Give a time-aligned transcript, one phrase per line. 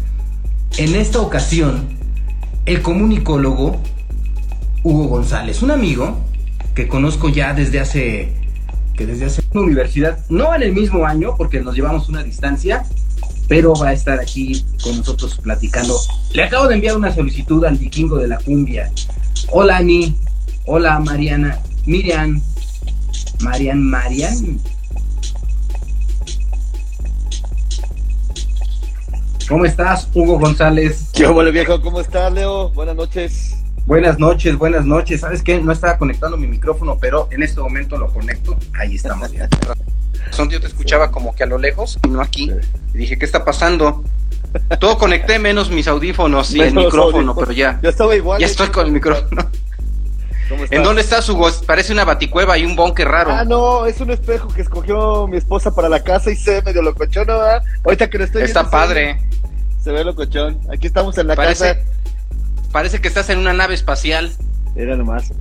[0.78, 1.88] En esta ocasión,
[2.68, 3.82] el comunicólogo
[4.84, 6.20] Hugo González, un amigo
[6.76, 8.34] que conozco ya desde hace
[8.96, 12.84] que desde hace una universidad, no en el mismo año, porque nos llevamos una distancia,
[13.52, 16.00] pero va a estar aquí con nosotros platicando.
[16.32, 18.90] Le acabo de enviar una solicitud al vikingo de la cumbia.
[19.50, 20.16] Hola, Ani.
[20.68, 21.60] Hola, Mariana.
[21.86, 22.42] Miriam.
[23.42, 24.58] Marian, Marian.
[29.50, 31.10] ¿Cómo estás, Hugo González?
[31.12, 31.82] ¿Qué hola, viejo?
[31.82, 32.70] ¿Cómo estás, Leo?
[32.70, 33.58] Buenas noches.
[33.86, 35.20] Buenas noches, buenas noches.
[35.20, 35.60] ¿Sabes qué?
[35.60, 38.56] No estaba conectando mi micrófono, pero en este momento lo conecto.
[38.80, 39.30] Ahí estamos.
[39.34, 39.50] Ya.
[40.50, 42.52] Yo te escuchaba como que a lo lejos, y no aquí.
[42.94, 44.04] Y dije, ¿qué está pasando?
[44.80, 47.80] Todo conecté menos mis audífonos y el micrófono, pero ya.
[47.82, 48.40] Ya estaba igual.
[48.40, 49.50] Ya estoy con el micrófono.
[50.70, 51.50] ¿En dónde estás, Hugo?
[51.66, 53.32] Parece una baticueva y un bonque raro.
[53.32, 56.82] Ah, no, es un espejo que escogió mi esposa para la casa y se medio
[56.82, 57.40] locochón, ¿no?
[57.86, 59.22] Ahorita que lo estoy Está padre.
[59.82, 60.60] Se ve locochón.
[60.72, 61.90] Aquí estamos en la parece, casa.
[62.72, 64.32] Parece que estás en una nave espacial.
[64.76, 65.32] Era nomás.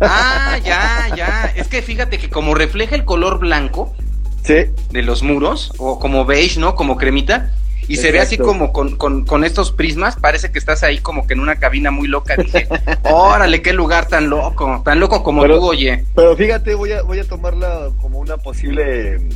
[0.00, 1.52] Ah, ya, ya.
[1.56, 3.94] Es que fíjate que como refleja el color blanco
[4.42, 4.66] sí.
[4.90, 6.74] de los muros, o como beige, ¿no?
[6.74, 7.52] Como cremita,
[7.86, 11.26] y se ve así como con, con, con, estos prismas, parece que estás ahí como
[11.26, 12.36] que en una cabina muy loca.
[12.36, 12.66] Dije,
[13.04, 16.04] órale, qué lugar tan loco, tan loco como pero, tú, oye.
[16.14, 19.28] Pero fíjate, voy a, voy a tomarla como una posible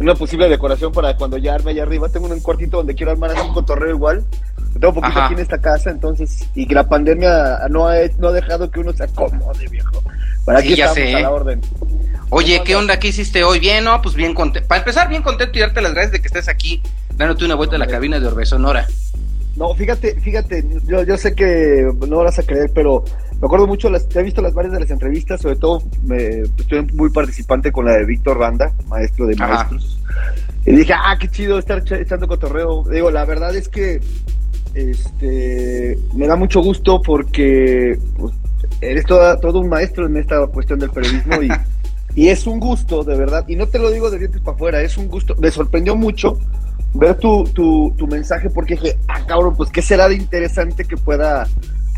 [0.00, 2.08] una posible decoración para cuando ya arme allá arriba.
[2.08, 4.24] Tengo un cuartito donde quiero armar así un cotorreo igual.
[4.74, 5.26] Tengo poquito Ajá.
[5.26, 8.80] aquí en esta casa, entonces, y que la pandemia no ha, no ha dejado que
[8.80, 10.02] uno se acomode, viejo.
[10.44, 11.16] Para sí, aquí ya estamos sé.
[11.16, 11.60] a la orden.
[12.30, 12.98] Oye, ¿qué onda?
[12.98, 13.60] ¿Qué hiciste hoy?
[13.60, 14.02] Bien, ¿no?
[14.02, 14.66] Pues bien contento.
[14.66, 16.82] Para empezar, bien contento y darte las gracias de que estés aquí,
[17.16, 18.86] dándote una vuelta a la cabina de Orbe Sonora.
[19.56, 23.04] No, fíjate, fíjate, yo, yo sé que no vas a creer, pero
[23.40, 26.82] me acuerdo mucho, las, he visto las varias de las entrevistas, sobre todo me, estoy
[26.92, 29.54] muy participante con la de Víctor Randa, maestro de Ajá.
[29.54, 30.00] maestros.
[30.66, 32.84] Y dije, ah, qué chido estar echando cotorreo.
[32.84, 34.00] Digo, la verdad es que
[34.74, 38.34] este me da mucho gusto porque pues,
[38.80, 41.48] eres toda, todo un maestro en esta cuestión del periodismo y,
[42.14, 43.44] y es un gusto, de verdad.
[43.48, 45.34] Y no te lo digo de dientes para afuera, es un gusto.
[45.38, 46.38] Me sorprendió mucho
[46.94, 50.96] ver tu, tu, tu mensaje porque dije, ah, cabrón, pues qué será de interesante que
[50.96, 51.46] pueda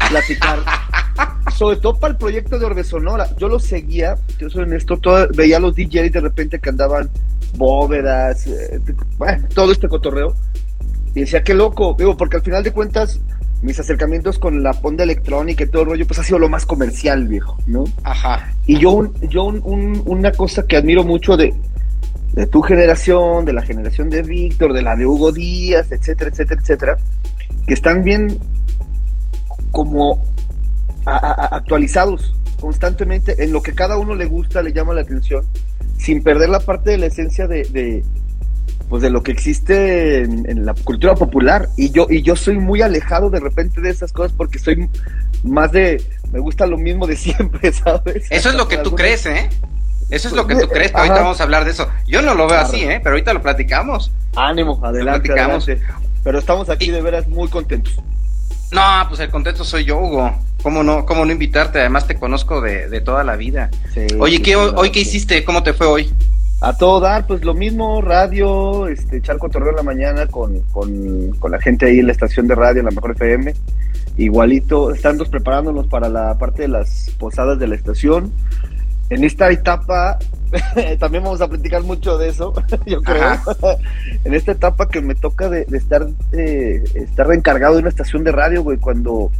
[0.08, 0.60] platicar.
[1.56, 3.28] Sobre todo para el proyecto de Orbe Sonora.
[3.38, 7.08] Yo lo seguía, yo soy honesto, todo, veía a los DJs de repente que andaban
[7.56, 8.80] bóvedas, eh,
[9.16, 10.34] bueno, todo este cotorreo.
[11.16, 13.18] Y decía, qué loco, digo, porque al final de cuentas,
[13.62, 16.66] mis acercamientos con la onda electrónica y todo el rollo, pues ha sido lo más
[16.66, 17.84] comercial, viejo, ¿no?
[18.04, 18.52] Ajá.
[18.66, 21.54] Y yo, un, yo un, un, una cosa que admiro mucho de,
[22.34, 26.60] de tu generación, de la generación de Víctor, de la de Hugo Díaz, etcétera, etcétera,
[26.60, 26.96] etcétera,
[27.66, 28.38] que están bien
[29.70, 30.22] como
[31.06, 35.46] a, a, actualizados constantemente en lo que cada uno le gusta, le llama la atención,
[35.96, 38.04] sin perder la parte de la esencia de, de,
[38.88, 41.68] pues de lo que existe en, la cultura popular.
[41.76, 44.88] Y yo y yo soy muy alejado de repente de esas cosas porque soy
[45.42, 46.02] más de
[46.32, 49.48] me gusta lo mismo de siempre sabes eso es lo que tú crees eh
[50.10, 51.88] eso es lo que tú crees ahorita vamos a hablar de eso.
[52.06, 54.12] Yo no lo veo así eh pero ahorita lo platicamos.
[54.36, 55.80] Ánimo adelante, adelante.
[56.22, 57.94] pero estamos aquí de veras muy contentos.
[58.70, 60.32] No pues el contento soy yo Hugo.
[60.62, 61.78] ¿Cómo no, cómo no invitarte?
[61.80, 63.70] Además te conozco de, de toda la vida.
[64.18, 65.44] Oye, ¿qué, hoy qué hiciste?
[65.44, 66.12] ¿Cómo te fue hoy?
[66.60, 70.62] A todo dar, pues lo mismo, radio, este, echar cotorreo en la mañana con,
[71.50, 73.54] la gente ahí en la estación de radio, en la mejor FM.
[74.16, 78.32] Igualito, estamos preparándonos para la parte de las posadas de la estación.
[79.10, 80.18] En esta etapa,
[80.98, 82.54] también vamos a platicar mucho de eso,
[82.86, 83.38] yo creo.
[84.24, 88.32] en esta etapa que me toca de, estar, eh, estar encargado de una estación de
[88.32, 89.30] radio, güey, cuando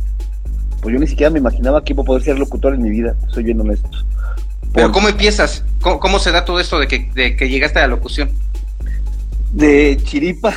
[0.83, 3.17] pues yo ni siquiera me imaginaba que iba a poder ser locutor en mi vida,
[3.29, 3.89] soy bien honesto.
[4.77, 5.65] Pero ¿cómo empiezas?
[5.81, 8.31] ¿Cómo, se da todo esto de que, de que llegaste a la locución?
[9.51, 10.53] De chiripa.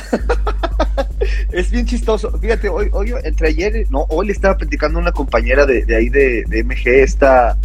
[1.52, 2.30] es bien chistoso.
[2.38, 6.44] Fíjate, hoy, hoy, entre ayer, no, hoy le estaba platicando una compañera de, ahí de,
[6.64, 7.56] MG, esta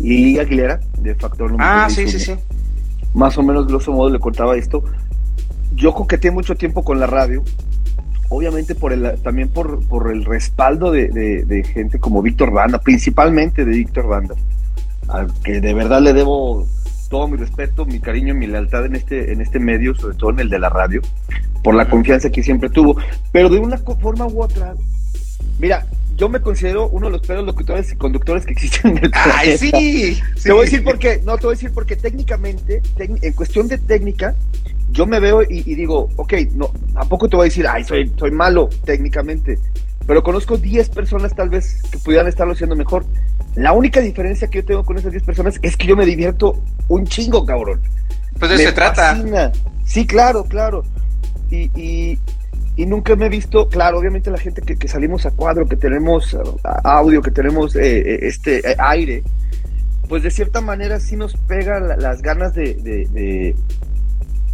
[0.00, 2.34] Lili Aguilera, de Factor Ah, sí, sí, sí.
[3.12, 4.82] Más o menos, grosso modo, le contaba esto.
[5.74, 7.44] Yo coqueteé mucho tiempo con la radio,
[8.30, 13.66] obviamente por el, también por, por el respaldo de, de gente como Víctor Banda, principalmente
[13.66, 14.36] de Víctor Banda
[15.08, 16.66] al que de verdad le debo
[17.08, 20.40] todo mi respeto, mi cariño mi lealtad en este, en este medio, sobre todo en
[20.40, 21.00] el de la radio,
[21.62, 22.96] por la confianza que siempre tuvo.
[23.32, 24.74] Pero de una forma u otra,
[25.58, 29.10] mira, yo me considero uno de los peores locutores y conductores que existen en el
[29.14, 31.22] ¡Ay, sí, Te voy a decir por qué.
[31.24, 34.34] No, te voy a decir porque técnicamente, en cuestión de técnica,
[34.90, 38.32] yo me veo y, digo, ok, no, tampoco te voy a decir, ay, soy, soy
[38.32, 39.58] malo técnicamente.
[40.06, 43.04] Pero conozco 10 personas tal vez que pudieran estarlo haciendo mejor.
[43.58, 46.62] La única diferencia que yo tengo con esas 10 personas es que yo me divierto
[46.86, 47.80] un chingo, cabrón.
[48.38, 49.20] Pues de eso se trata.
[49.84, 50.84] Sí, claro, claro.
[51.50, 51.68] Y,
[52.76, 56.36] y, nunca me he visto, claro, obviamente la gente que, salimos a cuadro, que tenemos
[56.84, 59.24] audio, que tenemos eh, eh, este eh, aire,
[60.08, 63.56] pues de cierta manera sí nos pega las ganas de, de,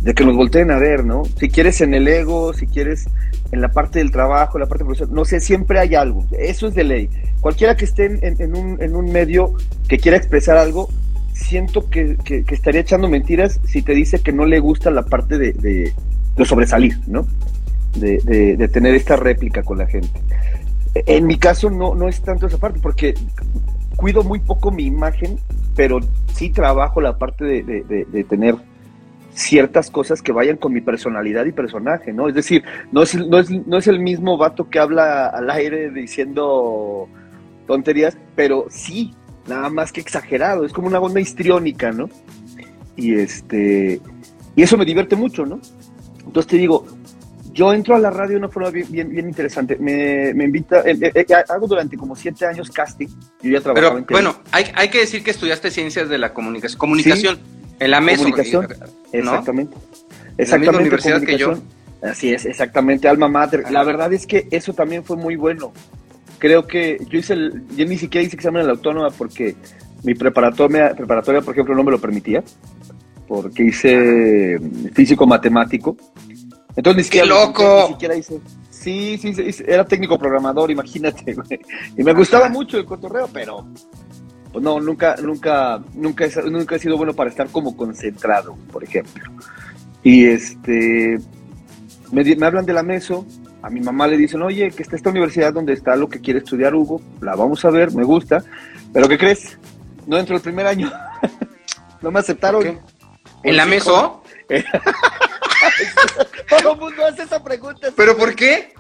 [0.01, 1.25] de, que nos volteen a ver, ¿no?
[1.39, 3.07] Si quieres en el ego, si quieres
[3.55, 6.67] en la parte del trabajo, en la parte profesional, no sé, siempre hay algo, eso
[6.67, 7.09] es de ley.
[7.41, 9.55] Cualquiera que esté en, un, en un, medio
[9.89, 10.89] que quiera expresar algo,
[11.33, 12.17] siento que,
[12.51, 16.99] estaría echando mentiras si te dice que no le gusta la parte de, de, sobresalir,
[17.07, 17.27] ¿no?
[17.95, 18.19] De,
[18.57, 20.21] de, tener esta réplica con la gente.
[20.95, 23.15] En mi caso no, no es tanto esa parte, porque
[23.97, 25.39] cuido muy poco mi imagen,
[25.77, 26.01] pero
[26.35, 28.57] sí trabajo la parte de, tener
[29.35, 32.29] ciertas cosas que vayan con mi personalidad y personaje, ¿no?
[32.29, 35.91] Es decir, no es, no es, no es el mismo vato que habla al aire
[35.91, 37.09] diciendo
[37.67, 39.13] tonterías, pero sí,
[39.49, 42.09] nada más que exagerado, es como una onda histriónica, ¿no?
[42.97, 44.01] Y este,
[44.55, 45.61] y eso me divierte mucho, ¿no?
[46.25, 46.87] Entonces te digo,
[47.53, 49.77] yo entro a la radio de una forma bien, bien, interesante.
[49.77, 53.09] Me, invita, eh, eh, eh, hago durante como siete años casting.
[53.43, 56.79] Yo ya trabajaba Pero bueno, hay, hay que decir que estudiaste ciencias de la comunicación,
[56.79, 57.39] comunicación.
[57.81, 58.19] En la mesa.
[58.19, 58.69] Comunicación,
[59.13, 59.77] exactamente.
[60.39, 60.73] Exactamente.
[60.73, 61.55] la universidad que yo.
[62.03, 63.71] Así es, exactamente, alma mater.
[63.71, 65.73] La verdad es que eso también fue muy bueno.
[66.39, 69.57] Creo que yo hice el, yo ni siquiera hice examen en la autónoma porque
[70.03, 72.45] mi preparatoria, preparatoria, por ejemplo, no me lo permitía,
[73.27, 74.59] porque hice
[74.93, 75.97] físico matemático.
[76.77, 77.85] Entonces ni siquiera, loco!
[77.87, 78.41] Ni siquiera hice.
[78.69, 79.35] Sí, sí,
[79.67, 81.35] era técnico programador, imagínate,
[81.97, 83.67] Y me gustaba mucho el cotorreo, pero
[84.61, 89.25] no, nunca, nunca, nunca, he, nunca he sido bueno para estar como concentrado, por ejemplo.
[90.03, 91.19] Y este,
[92.13, 93.27] me, hablan de la MESO,
[93.63, 96.41] a mi mamá le dicen, oye, que está esta universidad donde está lo que quiere
[96.41, 98.45] estudiar Hugo, la vamos a ver, me gusta,
[98.93, 99.59] pero ¿qué crees?
[100.07, 100.93] No entro el primer año,
[102.03, 102.81] no me aceptaron.
[103.43, 104.23] ¿En la MESO?
[106.49, 107.89] Todo el mundo hace esa pregunta.
[107.97, 108.75] ¿Pero por qué?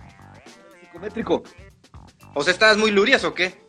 [0.80, 1.42] Psicométrico.
[2.34, 3.63] O sea, ¿estabas muy lurias o qué?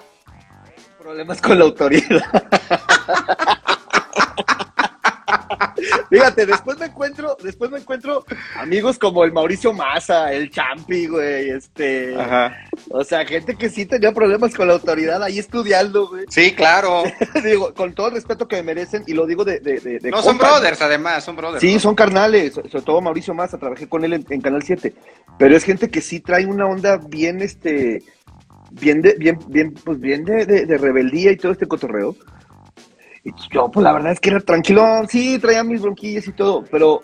[1.06, 2.20] Problemas con la autoridad.
[6.10, 11.52] Fíjate, después me encuentro, después me encuentro amigos como el Mauricio Massa, el Champi, güey,
[11.52, 12.58] este, Ajá.
[12.90, 16.26] o sea, gente que sí tenía problemas con la autoridad ahí estudiando, güey.
[16.30, 17.04] Sí, claro.
[17.44, 20.24] digo, con todo el respeto que me merecen, y lo digo de, de, de, No,
[20.24, 21.62] son brothers, además, son brothers.
[21.62, 24.92] Sí, son carnales, sobre todo Mauricio Massa, trabajé con él en, Canal 7,
[25.38, 28.02] pero es gente que sí trae una onda bien, este,
[28.72, 32.16] bien de, bien, bien, pues bien de, de, rebeldía y todo este cotorreo.
[33.24, 36.64] Y yo, pues la verdad es que era tranquilo, sí, traía mis bronquillas y todo,
[36.70, 37.02] pero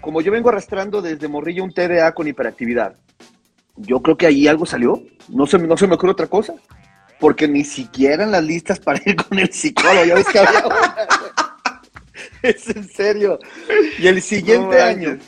[0.00, 2.96] como yo vengo arrastrando desde morrillo un TDA con hiperactividad,
[3.76, 6.54] yo creo que ahí algo salió, no se, no se me ocurre otra cosa,
[7.20, 10.64] porque ni siquiera en las listas para ir con el psicólogo, ya ves que había
[12.42, 13.38] Es en serio.
[13.98, 15.18] Y el siguiente año,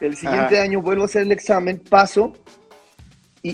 [0.00, 2.32] El siguiente año vuelvo a hacer el examen, paso.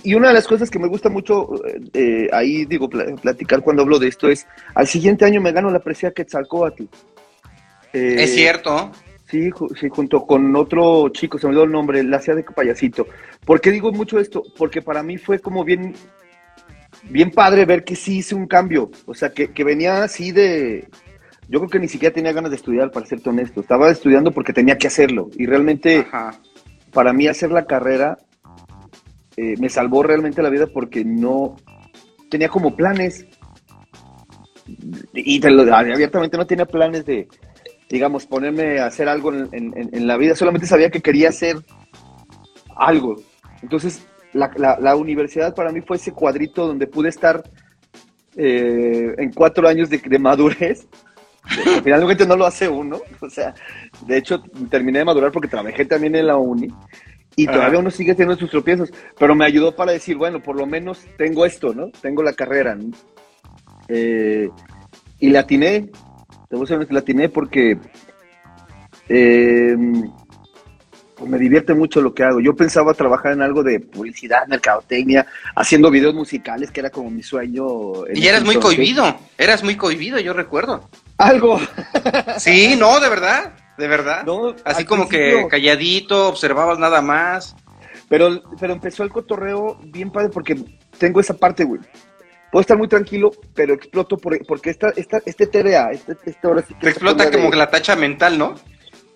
[0.03, 1.51] Y, una de las cosas que me gusta mucho
[1.93, 5.81] eh, ahí, digo, platicar cuando hablo de esto es, al siguiente año me gano la
[5.81, 6.85] presea Quetzalcoatl.
[7.93, 8.91] Eh, es cierto.
[9.29, 13.07] Sí, sí, junto con otro chico, se me dio el nombre, la hacía de payasito.
[13.45, 14.43] ¿Por qué digo mucho esto?
[14.57, 15.95] Porque para mí fue como bien,
[17.11, 18.91] bien padre ver que sí hice un cambio.
[19.05, 20.89] O sea, que, que venía así de,
[21.49, 23.61] yo creo que ni siquiera tenía ganas de estudiar, para serte honesto.
[23.61, 25.29] Estaba estudiando porque tenía que hacerlo.
[25.37, 26.07] Y realmente,
[26.95, 28.17] para mí hacer la carrera
[29.37, 31.57] eh, me salvó realmente la vida porque no
[32.31, 33.27] tenía como planes.
[35.13, 37.29] Y abiertamente no tenía planes de,
[37.89, 40.35] digamos, ponerme a hacer algo en, la vida.
[40.35, 41.57] Solamente sabía que quería hacer
[42.77, 43.17] algo.
[43.63, 47.43] Entonces, la, universidad para mí fue ese cuadrito donde pude estar
[48.37, 50.87] eh, en cuatro años de, de madurez
[51.83, 53.01] Finalmente no lo hace uno.
[53.21, 53.55] O sea,
[54.07, 56.69] de hecho, terminé de madurar porque trabajé también en la uni.
[57.37, 58.93] Y todavía uno sigue teniendo sus tropiezos.
[59.19, 61.91] Pero me ayudó para decir, bueno, por lo menos tengo esto, ¿no?
[62.01, 62.77] Tengo la carrera.
[63.89, 64.49] Eh,
[65.19, 65.91] y la atiné.
[66.51, 67.79] Debo ser la atiné porque.
[69.09, 69.77] Eh,
[71.23, 72.41] pues me divierte mucho lo que hago.
[72.41, 75.25] Yo pensaba trabajar en algo de publicidad, mercadotecnia,
[75.55, 77.65] haciendo videos musicales, que era como mi sueño.
[78.13, 80.89] Y eras muy cohibido, eras muy cohibido, yo recuerdo.
[81.19, 81.61] Algo.
[82.39, 84.25] Sí, no, de verdad, de verdad.
[84.65, 87.57] Así como que calladito, observabas nada más.
[88.09, 90.57] Pero, pero empezó el cotorreo bien padre porque
[90.99, 91.81] tengo esa parte, güey.
[92.51, 96.75] Puedo estar muy tranquilo, pero exploto porque esta, esta, este TDA, este, este ahora sí
[96.75, 98.57] Te explota como que la tacha mental, ¿no?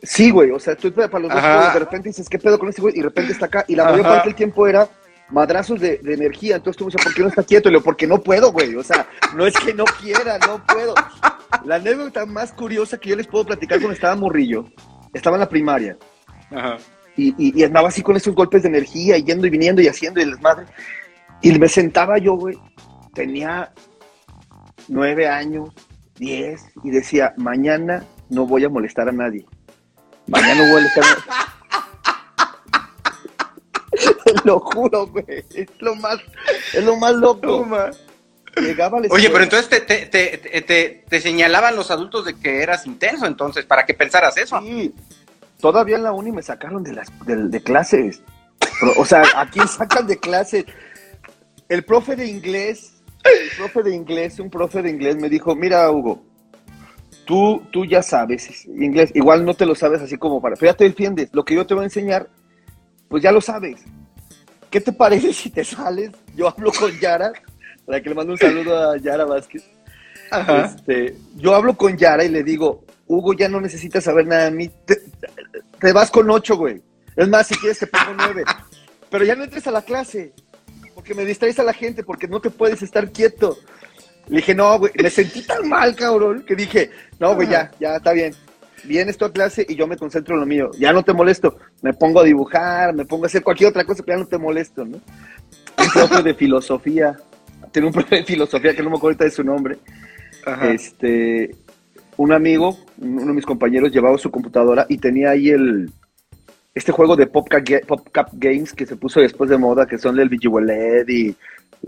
[0.02, 2.80] Sí, güey, o sea, estoy para los dos, de repente dices, ¿qué pedo con este
[2.80, 2.94] güey?
[2.94, 4.88] Y de repente está acá, y la mayor parte del tiempo era
[5.28, 7.68] madrazos de, energía, entonces tú me dices, ¿por qué no está quieto?
[7.68, 10.94] Y le porque no puedo, güey, o sea, no es que no quiera, no puedo.
[11.64, 14.66] La anécdota más curiosa que yo les puedo platicar cuando estaba morrillo,
[15.12, 15.96] estaba en la primaria,
[16.50, 16.76] Ajá.
[17.16, 20.26] Y, y, andaba así con esos golpes de energía, yendo y viniendo y haciendo y
[20.26, 20.66] les madre,
[21.40, 22.58] y me sentaba yo, güey,
[23.14, 23.72] tenía
[24.88, 25.70] nueve años,
[26.16, 29.46] diez, y decía, mañana no voy a molestar a nadie
[30.28, 31.04] Mañana voy a estar.
[34.44, 35.44] lo juro, güey.
[35.54, 36.18] Es lo más,
[36.72, 37.66] es lo más loco.
[38.56, 43.26] Llegaba Oye, pero entonces te, te, te, te, señalaban los adultos de que eras intenso,
[43.26, 44.58] entonces, para que pensaras eso.
[44.60, 44.94] Sí,
[45.60, 48.22] todavía en la uni me sacaron de, las, de, clases.
[48.96, 50.64] o sea, ¿a quién sacan de clases?
[51.68, 52.94] El profe de inglés,
[53.24, 56.22] el profe de inglés, un profe de inglés me dijo, mira, Hugo,
[57.26, 60.76] tú, tú ya sabes inglés, igual no te lo sabes así como para, pero ya
[60.76, 62.28] te defiendes, lo que yo te voy a enseñar,
[63.08, 63.82] pues ya lo sabes.
[64.70, 66.10] ¿Qué te parece si te sales?
[66.34, 67.32] Yo hablo con Yara,
[67.86, 69.64] para que le mando un saludo a Yara Vázquez.
[70.64, 74.50] Este, yo hablo con Yara y le digo, Hugo, ya no necesitas saber nada de
[74.50, 76.82] mí, te, vas con ocho, güey.
[77.14, 78.44] Es más, si quieres te pongo nueve.
[79.08, 80.32] Pero ya no entres a la clase,
[80.94, 83.56] porque me distraes a la gente, porque no te puedes estar quieto.
[84.28, 86.90] Le dije, no, güey, me sentí tan mal, cabrón, que dije,
[87.20, 88.34] no, güey, ya, ya, está bien.
[88.82, 90.70] Vienes tú a clase y yo me concentro en lo mío.
[90.78, 91.56] Ya no te molesto.
[91.82, 94.38] Me pongo a dibujar, me pongo a hacer cualquier otra cosa, pero ya no te
[94.38, 95.00] molesto, ¿no?
[95.78, 97.16] Un profe de filosofía.
[97.76, 99.76] Tiene un profe de filosofía que no me acuerdo ahorita de su nombre.
[100.62, 101.54] Este,
[102.16, 105.92] un amigo, uno de mis compañeros, llevaba su computadora y tenía ahí el,
[106.74, 111.06] este juego de PopCap, Games que se puso después de moda, que son el Vigiled
[111.06, 111.36] y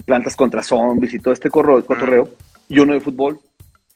[0.04, 2.28] plantas contra zombies y todo este corro, cotorreo,
[2.68, 3.40] y uno de fútbol.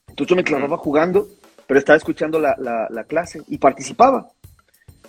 [0.09, 1.29] Entonces yo me clavaba jugando,
[1.67, 4.29] pero estaba escuchando la, la, clase y participaba.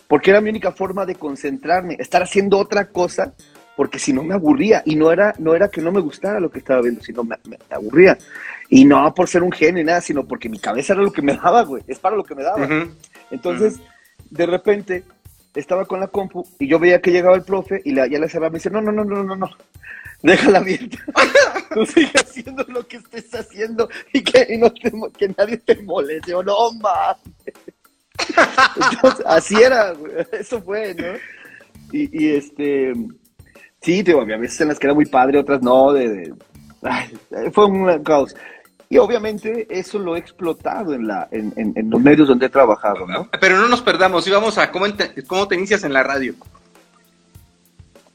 [0.09, 3.35] Porque era mi única forma de concentrarme, estar haciendo otra cosa,
[3.75, 4.83] porque si no me aburría.
[4.85, 7.37] Y no era, no era que no me gustara lo que estaba viendo, sino me,
[7.47, 8.17] me aburría.
[8.69, 11.21] Y no por ser un genio ni nada, sino porque mi cabeza era lo que
[11.21, 11.83] me daba, güey.
[11.87, 12.67] Es para lo que me daba.
[13.31, 13.79] Entonces,
[14.29, 15.03] de repente,
[15.53, 18.29] estaba con la compu y yo veía que llegaba el profe y la, ya le
[18.29, 18.51] cerraba.
[18.51, 19.49] Me dice, no, no, no, no, no, no
[20.23, 20.97] déjala abierta.
[21.73, 24.73] Tú sigue haciendo lo que estés haciendo y que, no
[25.11, 26.33] que nadie te moleste.
[26.33, 27.21] O no, mames.
[29.25, 29.93] así era,
[30.31, 31.13] eso fue, ¿no?
[31.91, 32.93] Y, este,
[33.83, 36.33] sí, te había veces en las que era muy padre, otras no, de,
[37.51, 38.35] fue un caos.
[38.89, 43.07] Y obviamente eso lo he explotado en, la, en, en, los medios donde he trabajado,
[43.07, 43.27] ¿no?
[43.39, 44.85] Pero no nos perdamos, y vamos a cómo
[45.27, 46.35] cómo te inicias en la radio.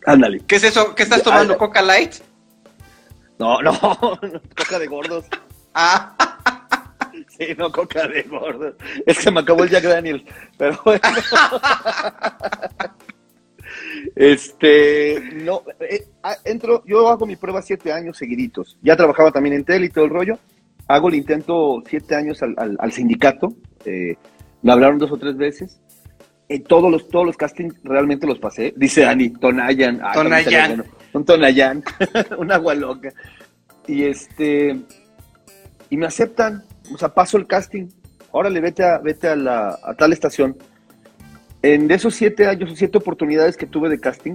[0.07, 0.41] Ándale.
[0.47, 0.95] ¿Qué es eso?
[0.95, 1.59] ¿Qué estás tomando?
[1.59, 2.15] ¿Coca Light?
[3.39, 3.73] No, no,
[4.57, 5.25] coca de gordos.
[5.75, 6.15] Ah.
[7.37, 8.75] Sí, no, coca de gordos.
[9.05, 10.25] Es que me acabó el Jack Daniels.
[10.57, 11.01] Pero bueno.
[14.15, 18.79] Este, no, eh, ah, entro, yo hago mi prueba siete años seguiditos.
[18.83, 20.39] Ya trabajaba también en tele y todo el rollo.
[20.87, 23.53] Hago el intento siete años al, al, sindicato.
[23.85, 24.17] Eh,
[24.63, 25.81] me hablaron dos o tres veces.
[26.49, 28.73] eh, todos los todos los castings realmente los pasé.
[28.77, 30.01] Dice Dani, Tonayan.
[30.03, 30.85] Ah, Tonayan.
[31.13, 31.83] un Tonayan,
[32.39, 33.13] un agua loca.
[33.87, 34.77] Y este,
[35.91, 37.89] y me aceptan, o sea, paso el casting.
[38.31, 40.57] Órale, vete a, vete a, la, a tal estación.
[41.75, 44.35] En esos siete años o siete oportunidades que tuve de casting,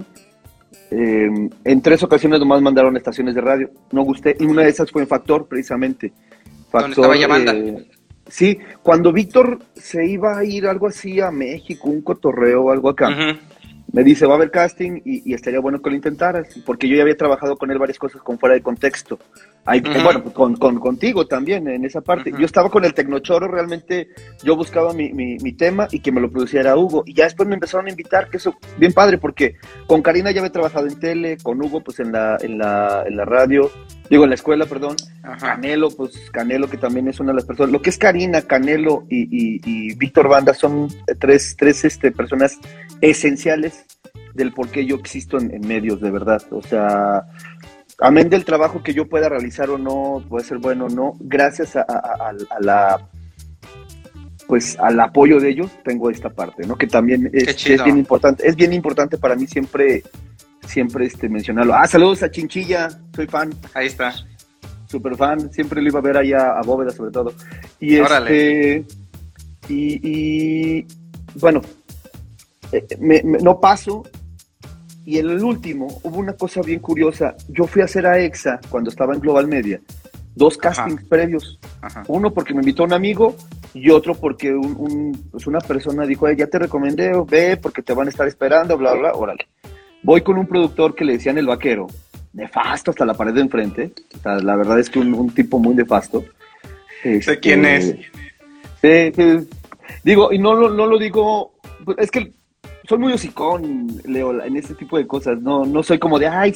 [0.90, 1.28] eh,
[1.64, 3.70] en tres ocasiones nomás mandaron estaciones de radio.
[3.92, 4.36] No gusté.
[4.38, 6.12] Y una de esas fue en Factor, precisamente.
[6.70, 7.52] Factor, estaba llamando?
[7.52, 7.88] Eh,
[8.28, 12.90] sí, cuando Víctor se iba a ir algo así a México, un cotorreo o algo
[12.90, 13.08] acá
[13.94, 17.02] me dice, va a haber casting y, estaría bueno que lo intentaras, porque yo ya
[17.02, 19.20] había trabajado con él varias cosas con fuera de contexto.
[19.64, 22.32] Bueno, con, contigo también en esa parte.
[22.38, 24.08] Yo estaba con el Tecnochoro, realmente
[24.42, 27.02] yo buscaba mi, mi, tema y que me lo produciera Hugo.
[27.06, 29.56] Y ya después me empezaron a invitar, que eso, bien padre, porque
[29.86, 33.16] con Karina ya había trabajado en tele, con Hugo pues en la, en la, en
[33.16, 33.70] la radio,
[34.10, 34.96] digo en la escuela, perdón.
[35.40, 37.72] Canelo, pues Canelo que también es una de las personas.
[37.72, 42.58] Lo que es Karina, Canelo y, y Víctor Banda son tres, tres este, personas
[43.00, 43.86] esenciales
[44.34, 46.42] del por qué yo existo en, medios, de verdad.
[46.50, 47.26] O sea,
[48.00, 51.76] amén del trabajo que yo pueda realizar o no, puede ser bueno o no, gracias
[51.76, 51.84] a,
[52.60, 53.08] la
[54.46, 56.76] pues al apoyo de ellos tengo esta parte, ¿no?
[56.76, 60.02] Que también es, bien importante, es bien importante para mí siempre,
[60.66, 61.74] siempre este mencionarlo.
[61.74, 63.54] Ah, saludos a Chinchilla, soy fan.
[63.72, 64.12] Ahí está.
[64.86, 67.32] Super fan, siempre lo iba a ver allá a Bóveda sobre todo.
[67.80, 68.84] Y este
[69.68, 70.86] y
[71.36, 71.62] bueno,
[72.72, 74.04] eh, me, no paso.
[75.04, 77.36] Y en el último hubo una cosa bien curiosa.
[77.48, 79.80] Yo fui a hacer a EXA cuando estaba en Global Media.
[80.34, 81.58] Dos castings previos.
[82.08, 83.36] Uno porque me invitó un amigo
[83.74, 88.06] y otro porque un, pues una persona dijo, ya te recomendé, ve porque te van
[88.06, 89.46] a estar esperando, bla, bla, órale.
[90.02, 91.86] Voy con un productor que le decían el vaquero,
[92.32, 93.92] nefasto hasta la pared de enfrente.
[94.24, 96.24] la verdad es que un, tipo muy nefasto.
[97.04, 97.94] ¿De quién es?
[100.02, 101.52] digo, y no, no lo digo,
[101.84, 102.32] pues, es que
[102.86, 105.40] soy muy hocicón, Leo, en este tipo de cosas.
[105.40, 106.54] No, no soy como de, ay,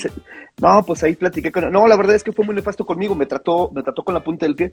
[0.61, 3.27] no, pues ahí platiqué con No, la verdad es que fue muy nefasto conmigo, me
[3.27, 4.71] trató, me trató con la punta del pie.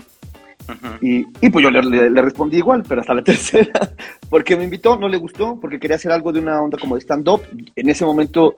[1.01, 3.93] y, y, pues yo le, le, respondí igual, pero hasta la tercera,
[4.29, 7.01] porque me invitó, no le gustó, porque quería hacer algo de una onda como de
[7.01, 7.41] stand-up.
[7.75, 8.55] En ese momento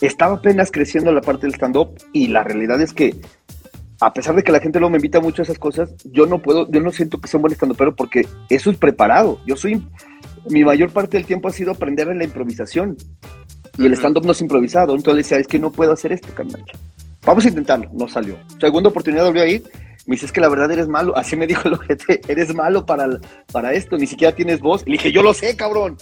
[0.00, 3.14] estaba apenas creciendo la parte del stand-up y la realidad es que
[4.04, 6.42] a pesar de que la gente luego me invita mucho a esas cosas, yo no
[6.42, 9.40] puedo, yo no siento que sea un buen stand pero porque eso es preparado.
[9.46, 9.82] Yo soy
[10.48, 12.96] mi mayor parte del tiempo ha sido aprender en la improvisación.
[13.78, 14.94] Y el stand-up no es improvisado.
[14.94, 16.64] Entonces decía, es que no puedo hacer esto, carnal.
[17.24, 17.90] Vamos a intentarlo.
[17.92, 18.36] No salió.
[18.60, 19.64] Segunda oportunidad volvió a ir.
[20.06, 21.16] Me dice, es que la verdad eres malo.
[21.16, 23.08] Así me dijo el ojete, eres malo para,
[23.52, 23.96] para esto.
[23.96, 24.82] Ni siquiera tienes voz.
[24.86, 25.96] Y le dije, yo lo sé, cabrón.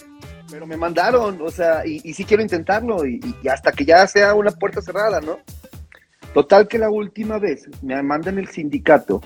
[0.51, 1.41] Pero me mandaron.
[1.41, 3.07] O sea, y, y sí quiero intentarlo.
[3.07, 5.39] Y, hasta que ya sea una puerta cerrada, ¿no?
[6.33, 9.21] Total que la última vez me mandan el sindicato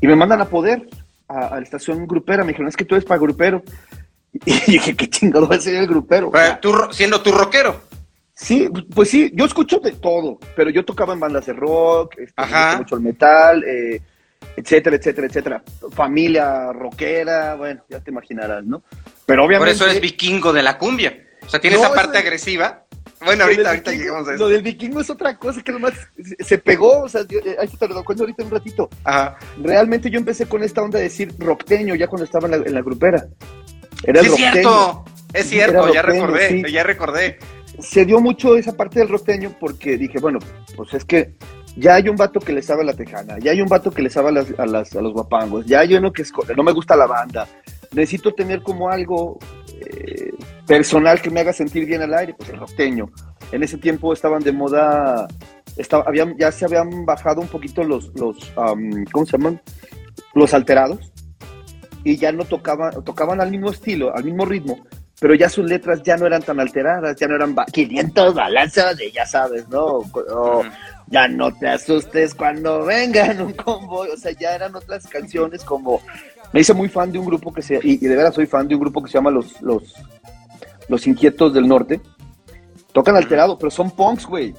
[0.00, 0.88] y me mandan a poder
[1.28, 2.44] a, la estación grupera.
[2.44, 3.62] Me dijeron, es que tú eres para grupero.
[4.46, 6.32] Y dije, qué chingado va a ser el grupero.
[6.62, 7.82] ¿Tú, siendo tu rockero.
[8.34, 12.42] Sí, pues sí, yo escucho de todo, pero yo tocaba en bandas de rock, este,
[12.78, 14.00] mucho el metal, eh,
[14.56, 15.62] etcétera, etcétera, etcétera.
[15.92, 18.82] Familia rockera, bueno, ya te imaginarás, ¿no?
[19.26, 19.74] Pero obviamente.
[19.74, 21.14] Por eso es vikingo de la cumbia.
[21.44, 22.81] O sea, tiene esa parte agresiva.
[23.24, 24.44] Bueno, ahorita, ahorita llegamos a eso.
[24.44, 25.94] Lo del vikingo es otra cosa que nomás
[26.40, 28.90] se pegó, o sea, eh, ahí te lo cuento ahorita un ratito.
[29.04, 29.36] Ajá.
[29.62, 33.26] Realmente yo empecé con esta onda de decir rockteño ya cuando estaba en la grupera
[34.04, 37.38] es cierto, es cierto, ya recordé, ya recordé.
[37.78, 40.38] Se dio mucho esa parte del rosteño porque dije, bueno,
[40.76, 41.34] pues es que
[41.76, 44.02] ya hay un vato que le sabe a la tejana, ya hay un vato que
[44.02, 44.32] le sabe a,
[44.66, 47.48] las, a, los guapangos, ya hay uno que es, no me gusta la banda.
[47.92, 50.32] Necesito tener como algo eh,
[50.72, 53.10] personal que me haga sentir bien al aire, pues el rosteño.
[53.50, 55.28] En ese tiempo estaban de moda,
[55.76, 58.50] estaba, habían, ya se habían bajado un poquito los, los
[59.12, 59.60] ¿cómo se llaman?
[60.32, 61.12] Los alterados
[62.04, 64.78] y ya no tocaban, tocaban al mismo estilo, al mismo ritmo,
[65.20, 69.12] pero ya sus letras ya no eran tan alteradas, ya no eran 500 balanzas de
[69.12, 70.00] ya sabes, ¿no?
[71.08, 76.00] ya no te asustes cuando vengan un convoy, o sea, ya eran otras canciones como
[76.54, 78.74] me hice muy fan de un grupo que se y, de verdad soy fan de
[78.74, 79.94] un grupo que se llama los los
[80.92, 82.00] los Inquietos del Norte.
[82.92, 84.54] Tocan alterado, pero son punks, güey.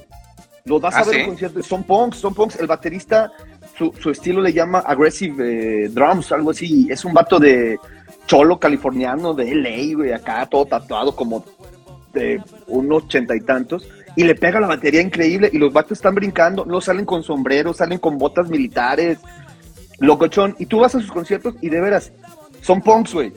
[0.64, 2.56] Los vas a ¿Ah, ver en conciertos, son punks, son punks.
[2.56, 3.30] El baterista
[3.76, 6.88] su, estilo le llama Aggressive eh, Drums, algo así.
[6.90, 7.78] Es un vato de
[8.26, 11.44] cholo californiano de LA, güey, acá todo tatuado como
[12.12, 13.86] de unos ochenta y tantos.
[14.16, 17.76] Y le pega la batería increíble y los vatos están brincando, no salen con sombreros,
[17.76, 19.18] salen con botas militares,
[20.00, 20.56] locochón.
[20.58, 22.12] Y tú vas a sus conciertos y de veras,
[22.60, 23.32] son punks, güey.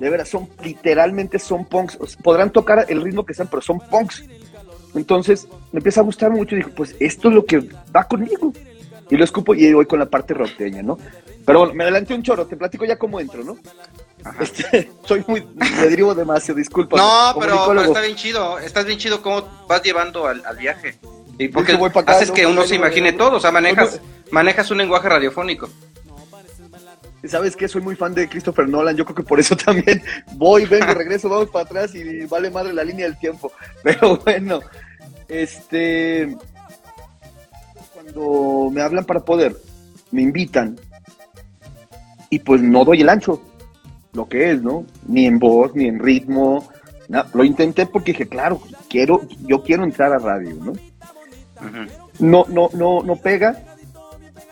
[0.00, 1.98] De veras, son literalmente son punks.
[2.22, 4.24] Podrán tocar el ritmo que sean, pero son punks.
[4.94, 8.52] Entonces me empieza a gustar mucho y digo, pues esto es lo que va conmigo
[9.10, 10.98] y lo escupo y voy con la parte roteña, ¿no?
[11.44, 13.56] Pero bueno, me adelanté un chorro, te platico ya cómo entro, ¿no?
[14.40, 16.96] Este, soy muy, me derivo demasiado, disculpa.
[16.96, 20.98] No, pero, está bien chido, estás bien chido cómo vas llevando al, viaje.
[21.38, 25.68] Y porque haces que uno se imagine todo, o sea, manejas, manejas un lenguaje radiofónico.
[27.24, 27.66] ¿Sabes qué?
[27.68, 28.96] Soy muy fan de Christopher Nolan.
[28.96, 30.02] Yo creo que por eso también
[30.34, 33.52] voy, vengo, regreso, vamos para atrás y vale madre la línea del tiempo.
[33.82, 34.60] Pero bueno,
[35.28, 36.36] este.
[37.92, 39.56] Cuando me hablan para poder,
[40.12, 40.78] me invitan
[42.30, 43.42] y pues no doy el ancho,
[44.12, 44.84] lo que es, ¿no?
[45.06, 46.68] Ni en voz, ni en ritmo.
[47.34, 50.72] Lo intenté porque dije, claro, quiero, yo quiero entrar a radio, ¿no?
[52.18, 53.75] No, no, no, no pega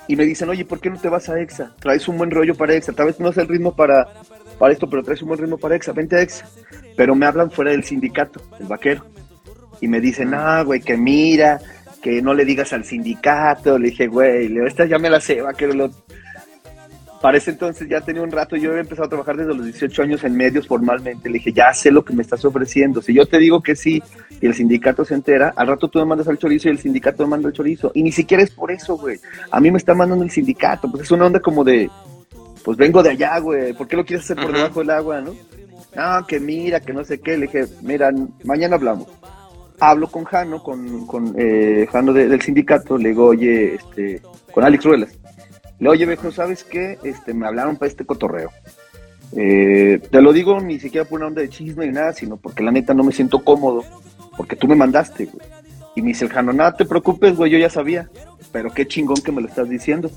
[0.07, 1.75] y me dicen, oye, ¿por qué no te vas a EXA?
[1.81, 2.93] Traes un buen rollo para EXA.
[2.93, 4.09] Tal vez no es el ritmo para,
[4.59, 5.93] para esto, pero traes un buen ritmo para EXA.
[5.93, 6.47] Vente a EXA.
[6.97, 9.05] Pero me hablan fuera del sindicato, el vaquero.
[9.81, 11.61] Y me dicen, ah, güey, que mira,
[12.03, 13.79] que no le digas al sindicato.
[13.79, 15.91] Le dije, güey, esta ya me la sé, vaquero.
[17.25, 20.03] Para ese entonces ya tenía un rato, yo había empezado a trabajar desde los 18
[20.03, 21.31] años en medios formalmente.
[21.31, 23.01] Le dije, ya sé lo que me estás ofreciendo.
[23.01, 24.03] Si yo te digo que sí
[24.43, 27.23] y el sindicato se entera, al rato tú me mandas al chorizo y el sindicato
[27.23, 27.91] me manda al chorizo.
[27.95, 29.19] Y ni siquiera es por eso, güey.
[29.51, 30.91] A mí me está mandando el sindicato.
[30.91, 31.89] Pues es una onda como de,
[32.63, 33.73] pues vengo de allá, güey.
[33.73, 35.35] ¿Por qué lo quieres hacer por debajo del agua, no?
[35.97, 37.39] No, que mira, que no sé qué.
[37.39, 38.13] Le dije, mira,
[38.45, 39.09] mañana hablamos.
[39.81, 42.99] Hablo con Jano, con, con eh, Jano del sindicato.
[42.99, 44.21] Le digo, oye, este,
[44.53, 45.24] con Alex Ruelas
[45.85, 46.99] le oye, viejo, ¿sabes qué?
[47.05, 48.51] Este, me hablaron para este cotorreo.
[49.37, 52.63] Eh, te lo digo ni siquiera por una onda de chisme ni nada, sino porque
[52.63, 53.85] la neta no me siento cómodo,
[54.39, 55.47] porque tú me mandaste, güey.
[55.95, 58.09] Y me dice el Jano, nada te preocupes, güey, yo ya sabía,
[58.51, 60.11] pero qué chingón que me lo estás diciendo.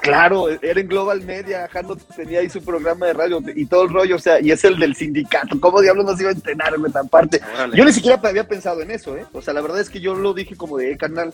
[0.00, 3.90] Claro, era en Global Media, Jano tenía ahí su programa de radio y todo el
[3.90, 5.60] rollo, o sea, y es el del sindicato.
[5.60, 7.40] ¿Cómo diablos nos iba a entrenar en esta parte?
[7.74, 9.24] Yo ni siquiera había pensado en eso, ¿eh?
[9.32, 11.32] O sea, la verdad es que yo lo dije como de, eh, carnal,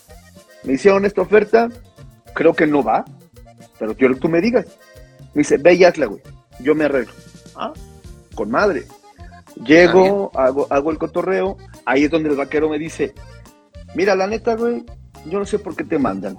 [0.63, 1.71] me hicieron esta oferta,
[2.35, 3.07] creo que no va,
[3.83, 4.65] pero quiero que tú me digas.
[5.35, 6.23] Me dice, ve y hazla, güey.
[6.61, 7.13] Yo me arreglo.
[7.57, 7.73] Ah,
[8.33, 8.87] con madre.
[9.57, 11.57] Llego, hago, hago el cotorreo.
[11.85, 13.13] Ahí es donde el vaquero me dice,
[13.97, 14.85] mira, la neta, güey,
[15.27, 16.37] yo no sé por qué te mandan.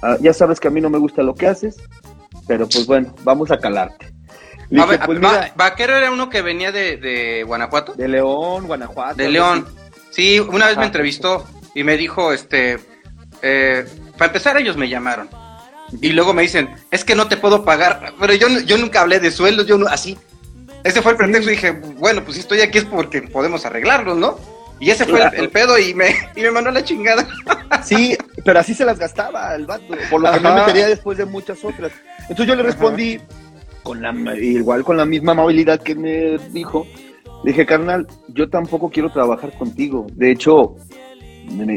[0.00, 1.76] Ah, ya sabes que a mí no me gusta lo que haces,
[2.46, 4.14] pero pues bueno, vamos a calarte.
[5.04, 5.20] Pues
[5.54, 7.92] vaquero era uno que venía de, Guanajuato.
[7.92, 9.16] De León, Guanajuato.
[9.16, 9.66] De León.
[10.08, 12.78] Sí, una vez me entrevistó y me dijo, este,
[13.42, 13.84] eh,
[14.16, 15.28] para empezar ellos me llamaron
[16.00, 18.14] y luego me dicen, es que no te puedo pagar.
[18.18, 20.18] Pero yo, yo nunca hablé de sueldos, yo no, así.
[20.84, 21.50] Ese fue el pretexto.
[21.50, 24.38] Y dije, bueno, pues si estoy aquí es porque podemos arreglarlos, ¿no?
[24.80, 27.26] Y ese fue el, pedo y me, y me mandó la chingada.
[27.84, 31.24] Sí, pero así se las gastaba el vato, por lo que me metería después de
[31.24, 31.92] muchas otras.
[32.22, 33.18] Entonces yo le respondí,
[33.82, 36.86] con la, igual con la misma amabilidad que me dijo,
[37.44, 40.06] dije, carnal, yo tampoco quiero trabajar contigo.
[40.12, 40.76] De hecho,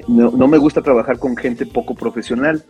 [0.07, 2.63] no me gusta trabajar con gente poco profesional.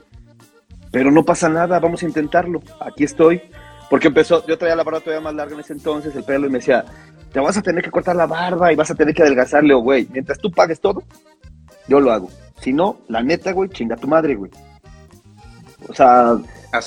[0.93, 2.61] Pero no pasa nada, vamos a intentarlo.
[2.79, 3.41] Aquí estoy.
[3.89, 6.51] Porque empezó, yo traía la barba todavía más larga en ese entonces, el pelo, y
[6.51, 6.85] me decía,
[7.31, 10.07] te vas a tener que cortar la barba y vas a tener que adelgazarle, güey.
[10.11, 11.03] Mientras tú pagues todo,
[11.87, 12.29] yo lo hago.
[12.61, 14.51] Si no, la neta, güey, chinga tu madre, güey.
[15.89, 16.37] O sea,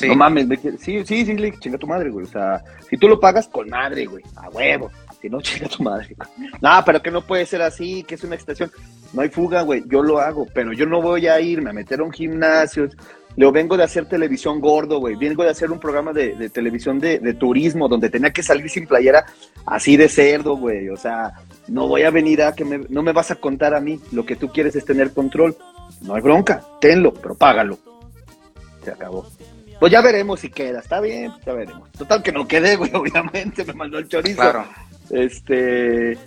[0.06, 0.46] no mames,
[0.78, 2.26] sí, sí, sí, le chinga tu madre, güey.
[2.26, 4.88] O sea, si tú lo pagas, con madre, güey, a huevo.
[5.20, 6.14] Si no, chinga tu madre.
[6.16, 6.50] Güey.
[6.60, 8.70] No, pero que no puede ser así, que es una extensión.
[9.12, 11.98] No hay fuga, güey, yo lo hago, pero yo no voy a irme a meter
[11.98, 12.88] a un gimnasio,
[13.36, 15.14] Leo, vengo de hacer televisión gordo, güey.
[15.14, 19.26] Vengo de hacer un programa de, televisión de, turismo donde tenía que salir sin playera
[19.66, 20.88] así de cerdo, güey.
[20.88, 21.34] O sea,
[21.68, 24.00] no voy a venir a que me, no me vas a contar a mí.
[24.12, 25.54] Lo que tú quieres es tener control.
[26.00, 27.78] No hay bronca, tenlo, pero págalo.
[28.82, 29.26] Se acabó.
[29.78, 30.80] Pues ya veremos si queda.
[30.80, 31.90] Está bien, ya veremos.
[31.92, 33.64] Total que no quedé, güey, obviamente.
[33.66, 34.40] Me mandó el chorizo.
[34.40, 34.64] Claro.
[35.10, 36.18] Este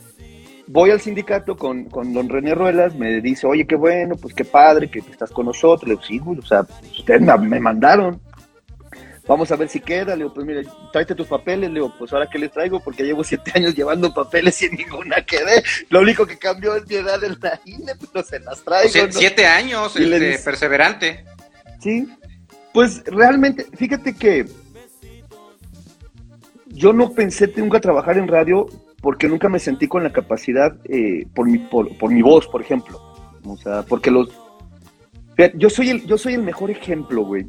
[0.72, 4.46] voy al sindicato con, con, don René Ruelas, me dice, oye, qué bueno, pues qué
[4.46, 5.90] padre que estás con nosotros.
[5.90, 6.66] Le digo, sí, o sea,
[6.98, 8.22] ustedes me, mandaron.
[9.28, 10.16] Vamos a ver si queda.
[10.16, 11.70] Le digo, pues mire, tráete tus papeles.
[11.70, 14.76] Le digo, pues ahora qué les traigo, porque llevo siete años llevando papeles y en
[14.76, 15.64] ninguna quedé.
[15.90, 19.12] Lo único que cambió es mi edad en la INE, pero se las traigo.
[19.12, 21.26] Siete años, este, perseverante.
[21.80, 22.08] Sí,
[22.74, 24.46] pues realmente, fíjate que
[26.68, 28.68] yo no pensé nunca trabajar en radio
[29.02, 33.00] porque nunca me sentí con la capacidad eh, por, mi, por, mi voz, por ejemplo.
[33.46, 34.30] O sea, porque los...
[35.56, 37.48] Yo soy el, yo soy el mejor ejemplo, güey,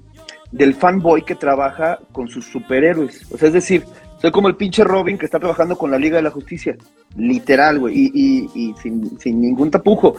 [0.52, 3.26] del fanboy que trabaja con sus superhéroes.
[3.32, 3.84] O sea, es decir,
[4.20, 6.76] soy como el pinche Robin que está trabajando con la Liga de la Justicia.
[7.16, 7.94] Literal, güey.
[7.96, 10.14] Y, y, sin, sin, ningún tapujo.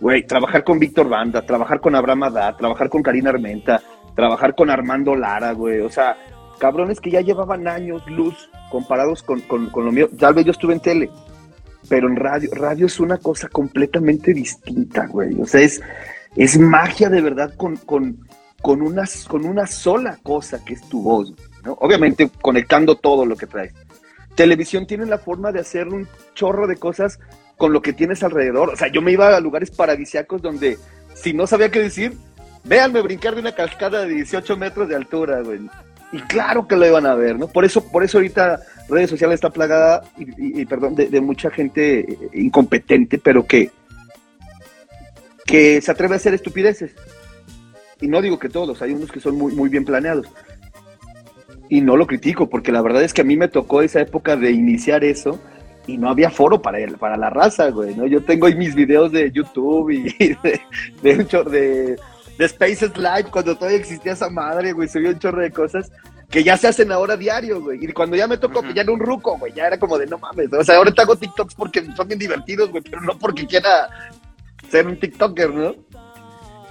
[0.00, 3.82] Güey, trabajar con Víctor Banda, trabajar con Abraham Adá, trabajar con Karina Armenta,
[4.14, 5.80] trabajar con Armando Lara, güey.
[5.80, 6.16] O sea,
[6.62, 10.08] cabrones que ya llevaban años luz comparados con, lo mío.
[10.16, 11.10] Tal vez yo estuve en tele,
[11.88, 15.34] pero en radio, radio es una cosa completamente distinta, güey.
[15.40, 15.82] O sea, es,
[16.36, 18.16] es magia de verdad con, con,
[18.62, 21.72] con, una, con una sola cosa que es tu voz, ¿no?
[21.80, 23.74] Obviamente conectando todo lo que traes.
[24.36, 27.18] televisión tiene la forma de hacer un chorro de cosas
[27.56, 28.70] con lo que tienes alrededor.
[28.70, 30.78] O sea, yo me iba a lugares paradisiacos donde
[31.14, 32.16] si no sabía qué decir,
[32.62, 35.58] véanme brincar de una cascada de 18 metros de altura, güey.
[36.12, 37.48] Y claro que lo iban a ver, ¿no?
[37.48, 42.18] Por eso, por eso ahorita redes sociales está plagada, y, perdón, de, mucha gente eh,
[42.34, 43.70] incompetente, pero que,
[45.46, 46.94] que se atreve a hacer estupideces.
[48.00, 50.26] Y no digo que todos, hay unos que son muy, muy bien planeados.
[51.70, 54.36] Y no lo critico, porque la verdad es que a mí me tocó esa época
[54.36, 55.40] de iniciar eso
[55.86, 58.06] y no había foro para, para la raza, güey, ¿no?
[58.06, 60.02] Yo tengo ahí mis videos de YouTube y
[60.42, 60.60] de,
[61.02, 61.96] de, de
[62.38, 65.90] de Spaces Live, cuando todavía existía esa madre, güey, subió un chorro de cosas
[66.32, 67.84] que ya se hacen ahora diario, güey.
[67.84, 70.06] Y cuando ya me tocó, uh ya era un ruco, güey, ya era como de
[70.06, 70.50] no mames.
[70.52, 73.90] O sea, ahora te hago TikToks porque son bien divertidos, güey, pero no porque quiera
[74.70, 75.74] ser un TikToker, ¿no?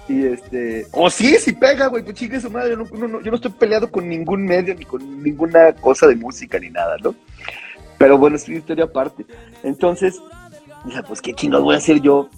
[0.10, 0.88] Y este.
[0.91, 2.71] O sí, sí pega, güey, pues chingue su madre.
[2.71, 6.97] yo no estoy peleado con ningún medio ni con ninguna cosa de música ni nada,
[6.97, 7.13] ¿no?
[8.00, 9.28] Pero bueno, es una historia aparte.
[9.62, 10.19] Entonces,
[10.86, 12.30] dije, pues qué chingados voy a hacer yo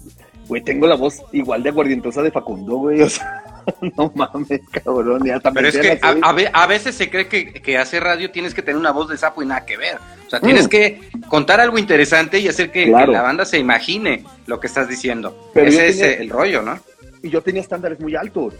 [0.48, 3.00] Güey, tengo la voz igual de aguardientosa de Facundo, güey.
[3.02, 3.42] O sea,
[3.96, 5.22] no mames, cabrón.
[5.54, 8.92] Pero es que a, veces se cree que, que hacer radio tienes que tener una
[8.92, 9.98] voz de sapo y nada que ver.
[10.26, 10.68] O sea, tienes mm.
[10.68, 15.50] que contar algo interesante y hacer que, la banda se imagine lo que estás diciendo.
[15.54, 16.78] Ese es el rollo, ¿no?
[17.22, 18.54] Y yo tenía estándares muy altos.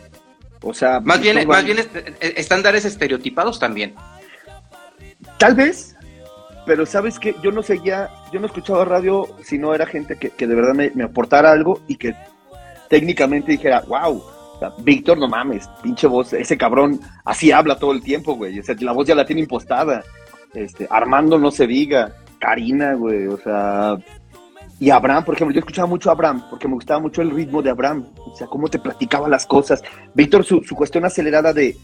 [0.62, 1.78] O sea, más bien, más bien
[2.20, 3.94] estándares estereotipados también.
[5.38, 5.94] Tal vez,
[6.66, 10.46] pero sabes que yo no seguía, yo no escuchaba radio si no era gente que,
[10.46, 12.16] de verdad me, aportara algo y que
[12.90, 14.20] técnicamente dijera, wow,
[14.78, 18.74] Víctor, no mames, pinche voz, ese cabrón así habla todo el tiempo, güey, o sea,
[18.80, 20.02] la voz ya la tiene impostada,
[20.52, 23.98] este, Armando no se diga, Karina, güey, o sea,
[24.80, 27.62] y Abraham, por ejemplo, yo escuchaba mucho a Abraham, porque me gustaba mucho el ritmo
[27.62, 29.80] de Abraham, o sea, cómo te platicaba las cosas,
[30.12, 31.76] Víctor, su, su cuestión acelerada de,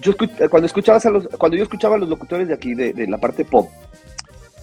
[0.00, 0.12] yo
[0.50, 3.44] cuando escuchabas a los, cuando yo escuchaba a los locutores de aquí, de, la parte
[3.44, 3.68] pop,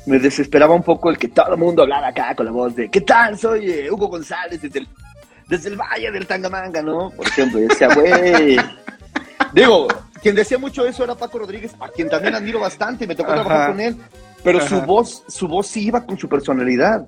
[0.10, 2.90] me desesperaba un poco el que todo el mundo hablara acá con la voz de
[2.90, 3.38] ¿qué tal?
[3.38, 4.88] Soy eh, Hugo González desde el,
[5.48, 7.12] desde el Valle del Tangamanga, ¿no?
[7.12, 8.58] Por ejemplo, y decía, güey.
[9.54, 9.88] Digo,
[10.22, 13.70] quien decía mucho eso era Paco Rodríguez, a quien también admiro bastante, me tocó trabajar
[13.70, 13.98] con él,
[14.44, 17.06] pero su voz, su voz sí iba con su personalidad.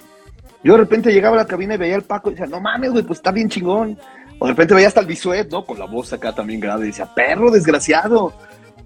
[0.63, 2.91] Yo de repente llegaba a la cabina y veía al Paco y decía, no mames,
[2.91, 3.97] güey, pues está bien chingón.
[4.37, 5.65] O de repente veía hasta el Bisuet, ¿no?
[5.65, 6.85] Con la voz acá también grave.
[6.85, 8.31] Y decía, perro desgraciado.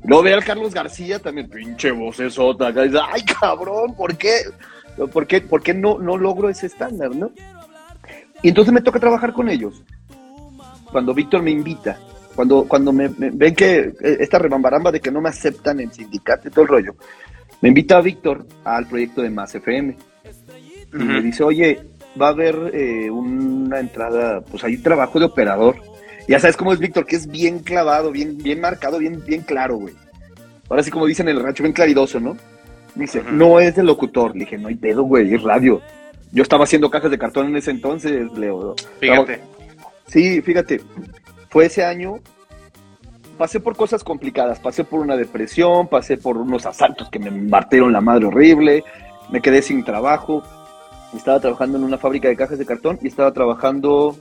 [0.08, 2.68] Luego veía al Carlos García también, pinche voz esota.
[2.68, 2.84] Acá.
[2.84, 4.42] Dice, ay, cabrón, ¿por qué?
[5.12, 7.32] ¿Por qué, por qué no, no logro ese estándar, no?
[8.42, 9.84] Y entonces me toca trabajar con ellos.
[10.92, 11.98] Cuando Víctor me invita,
[12.36, 16.48] cuando, cuando me, ven que eh, esta rebambaramba de que no me aceptan en sindicato
[16.48, 16.96] y todo el rollo,
[17.62, 19.98] me invita a Víctor al proyecto de Más FM.
[20.94, 21.82] Y me dice, oye,
[22.22, 25.76] va a haber eh, una entrada, pues hay trabajo de operador.
[26.28, 29.78] Ya sabes cómo es Víctor, que es bien clavado, bien, bien marcado, bien, bien claro,
[29.78, 29.94] güey.
[30.70, 32.36] Ahora sí, como dicen en el rancho, bien claridoso, ¿no?
[32.96, 34.34] Dice, no es de locutor.
[34.34, 35.82] Le dije, no hay pedo, güey, es radio.
[36.32, 38.76] Yo estaba haciendo cajas de cartón en ese entonces, Leo.
[39.00, 39.42] Fíjate.
[40.08, 40.82] Sí, fíjate.
[41.50, 42.16] Fue ese año.
[43.38, 44.60] Pasé por cosas complicadas.
[44.60, 48.84] Pasé por una depresión, pasé por unos asaltos que me embartieron la madre horrible.
[49.30, 50.44] Me quedé sin trabajo
[51.18, 54.18] estaba trabajando en una fábrica de cajas de cartón y estaba trabajando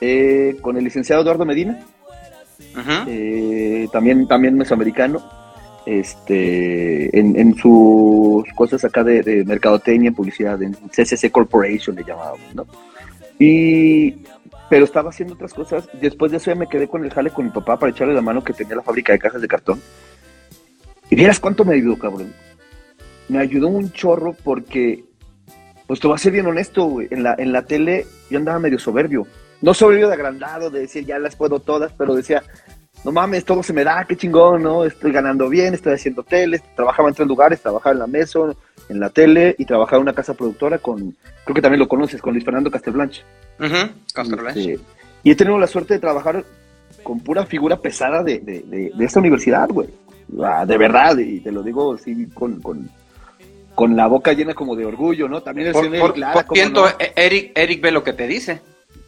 [0.00, 1.80] eh, con el licenciado Eduardo Medina,
[3.06, 5.22] eh, también, también mesoamericano,
[5.86, 12.66] este, en, sus cosas acá de, de mercadotecnia, publicidad, en CCC Corporation le llamábamos, ¿no?
[13.38, 14.24] Y,
[14.68, 15.88] pero estaba haciendo otras cosas.
[16.00, 18.22] Después de eso ya me quedé con el jale con mi papá para echarle la
[18.22, 19.80] mano que tenía la fábrica de cajas de cartón.
[21.10, 22.32] Y vieras cuánto me ayudó, cabrón.
[23.28, 25.04] Me ayudó un chorro porque
[25.86, 27.08] pues te voy a ser bien honesto, güey.
[27.10, 29.26] En la, en la tele yo andaba medio soberbio.
[29.64, 32.42] No soberbio de agrandado, de decir ya las puedo todas, pero decía,
[33.02, 34.84] no mames, todo se me da, qué chingón, ¿no?
[34.84, 36.60] Estoy ganando bien, estoy haciendo tele.
[36.76, 38.40] Trabajaba en tres lugares, trabajaba en la mesa,
[38.90, 42.20] en la tele y trabajaba en una casa productora con, creo que también lo conoces,
[42.20, 43.22] con Luis Fernando Castelblanche.
[44.12, 44.74] Castelblanche.
[44.74, 44.84] Este,
[45.22, 46.44] y he tenido la suerte de trabajar
[47.02, 49.88] con pura figura pesada de, de, de, esta universidad, güey.
[50.42, 52.60] Ah, de verdad, y te lo digo así con
[53.74, 55.42] con la boca llena como de orgullo, ¿no?
[55.42, 56.46] También el por, Eric Lara.
[56.98, 58.60] E-, Eric, Eric ve lo que te dice.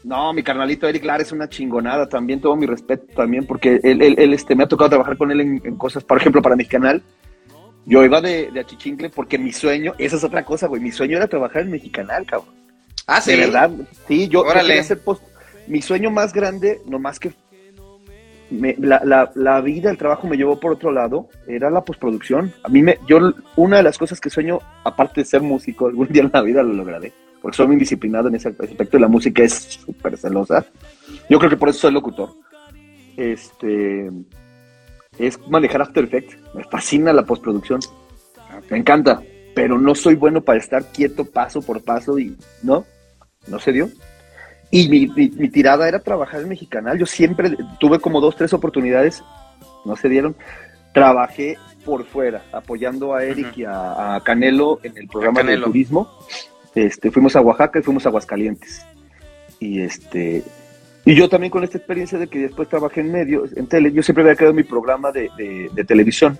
[0.07, 4.01] No, mi carnalito Eric Lara es una chingonada también, todo mi respeto también, porque él,
[4.01, 7.03] él, este, me ha tocado trabajar con él en, cosas, por ejemplo, para mi canal.
[7.87, 11.16] Yo iba de, de Achichincle porque mi sueño, esa es otra cosa, güey, mi sueño
[11.16, 12.55] era trabajar en Mexicanal, cabrón.
[13.09, 13.33] Ah, sí.
[13.33, 13.73] De verdad,
[14.07, 15.25] sí, yo, quería hacer post...
[15.66, 17.33] Mi sueño más grande, nomás que
[18.53, 22.53] la, la, la, vida, el trabajo me llevó por otro lado, era la postproducción.
[22.62, 26.07] A mí me, yo, una de las cosas que sueño, aparte de ser músico, algún
[26.07, 27.12] día en la vida lo lograré,
[27.46, 30.66] porque soy muy disciplinado en ese aspecto y la música es súper celosa.
[31.30, 32.30] Yo creo que por eso soy locutor.
[33.16, 34.11] Este,
[35.16, 36.37] es manejar After Effects.
[36.56, 37.78] Me fascina la postproducción.
[38.68, 39.22] Me encanta.
[39.54, 42.85] pero no soy bueno para estar quieto paso por paso y no,
[43.46, 43.90] no se dio.
[44.72, 46.98] Y mi, mi, tirada era trabajar en Mexicanal.
[46.98, 49.22] Yo siempre tuve como dos, tres oportunidades,
[49.85, 50.35] no se dieron.
[50.92, 56.11] Trabajé por fuera, apoyando a Eric y a, Canelo en el programa de turismo.
[56.77, 58.85] Este, fuimos a Oaxaca y fuimos a Aguascalientes.
[59.59, 60.45] Y este,
[61.07, 64.03] y yo también con esta experiencia de que después trabajé en medios, en tele, yo
[64.03, 65.31] siempre había quedado mi programa de,
[65.73, 66.39] de, televisión,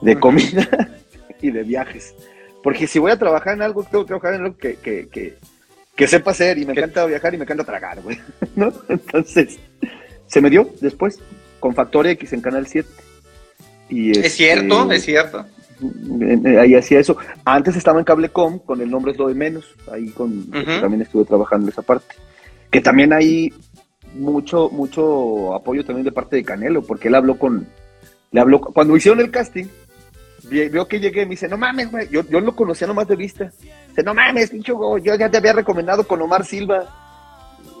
[0.00, 0.66] de comida
[1.40, 2.14] y de viajes.
[2.62, 5.36] Porque si voy a trabajar en algo, tengo que trabajar en algo que, que, que,
[5.94, 8.18] que sepa hacer y me encanta viajar y me encanta tragar, güey.
[8.56, 8.72] ¿No?
[8.88, 9.58] Entonces,
[10.26, 11.20] se me dio después
[11.60, 12.88] con Factor X en Canal 7.
[13.90, 15.46] Y es cierto, este, es cierto.
[16.60, 17.16] Ahí hacía eso.
[17.44, 19.74] Antes estaba en Cablecom con el nombre es lo de menos.
[19.92, 22.14] Ahí con también estuve trabajando esa parte.
[22.70, 23.52] Que también hay
[24.14, 27.66] mucho, mucho apoyo también de parte de Canelo, porque él habló con,
[28.30, 29.66] le habló, cuando hicieron el casting,
[30.44, 33.16] vio que llegué y me dice, no mames, güey, yo, yo lo conocía nomás de
[33.16, 33.52] vista.
[33.88, 36.86] Dice, no mames, pincho, yo ya te había recomendado con Omar Silva.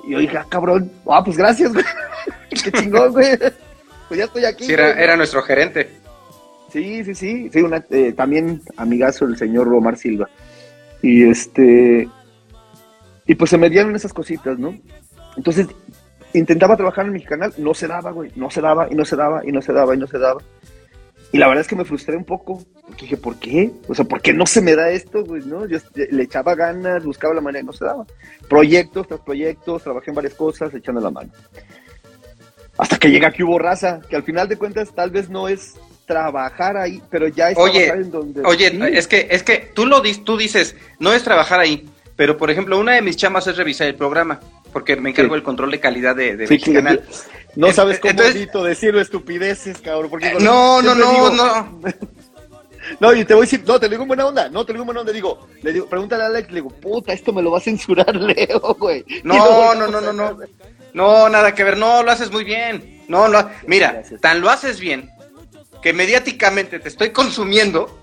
[0.06, 1.84] Y yo dije, ah, cabrón, ah, pues gracias, güey.
[2.50, 3.36] Qué chingón, güey.
[4.08, 4.64] Pues ya estoy aquí.
[4.64, 5.90] Sí, era, era nuestro gerente.
[6.72, 10.28] Sí, sí, sí, sí, eh, también amigazo el señor Omar Silva.
[11.02, 12.08] Y este,
[13.26, 14.76] y pues se me dieron esas cositas, ¿no?
[15.36, 15.68] Entonces,
[16.34, 19.16] intentaba trabajar en mi canal, no se daba, güey, no se daba, y no se
[19.16, 20.40] daba, y no se daba, y no se daba.
[21.30, 22.62] Y la verdad es que me frustré un poco,
[22.98, 23.70] dije, ¿por qué?
[23.86, 25.66] O sea, ¿por qué no se me da esto, güey, no?
[25.66, 28.06] Yo le echaba ganas, buscaba la manera y no se daba.
[28.48, 31.30] Proyectos tras proyectos, trabajé en varias cosas, echando la mano.
[32.78, 35.74] Hasta que llega que hubo raza, que al final de cuentas tal vez no es
[36.08, 38.42] trabajar ahí, pero ya es oye, trabajar en donde...
[38.44, 42.50] Oye, es que, es que tú lo tú dices, no es trabajar ahí, pero por
[42.50, 44.40] ejemplo, una de mis chamas es revisar el programa
[44.72, 47.04] porque me encargo del control de calidad de, de mi canal.
[47.56, 50.10] No sabes cómo Entonces, decir estupideces, cabrón.
[50.10, 51.80] Porque no, no, no, no.
[53.00, 54.72] No, y te voy a decir, no, te lo digo en buena onda, no, te
[54.72, 57.34] lo digo en buena onda, digo, le digo, pregúntale a Alex, le digo, puta, esto
[57.34, 59.04] me lo va a censurar Leo, güey.
[59.24, 60.38] No, no, no, no, no,
[60.94, 64.80] no, nada que ver, no, lo haces muy bien, no, no, mira, tan lo haces
[64.80, 65.10] bien,
[65.82, 67.98] que mediáticamente te estoy consumiendo,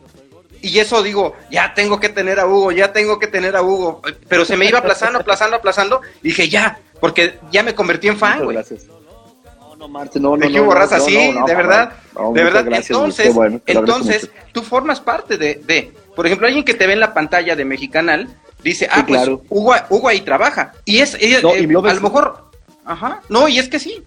[0.61, 4.01] y eso digo, ya tengo que tener a Hugo, ya tengo que tener a Hugo.
[4.27, 6.01] Pero se me iba aplazando, aplazando, aplazando.
[6.23, 8.57] Y dije, ya, porque ya me convertí en fan, güey.
[8.57, 10.47] No, no, Marte, no, no.
[10.47, 11.93] Hugo Raza, sí, de verdad.
[12.33, 12.65] de verdad.
[12.67, 13.35] entonces,
[13.67, 17.55] entonces tú formas parte de, de, por ejemplo, alguien que te ve en la pantalla
[17.55, 18.27] de Mexicanal
[18.63, 20.73] dice, ah, pues Hugo, Hugo, ahí trabaja.
[20.85, 22.49] Y es, eh, a lo mejor,
[22.85, 24.03] ajá, no, y es que sí.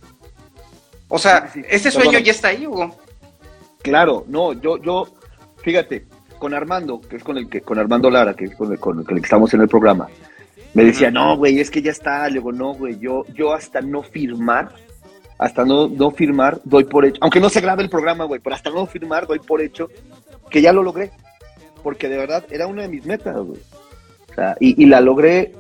[1.09, 2.97] O sea, ese sueño ya está ahí, Hugo.
[3.83, 5.09] Claro, no, yo, yo,
[5.63, 6.07] fíjate,
[6.39, 8.99] con Armando, que es con el que, con Armando Lara, que es con el, con
[9.01, 10.09] el que estamos en el programa,
[10.75, 12.29] me decía, no, güey, es que ya está.
[12.29, 14.73] Le digo, no, güey, yo, yo hasta no firmar,
[15.39, 18.55] hasta no, no firmar, doy por hecho, aunque no se grabe el programa, güey, pero
[18.55, 19.89] hasta no firmar, doy por hecho
[20.51, 21.11] que ya lo logré.
[21.83, 23.61] Porque de verdad era una de mis metas, güey.
[24.31, 25.53] O sea, y, y la logré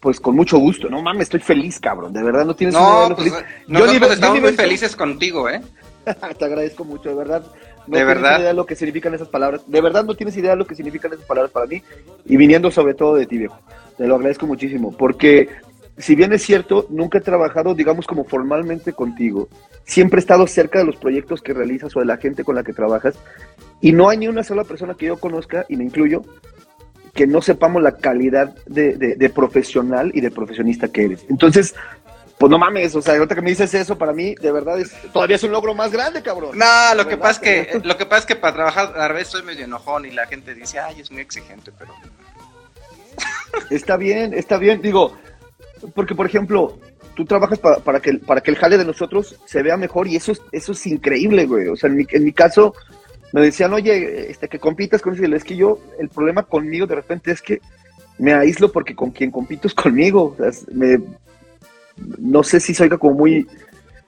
[0.00, 0.88] pues con mucho gusto.
[0.90, 2.12] No mames, estoy feliz, cabrón.
[2.12, 3.32] De verdad, no tienes no, idea pues,
[3.66, 5.62] Nosotros estamos muy felices contigo, ¿eh?
[6.38, 7.44] Te agradezco mucho, de verdad.
[7.86, 8.38] No de verdad.
[8.38, 9.62] idea de lo que significan esas palabras.
[9.66, 11.82] De verdad no tienes idea de lo que significan esas palabras para mí.
[12.24, 13.58] Y viniendo sobre todo de ti, viejo.
[13.96, 14.92] Te lo agradezco muchísimo.
[14.96, 15.48] Porque
[15.96, 19.48] si bien es cierto, nunca he trabajado, digamos, como formalmente contigo.
[19.84, 22.64] Siempre he estado cerca de los proyectos que realizas o de la gente con la
[22.64, 23.16] que trabajas.
[23.80, 26.22] Y no hay ni una sola persona que yo conozca, y me incluyo,
[27.12, 31.24] que no sepamos la calidad de, de profesional y de profesionista que eres.
[31.28, 31.74] Entonces,
[32.44, 34.92] pues no mames, o sea, ahorita que me dices eso, para mí, de verdad, es
[35.14, 36.58] todavía es un logro más grande, cabrón.
[36.58, 39.28] No, lo que pasa es que, lo que pasa es que para trabajar a veces
[39.28, 41.94] soy medio enojón y la gente dice, ay, es muy exigente, pero.
[43.70, 45.16] Está bien, está bien, digo,
[45.94, 46.78] porque por ejemplo,
[47.14, 50.16] tú trabajas para, para, que, para que el jale de nosotros se vea mejor y
[50.16, 51.68] eso es, eso es increíble, güey.
[51.68, 52.74] O sea, en mi, en mi caso,
[53.32, 56.96] me decían, oye, este, que compitas con eso, es que yo, el problema conmigo de
[56.96, 57.62] repente es que
[58.18, 60.36] me aíslo porque con quien compito es conmigo.
[60.38, 60.98] O sea, me,
[61.96, 63.46] no sé si se oiga como muy,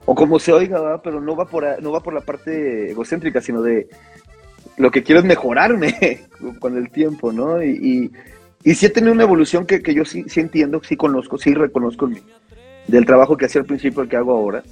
[0.05, 3.63] o como se oiga, pero no va, por, no va por la parte egocéntrica, sino
[3.63, 3.89] de
[4.77, 6.27] lo que quiero es mejorarme
[6.61, 7.63] con el tiempo, ¿no?
[7.63, 8.13] Y,
[8.65, 12.11] y, sí he tenido una evolución que, yo sí, sí entiendo, sí conozco, sí reconozco
[12.89, 14.63] del trabajo que hacía al principio el que hago ahora,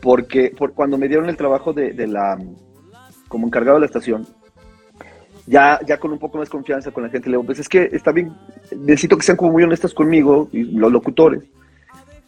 [0.00, 2.38] porque por, cuando me dieron el trabajo de, de la,
[3.28, 4.26] como encargado de la estación,
[5.46, 7.88] ya, ya con un poco más confianza con la gente, le digo, pues es que
[7.92, 8.32] está bien,
[8.76, 11.44] necesito que sean como muy honestos conmigo, y los locutores,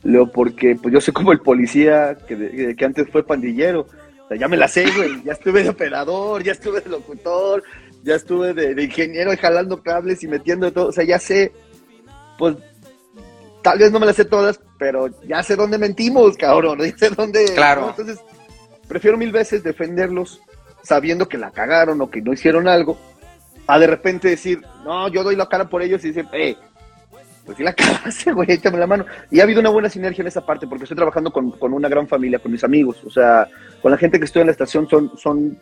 [0.02, 3.86] Leo, porque pues yo soy como el policía que, que antes fue pandillero.
[4.24, 5.22] O sea, ya me la sé, güey.
[5.24, 7.62] Ya estuve de operador, ya estuve de locutor,
[8.02, 10.88] ya estuve de, de ingeniero jalando cables y metiendo todo.
[10.88, 11.52] O sea, ya sé,
[12.38, 12.56] pues,
[13.62, 16.78] tal vez no me las sé todas, pero ya sé dónde mentimos, cabrón.
[16.84, 17.46] Ya sé dónde.
[17.54, 17.88] Claro.
[17.90, 18.18] Entonces,
[18.86, 20.40] prefiero mil veces defenderlos
[20.82, 22.98] sabiendo que la cagaron o que no hicieron algo,
[23.66, 26.56] a de repente decir, no, yo doy la cara por ellos y decir, eh,
[27.48, 29.06] pues sí la cagaste, güey, échame la mano.
[29.30, 31.88] Y ha habido una buena sinergia en esa parte, porque estoy trabajando con, con una
[31.88, 33.48] gran familia, con mis amigos, o sea,
[33.80, 35.58] con la gente que estoy en la estación son, son,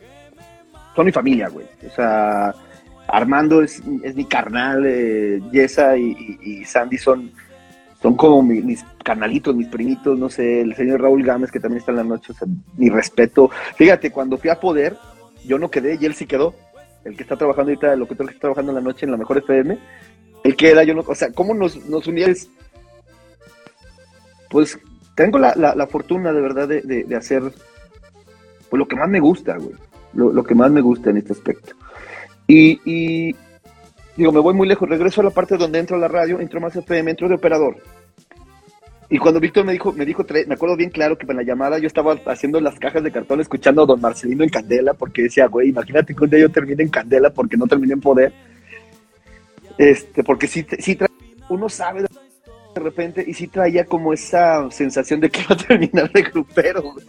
[0.93, 1.65] son mi familia, güey.
[1.89, 2.53] O sea,
[3.07, 7.31] Armando es, es mi carnal, eh, Yesa y, y- Sandy son,
[8.01, 11.79] son como mi- mis carnalitos, mis primitos, no sé, el señor Raúl Gámez, que también
[11.79, 13.49] está en la noche, o sea, mi respeto.
[13.77, 14.97] Fíjate, cuando fui a Poder,
[15.45, 16.53] yo no quedé y él sí quedó.
[17.05, 19.37] El que está trabajando ahorita, el que está trabajando en la noche en la mejor
[19.37, 19.77] FM,
[20.43, 22.47] él queda, yo no, o sea, ¿cómo nos, nos unías?
[24.49, 24.79] Pues
[25.15, 27.41] tengo la, la, fortuna de verdad de, de- hacer
[28.69, 29.75] pues, lo que más me gusta, güey.
[30.13, 31.75] Lo, lo que más me gusta en este aspecto.
[32.47, 33.35] Y,
[34.15, 36.61] digo, me voy muy lejos, regreso a la parte donde entro a la radio, entro
[36.61, 37.77] más FM, entro de operador.
[39.09, 41.77] Y cuando Víctor me dijo, me dijo, me acuerdo bien claro que en la llamada
[41.79, 45.47] yo estaba haciendo las cajas de cartón escuchando a don Marcelino en Candela, porque decía,
[45.47, 48.33] güey, imagínate que un día yo termine en Candela porque no terminé en poder.
[49.77, 51.09] Este, porque sí, sí trae-
[51.49, 56.11] uno sabe de repente y sí traía como esa sensación de que iba a terminar
[56.11, 57.05] de grupero, güey.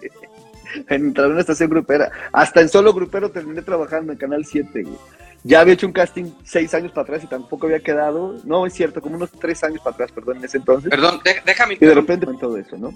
[0.89, 2.11] Entrar en una estación grupera.
[2.33, 4.97] Hasta en solo grupero terminé trabajando en Canal 7, güey.
[5.45, 8.37] Ya había hecho un casting seis años para atrás y tampoco había quedado.
[8.45, 10.91] No, es cierto, como unos tres años para atrás, perdón, en ese entonces.
[10.91, 12.93] Perdón, de- déjame Y de repente todo eso, ¿no?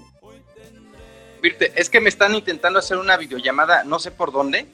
[1.75, 4.65] Es que me están intentando hacer una videollamada, no sé por dónde,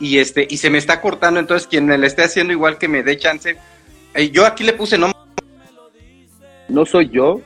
[0.00, 1.38] y este y se me está cortando.
[1.38, 3.56] Entonces, quien me la esté haciendo igual que me dé chance.
[4.18, 5.12] Eh, yo aquí le puse no
[6.68, 7.40] No soy yo.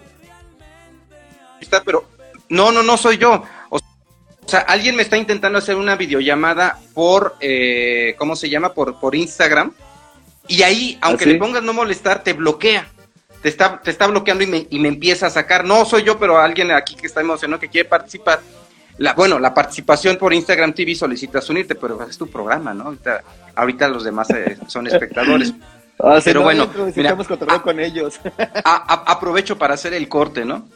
[1.61, 2.09] está, pero
[2.49, 3.43] no, no, no soy yo.
[3.69, 8.73] O, o sea, alguien me está intentando hacer una videollamada por, eh, ¿cómo se llama?
[8.73, 9.73] Por, por Instagram.
[10.49, 11.33] Y ahí, aunque ¿Ah, sí?
[11.35, 12.89] le pongas no molestar, te bloquea.
[13.43, 15.67] Te está, te está bloqueando y me, y me empieza a sacar.
[15.67, 18.41] No soy yo, pero alguien aquí que está emocionado, que quiere participar.
[18.97, 22.85] La, bueno, la participación por Instagram TV solicitas unirte, pero es tu programa, ¿no?
[22.85, 23.23] Ahorita,
[23.57, 25.53] ahorita los demás eh, son espectadores.
[26.03, 27.17] Ah, Pero no, bueno, mira,
[27.63, 28.19] con ellos.
[28.39, 30.69] A- a- aprovecho para hacer el corte, ¿no?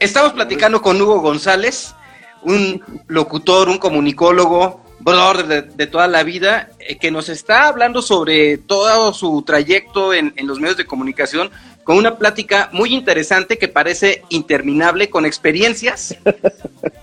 [0.00, 1.94] Estamos platicando con Hugo González,
[2.42, 8.02] un locutor, un comunicólogo, brother de, de toda la vida, eh, que nos está hablando
[8.02, 11.50] sobre todo su trayecto en, en los medios de comunicación,
[11.86, 16.16] con una plática muy interesante que parece interminable, con experiencias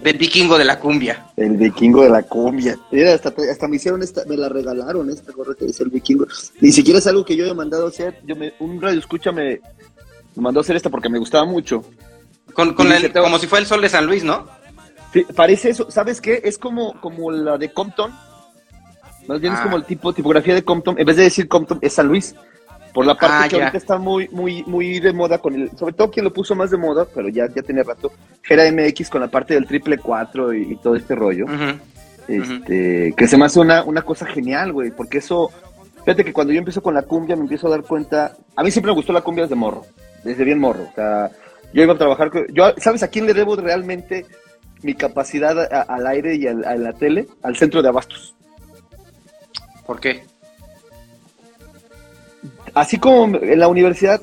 [0.04, 1.28] del vikingo de la cumbia.
[1.38, 2.78] El vikingo de la cumbia.
[2.92, 6.26] Mira, hasta, hasta me hicieron esta, me la regalaron esta gorra que dice el vikingo.
[6.60, 8.20] Ni siquiera es algo que yo haya mandado a hacer.
[8.26, 9.62] Yo me, un radio escucha me,
[10.36, 11.86] me mandó a hacer esta porque me gustaba mucho.
[12.54, 14.48] Con, con te- como si fuera el sol de San Luis, ¿no?
[15.14, 15.90] Sí, parece eso.
[15.90, 16.42] ¿Sabes qué?
[16.44, 18.12] Es como, como la de Compton.
[19.30, 19.64] Más bien es Ah.
[19.64, 20.96] como el tipo tipografía de Compton.
[21.00, 22.36] En vez de decir Compton, es San Luis.
[22.94, 23.64] Por la parte Ah, que ya.
[23.64, 26.70] ahorita está muy, muy, muy de moda con el, sobre todo quien lo puso más
[26.70, 28.12] de moda, pero ya, ya tiene rato,
[28.48, 31.46] era MX con la parte del triple 4 y, y todo este rollo.
[32.28, 35.52] Este, que se me hace una, una cosa genial, güey, porque eso,
[36.06, 38.72] fíjate que cuando yo empiezo con la cumbia me empiezo a dar cuenta, a mí
[38.72, 39.86] siempre me gustó la cumbia desde morro,
[40.24, 41.32] desde bien morro, o sea,
[41.74, 44.26] yo iba a trabajar, con- yo, ¿sabes a quién le debo realmente
[44.84, 47.28] mi capacidad a- al aire y al- a la tele?
[47.42, 48.36] Al centro de abastos.
[49.86, 50.24] ¿Por qué?
[52.74, 54.22] Así como en la universidad,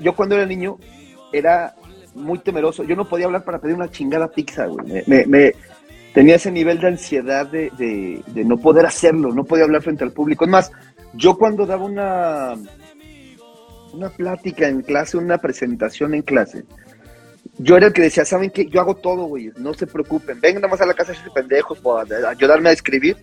[0.00, 0.78] yo cuando era niño
[1.32, 1.74] era
[2.14, 2.84] muy temeroso.
[2.84, 5.02] Yo no podía hablar para pedir una chingada pizza, güey.
[5.06, 5.52] Me,
[6.14, 10.04] tenía ese nivel de ansiedad de, de- de no poder hacerlo, no podía hablar frente
[10.04, 10.44] al público.
[10.44, 10.72] Es más,
[11.14, 12.54] yo cuando daba una,
[13.92, 16.64] una plática en clase, una presentación en clase,
[17.58, 18.66] yo era el que decía, ¿saben qué?
[18.66, 20.40] Yo hago todo, güey, no se preocupen.
[20.40, 23.16] Vengan nada más a la casa hacerse pendejos o a- a ayudarme a escribir,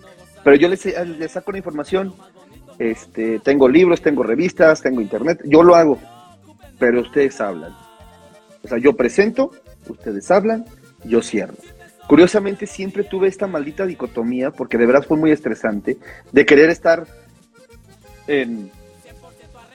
[0.44, 0.86] pero yo les,
[1.18, 2.14] les saco la información.
[2.80, 5.98] Este, tengo libros, tengo revistas, tengo internet, yo lo hago,
[6.78, 7.74] pero ustedes hablan.
[8.64, 9.52] O sea, yo presento,
[9.88, 10.66] ustedes hablan,
[11.04, 11.54] yo cierro.
[12.08, 15.98] Curiosamente siempre tuve esta maldita dicotomía, porque de verdad fue muy estresante,
[16.32, 17.06] de querer estar
[18.28, 18.70] en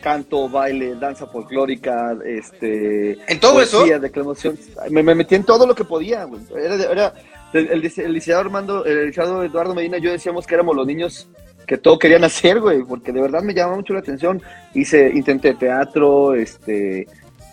[0.02, 3.18] canto, baile, danza folclórica, este...
[3.30, 3.84] ¿En todo eso?
[3.84, 4.58] declamación.
[4.90, 6.40] Me, me metí en todo lo que podía, güey.
[6.56, 7.14] Era, era-
[7.52, 11.28] el, el, el licenciado Armando, el licenciado Eduardo Medina yo decíamos que éramos los niños
[11.70, 14.42] que todo querían hacer, güey, porque de verdad me llamaba mucho la atención.
[14.74, 17.06] Hice, intenté teatro, este,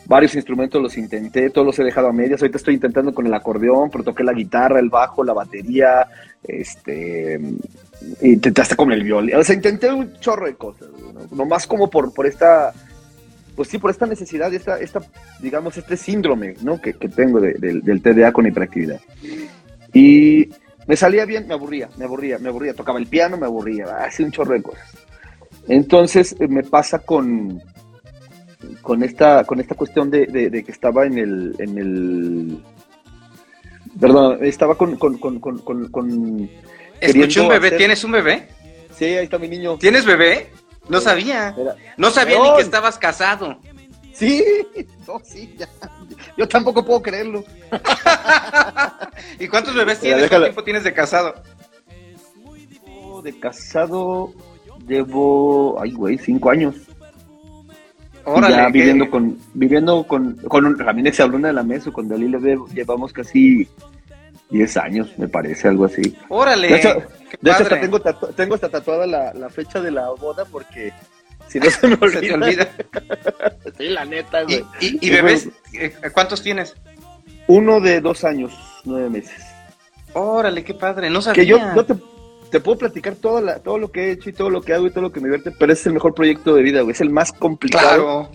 [0.07, 2.41] varios instrumentos los intenté, todos los he dejado a medias.
[2.41, 6.07] Ahorita estoy intentando con el acordeón, pero toqué la guitarra, el bajo, la batería,
[6.43, 7.39] este,
[8.23, 9.35] intenté hasta con el violín.
[9.35, 11.35] O sea, intenté un chorro de cosas, ¿no?
[11.37, 12.73] nomás como por, por esta,
[13.55, 14.99] pues sí, por esta necesidad, esta, esta
[15.41, 16.81] digamos, este síndrome, ¿no?
[16.81, 18.99] Que, tengo de- del- del TDA con hiperactividad.
[19.93, 20.49] Y
[20.87, 22.73] me salía bien, me aburría, me aburría, me aburría.
[22.73, 24.89] Tocaba el piano, me aburría, hacía un chorro de cosas.
[25.67, 27.61] Entonces eh, me pasa con,
[28.81, 32.63] con, esta, con esta cuestión de, de- de que estaba en el, en el...
[33.99, 34.95] Perdón, estaba con...
[34.97, 35.59] con, con, con,
[35.89, 36.49] con-
[37.01, 38.47] Escuché un bebé, hacer- ¿tienes un bebé?
[38.97, 39.77] Sí, ahí está mi niño.
[39.77, 40.49] ¿Tienes bebé?
[40.89, 41.53] No sabía.
[41.57, 43.59] Era- No sabía ni que estabas casado.
[44.13, 44.43] Sí,
[45.07, 45.67] no, sí, ya.
[46.37, 47.43] Yo tampoco puedo creerlo.
[49.39, 50.21] ¿Y cuántos bebés tienes?
[50.23, 50.45] déjalo.
[50.45, 51.33] ¿Cuánto tiempo tienes de casado?
[53.23, 54.31] De casado
[54.87, 56.75] llevo, ay, güey, cinco años.
[58.23, 58.71] Órale, ya ¿qué?
[58.73, 62.37] viviendo con, viviendo con, con un- también ex alumna de la mesa, con Dalila
[62.73, 63.67] llevamos casi
[64.49, 66.15] 10 años, me parece, algo así.
[66.29, 66.67] Órale.
[66.67, 67.01] De hecho,
[67.41, 70.91] de hasta tengo, tatu- tengo hasta tatuada la, la fecha de la boda porque
[71.49, 72.19] si no se me olvida.
[72.21, 72.67] Se te olvida.
[73.77, 74.65] Sí, la neta, ¿Y, güey.
[74.81, 75.49] y, y bebés?
[75.73, 76.75] eh, ¿Cuántos tienes?
[77.47, 78.53] Uno de dos años,
[78.85, 79.41] nueve meses.
[80.13, 81.09] Órale, qué padre.
[81.09, 81.43] No sabía.
[81.43, 81.95] Que yo, yo te,
[82.51, 84.87] te puedo platicar todo, la, todo lo que he hecho y todo lo que hago
[84.87, 86.93] y todo lo que me divierte, pero ese es el mejor proyecto de vida, güey.
[86.93, 88.31] Es el más complicado Claro.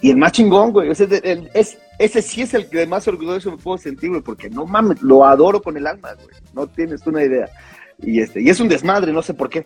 [0.00, 0.90] y el más chingón, güey.
[0.90, 4.22] Ese, es el- es, ese sí es el que más orgulloso me puedo sentir, güey,
[4.22, 6.28] porque no mames, lo adoro con el alma, güey.
[6.54, 7.48] No tienes tú una idea.
[8.02, 9.64] Y este, y es un desmadre, no sé por qué.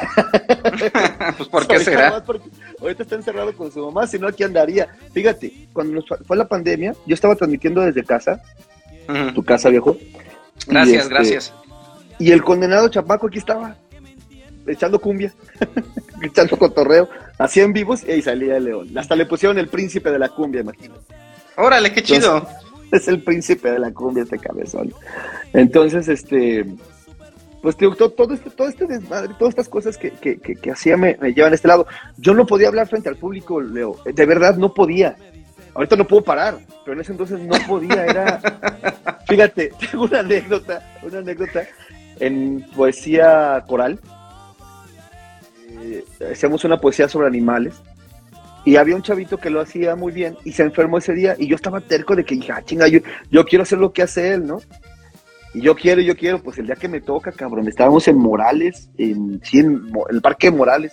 [1.36, 2.22] pues, ¿por qué será?
[2.80, 4.88] ahorita está encerrado con su mamá, si no aquí andaría.
[5.12, 8.42] Fíjate, cuando nos fue la pandemia, yo estaba transmitiendo desde casa,
[9.34, 9.96] tu casa, viejo.
[10.66, 11.52] Gracias, este, gracias.
[12.18, 13.76] Y el condenado chapaco aquí estaba,
[14.66, 15.32] echando cumbia,
[16.22, 18.98] echando cotorreo, hacía en vivos y ahí salía el león.
[18.98, 21.00] Hasta le pusieron el príncipe de la cumbia, imagínate.
[21.56, 22.46] Órale, qué chido.
[22.92, 24.92] Es el príncipe de la cumbia este cabezón.
[25.52, 26.66] Entonces, este,
[27.62, 30.56] pues te digo, todo, todo este, todo este desmadre, todas estas cosas que, que, que,
[30.56, 31.86] que hacía me, me llevan a este lado.
[32.16, 33.96] Yo no podía hablar frente al público, Leo.
[34.04, 35.16] De verdad no podía.
[35.74, 38.04] Ahorita no puedo parar, pero en ese entonces no podía.
[38.06, 38.40] Era,
[39.28, 41.66] fíjate, tengo una anécdota, una anécdota
[42.18, 44.00] en poesía coral.
[45.82, 47.74] Eh, hacíamos una poesía sobre animales
[48.64, 51.46] y había un chavito que lo hacía muy bien y se enfermó ese día y
[51.46, 53.00] yo estaba terco de que dije, ah, chinga, yo,
[53.30, 54.60] yo quiero hacer lo que hace él, ¿no?
[55.54, 58.88] Y yo quiero, yo quiero, pues el día que me toca, cabrón, estábamos en Morales,
[58.98, 60.92] en, sí, en el parque de Morales.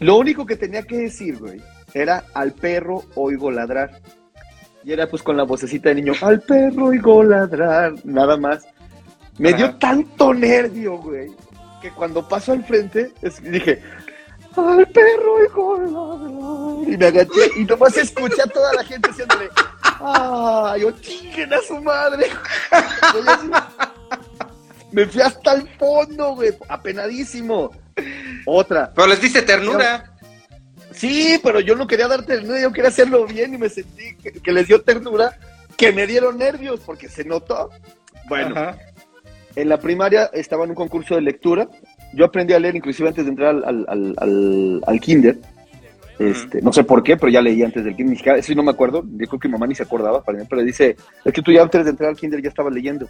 [0.00, 1.60] Lo único que tenía que decir, güey,
[1.94, 4.00] era al perro oigo ladrar.
[4.84, 8.64] Y era pues con la vocecita de niño, al perro oigo ladrar, nada más.
[9.38, 11.30] Me dio tanto nervio, güey,
[11.80, 13.80] que cuando paso al frente, es- dije,
[14.56, 16.92] al perro oigo ladrar.
[16.92, 19.48] Y me agaché y nomás escuché a toda la gente haciéndole,
[20.00, 22.26] ay, yo chinguen a su madre.
[24.92, 27.70] Me fui hasta el fondo, güey, apenadísimo.
[28.46, 28.90] Otra.
[28.94, 30.14] Pero les diste ternura.
[30.92, 34.32] Sí, pero yo no quería dar ternura, yo quería hacerlo bien y me sentí que,
[34.32, 35.38] que les dio ternura,
[35.76, 37.70] que me dieron nervios porque se notó.
[38.28, 38.78] Bueno, Ajá.
[39.54, 41.68] en la primaria estaba en un concurso de lectura.
[42.14, 45.38] Yo aprendí a leer inclusive antes de entrar al, al, al, al- al kinder.
[46.18, 48.10] Este, no sé por qué, pero ya leí antes del kinder.
[48.10, 49.04] Ni siquiera- Eso sí no me acuerdo.
[49.16, 51.52] Yo creo que mi mamá ni se acordaba, para mí, pero dice, es que tú
[51.52, 53.08] ya antes de entrar al kinder ya estabas leyendo.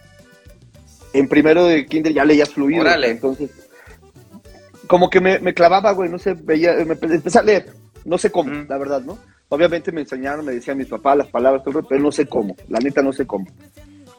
[1.14, 2.82] En primero de kinder ya leías fluido.
[2.82, 3.10] Órale.
[3.10, 3.50] Entonces,
[4.86, 7.66] como que me, me clavaba, güey, no sé, veía, me empe- empecé a leer.
[8.04, 9.18] No sé cómo, la verdad, ¿no?
[9.50, 12.54] Obviamente me enseñaron, me decían mis papás las palabras, todo, pero no sé cómo.
[12.68, 13.46] La neta no sé cómo.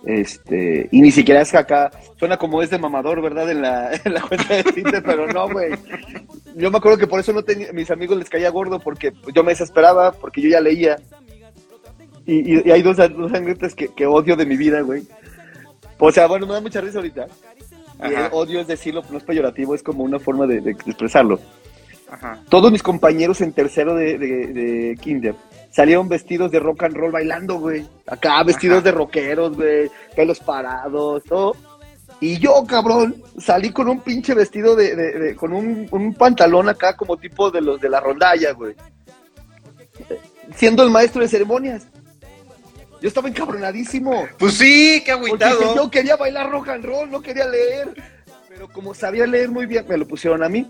[0.05, 3.49] Este, y ni siquiera es que acá, suena como es de mamador, ¿verdad?
[3.51, 5.71] En la, en la cuenta de Twitter, pero no, güey.
[6.55, 9.43] Yo me acuerdo que por eso no tenía, mis amigos les caía gordo, porque yo
[9.43, 10.97] me desesperaba, porque yo ya leía.
[12.25, 15.03] Y, y- y hay dos, dos anécdotas que, que odio de mi vida, güey.
[15.97, 17.27] O sea, bueno, me da mucha risa ahorita.
[18.01, 21.39] Y el odio es decirlo, no es peyorativo, es como una forma de, de expresarlo.
[22.09, 22.41] Ajá.
[22.49, 25.35] Todos mis compañeros en tercero de, de, de kinder
[25.71, 27.85] salieron vestidos de rock and roll bailando, güey.
[28.07, 28.85] Acá vestidos Ajá.
[28.85, 31.55] de rockeros, güey, pelos parados, todo.
[32.21, 36.67] Y yo, cabrón, salí con un pinche vestido de, de- de- con un, un pantalón
[36.67, 38.75] acá como tipo de los de la rondalla, güey.
[40.55, 41.87] Siendo el maestro de ceremonias.
[43.01, 44.27] Yo estaba encabronadísimo.
[44.37, 45.75] Pues sí, qué agüitado.
[45.75, 47.93] yo quería bailar rock and roll, no quería leer.
[48.49, 50.67] Pero como sabía leer muy bien, me lo pusieron a mí.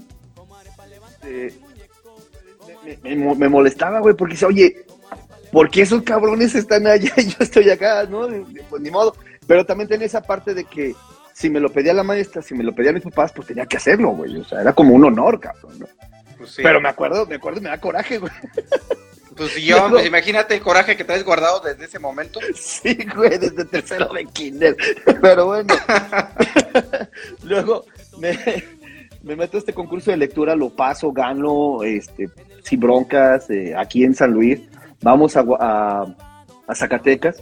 [1.24, 1.54] Eh,
[3.04, 4.86] me, me- me molestaba, güey, porque dice, oye,
[5.52, 8.04] ¿por qué esos cabrones están allá y yo estoy acá?
[8.04, 8.28] ¿No?
[8.70, 9.16] Pues ni modo.
[9.48, 10.94] Pero también tenía esa parte de que
[11.40, 13.78] si me lo pedía la maestra, si me lo pedían mis papás, pues tenía que
[13.78, 14.36] hacerlo, güey.
[14.36, 15.88] O sea, era como un honor, cabrón, ¿no?
[16.38, 16.62] Pues sí.
[16.62, 18.32] Pero me acuerdo, me acuerdo, me da coraje, güey.
[19.38, 22.42] Pues yo, pues imagínate el coraje que traes guardado desde ese momento.
[22.54, 24.76] Sí, güey, desde tercero de kinder.
[25.22, 25.74] Pero bueno.
[27.44, 27.86] Luego
[28.18, 28.38] me,
[29.24, 32.28] me meto a este concurso de lectura, lo paso, gano, este,
[32.64, 34.60] sin broncas, eh, aquí en San Luis.
[35.02, 35.46] Vamos a,
[36.68, 37.42] a Zacatecas.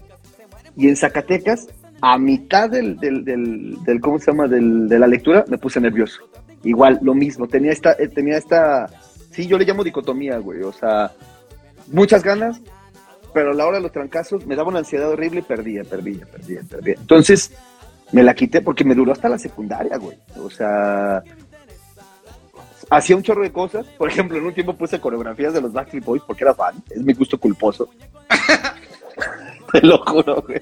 [0.75, 1.67] Y en Zacatecas,
[2.01, 4.47] a mitad del, del, del, ¿cómo se llama?
[4.47, 6.29] De la lectura, me puse nervioso.
[6.63, 7.47] Igual, lo mismo.
[7.47, 8.87] Tenía esta, eh, tenía esta,
[9.31, 10.61] sí, yo le llamo dicotomía, güey.
[10.63, 11.11] O sea,
[11.87, 12.61] muchas ganas,
[13.33, 16.25] pero a la hora de los trancazos me daba una ansiedad horrible y perdía, perdía,
[16.25, 16.95] perdía, perdía.
[16.99, 17.51] Entonces
[18.11, 20.17] me la quité porque me duró hasta la secundaria, güey.
[20.41, 21.23] O sea,
[22.89, 23.85] hacía un chorro de cosas.
[23.97, 26.75] Por ejemplo, en un tiempo puse coreografías de los Backstreet Boys porque era fan.
[26.89, 27.89] Es mi gusto culposo.
[29.71, 30.61] Te lo juro, güey.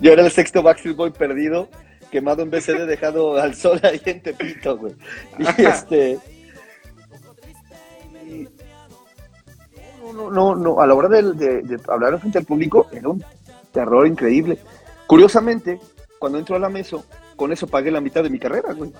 [0.00, 1.68] Yo era el sexto Backstreet Boy perdido,
[2.10, 4.94] quemado en BCD, dejado al sol ahí en Tepito, güey.
[5.38, 6.18] Y este.
[8.26, 8.48] y-
[10.14, 13.24] No, no, no, a la hora de, de- de hablar frente al público era un
[13.72, 14.58] terror increíble.
[15.06, 15.80] Curiosamente,
[16.18, 16.98] cuando entro a la mesa,
[17.36, 18.92] con eso pagué la mitad de mi carrera, güey.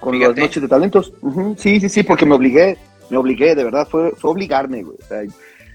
[0.00, 0.40] Con Fíjate.
[0.40, 1.12] las noches de talentos.
[1.58, 2.76] Sí, sí, sí, porque me obligué,
[3.10, 4.96] me obligué, de verdad, fue, fue obligarme, güey.
[5.02, 5.22] O sea,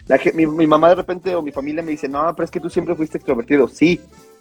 [0.07, 2.59] la mi, mi mamá de repente o mi familia me dice, no, pero es que
[2.59, 3.67] tú siempre fuiste extrovertido.
[3.67, 3.99] Sí,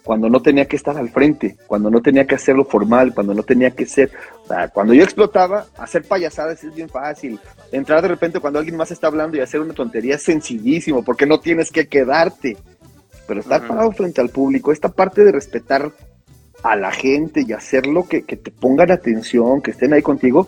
[0.09, 3.43] cuando no tenía que estar al frente, cuando no tenía que hacerlo formal, cuando no
[3.43, 4.09] tenía que ser,
[4.43, 7.39] o sea, cuando yo explotaba, hacer payasadas es bien fácil.
[7.71, 11.27] Entrar de repente cuando alguien más está hablando y hacer una tontería es sencillísimo, porque
[11.27, 12.57] no tienes que quedarte.
[13.27, 13.67] Pero estar Ujú.
[13.69, 15.91] parado frente al público, esta parte de respetar
[16.63, 20.47] a la gente y hacerlo que, que te pongan atención, que estén ahí contigo,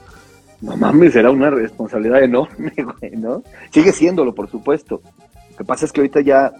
[0.62, 3.43] no mames, era una responsabilidad enorme, güey, ¿no?
[3.70, 5.03] Sigue siéndolo, por supuesto.
[5.51, 6.51] Lo que pasa es que ahorita ya,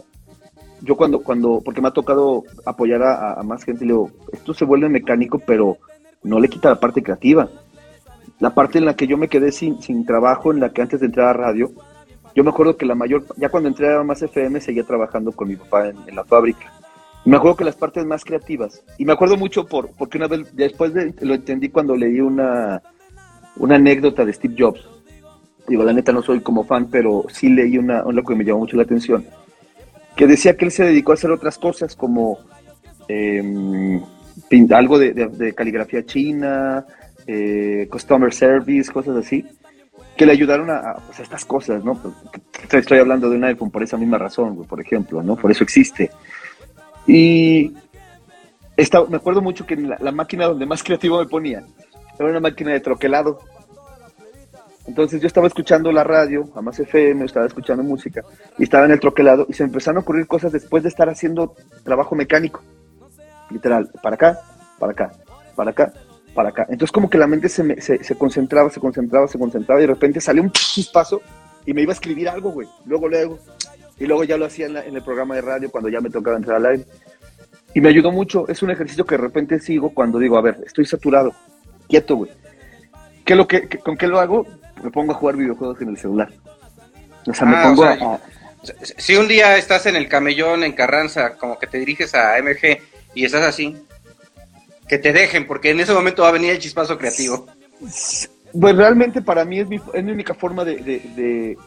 [0.82, 4.66] yo cuando, cuando, porque me ha tocado apoyar a, más gente, le digo, esto se
[4.66, 5.78] vuelve mecánico, pero
[6.24, 7.50] no le quita la parte creativa.
[8.40, 11.00] La parte en la que yo me quedé sin, sin trabajo, en la que antes
[11.00, 11.72] de entrar a radio,
[12.34, 15.48] yo me acuerdo que la mayor, ya cuando entré a más FM, seguía trabajando con
[15.48, 16.72] mi papá en, en la fábrica.
[17.24, 20.28] Y me acuerdo que las partes más creativas, y me acuerdo mucho por, porque una
[20.28, 22.82] vez, después de, lo entendí cuando leí una,
[23.58, 24.88] una anécdota de Steve Jobs.
[25.68, 28.60] Digo, la neta no soy como fan, pero sí leí una, una que me llamó
[28.60, 29.24] mucho la atención.
[30.16, 32.40] Que decía que él se dedicó a hacer otras cosas como
[34.50, 36.86] pin- algo de, caligrafía china,
[37.28, 39.46] eh, customer service, cosas así,
[40.18, 42.00] que le ayudaron a, a, pues, estas cosas, ¿no?
[42.72, 45.36] Estoy, hablando de un iPhone por esa misma razón, por ejemplo, ¿no?
[45.36, 46.12] Por eso existe.
[47.08, 47.74] Y
[48.78, 51.64] esta- me acuerdo mucho que la máquina donde más creativo me ponía
[52.20, 53.40] era una máquina de troquelado.
[54.88, 58.24] Entonces yo estaba escuchando la radio, a más FM, estaba escuchando música,
[58.58, 61.08] y estaba en el troquelado, y se me empezaron a ocurrir cosas después de estar
[61.10, 62.62] haciendo trabajo mecánico.
[63.50, 64.40] Literal, para acá,
[64.80, 65.12] para acá,
[65.56, 65.94] para acá,
[66.34, 66.64] para acá.
[66.70, 69.94] Entonces como que la mente se, me- se, concentraba, se concentraba, se concentraba, y de
[69.94, 71.22] repente salió un chispazo,
[71.66, 72.68] y me iba a escribir algo, güey.
[72.86, 73.38] Luego, luego.
[74.00, 76.10] Y luego ya lo hacía en, la- en el programa de radio cuando ya me
[76.10, 76.86] tocaba entrar al aire.
[77.76, 78.48] Y me ayudó mucho.
[78.48, 81.32] Es un ejercicio que de repente sigo cuando digo, a ver, estoy saturado,
[81.88, 82.32] quieto, güey.
[83.24, 84.48] ¿Qué lo que- ¿Con qué lo hago?
[84.84, 86.32] Me pongo a jugar videojuegos en el celular.
[87.28, 88.20] O sea, me Ah, pongo o sea, a, a-
[88.98, 92.80] Si un día estás en el camellón, en Carranza, como que te diriges a MG
[93.16, 93.76] y estás así,
[94.88, 97.48] que te dejen, porque en ese momento va a venir el chispazo creativo.
[97.80, 101.58] Pues realmente para mí es mi, es mi única forma de, de- de-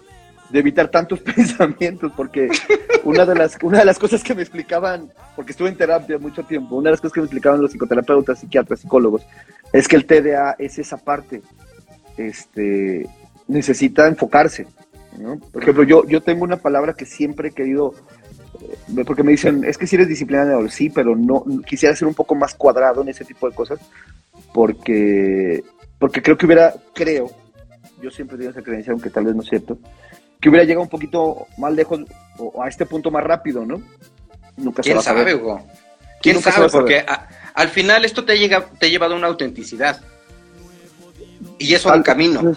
[0.51, 2.49] de evitar tantos pensamientos, porque
[3.03, 6.45] una de, las, una de las cosas que me explicaban, porque estuve en terapia mucho
[6.45, 9.23] tiempo, una de las cosas que me explicaban los psicoterapeutas, psiquiatras, psicólogos,
[9.73, 11.41] es que el TDA es esa parte,
[12.17, 13.09] este,
[13.49, 14.67] necesita enfocarse.
[15.19, 15.39] ¿no?
[15.39, 17.95] Por ejemplo, yo, yo tengo una palabra que siempre he querido,
[18.97, 22.15] eh, porque me dicen, es que si eres disciplinado, sí, pero no, quisiera ser un
[22.15, 23.79] poco más cuadrado en ese tipo de cosas,
[24.53, 25.63] porque,
[25.99, 27.31] porque creo que hubiera, creo,
[28.03, 29.79] yo siempre tengo esa creencia, aunque tal vez no es cierto,
[30.41, 32.01] que hubiera llegado un poquito más lejos
[32.39, 33.81] o a este punto más rápido, ¿no?
[34.57, 35.23] Nunca se ¿Quién va a saber.
[35.29, 35.67] sabe, Hugo?
[36.21, 36.69] ¿Quién sabe?
[36.71, 40.01] Porque a- al final esto te, llega, te ha llevado a una autenticidad.
[41.59, 42.55] Y eso Al- camino.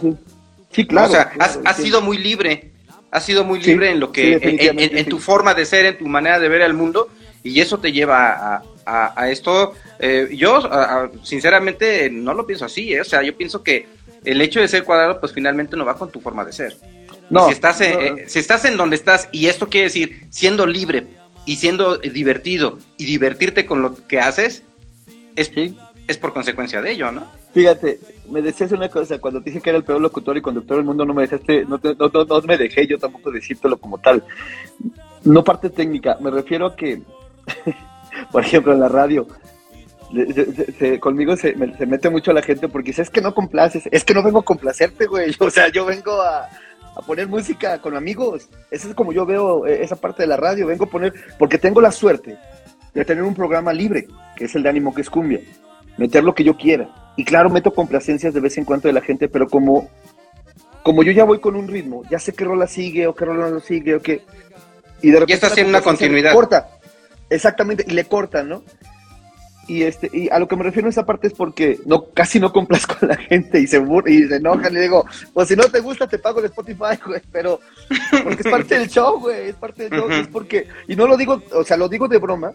[0.71, 1.07] Sí, claro.
[1.07, 1.83] o sea, claro, has, has sí.
[1.83, 2.71] sido muy libre.
[3.09, 5.97] Has sido muy Sí, libre en lo que, en, en- tu forma de ser, en
[5.97, 7.07] tu manera de ver el mundo,
[7.41, 9.73] y eso te lleva a, a- a esto.
[9.99, 13.01] Eh, yo, a- sinceramente, no lo pienso así, ¿eh?
[13.01, 13.87] o sea, yo pienso que
[14.25, 16.75] el hecho de ser cuadrado, pues finalmente no va con tu forma de ser.
[17.29, 20.23] No, si, estás en, no, eh, si estás en donde estás, y esto quiere decir
[20.29, 21.07] siendo libre
[21.45, 24.63] y siendo eh, divertido y divertirte con lo que haces,
[25.37, 25.77] es, Sí.
[26.07, 27.25] Es por consecuencia de ello, ¿no?
[27.53, 27.99] Fíjate,
[28.29, 30.85] me decías una cosa, cuando te dije que era el peor locutor y conductor del
[30.85, 31.95] mundo, no me dejaste, no, te-
[32.47, 34.23] me dejé yo tampoco decírtelo como tal.
[35.23, 37.01] No parte técnica, me refiero a que,
[38.31, 39.27] por ejemplo, en la radio,
[40.99, 44.03] conmigo se, me- se mete mucho la gente porque dice, es que no complaces, es
[44.03, 46.47] que no vengo a complacerte, güey, o sea, yo vengo a,
[46.95, 50.37] a poner música con amigos, eso es como yo veo eh, esa parte de la
[50.37, 52.37] radio, vengo a poner, porque tengo la suerte
[52.93, 55.41] de tener un programa libre, que es el de ánimo que es cumbia,
[55.97, 56.89] meter lo que yo quiera.
[57.15, 59.89] Y claro, meto complacencias de vez en cuando de la gente, pero como,
[60.83, 63.49] como yo ya voy con un ritmo, ya sé qué rola sigue o qué rola
[63.49, 64.21] no sigue o qué.
[65.01, 66.33] Y de repente estás la en una continuidad.
[66.33, 66.69] Corta.
[67.29, 68.63] Exactamente, y le cortan, ¿no?
[69.69, 72.39] Y este, y a lo que me refiero en esa parte es porque no, casi
[72.39, 75.49] no complazco a la gente y se bur- y se enojan y le digo, pues
[75.49, 77.59] si no te gusta te pago el Spotify, güey, pero
[78.23, 81.17] porque es parte del show, güey, es parte del show, es porque, y no lo
[81.17, 82.53] digo, o sea, lo digo de broma,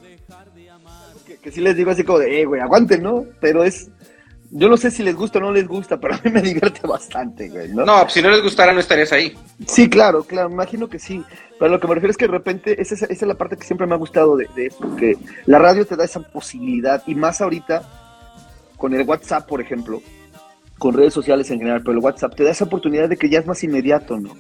[1.43, 3.25] que, sí les digo así como de, eh, güey, aguanten, ¿no?
[3.41, 3.91] Pero es,
[4.51, 6.87] yo no sé si les gusta o no les gusta, pero a mí me divierte
[6.87, 7.85] bastante, güey, ¿no?
[7.85, 9.35] No, si no les gustara no estarías ahí.
[9.67, 11.23] Sí, claro, claro, imagino que sí.
[11.59, 13.57] Pero lo que me refiero es que de repente, esa, es- esa es la parte
[13.57, 15.17] que siempre me ha gustado de, de eso, que
[15.47, 17.83] la radio te da esa posibilidad, y más ahorita,
[18.77, 20.03] con el WhatsApp, por ejemplo,
[20.79, 23.39] con redes sociales en general, pero el WhatsApp te da esa oportunidad de que ya
[23.39, 24.31] es más inmediato, ¿no?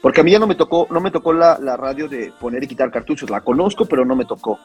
[0.00, 2.62] Porque a mí ya no me tocó, no me tocó la, la radio de poner
[2.64, 4.58] y quitar cartuchos, la conozco, pero no me tocó.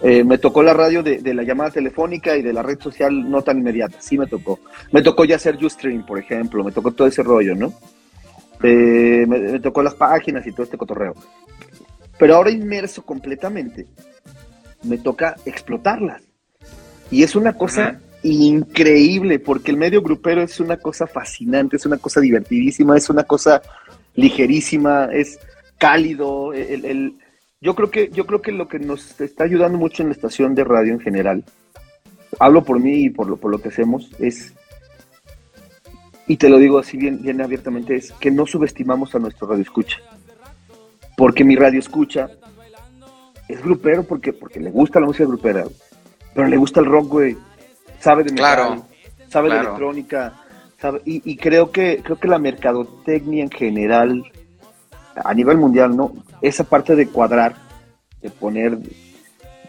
[0.00, 3.28] Eh, me tocó la radio de, de la llamada telefónica y de la red social
[3.28, 4.60] no tan inmediata, sí me tocó.
[4.92, 7.72] Me tocó ya hacer Ustream, por ejemplo, me tocó todo ese rollo, ¿no?
[8.62, 11.14] Eh, me, me tocó las páginas y todo este cotorreo.
[12.18, 13.86] Pero ahora inmerso completamente,
[14.84, 16.22] me toca explotarlas.
[17.10, 21.96] Y es una cosa increíble, porque el medio grupero es una cosa fascinante, es una
[21.98, 23.62] cosa divertidísima, es una cosa
[24.14, 25.38] ligerísima, es
[25.78, 26.52] cálido.
[26.52, 27.14] El, el-
[27.60, 30.54] yo creo que yo creo que lo que nos está ayudando mucho en la estación
[30.54, 31.44] de radio en general,
[32.38, 34.54] hablo por mí y por lo, por lo que hacemos, es
[36.26, 39.62] y te lo digo así bien, bien abiertamente, es que no subestimamos a nuestro radio
[39.62, 39.98] escucha.
[41.16, 42.28] Porque mi radio escucha
[43.48, 45.64] es grupero porque, porque le gusta la música grupera,
[46.34, 47.36] pero le gusta el rock, güey.
[47.98, 48.86] Sabe de metal, Claro,
[49.28, 50.34] sabe de electrónica,
[50.78, 54.22] sabe, y, y creo que creo que la mercadotecnia en general,
[55.24, 56.12] a nivel mundial, ¿no?
[56.42, 57.54] Esa parte de cuadrar,
[58.20, 58.78] de poner,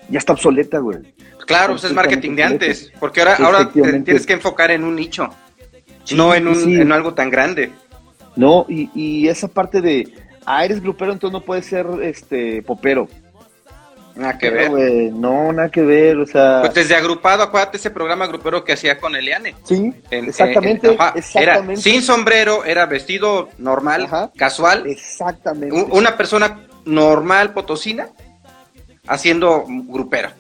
[0.09, 0.99] ya está obsoleta, güey.
[1.45, 4.95] Claro, pues es marketing de antes, porque ahora, ahora te tienes que enfocar en un
[4.95, 5.29] nicho,
[6.03, 6.75] Sí, no en, un, sí.
[6.75, 7.71] en algo tan grande.
[8.35, 10.11] No, y, y esa parte de,
[10.45, 13.07] ah, eres grupero, entonces no puedes ser este popero.
[14.19, 14.69] Nada que ver.
[14.69, 16.59] güey, no, nada que ver, o sea.
[16.61, 19.55] Pues desde agrupado, acuérdate ese programa grupero que hacía con Eliane.
[19.63, 21.71] sí, En- exactamente, en- ajá, exactamente.
[21.73, 24.31] Era sin sombrero, era vestido normal, Ajá.
[24.35, 25.73] casual, Exactamente.
[25.91, 28.09] una persona normal potosina
[29.07, 30.33] haciendo grupera,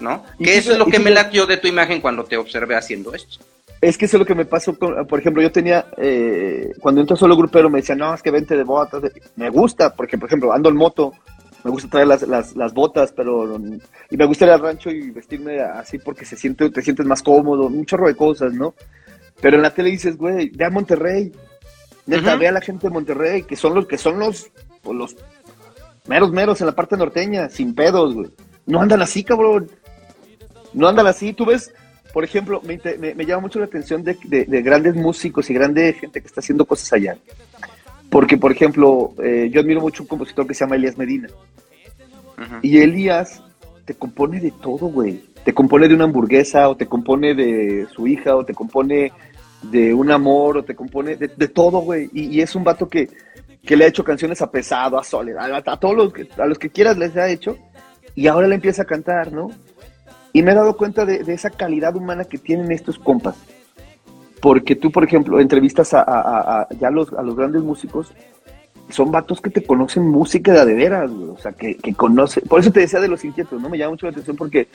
[0.00, 0.24] ¿no?
[0.42, 3.38] Que eso es lo que me latió de tu imagen cuando te observé haciendo esto.
[3.80, 7.02] Es que eso es lo que me pasó, con, por ejemplo, yo tenía, eh, cuando
[7.02, 9.02] entró solo grupero me decían, no, es que vente de botas.
[9.36, 11.12] Me gusta, porque, por ejemplo, ando en moto,
[11.66, 13.58] me gusta traer las, las, las botas, pero,
[14.10, 17.22] y me gusta ir al rancho y vestirme así porque se siente, te sientes más
[17.22, 18.74] cómodo, un chorro de cosas, ¿no?
[19.40, 21.32] Pero en la tele dices, güey, ve a Monterrey,
[22.06, 24.48] neta, ve a la gente de Monterrey, que son los que son los,
[24.82, 25.16] pues, los
[26.06, 28.28] meros meros en la parte norteña, sin pedos, güey.
[28.66, 29.68] No andan así, cabrón.
[30.72, 31.32] No andan así.
[31.32, 31.72] Tú ves,
[32.12, 35.50] por ejemplo, me, inte- me- me llama mucho la atención de, de- de grandes músicos
[35.50, 37.18] y grande gente que está haciendo cosas allá.
[38.16, 41.28] Porque, por ejemplo, eh, yo admiro mucho un compositor que se llama Elías Medina.
[42.62, 43.42] Y Elías
[43.84, 45.22] te compone de todo, güey.
[45.44, 49.12] Te compone de una hamburguesa, o te compone de su hija, o te compone
[49.64, 52.08] de un amor, o te compone de, de todo, güey.
[52.14, 53.10] Y, y es un vato que,
[53.62, 56.46] que le ha hecho canciones a Pesado, a Soledad, a, a todos los que, a
[56.46, 57.58] los que quieras les ha hecho.
[58.14, 59.50] Y ahora le empieza a cantar, ¿no?
[60.32, 63.36] Y me he dado cuenta de, de esa calidad humana que tienen estos compas.
[64.46, 68.12] Porque tú, por ejemplo, entrevistas a, a- a- ya los, a los grandes músicos,
[68.90, 71.30] son vatos que te conocen música de a de veras, güey.
[71.30, 72.44] O sea, que, que conocen.
[72.48, 73.68] Por eso te decía de los inquietos, ¿no?
[73.68, 74.68] Me llama mucho la atención porque,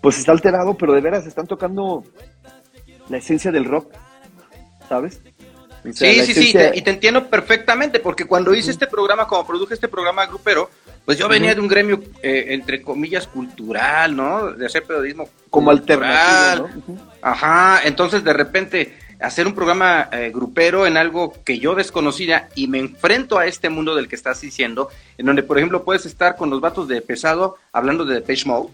[0.00, 2.04] pues está alterado, pero de veras están tocando
[3.08, 3.90] la esencia del rock,
[4.88, 5.20] ¿sabes?
[5.80, 9.26] O sea, Sí, sí, sí, esencia- y te entiendo perfectamente, porque cuando hice este programa,
[9.26, 10.70] como produje este programa grupero,
[11.08, 14.52] pues yo venía de un gremio, eh, entre comillas, cultural, ¿no?
[14.52, 16.04] De hacer periodismo como cultural.
[16.60, 17.00] alternativo, ¿no?
[17.22, 22.66] Ajá, entonces de repente hacer un programa eh, grupero en algo que yo desconocía y
[22.66, 26.36] me enfrento a este mundo del que estás diciendo, en donde, por ejemplo, puedes estar
[26.36, 28.68] con los vatos de pesado hablando de Depeche Mode,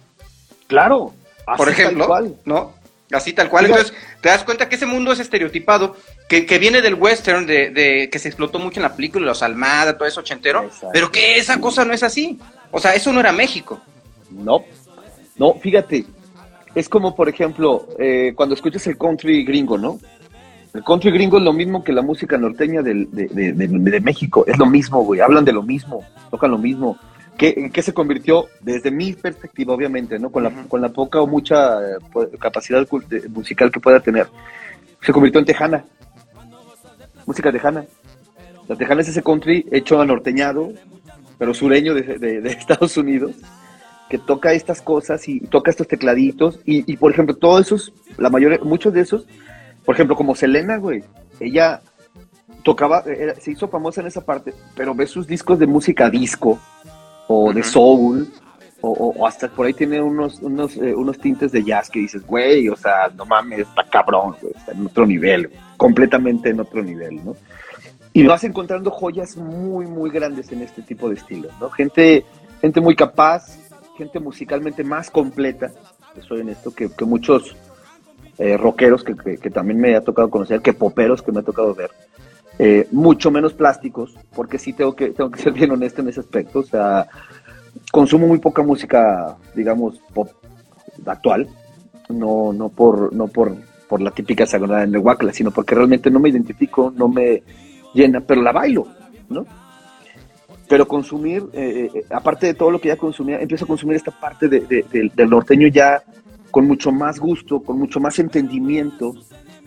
[0.67, 1.15] Claro.
[1.47, 2.35] así por tal ejemplo, cual.
[2.45, 2.75] ¿no?
[3.13, 3.67] Así tal cual.
[3.67, 5.95] Entonces, te das cuenta que ese mundo es estereotipado,
[6.29, 9.43] que, que viene del western, de, de- que se explotó mucho en la película, los
[9.43, 10.89] Almada, todo eso ochentero, Exacto.
[10.93, 12.39] pero que esa cosa no es así.
[12.71, 13.81] O sea, eso no era México.
[14.31, 14.65] No,
[15.37, 16.07] no, fíjate,
[16.75, 20.01] es como por ejemplo, eh, cuando escuchas el country gringo, ¿no?
[20.73, 24.01] El country gringo es lo mismo que la música norteña del- de, de- de- de
[24.01, 26.99] México, es lo mismo, güey, hablan de lo mismo, tocan lo mismo.
[27.39, 30.31] ¿Qué, qué se convirtió, desde mi perspectiva, obviamente, ¿no?
[30.31, 30.69] Con la, Ujú.
[30.69, 31.97] con la poca o mucha eh,
[32.39, 32.87] capacidad
[33.31, 34.29] musical que pueda tener,
[35.03, 35.85] se convirtió en tejana,
[37.27, 37.85] música tejana.
[38.69, 40.73] La tejana es ese country hecho anorteñado,
[41.39, 43.33] pero sureño de, de- de Estados Unidos,
[44.09, 46.61] que toca estas cosas y toca estos tecladitos.
[46.65, 49.27] Y, y, por ejemplo, todos esos, la mayoría, muchos de esos,
[49.85, 51.03] por ejemplo, como Selena, güey,
[51.41, 51.83] ella
[52.63, 56.59] tocaba, era- se hizo famosa en esa parte, pero ves sus discos de música disco
[57.29, 58.29] o de soul.
[58.87, 62.69] O, hasta por ahí tiene unos, unos, eh, unos tintes de jazz que dices, güey,
[62.69, 66.83] o sea, no mames, está cabrón, güey, está en otro nivel, güey, completamente en otro
[66.83, 67.35] nivel, ¿no?
[68.13, 71.71] Y vas encontrando joyas muy, muy grandes en este tipo de estilos, ¿no?
[71.71, 72.27] Gente,
[72.61, 73.59] gente muy capaz,
[73.97, 75.73] gente musicalmente más completa,
[76.29, 77.57] soy en esto, que, que muchos
[78.39, 81.75] eh, rockeros que, que, también me ha tocado conocer, que poperos que me ha tocado
[81.75, 81.91] ver.
[82.59, 86.21] Eh, mucho menos plásticos, porque sí tengo que, tengo que ser bien honesto en ese
[86.21, 86.61] aspecto.
[86.61, 87.07] O sea,
[87.91, 90.31] consumo muy poca música, digamos, pop
[91.07, 91.49] actual,
[92.09, 93.57] no, no por, no por,
[93.89, 97.43] por la típica sagrada el Huacla, sino porque realmente no me identifico, no me
[97.93, 98.87] llena, pero la bailo,
[99.29, 99.45] ¿no?
[100.69, 104.11] Pero consumir, eh, eh, aparte de todo lo que ya consumía, empiezo a consumir esta
[104.13, 106.03] parte del norteño ya
[106.51, 109.15] con mucho más gusto, con mucho más entendimiento,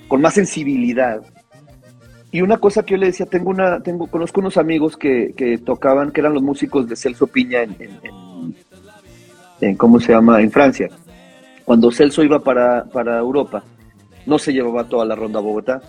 [0.08, 1.22] con más sensibilidad.
[2.32, 5.58] Y una cosa que yo le decía, tengo una, tengo, conozco unos amigos que, que
[5.58, 7.64] tocaban, que eran los músicos de Celso Piña
[9.62, 10.42] en, ¿cómo se llama?
[10.42, 10.90] En Francia.
[11.64, 13.64] Cuando Celso iba para, para Europa,
[14.26, 15.82] no se llevaba toda la ronda a Bogotá,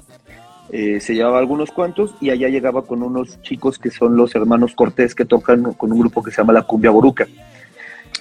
[0.70, 4.74] eh, se llevaba algunos cuantos y allá llegaba con unos chicos que son los hermanos
[4.74, 7.26] Cortés que tocan con un grupo que se llama la Cumbia Boruca.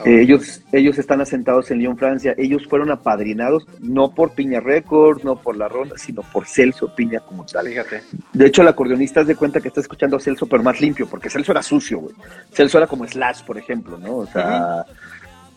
[0.06, 2.34] Eh, ellos, ellos están asentados en Lyon, Francia.
[2.38, 7.20] Ellos fueron apadrinados no por Piña Records, no por la ronda, sino por Celso Piña
[7.22, 7.68] como tal.
[7.68, 8.02] Fíjate.
[8.34, 11.08] De hecho, el acordeonista se de cuenta que está escuchando a Celso, pero más limpio,
[11.08, 12.16] porque Celso era sucio, güey.
[12.52, 14.18] Celso era como Slash, por ejemplo, ¿no?
[14.18, 14.86] O sea,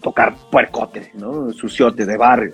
[0.00, 1.52] tocar puercote, ¿no?
[1.52, 2.52] Suciote de barrio.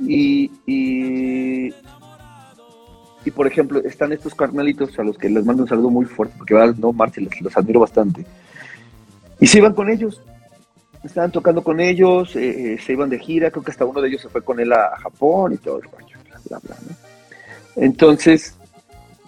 [0.00, 1.74] Y, y,
[3.24, 6.34] y, por ejemplo, están estos carnalitos a los que les mando un saludo muy fuerte,
[6.38, 8.24] porque no, Marci, los, admiro bastante.
[9.38, 10.22] Y se iban con ellos,
[11.04, 14.08] estaban tocando con ellos, eh, eh, se iban de gira, creo que hasta uno de
[14.08, 15.88] ellos se fue con él a, Japón y todo el
[16.48, 16.96] bla, bla, ¿no?
[17.76, 18.54] Entonces,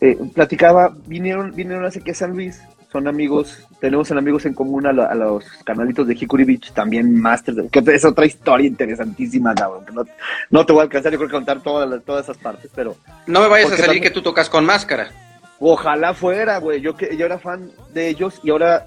[0.01, 2.61] eh, platicaba, vinieron, vinieron hace que San Luis,
[2.91, 7.71] son amigos, tenemos en amigos en común a, los canalitos de Hikuri Beach, también Masters,
[7.71, 10.05] que es otra historia interesantísima, no,
[10.51, 12.97] no, te voy a alcanzar, yo creo que contar todas, todas esas partes, pero...
[13.27, 15.11] No me vayas a salir que tú tocas con máscara.
[15.59, 18.85] Ojalá fuera, güey, yo, que, yo era fan de ellos y ahora,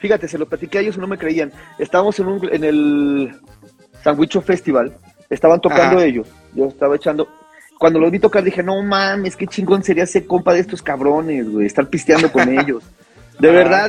[0.00, 1.52] fíjate, se lo platiqué a ellos y no me creían.
[1.78, 3.34] Estábamos en, un, en el
[4.02, 4.96] Sandwicho Festival,
[5.28, 7.28] estaban tocando ellos, yo estaba echando,
[7.78, 11.48] cuando los vi tocar dije, no mames, qué chingón sería ser compa de estos cabrones,
[11.48, 12.82] güey, estar pisteando con ellos.
[13.38, 13.88] De ah, verdad,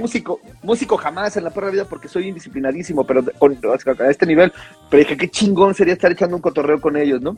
[0.00, 4.52] músico, músico jamás en la perra vida porque soy indisciplinadísimo, pero a este nivel,
[4.88, 7.36] pero dije, qué chingón sería estar echando un cotorreo con ellos, ¿no?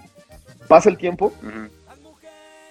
[0.69, 1.33] Pasa el tiempo,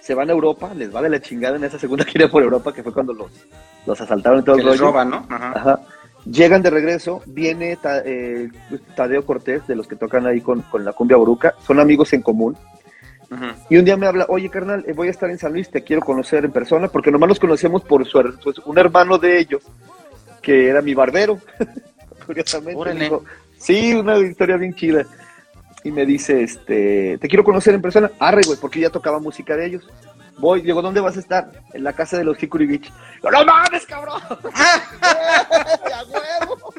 [0.04, 2.74] se van a Europa, les va de la chingada en esa segunda gira por Europa,
[2.74, 3.30] que fue cuando los,
[3.86, 4.80] los asaltaron y todo el rollo.
[4.82, 5.26] roban, ¿no?
[5.30, 5.80] Ajá.
[6.26, 8.48] Llegan de regreso, viene eh,
[8.94, 12.22] Tadeo Cortés, de los que tocan ahí con, con la cumbia boruca, son amigos en
[12.22, 12.56] común,
[13.68, 15.82] y un día me habla, oye carnal, eh, voy a estar en San Luis, te
[15.82, 19.62] quiero conocer en persona, porque nomás los conocemos por su, pues, un hermano de ellos,
[20.40, 21.38] que era mi barbero,
[22.26, 23.10] curiosamente.
[23.58, 25.04] sí, una historia bien chida.
[25.84, 28.10] Y me dice, este, te quiero conocer en persona.
[28.18, 29.88] Arre, güey, porque ya tocaba música de ellos.
[30.38, 31.52] Voy, digo, ¿dónde vas a estar?
[31.72, 32.92] En la casa de los Hickory Beach.
[33.22, 34.20] ¡No, no mames, cabrón!
[34.30, 36.74] ¡A huevo!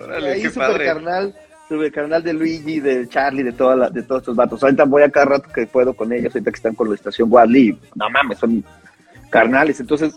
[0.00, 0.86] Órale, ahí, qué super padre.
[0.86, 1.34] carnal
[1.70, 4.62] el canal de Luigi, de Charlie, de, toda de todos estos vatos.
[4.62, 7.30] Ahorita voy a cada rato que puedo con ellos, ahorita que están con la estación
[7.30, 7.78] Wadley.
[7.94, 8.64] No mames, son
[9.30, 9.78] carnales.
[9.80, 10.14] Entonces,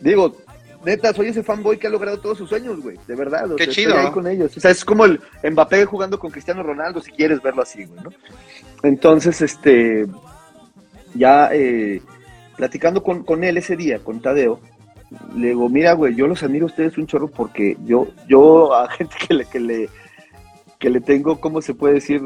[0.00, 0.36] digo,
[0.84, 2.98] neta, soy ese fanboy que ha logrado todos sus sueños, güey.
[3.06, 3.48] De verdad.
[3.56, 3.96] Qué chido.
[3.96, 4.56] Estoy con ellos.
[4.56, 8.00] O sea, es como el Mbappé jugando con Cristiano Ronaldo, si quieres verlo así, güey,
[8.02, 8.10] ¿no?
[8.82, 10.06] Entonces, este,
[11.14, 12.00] ya eh,
[12.56, 14.60] platicando con, con él ese día, con Tadeo,
[15.36, 18.88] le digo, mira, güey, yo los admiro a ustedes un chorro porque yo, yo a
[18.96, 19.88] gente que le, que le
[20.84, 22.20] que le tengo, ¿cómo se puede decir?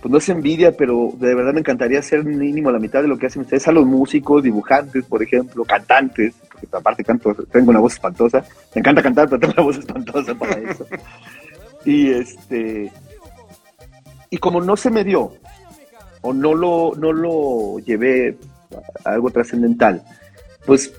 [0.00, 3.18] Pues no es envidia, pero de verdad me encantaría ser mínimo la mitad de lo
[3.18, 7.80] que hacen ustedes, a los músicos, dibujantes, por ejemplo, cantantes, porque aparte canto, tengo una
[7.80, 8.44] voz espantosa,
[8.74, 10.86] me encanta cantar, pero tengo una voz espantosa para eso.
[11.84, 12.92] y este
[14.30, 15.32] y como no se me dio,
[16.20, 18.36] o no lo, no lo llevé
[19.04, 20.02] a algo trascendental,
[20.66, 20.92] pues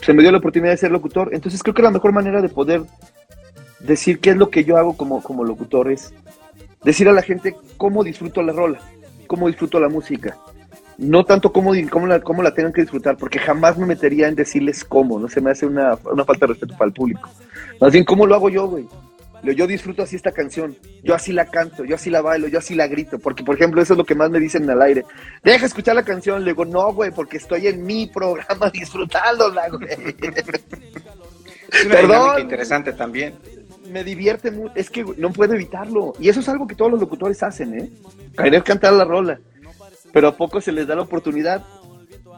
[0.00, 1.30] se me dio la oportunidad de ser locutor.
[1.32, 2.82] Entonces creo que la mejor manera de poder
[3.80, 6.12] decir qué es lo que yo hago como, como locutor es
[6.84, 8.80] decir a la gente cómo disfruto la rola,
[9.26, 10.36] cómo disfruto la música.
[10.96, 14.34] No tanto cómo, cómo, la, cómo la tengan que disfrutar, porque jamás me metería en
[14.34, 17.30] decirles cómo, no se me hace una, una falta de respeto para el público.
[17.80, 18.86] Más bien, ¿cómo lo hago yo, güey?
[19.44, 22.74] Yo disfruto así esta canción, yo así la canto, yo así la bailo, yo así
[22.74, 25.04] la grito, porque por ejemplo eso es lo que más me dicen al aire.
[25.44, 30.16] Deja escuchar la canción, le digo, no, güey, porque estoy en mi programa disfrutándola, güey.
[31.70, 33.34] Es una interesante también
[33.90, 36.14] me divierte mucho, es que no puedo evitarlo.
[36.18, 37.90] Y eso es algo que todos los locutores hacen, ¿eh?
[38.36, 39.38] Querer cantar la rola.
[40.12, 41.64] Pero a poco se les da la oportunidad,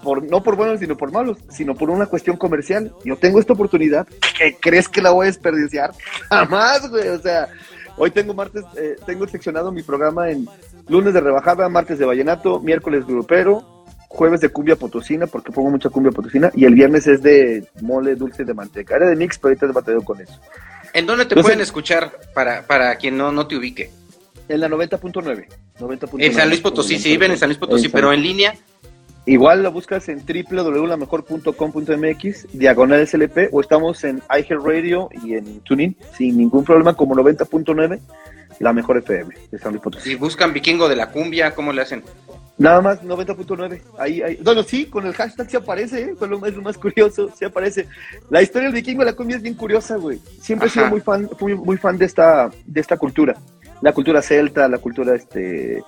[0.03, 2.93] por, no por buenos sino por malos, sino por una cuestión comercial.
[3.05, 5.93] Yo tengo esta oportunidad, ¿qué crees que la voy a desperdiciar?
[6.31, 7.09] Jamás, güey.
[7.09, 7.49] O sea,
[7.97, 10.49] hoy tengo martes, eh, tengo seccionado mi programa en
[10.89, 15.89] lunes de rebajada, martes de vallenato, miércoles grupero, jueves de cumbia potosina, porque pongo mucha
[15.89, 18.97] cumbia potosina, y el viernes es de mole dulce de manteca.
[18.97, 20.41] Era de mix, pero ahorita he batallado con eso.
[20.95, 23.91] ¿En dónde te pueden escuchar para, para quien no, no te ubique?
[24.49, 25.47] En la 90.9.
[25.79, 26.09] 90.9.
[26.19, 28.55] En San Luis Potosí, sí, viven en San Luis Potosí, En San- pero en línea.
[29.31, 36.37] Igual lo buscas en www.lamejor.com.mx, diagonal SLP, o estamos en iHeartRadio y en TuneIn, sin
[36.37, 38.01] ningún problema, como 90.9,
[38.59, 40.11] la mejor FM de San Luis Potosí.
[40.11, 42.03] Si buscan vikingo de la cumbia, ¿cómo le hacen?
[42.59, 43.81] Nada más 90.9.
[44.01, 44.37] Ahí, ahí.
[44.43, 46.17] Bueno, sí, con el hashtag sí aparece, ¿eh?
[46.19, 47.87] Fue lo más, lo más curioso, sí aparece.
[48.31, 50.19] La historia del vikingo de la cumbia es bien curiosa, güey.
[50.41, 53.37] Siempre he sido muy fan, muy, muy fan de esta, de esta cultura.
[53.81, 55.85] La cultura celta, la cultura este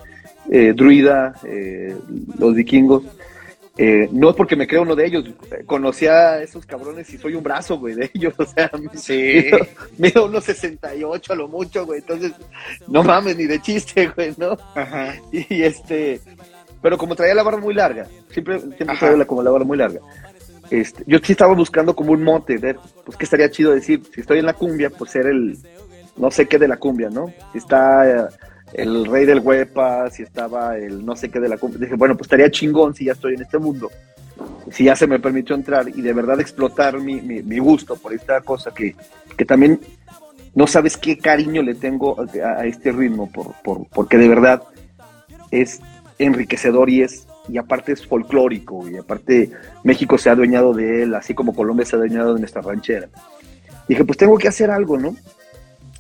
[0.49, 1.97] eh, druida, eh,
[2.38, 3.03] los vikingos.
[3.79, 5.25] Eh, no es porque me creo uno de ellos,
[5.64, 9.47] conocí a esos cabrones y soy un brazo, güey, de ellos, o sea, Sí.
[9.47, 9.59] mido,
[9.97, 12.33] mido unos 68 a lo mucho, güey, entonces,
[12.87, 14.59] no mames, ni de chiste, güey, ¿no?
[14.75, 15.14] Ajá.
[15.33, 16.20] Y este,
[16.83, 19.79] pero como traía la barba muy larga, siempre, siempre traía la, como la barba muy
[19.79, 20.01] larga.
[20.70, 24.20] Este, yo sí estaba buscando como un mote, ver, pues qué estaría chido decir, si
[24.20, 25.57] estoy en la cumbia, pues ser el,
[26.16, 27.33] no sé qué de la cumbia, ¿no?
[27.53, 28.29] Si está
[28.75, 31.81] el rey del huepa, si estaba el no sé qué de la cumbia.
[31.81, 33.91] Dije, bueno, pues estaría chingón si ya estoy en este mundo,
[34.70, 38.41] si ya se me permitió entrar y de verdad explotar mi, mi, gusto por esta
[38.41, 38.95] cosa que,
[39.37, 39.81] que también
[40.55, 44.62] no sabes qué cariño le tengo a, a este ritmo, por, por, porque de verdad
[45.51, 45.81] es
[46.18, 49.51] enriquecedor y es y aparte es folclórico y aparte
[49.83, 53.09] México se ha adueñado de él, así como Colombia se ha adueñado de nuestra ranchera.
[53.89, 55.16] Dije, pues tengo que hacer algo, ¿no?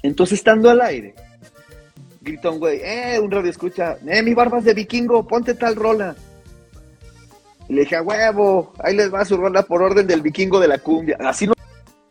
[0.02, 1.14] Entonces, estando al aire,
[2.22, 6.14] gritó un güey, eh, un radio escucha, eh, mi barbas de vikingo, ponte tal rola.
[7.68, 10.68] Y le dije, a huevo, ahí les va su rola por orden del vikingo de
[10.68, 11.16] la cumbia.
[11.20, 11.54] Así no.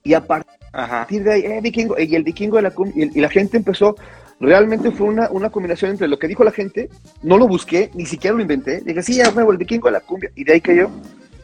[0.03, 3.29] Y a partir de ahí, eh, vikingo, y el vikingo de la cumbia, y la
[3.29, 3.95] gente empezó,
[4.39, 6.89] realmente fue una, una combinación entre lo que dijo la gente,
[7.21, 9.99] no lo busqué, ni siquiera lo inventé, dije, sí, a huevo, el vikingo de la
[9.99, 10.89] cumbia, y de ahí cayó,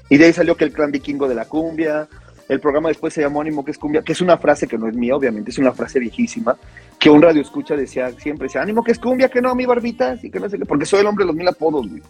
[0.10, 2.08] y de ahí salió que el clan vikingo de la cumbia,
[2.50, 4.88] el programa después se llamó Ánimo que es cumbia, que es una frase que no
[4.88, 6.56] es mía, obviamente, es una frase viejísima,
[7.00, 10.18] que un radio escucha decía siempre, decía, ánimo que es cumbia, que no, mi barbita,
[10.22, 12.02] y que no sé qué, porque soy el hombre de los mil apodos, güey.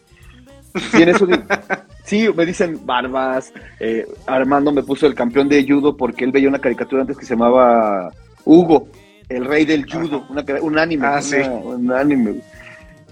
[0.93, 1.25] Y en eso,
[2.05, 6.49] sí, me dicen barbas, eh, Armando me puso el campeón de judo porque él veía
[6.49, 8.11] una caricatura antes que se llamaba
[8.45, 8.88] Hugo,
[9.29, 11.35] el rey del judo, una un anime, Ah, una- sí.
[11.63, 12.31] un anime.
[12.31, 12.43] güey.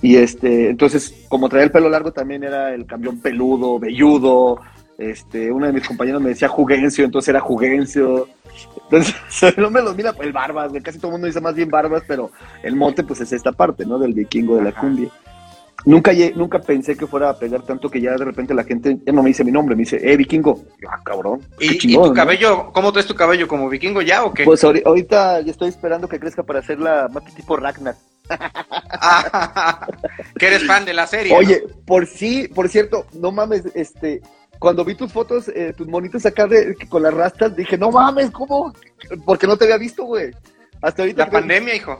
[0.01, 4.59] Y este, entonces, como traía el pelo largo, también era el campeón peludo, velludo.
[4.97, 8.27] Este, uno de mis compañeros me decía Jugencio, entonces era Jugencio.
[8.85, 9.13] Entonces,
[9.57, 11.55] el hombre de los mil, ap- el barbas, güey, casi todo el mundo dice más
[11.55, 12.31] bien barbas, pero
[12.63, 13.99] el monte, pues es esta parte, ¿no?
[13.99, 15.09] Del vikingo de la cumbia.
[15.83, 19.13] Nunca, nunca pensé que fuera a pegar tanto que ya de repente la gente ya
[19.13, 20.63] no me dice mi nombre, me dice, eh, vikingo.
[20.81, 21.41] Yo, ah, cabrón.
[21.59, 22.13] ¿Y, tu ¿no?
[22.13, 23.47] cabello, cómo traes tu cabello?
[23.47, 24.45] ¿Como vikingo ya o qué?
[24.45, 27.95] Pues ahori- ahorita ya estoy esperando que crezca para hacerla más tipo Ragnar.
[28.29, 29.87] Ah,
[30.39, 31.35] que eres fan de la serie.
[31.35, 34.21] Oye, por sí, por cierto, no mames, este,
[34.59, 38.31] cuando vi tus fotos, eh, tus monitos acá de, con las rastas, dije, no mames,
[38.31, 38.73] ¿cómo?
[39.25, 40.31] Porque no te había visto, güey.
[40.81, 41.25] Hasta ahorita.
[41.25, 41.99] La pandemia, hijo.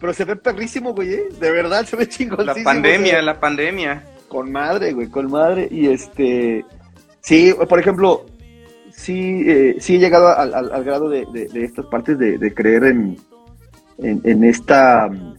[0.00, 1.22] Pero se ve perrísimo, güey, ¿eh?
[1.38, 2.54] De verdad, se ve chingoncísimo.
[2.54, 4.04] La pandemia, la pandemia.
[4.28, 5.68] Con madre, güey, con madre.
[5.70, 6.64] Y este,
[7.20, 8.24] sí, por ejemplo,
[8.92, 12.38] sí, eh, sí he llegado al, al- al grado de, de- de estas partes de,
[12.38, 13.18] de creer en,
[13.98, 15.36] en, en esta mm,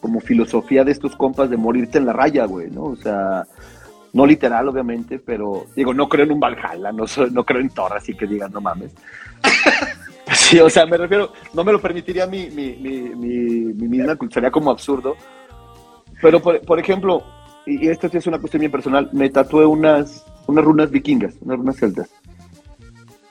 [0.00, 2.84] como filosofía de estos compas de morirte en la raya, güey, ¿no?
[2.84, 3.44] O sea,
[4.14, 7.68] no literal, obviamente, pero digo, no creo en un Valhalla, no, soy- no creo en
[7.68, 8.92] Thor, así que digan, no mames.
[10.32, 13.28] Sí, o sea, me refiero, no me lo permitiría mi, mi, mi, mi,
[13.74, 15.16] mi misma cultura, sería como absurdo.
[16.22, 17.22] Pero, por, por ejemplo,
[17.66, 21.34] y y esto sí es una cuestión bien personal, me tatué unas, unas runas vikingas,
[21.42, 22.08] unas runas celtas.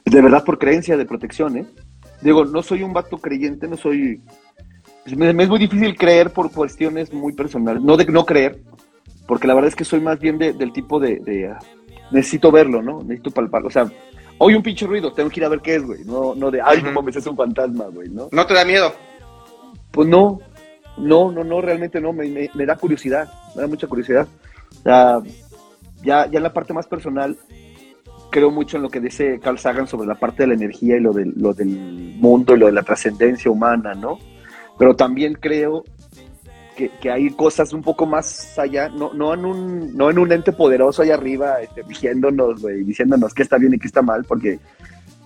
[0.06, 1.66] De verdad por creencia de protección, ¿eh?
[2.22, 4.22] Digo, no soy un vato creyente, no soy...
[5.04, 8.62] pues, Me, me es muy difícil creer por cuestiones muy personales, no de no creer,
[9.28, 11.60] porque la verdad es que soy más bien de- del tipo de, de, ah,
[12.12, 13.02] necesito verlo, ¿no?
[13.02, 13.90] Necesito palparlo, o sea,
[14.38, 16.62] oye un pinche ruido, tengo que ir a ver qué es, güey, no, no de,
[16.62, 18.28] ay, no mames, es un fantasma, güey, ¿no?
[18.32, 18.94] ¿No te da miedo?
[19.92, 20.40] Pues no,
[20.98, 24.28] no, no, no, realmente no, me, me- me da curiosidad, me da mucha curiosidad.
[24.80, 25.20] O sea,
[26.04, 27.38] ya, ya en la parte más personal,
[28.32, 31.00] creo mucho en lo que dice Carl Sagan sobre la parte de la energía y
[31.00, 31.68] lo del, lo del
[32.18, 34.18] mundo y lo de la trascendencia humana, ¿no?
[34.78, 35.84] Pero también creo
[36.74, 40.32] que, que hay cosas un poco más allá, no, no, en, un, no en un
[40.32, 44.24] ente poderoso allá arriba, este, vigiéndonos, güey, diciéndonos qué está bien y qué está mal,
[44.26, 44.60] porque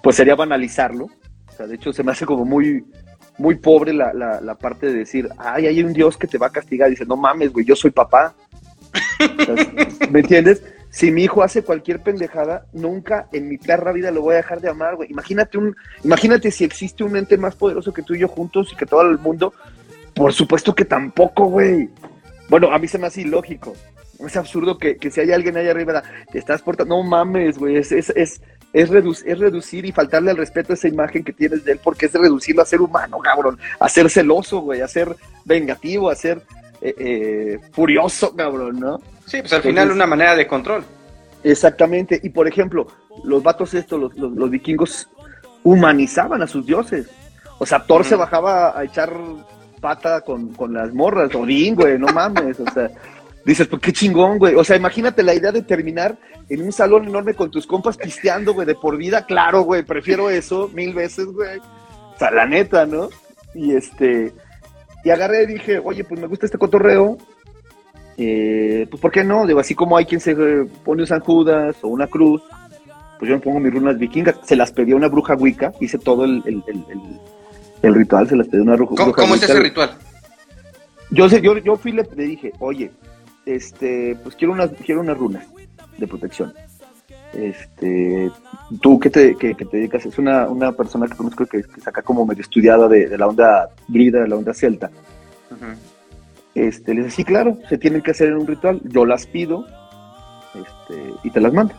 [0.02, 1.06] pues sería banalizarlo.
[1.06, 2.86] O sea, de hecho, se me hace como muy,
[3.38, 6.48] muy pobre la, la, la parte de decir, ay, hay un Dios que te va
[6.48, 6.90] a castigar.
[6.90, 8.36] Dice, no mames, güey, yo soy papá.
[9.40, 9.56] O sea,
[10.12, 10.64] ¿Me entiendes?
[10.90, 14.62] Si mi hijo hace cualquier pendejada, nunca en mi perra vida lo voy a dejar
[14.62, 15.12] de amar, güey.
[15.12, 18.76] Imagínate un, imagínate si existe un ente más poderoso que tú y yo juntos y
[18.76, 19.54] que todo el mundo.
[20.18, 21.90] Por supuesto que tampoco, güey.
[22.50, 23.74] Bueno, a mí se me hace ilógico.
[24.26, 26.96] Es absurdo que, que si hay alguien allá arriba, te estás portando.
[26.96, 27.78] No mames, güey.
[27.78, 28.42] Es, es, es,
[28.74, 32.08] es, es reducir y faltarle al respeto a esa imagen que tienes de él, porque
[32.08, 35.16] es reducirlo a ser humano, cabrón, a ser celoso, güey, a ser
[35.46, 36.42] vengativo, a ser
[36.82, 39.00] eh, eh, furioso, cabrón, ¿no?
[39.26, 40.84] Sí, pues al final una manera de control.
[41.44, 42.88] Exactamente, y por ejemplo,
[43.24, 45.10] los vatos estos, los, los, vikingos,
[45.64, 47.08] humanizaban a sus dioses.
[47.60, 49.14] O sea, Thor se bajaba a echar
[49.80, 52.90] pata con, con las morras, Odín, güey, no mames, o sea,
[53.46, 54.56] dices, pues qué chingón, güey.
[54.56, 56.18] O sea, imagínate la idea de terminar
[56.50, 60.30] en un salón enorme con tus compas pisteando, güey, de por vida, claro, güey, prefiero
[60.30, 61.58] eso mil veces, güey.
[61.60, 63.10] O sea, la neta, ¿no?
[63.54, 64.34] Y este,
[65.04, 67.18] y agarré y dije, oye, pues me gusta este cotorreo,
[68.18, 69.46] eh, pues ¿por qué no?
[69.46, 70.36] Digo, así como hay quien se
[70.84, 72.42] pone un San Judas o una cruz,
[73.20, 75.98] pues yo me pongo mis runas vikingas, se las pedí a una bruja wicca, hice
[75.98, 76.64] todo el, el,
[77.82, 79.98] ritual, se las pedí a una bruja ¿Cómo, ¿cómo es ese ritual?
[81.12, 82.92] Yo, sé, yo, yo fui le, le dije, oye,
[83.46, 85.46] este, pues quiero unas, quiero unas runas
[85.98, 86.54] de protección.
[87.34, 88.32] Este,
[88.82, 92.02] tú que te, que, te dedicas, es una, una persona que conozco que, que saca
[92.02, 94.90] como medio estudiada de, la onda druida, de la onda celta.
[96.56, 99.66] Este, le dice, sí, claro, se tienen que hacer en un ritual, yo las pido
[100.56, 101.76] este, y te las mando.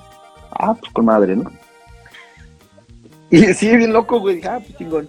[0.52, 1.50] Ah, pues con madre, ¿no?
[3.30, 5.08] Y sí, bien loco, güey, ah, pues chingón.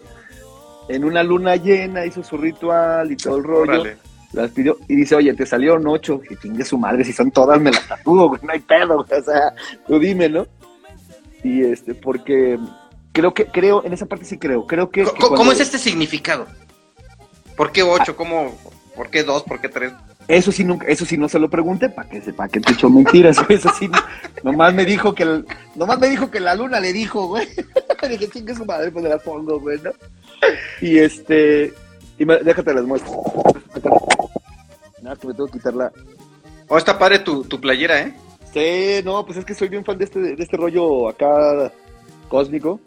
[0.90, 3.84] En una luna llena hizo su ritual y todo el rollo
[4.32, 7.60] las pidió y dice, oye, te salieron ocho, y chingue su madre, si son todas
[7.60, 9.54] me las tatúo, güey, no hay pedo, o sea,
[9.88, 10.46] tú dime, ¿no?
[11.44, 12.60] Y este, porque
[13.12, 15.04] creo que, creo, en esa parte sí creo, creo que...
[15.04, 16.46] ¿Cómo, es este significado?
[17.56, 18.16] ¿Por qué ocho?
[18.16, 18.56] ¿Cómo,
[18.96, 19.44] ¿Por qué dos?
[19.44, 19.94] ¿Por qué tres?
[20.28, 22.90] Eso sí, nunca, eso sí no se lo pregunté para que sepa que te echó
[22.90, 23.90] mentiras, Eso sí,
[24.44, 27.48] nomás me dijo que, el, nomás me dijo que la luna le dijo, güey.
[28.10, 29.92] dije, chingue su madre, pues le la pongo, güey, ¿no?
[30.82, 31.74] Y este,
[32.18, 33.22] y déjate las muestro.
[35.02, 35.92] Nada, que me tengo que quitarla.
[36.68, 38.14] Oh, está padre tu, tu playera, ¿eh?
[38.54, 41.72] Sí, no, pues es que soy bien fan de este, de este rollo acá
[42.28, 42.80] cósmico.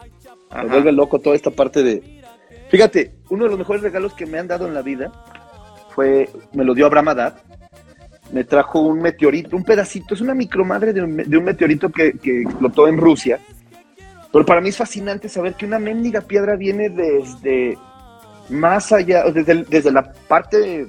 [0.55, 2.21] Me vuelve loco toda esta parte de...
[2.69, 5.11] Fíjate, uno de los mejores regalos que me han dado en la vida
[5.89, 7.35] fue, me lo dio Abraham Haddad.
[8.31, 12.13] Me trajo un meteorito, un pedacito, es una micromadre de un, de un meteorito que,
[12.13, 13.39] que explotó en Rusia.
[14.33, 17.77] Pero para mí es fascinante saber que una mendiga piedra viene desde
[18.49, 20.87] más allá, desde, desde la parte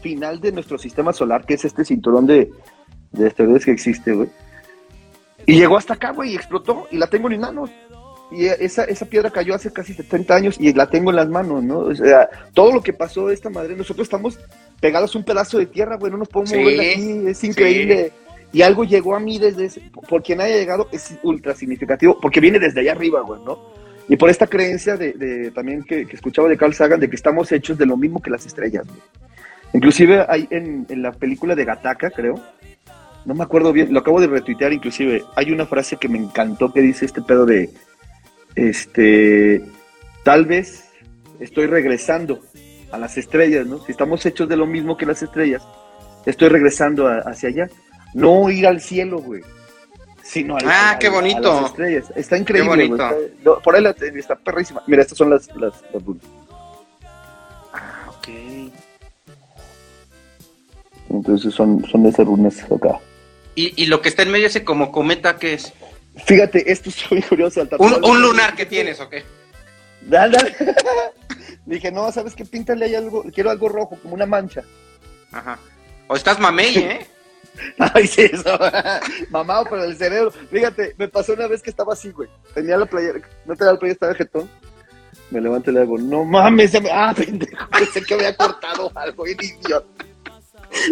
[0.00, 2.48] final de nuestro sistema solar, que es este cinturón de,
[3.10, 4.28] de asteroides que existe, güey.
[5.46, 7.70] Y llegó hasta acá, güey, y explotó, y la tengo en mis manos.
[8.30, 11.64] Y esa, esa piedra cayó hace casi 70 años y la tengo en las manos,
[11.64, 11.78] ¿no?
[11.78, 14.38] O sea, todo lo que pasó esta madre, nosotros estamos
[14.80, 18.12] pegados a un pedazo de tierra, güey, no nos podemos mover de aquí, es increíble.
[18.52, 22.40] Y algo llegó a mí desde ese, por quien haya llegado es ultra significativo, porque
[22.40, 23.58] viene desde allá arriba, güey, ¿no?
[24.08, 27.76] Y por esta creencia de, también que, escuchaba de Carl Sagan, de que estamos hechos
[27.76, 28.84] de lo mismo que las estrellas.
[29.72, 32.40] Inclusive hay en, la película de Gataka, creo,
[33.24, 36.72] no me acuerdo bien, lo acabo de retuitear inclusive, hay una frase que me encantó
[36.72, 37.70] que dice este pedo de,
[38.54, 39.62] este,
[40.22, 40.88] tal vez
[41.40, 42.40] estoy regresando
[42.92, 43.78] a las estrellas, ¿no?
[43.80, 45.66] Si estamos hechos de lo mismo que las estrellas,
[46.24, 47.68] estoy regresando hacia allá.
[48.14, 49.42] No ir al cielo, güey,
[50.64, 51.72] ah, qué bonito.
[52.14, 52.90] Está increíble.
[53.62, 53.84] por ahí
[54.16, 54.82] está perrísima.
[54.86, 56.24] Mira, estas son las, las, runas.
[57.72, 58.28] Ah, ok.
[61.10, 62.98] Entonces son, son esas runas acá.
[63.54, 65.72] ¿Y, ¿Y lo que está en medio ese como cometa qué es?
[66.24, 67.66] Fíjate, esto es muy curioso.
[67.78, 69.24] ¿Un, un lunar que tienes o qué?
[70.02, 70.38] Dale,
[71.66, 72.44] Dije, no, ¿sabes qué?
[72.44, 74.62] Píntale ahí algo, quiero algo rojo, como una mancha.
[75.32, 75.58] Ajá.
[76.06, 77.06] O estás mamey, ¿eh?
[77.78, 78.58] Ay, sí, eso.
[79.30, 80.30] Mamado por el cerebro.
[80.30, 82.28] Fíjate, me pasó una vez que estaba así, güey.
[82.54, 84.50] Tenía la playera, no tenía la playera, estaba jetón.
[85.30, 89.84] Me levanto y le hago, no mames, ah, pendejo, pensé que había cortado algo, idiota.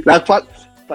[0.04, 0.24] La,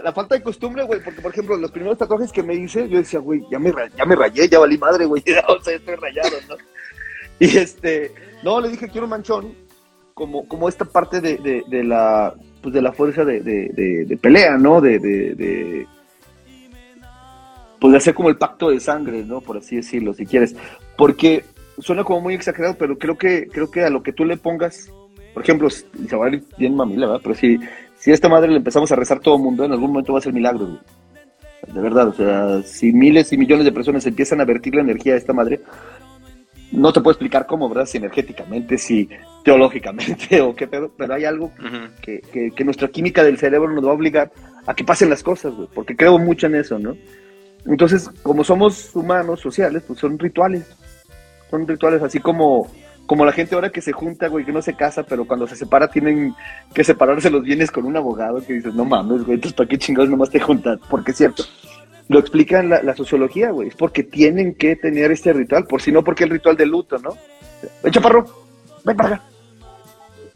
[0.03, 2.97] la falta de costumbre, güey, porque por ejemplo, los primeros tatuajes que me hice, yo
[2.97, 6.37] decía, güey, ya me, ya me rayé, ya valí madre, güey, o sea, estoy rayado,
[6.49, 6.55] ¿no?
[7.39, 9.55] Y este, no, le dije, quiero un manchón,
[10.13, 14.57] como, como esta parte de, de, de la, pues de la fuerza de, de, pelea,
[14.57, 14.81] ¿no?
[14.81, 15.87] De, de,
[17.79, 19.41] pues de hacer como el pacto de sangre, ¿no?
[19.41, 20.55] Por así decirlo, si quieres.
[20.97, 21.43] Porque
[21.79, 24.91] suena como muy exagerado, pero creo que, creo que a lo que tú le pongas,
[25.33, 27.21] por ejemplo, se va a ir bien mamila, ¿verdad?
[27.23, 27.59] Pero si,
[27.97, 30.19] si a esta madre le empezamos a rezar todo el mundo, en algún momento va
[30.19, 30.79] a ser milagro,
[31.67, 35.13] De verdad, o sea, si miles y millones de personas empiezan a vertir la energía
[35.13, 35.61] a esta madre,
[36.71, 37.85] no te puedo explicar cómo, ¿verdad?
[37.85, 39.09] Si energéticamente, si
[39.43, 41.51] teológicamente o qué pedo, pero hay algo
[42.01, 42.21] que,
[42.55, 44.31] que, nuestra química del cerebro nos va a obligar
[44.65, 46.95] a que pasen las cosas, güey, porque creo mucho en eso, ¿no?
[47.65, 50.65] Entonces, como somos humanos sociales, pues son rituales,
[51.49, 52.71] son rituales así como,
[53.05, 55.55] como la gente ahora que se junta, güey, que no se casa, pero cuando se
[55.55, 56.33] separa tienen
[56.73, 59.77] que separarse los bienes con un abogado que dices, no mames, güey, entonces ¿para qué
[59.77, 60.79] chingados nomás te juntas?
[60.89, 61.43] Porque es cierto.
[62.09, 63.69] Lo explica la, la sociología, güey.
[63.69, 66.97] Es porque tienen que tener este ritual, por si no, porque el ritual de luto,
[66.97, 67.17] ¿no?
[67.83, 68.25] Ven, chaparro,
[68.83, 69.23] ven para acá.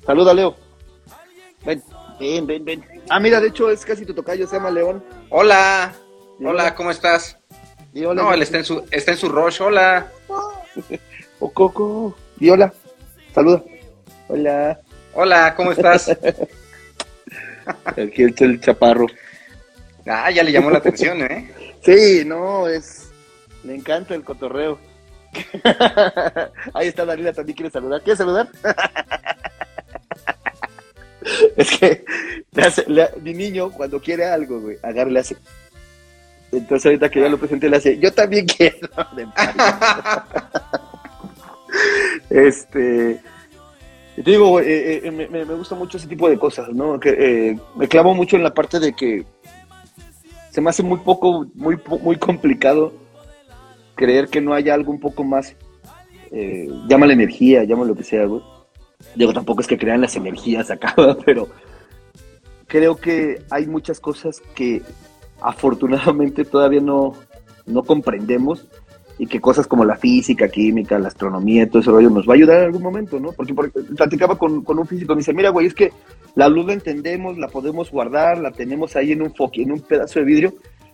[0.06, 0.56] Saluda, Leo.
[1.66, 1.82] Ven,
[2.20, 2.86] ven, ven, ven.
[3.10, 5.04] Ah, mira, de hecho es casi tu tocayo, se llama León.
[5.30, 5.94] Hola.
[5.94, 6.00] Sí,
[6.45, 6.76] Hola, hola.
[6.76, 7.38] ¿cómo estás?
[7.95, 9.62] Hola, No, él está en su, está en su rush.
[9.62, 10.08] Hola.
[11.40, 12.16] O Coco.
[12.38, 12.72] Di hola.
[13.34, 13.64] Saluda.
[14.30, 14.80] Hola.
[15.14, 16.10] Hola, ¿cómo estás?
[17.86, 19.08] Aquí está el chaparro.
[20.06, 21.52] Ah, ya le llamó la atención, ¿eh?
[21.84, 23.10] Sí, no, es.
[23.64, 24.80] Le encanta el cotorreo.
[26.73, 28.01] Ahí está Dalila, también quiere saludar.
[28.01, 28.49] ¿Quieres saludar?
[31.57, 32.05] es que
[33.22, 35.38] mi niño, cuando quiere algo, güey, agarra le hace.
[36.51, 37.97] Entonces, ahorita que ya lo presenté, le hace.
[37.97, 38.88] Yo también quiero.
[42.30, 43.19] Este.
[44.15, 46.99] Te digo, eh, eh, me, me- me gusta mucho ese tipo de cosas, ¿no?
[46.99, 47.10] Que,
[47.49, 49.26] eh, me clavo mucho en la parte de que
[50.54, 52.94] se me hace muy poco, muy, muy complicado
[53.96, 55.56] creer que no haya algo un poco más,
[56.30, 58.44] eh, llámale energía, llámale lo que sea, güey.
[59.16, 60.94] Digo, tampoco es que crean las energías acá,
[61.26, 61.48] pero
[62.68, 64.84] creo que hay muchas cosas que
[65.42, 67.14] afortunadamente todavía no,
[67.66, 68.68] no comprendemos
[69.18, 72.35] y que cosas como la física, química, la astronomía, todo ese rollo nos va a
[72.35, 73.31] ayudar en algún momento, ¿no?
[73.31, 75.91] Porque, porque platicaba con, con un físico, me dice, mira, güey, es que
[76.35, 79.81] la luz la entendemos, la podemos guardar, la tenemos ahí en un foqui, en un
[79.81, 80.53] pedazo de vidrio,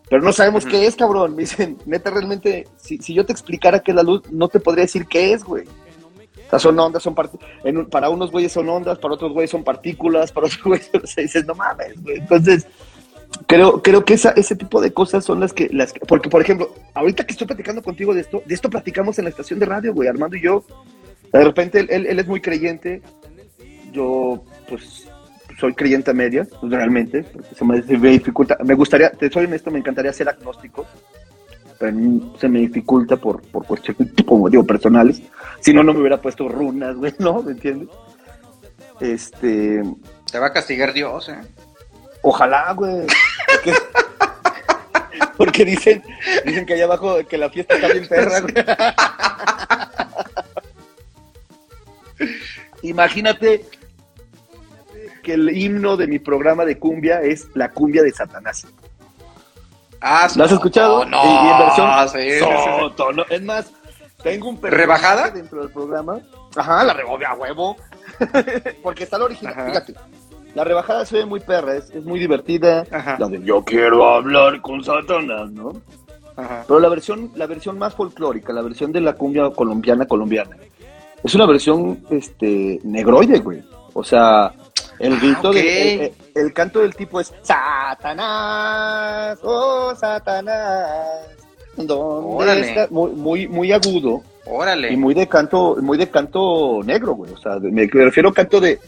[0.10, 1.36] pero no sabemos qué es, cabrón.
[1.36, 4.60] Me dicen, neta, realmente, si, si yo te explicara qué es la luz, no te
[4.60, 5.66] podría decir qué es, güey.
[5.66, 7.16] O sea, son ondas, son
[7.64, 11.06] en para unos güeyes son ondas, para otros güeyes son partículas, para otros güeyes, o
[11.06, 12.18] sea, dices, no mames, güey.
[12.18, 12.66] Entonces,
[13.48, 16.42] creo, creo que esa, ese tipo de cosas son las que, las que- porque por
[16.42, 19.66] ejemplo, ahorita que estoy platicando contigo de esto, de esto platicamos en la estación de
[19.66, 20.64] radio, güey, Armando y yo,
[21.32, 23.02] de repente él, él- él es muy creyente,
[23.92, 25.08] yo pues
[25.60, 29.30] soy creyente a medias, pues, realmente, porque se me, se me dificulta, me gustaría, te
[29.30, 30.86] soy honesto, me encantaría ser agnóstico,
[31.78, 31.98] pero
[32.40, 35.22] se me dificulta por, por cuestiones, como digo, personales,
[35.60, 37.42] si no, no me hubiera puesto runas, güey, ¿no?
[37.44, 37.90] ¿Me entiendes?
[39.00, 39.82] Este,
[40.32, 41.36] Te va a castigar Dios, ¿eh?
[42.22, 43.08] Ojalá, güey.
[43.48, 43.74] Porque,
[45.38, 46.04] porque dicen,
[46.46, 48.54] dicen que allá abajo que la fiesta está bien perra, güey.
[52.82, 53.66] Imagínate
[55.24, 58.68] que el himno de mi programa de cumbia es la cumbia de Satanás.
[60.02, 61.06] Ah, ¿Lo has escuchado?
[61.06, 62.40] No, en versión sí.
[62.40, 63.72] Soto, no, Es más,
[64.24, 65.30] tengo un ¿Rebajada?
[65.30, 66.20] dentro del programa.
[66.56, 67.76] Ajá, la rebobia a huevo.
[68.84, 69.54] porque está la original.
[69.54, 69.66] Ajá.
[69.68, 69.96] Fíjate,
[70.56, 72.86] la rebajada se ve muy perra, es, es muy divertida.
[72.92, 73.18] Ajá.
[73.20, 75.74] La de yo quiero hablar con Satanás, ¿no?
[76.36, 76.64] Ajá.
[76.68, 80.56] Pero la versión, la versión más folclórica, la versión de la cumbia colombiana colombiana,
[81.24, 83.62] es una versión este negroide, güey.
[83.94, 84.54] O sea,
[85.00, 85.56] el grito ok.
[85.56, 91.08] de, el, el- el canto del tipo es Satanás, oh Satanás,
[91.76, 91.94] ¿dónde
[92.44, 92.62] Órale.
[92.70, 92.88] está?
[92.92, 94.92] Muy, muy, muy agudo Órale.
[94.94, 97.32] y muy de canto, muy de canto negro, güey.
[97.34, 98.80] O sea, me refiero a canto de,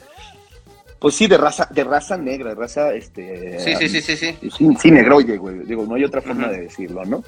[1.02, 4.76] pues sí, de raza, de raza negra, de raza, este, Sí, sí, sí, sí, sí.
[4.80, 5.58] sí, negroide, güey.
[5.66, 7.24] Digo, no hay otra forma de decirlo, ¿no?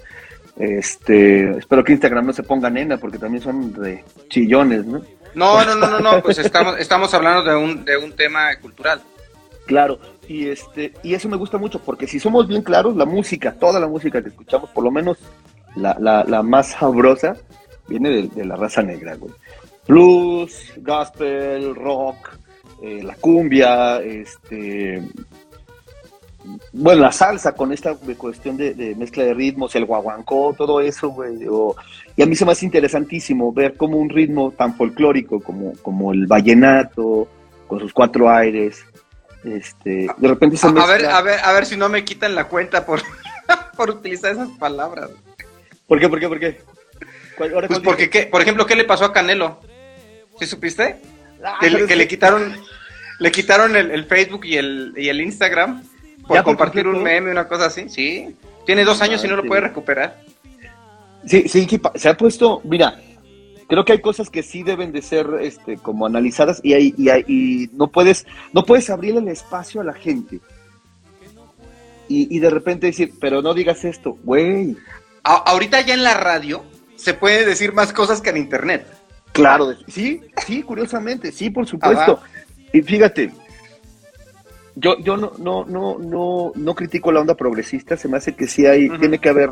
[0.55, 5.01] Este, espero que Instagram no se ponga nena, porque también son de chillones, ¿no?
[5.33, 9.01] No, no, no, no, no, pues estamos, estamos hablando de un, de un tema cultural.
[9.65, 9.97] Claro,
[10.27, 13.79] y este, y eso me gusta mucho, porque si somos bien claros, la música, toda
[13.79, 15.17] la música que escuchamos, por lo menos
[15.75, 17.37] la, la, la más sabrosa,
[17.87, 19.33] viene de, de la raza negra, güey.
[19.87, 22.42] Blues, gospel, rock,
[22.83, 25.01] eh, la cumbia, este,
[26.73, 31.09] bueno, la salsa con esta cuestión de, de mezcla de ritmos, el guaguancó, todo eso,
[31.09, 31.47] güey.
[31.49, 31.75] o-
[32.15, 36.11] y a mí se me hace interesantísimo ver cómo un ritmo tan folclórico como, como
[36.11, 37.27] el vallenato,
[37.67, 38.83] con sus cuatro aires,
[39.45, 40.93] este, de repente se A, a mezcla.
[40.93, 43.01] ver, a ver, a ver si no me quitan la cuenta por,
[43.77, 45.09] por utilizar esas palabras.
[45.87, 46.61] ¿Por qué, por qué, por qué?
[47.37, 48.09] ¿Cuál- ahora Pues porque?
[48.09, 48.23] ¿qué?
[48.27, 49.59] por ejemplo, ¿qué le pasó a Canelo?
[50.39, 50.97] ¿Sí supiste?
[51.43, 52.55] Ah, Que, le, es que le quitaron,
[53.19, 55.83] le quitaron el, el Facebook y el, y el Instagram
[56.27, 57.89] por ¿Ya por compartir un meme, una cosa así.
[57.89, 58.35] Sí.
[58.65, 60.21] Tiene dos años y no lo puede recuperar.
[61.25, 62.99] Sí, sí, se ha puesto, mira,
[63.67, 67.09] creo que hay cosas que sí deben de ser este, como analizadas y, hay, y,
[67.09, 70.39] hay- y no puedes no puedes abrirle el espacio a la gente.
[72.09, 74.75] Y, y de repente decir, pero no digas esto, güey.
[75.23, 76.63] Ahorita ya en la radio
[76.95, 78.85] se puede decir más cosas que en internet.
[79.33, 82.21] Claro, de- sí, sí, curiosamente, sí, por supuesto.
[82.71, 83.31] Y fíjate,
[84.75, 88.47] yo, yo no, no, no, no, no critico la onda progresista, se me hace que
[88.47, 89.51] sí hay, tiene que haber,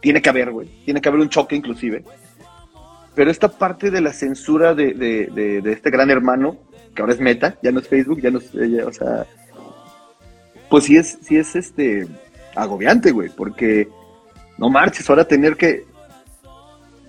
[0.00, 2.04] tiene que haber, güey, tiene que haber un choque inclusive.
[3.14, 6.56] Pero esta parte de la censura de, de, de, de este gran hermano,
[6.94, 9.26] que ahora es Meta, ya no es Facebook, ya no es, eh, ya, o sea,
[10.68, 12.06] pues sí es, sí es este
[12.54, 13.88] agobiante, güey, porque
[14.58, 15.84] No marches, ahora tener que.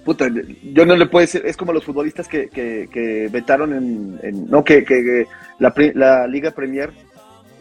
[0.07, 0.29] Puta,
[0.63, 1.43] yo no le puedo decir.
[1.45, 4.49] Es como los futbolistas que, que, que vetaron en.
[4.49, 5.27] no, que, que,
[5.59, 6.93] la, la, Liga Premier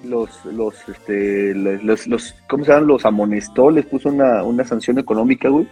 [0.04, 2.86] los, los, este, los, los, ¿cómo se llaman?
[2.86, 5.66] Los amonestó, les puso una, una sanción económica, güey,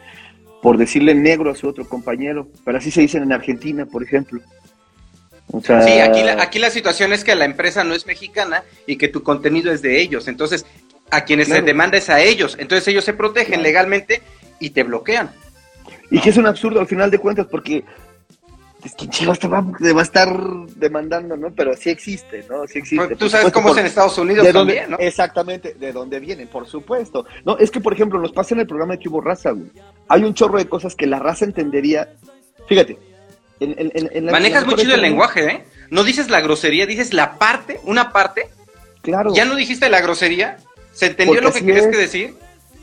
[0.60, 2.48] por decirle negro a su otro compañero.
[2.64, 4.40] Pero así se dicen en Argentina, por ejemplo.
[5.52, 5.80] O sea...
[5.80, 9.06] Sí, aquí la, aquí la situación es que la empresa no es mexicana y que
[9.06, 10.26] tu contenido es de ellos.
[10.26, 10.66] Entonces,
[11.12, 12.56] a quienes se demanda es a ellos.
[12.59, 14.22] Entonces ellos se protegen legalmente
[14.59, 15.30] y te bloquean.
[16.10, 17.85] Y que es un absurdo al final de cuentas porque
[18.85, 20.28] es que te va, va, a estar
[20.76, 21.55] demandando, ¿no?
[21.55, 22.66] Pero sí existe, ¿no?
[22.66, 23.06] Sí existe.
[23.06, 24.98] Pues, tú sabes cómo es en Estados Unidos también, ¿no?
[24.98, 27.24] Exactamente, de dónde vienen, por supuesto.
[27.47, 29.70] No, es que, por ejemplo, nos pasa en el programa de hubo raza, güey.
[30.09, 32.10] Hay un chorro de cosas que la raza entendería.
[32.68, 32.98] Fíjate.
[33.60, 35.64] En, Manejas muy chido el lenguaje, ¿eh?
[35.89, 38.48] No dices la grosería, dices la parte, una parte.
[39.01, 39.32] Claro.
[39.35, 40.59] Ya no dijiste la grosería.
[40.93, 42.35] ¿Se entendió lo que querías que decir?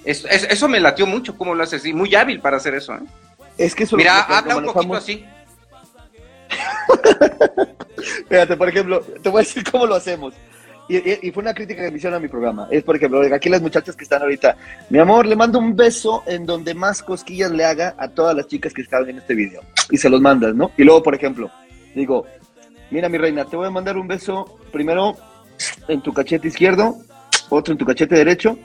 [0.04, 1.86] Eso, eso, me latió mucho, cómo lo haces.
[1.86, 3.02] Y muy hábil para hacer eso, ¿eh?
[3.58, 5.26] Es que eso Mira, habla un poquito así.
[8.30, 10.34] Fíjate, por ejemplo, te voy a decir cómo lo hacemos.
[10.90, 12.68] Y, fue una crítica que me hicieron a mi programa.
[12.70, 14.58] Es, por ejemplo, aquí las muchachas que están ahorita.
[14.90, 18.48] Mi amor, le mando un beso en donde más cosquillas le haga a todas las
[18.48, 19.62] chicas que están en este video.
[19.90, 20.72] Y se los mandas, ¿no?
[20.78, 21.50] Y luego, por ejemplo,
[21.96, 22.26] digo,
[22.90, 25.16] mira mi reina, te voy a mandar un beso primero
[25.88, 26.98] en tu cachete izquierdo,
[27.50, 28.58] otro en tu cachete derecho,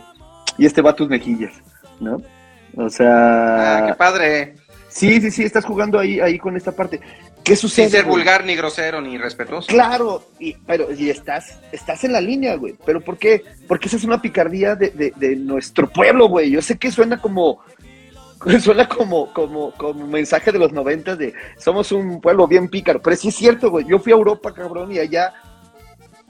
[0.58, 1.52] y este va a tus mejillas,
[2.00, 2.20] ¿no?
[2.76, 3.78] O sea...
[3.78, 4.54] Ah, qué padre.
[4.88, 7.00] Sí, sí, sí, estás jugando ahí, ahí con esta parte.
[7.46, 7.88] ¿Qué sucede?
[7.88, 9.68] Sin ser vulgar, ni grosero, ni respetuoso.
[9.68, 12.74] Claro, y, pero y estás, estás en la línea, güey.
[12.84, 13.44] ¿Pero por qué?
[13.68, 16.50] Porque esa es una picardía de, de, nuestro pueblo, güey.
[16.50, 17.60] Yo sé que suena como,
[18.60, 23.14] suena como, como, como mensaje de los noventas de somos un pueblo bien pícaro, pero
[23.16, 23.86] sí es cierto, güey.
[23.86, 25.32] Yo fui a Europa, cabrón, y allá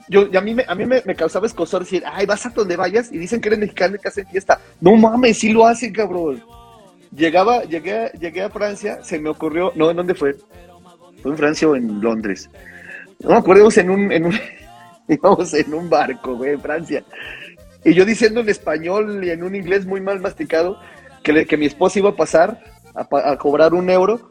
[0.09, 3.11] yo, a mí, me, a mí me, causaba escosor decir, ay, vas a donde vayas
[3.11, 4.59] y dicen que eres mexicano y que hacen fiesta.
[4.79, 6.43] No mames, sí lo hacen, cabrón.
[7.15, 10.35] Llegaba, llegué, llegué a Francia, se me ocurrió, no, ¿en dónde fue?
[11.21, 12.49] Fue en Francia o en Londres.
[13.19, 14.33] No me acuerdo, en un, en un,
[15.07, 17.03] íbamos en un barco, güey, en Francia.
[17.83, 20.79] Y yo diciendo en español y en un inglés muy mal masticado
[21.23, 22.59] que, que mi esposa iba a pasar
[22.97, 24.29] a, cobrar un euro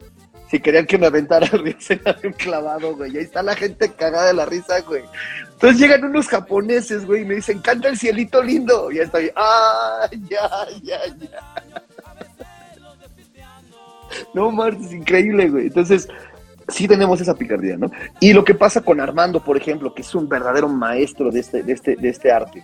[0.49, 1.75] si querían que me aventara el río
[2.23, 3.17] un clavado, güey.
[3.17, 5.03] Ahí está la gente cagada de la risa, güey.
[5.53, 8.91] Entonces llegan unos japoneses, güey, y me dicen, canta el cielito lindo.
[8.91, 10.49] Y ya estoy, ¡ah, ya,
[10.83, 11.83] ya, ya!
[14.33, 15.67] No, Mars, es increíble, güey.
[15.67, 16.07] Entonces,
[16.69, 17.91] sí tenemos esa picardía, ¿no?
[18.19, 21.61] Y lo que pasa con Armando, por ejemplo, que es un verdadero maestro de este,
[21.61, 22.63] de este, de este arte.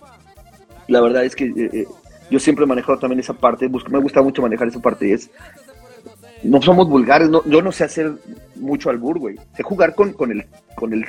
[0.88, 1.86] La verdad es que eh, eh,
[2.30, 5.30] yo siempre he manejado también esa parte, me gusta mucho manejar esa parte, es
[6.44, 8.12] no somos vulgares, no, yo no sé hacer
[8.56, 9.36] mucho albur, güey.
[9.56, 10.44] Sé jugar con, con, el,
[10.74, 11.06] con el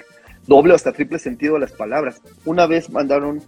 [0.48, 2.22] doble o hasta triple sentido de las palabras.
[2.45, 3.41] Una vez mandaron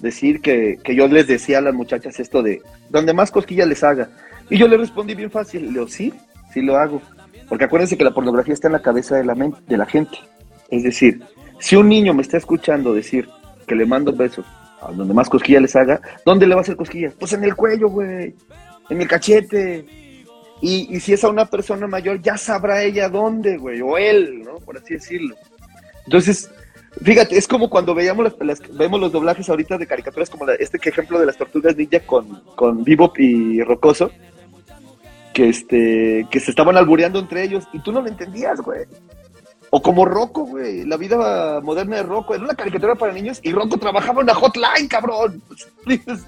[0.00, 3.84] decir que, que yo les decía a las muchachas esto de, donde más cosquillas les
[3.84, 4.08] haga.
[4.50, 6.12] Y yo le respondí bien fácil, le digo, sí,
[6.52, 7.00] sí lo hago.
[7.48, 10.18] Porque acuérdense que la pornografía está en la cabeza de la, mente, de la gente.
[10.70, 11.22] Es decir,
[11.60, 13.28] si un niño me está escuchando decir
[13.66, 14.46] que le mando besos
[14.80, 17.14] a donde más cosquillas les haga, ¿dónde le va a hacer cosquillas?
[17.18, 18.34] Pues en el cuello, güey,
[18.88, 20.03] en el cachete.
[20.66, 24.54] Y, si es a una persona mayor, ya sabrá ella dónde, güey, o él, ¿no?
[24.60, 25.36] Por así decirlo.
[26.06, 26.50] Entonces,
[27.02, 31.18] fíjate, es como cuando veíamos las, vemos los doblajes ahorita de caricaturas, como este ejemplo
[31.18, 34.10] de las tortugas ninja con, con Bebop y Rocoso
[35.34, 38.86] que este que se estaban albureando entre ellos y tú no lo entendías, güey.
[39.68, 43.52] O como Rocco, güey, la vida moderna de Rocco, era una caricatura para niños y
[43.52, 45.42] Rocco trabajaba en una hotline, cabrón.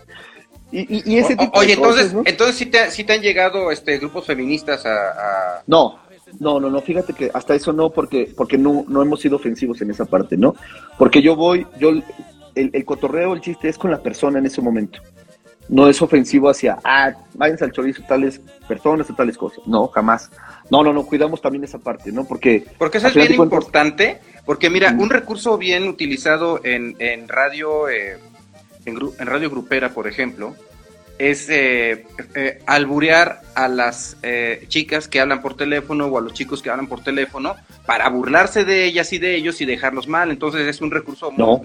[0.72, 4.26] y, y, ese tipo Oye, entonces, entonces sí te, sí te han llegado este grupos
[4.26, 6.00] feministas a, No,
[6.40, 9.80] no, no, no, fíjate que hasta eso no, porque, porque no, no hemos sido ofensivos
[9.80, 10.54] en esa parte, ¿no?
[10.98, 14.60] Porque yo voy, yo, el, el cotorreo, el chiste es con la persona en ese
[14.60, 15.00] momento
[15.68, 19.66] no es ofensivo hacia, ah, váyanse al chorizo tales personas o tales cosas.
[19.66, 20.30] No, jamás.
[20.70, 22.24] No, no, no, cuidamos también esa parte, ¿no?
[22.24, 22.64] Porque...
[22.78, 28.18] Porque eso es bien importante, porque mira, un recurso bien utilizado en, en radio, eh,
[28.86, 30.54] en, radio grupera, por ejemplo,
[31.18, 34.16] es eh, eh, alburear a las
[34.68, 38.64] chicas que hablan por teléfono o a los chicos que hablan por teléfono para burlarse
[38.64, 40.30] de ellas y de ellos y dejarlos mal.
[40.30, 41.38] Entonces es un recurso muy...
[41.38, 41.62] No.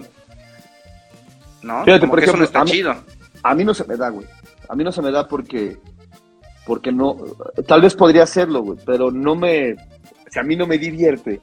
[1.62, 1.84] ¿No?
[1.84, 2.96] Fíjate, por ejemplo, eso no está chido
[3.42, 4.26] a mí no se me da, güey.
[4.68, 5.76] A mí no se me da porque,
[6.66, 7.18] porque no,
[7.66, 9.76] tal vez podría hacerlo, güey, pero no me,
[10.30, 11.40] si a mí no me divierte,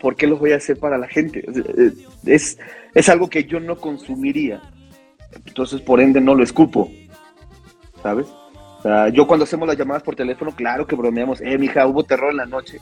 [0.00, 1.44] ¿por qué lo voy a hacer para la gente?
[2.24, 2.58] Es,
[2.94, 4.62] es algo que yo no consumiría.
[5.46, 6.90] Entonces, por ende, no lo escupo.
[8.02, 8.26] ¿Sabes?
[8.78, 12.04] O sea, yo cuando hacemos las llamadas por teléfono, claro que bromeamos, eh, mija, hubo
[12.04, 12.80] terror en la noche.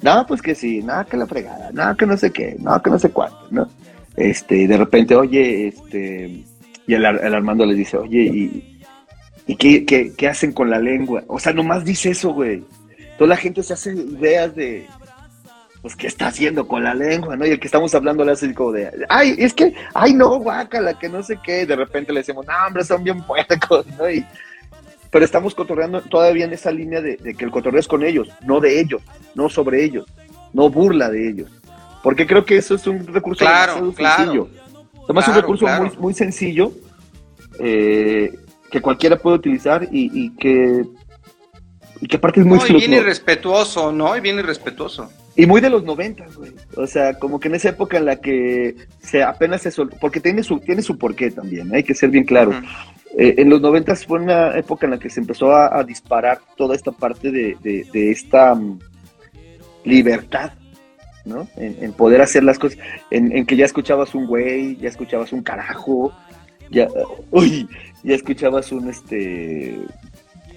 [0.00, 2.90] No, pues que sí, nada que la fregada, nada que no sé qué, nada que
[2.90, 3.68] no sé cuánto, ¿no?
[4.16, 6.44] Este, de repente, oye, este,
[6.86, 8.74] y el, Armando le dice, oye, y,
[9.46, 11.22] ¿Y qué, qué, qué hacen con la lengua?
[11.26, 12.64] O sea, nomás dice eso, güey.
[13.18, 14.86] Toda la gente se hace ideas de,
[15.84, 17.36] pues, ¿qué está haciendo con la lengua?
[17.36, 17.44] ¿no?
[17.44, 20.98] Y el que estamos hablando le hace como de, ay, es que, ay, no, guácala,
[20.98, 21.66] que no sé qué.
[21.66, 24.08] De repente le decimos, no, hombre, son bien puercos, ¿no?
[24.08, 24.24] Y,
[25.10, 28.60] pero estamos cotorreando todavía en esa línea de, que el cotorreo es con ellos, no
[28.60, 29.02] de ellos,
[29.34, 30.06] no sobre ellos,
[30.54, 31.50] no burla de ellos.
[32.02, 34.48] Porque creo que eso es un recurso claro, claro, sencillo.
[35.04, 36.72] Además, es un recurso muy, muy sencillo
[37.58, 38.32] eh,
[38.70, 40.82] que cualquiera puede utilizar y, que
[42.00, 44.16] y que aparte es muy no, y bien irrespetuoso, ¿no?
[44.16, 45.10] Y bien irrespetuoso.
[45.36, 46.52] Y muy de los 90, güey.
[46.76, 50.20] O sea, como que en esa época en la que se apenas se soltó, porque
[50.20, 52.52] tiene su, tiene su porqué también, hay que ser bien claro.
[53.16, 56.74] Eh, en los 90 fue una época en la que se empezó a, disparar toda
[56.74, 58.78] esta parte de, de, esta mm,
[59.84, 60.52] libertad,
[61.24, 61.48] ¿no?
[61.56, 62.78] En, poder hacer las cosas,
[63.10, 66.12] en, que ya escuchabas un güey, ya escuchabas un carajo,
[66.70, 66.88] ya,
[67.30, 67.68] uy,
[68.02, 69.78] ya escuchabas un, este,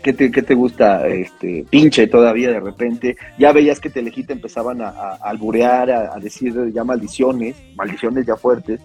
[0.07, 1.05] ¿qué te, qué te gusta?
[1.07, 4.89] Este, pinche todavía de repente, ya veías que te te empezaban a,
[5.21, 8.79] alburear, a, a decir ya maldiciones, maldiciones ya fuertes,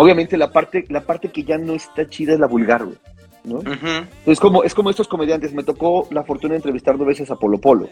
[0.00, 2.96] Obviamente la parte, la parte que ya no está chida es la vulgar, güey.
[3.42, 3.60] ¿no?
[4.26, 5.52] Es como, es como estos comediantes.
[5.52, 7.88] Me tocó la fortuna de entrevistar dos veces a Polo Polo.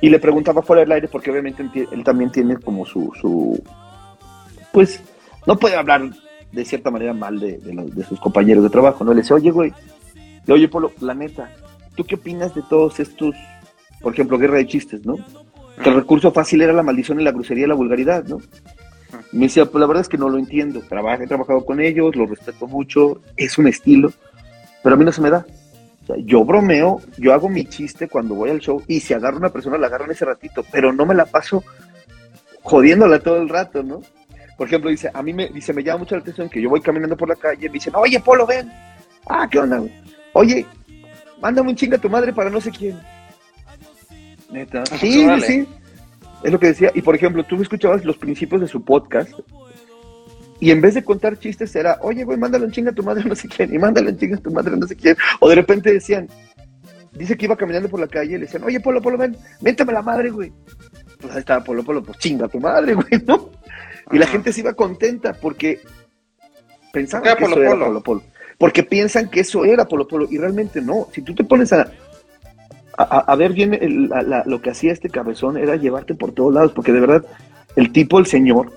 [0.00, 3.62] Y le preguntaba fuera del aire, porque obviamente él también tiene como su, su
[4.72, 5.00] pues,
[5.46, 6.10] no puede hablar
[6.50, 9.12] de cierta manera mal de, de, sus compañeros de trabajo, ¿no?
[9.12, 9.72] Le dice, oye, güey,
[10.46, 11.52] le oye, Polo, la neta,
[12.00, 13.34] ¿tú qué opinas de todos estos,
[14.00, 15.16] por ejemplo, guerra de chistes, ¿no?
[15.82, 18.38] Que el recurso fácil era la maldición y la grosería y la vulgaridad, ¿no?
[19.32, 20.80] Me decía, pues la verdad es que no lo entiendo.
[20.80, 24.14] he trabajado con ellos, lo respeto mucho, es un estilo,
[24.82, 25.44] pero a mí no se me da.
[26.24, 29.50] yo bromeo, yo hago mi chiste cuando voy al show y si agarro a una
[29.50, 31.62] persona la agarro en ese ratito, pero no me la paso
[32.62, 34.00] jodiéndola todo el rato, ¿no?
[34.56, 36.80] Por ejemplo, dice, a mí me, dice, me llama mucho la atención que yo voy
[36.80, 38.72] caminando por la calle y me dicen, oye, Polo, ven.
[39.26, 39.82] Ah, ¿qué onda?
[40.32, 40.66] Oye,
[41.40, 42.98] mándame un chinga a tu madre para no sé quién.
[44.50, 44.84] Neta.
[44.86, 45.68] Sí, sí.
[46.42, 46.90] Es lo que decía.
[46.94, 49.32] Y por ejemplo, tú escuchabas los principios de su podcast
[50.60, 53.24] y en vez de contar chistes era, oye, güey, mándale un chinga a tu madre
[53.24, 55.16] no sé quién, y mándale un chinga a tu madre no sé quién.
[55.40, 56.28] O de repente decían,
[57.12, 59.94] dice que iba caminando por la calle y le decían, oye, Polo, Polo, ven, ménteme
[59.94, 60.52] la madre, güey.
[61.18, 63.50] Pues ahí estaba Polo, Polo, pues chinga a tu madre, güey, ¿no?
[64.12, 65.80] Y la gente se iba contenta porque
[66.92, 68.22] pensaban que eso era Polo Polo.
[68.60, 71.08] Porque piensan que eso era Polo Polo y realmente no.
[71.14, 71.90] Si tú te pones a,
[72.94, 74.10] a, ver bien
[74.44, 77.24] lo que hacía este cabezón era llevarte por todos lados, porque de verdad,
[77.74, 78.70] el tipo, el señor.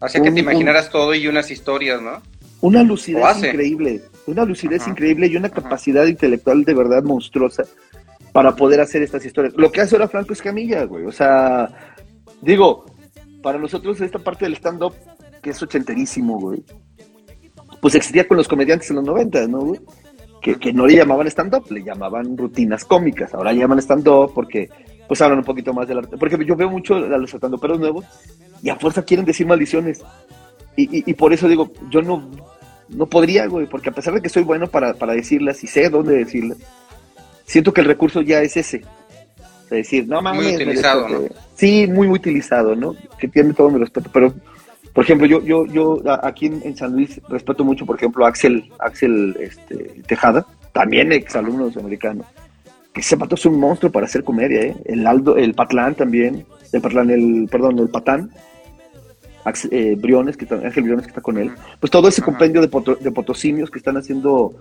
[0.00, 2.20] Hacía que te imaginaras todo y unas historias, ¿no?
[2.60, 7.62] Una lucidez increíble, una lucidez increíble y una capacidad intelectual de verdad monstruosa
[8.32, 9.54] para poder hacer estas historias.
[9.56, 11.04] Lo que hace ahora Franco Escamilla, güey.
[11.04, 11.70] O sea,
[12.40, 12.86] digo,
[13.40, 14.94] para nosotros esta parte del stand-up,
[15.42, 16.64] que es ochenterísimo, güey,
[17.80, 19.80] pues existía con los comediantes en los 90, ¿no, güey?
[20.54, 23.34] que, no le llamaban stand-up, le llamaban rutinas cómicas.
[23.34, 24.68] Ahora llaman stand-up porque
[25.08, 26.16] pues hablan un poquito más del arte.
[26.16, 28.04] Porque yo veo mucho a los stand nuevos
[28.62, 30.02] y a fuerza quieren decir maldiciones.
[30.76, 32.30] Y, y, por eso digo, yo no,
[32.90, 35.88] no podría, güey, porque a pesar de que soy bueno para, para decirlas y sé
[35.88, 36.58] dónde decirlas,
[37.46, 38.82] siento que el recurso ya es ese.
[39.64, 40.44] Es decir, no mames.
[40.44, 41.22] Muy utilizado, ¿no?
[41.54, 42.94] Sí, muy, muy utilizado, ¿no?
[43.18, 44.34] Que tiene todo mi respeto, pero
[44.96, 48.64] por ejemplo, yo, yo, yo aquí en, San Luis respeto mucho, por ejemplo, a Axel,
[48.78, 52.24] Axel este, Tejada, también exalumno americano.
[52.94, 54.76] Que ese pato es un monstruo para hacer comedia, ¿eh?
[54.86, 58.30] El Aldo, el Patlán también, el Patlán, el, perdón, el Patán,
[59.70, 61.52] eh, Briones, que Ángel Briones que está con él.
[61.78, 64.54] Pues todo ese compendio de, de potosimios que están haciendo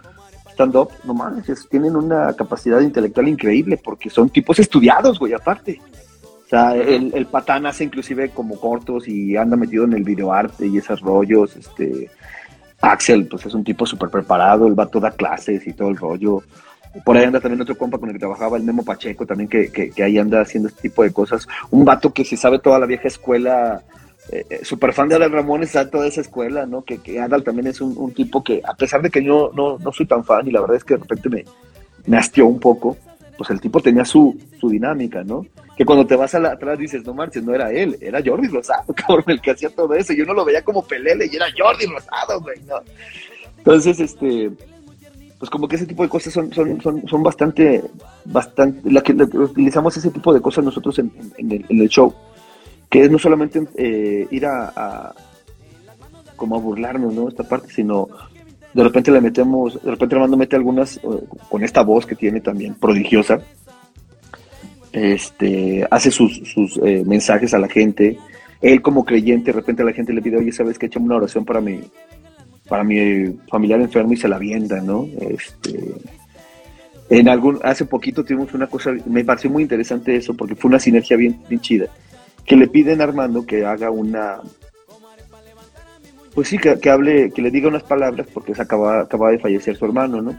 [0.51, 5.79] stand-up, no mames, tienen una capacidad intelectual increíble porque son tipos estudiados, güey, aparte.
[6.55, 11.01] Sea, el, patán hace inclusive como cortos y anda metido en el videoarte y esos
[11.01, 11.53] rollos.
[11.57, 12.09] Este,
[12.79, 15.97] Axel, pues es un tipo súper preparado, él va a todas clases y todo el
[15.97, 16.43] rollo.
[17.03, 19.91] Por ahí anda también otro compa con el que trabajaba, el Memo Pacheco, también que,
[20.01, 21.45] ahí anda haciendo este tipo de cosas.
[21.71, 23.81] Un vato que se sabe toda la vieja escuela,
[24.31, 26.83] eh, eh súper fan de Adal Ramones, sabe toda esa escuela, ¿no?
[26.83, 30.05] Que, Adal también es un, tipo que, a pesar de que yo no, no soy
[30.05, 31.43] tan fan y la verdad es que de repente me,
[32.05, 32.95] me hastió un poco,
[33.37, 35.45] pues el tipo tenía su, su dinámica, ¿no?
[35.75, 38.47] Que cuando te vas a la, atrás dices, no marches, no era él, era Jordi
[38.47, 40.13] Rosado, cabrón, el que hacía todo eso.
[40.13, 42.75] Yo no lo veía como Pelele y era Jordi Rosado, güey, ¿no?
[43.57, 44.51] Entonces, este,
[45.39, 47.83] pues como que ese tipo de cosas son, son, son, son bastante,
[48.25, 52.13] bastante, la que, utilizamos ese tipo de cosas nosotros en, el, show,
[52.89, 55.15] que es no solamente eh, ir a, a,
[56.35, 57.27] como a burlarnos, ¿no?
[57.27, 58.07] Esta parte, sino
[58.75, 61.01] de repente le metemos, de repente Armando mete algunas eh,
[61.49, 63.39] con esta voz que tiene también prodigiosa.
[64.91, 68.17] Este, hace sus, sus eh, mensajes a la gente.
[68.61, 71.15] Él como creyente, de repente a la gente le pide, oye, ¿sabes que echamos una
[71.15, 71.79] oración para mi,
[72.67, 75.07] para mi familiar enfermo y se la vienda, ¿no?
[75.21, 75.79] Este,
[77.09, 80.79] En algún, hace poquito tuvimos una cosa, me pareció muy interesante eso, porque fue una
[80.79, 81.85] sinergia bien, bien chida,
[82.45, 84.41] que le piden a Armando que haga una,
[86.35, 89.77] pues sí, que, hable, que le diga unas palabras, porque se acaba, acaba de fallecer
[89.77, 90.35] su hermano, ¿no?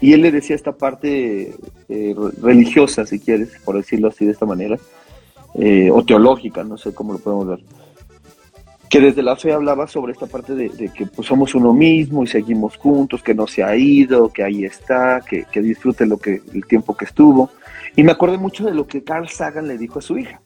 [0.00, 1.54] Y él le decía esta parte
[1.88, 4.78] eh, religiosa, si quieres, por decirlo así de esta manera,
[5.54, 7.60] eh, o teológica, no sé cómo lo podemos ver,
[8.88, 12.26] que desde la fe hablaba sobre esta parte de, que pues, somos uno mismo y
[12.26, 16.64] seguimos juntos, que no se ha ido, que ahí está, que, disfrute lo que, el
[16.66, 17.50] tiempo que estuvo.
[17.96, 20.40] Y me acuerdo mucho de lo que Carl Sagan le dijo a su hija,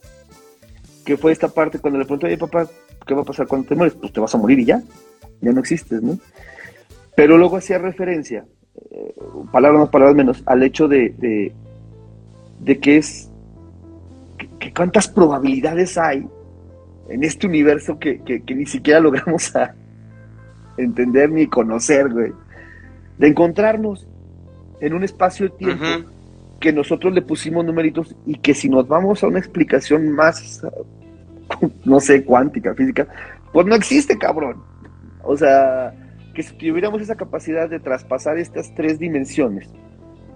[1.09, 2.67] que fue esta parte cuando le preguntó, oye papá,
[3.07, 3.95] ¿qué va a pasar cuando te mueres?
[3.95, 4.83] Pues te vas a morir y ya,
[5.41, 6.19] ya no existes, ¿no?
[7.17, 8.45] Pero luego hacía referencia,
[8.91, 9.15] eh,
[9.51, 11.55] palabras más, palabras menos, al hecho de,
[12.61, 13.31] de, que es,
[14.61, 16.29] que cuántas probabilidades hay
[17.09, 19.51] en este universo que, ni siquiera logramos
[20.77, 22.33] entender ni conocer, güey.
[23.17, 24.07] De encontrarnos
[24.83, 26.11] en un espacio de tiempo
[26.61, 30.63] que nosotros le pusimos numeritos y que si nos vamos a una explicación más,
[31.85, 33.07] no sé, cuántica, física,
[33.53, 34.63] pues no existe, cabrón.
[35.23, 35.93] O sea,
[36.35, 39.69] que si tuviéramos esa capacidad de traspasar estas tres dimensiones,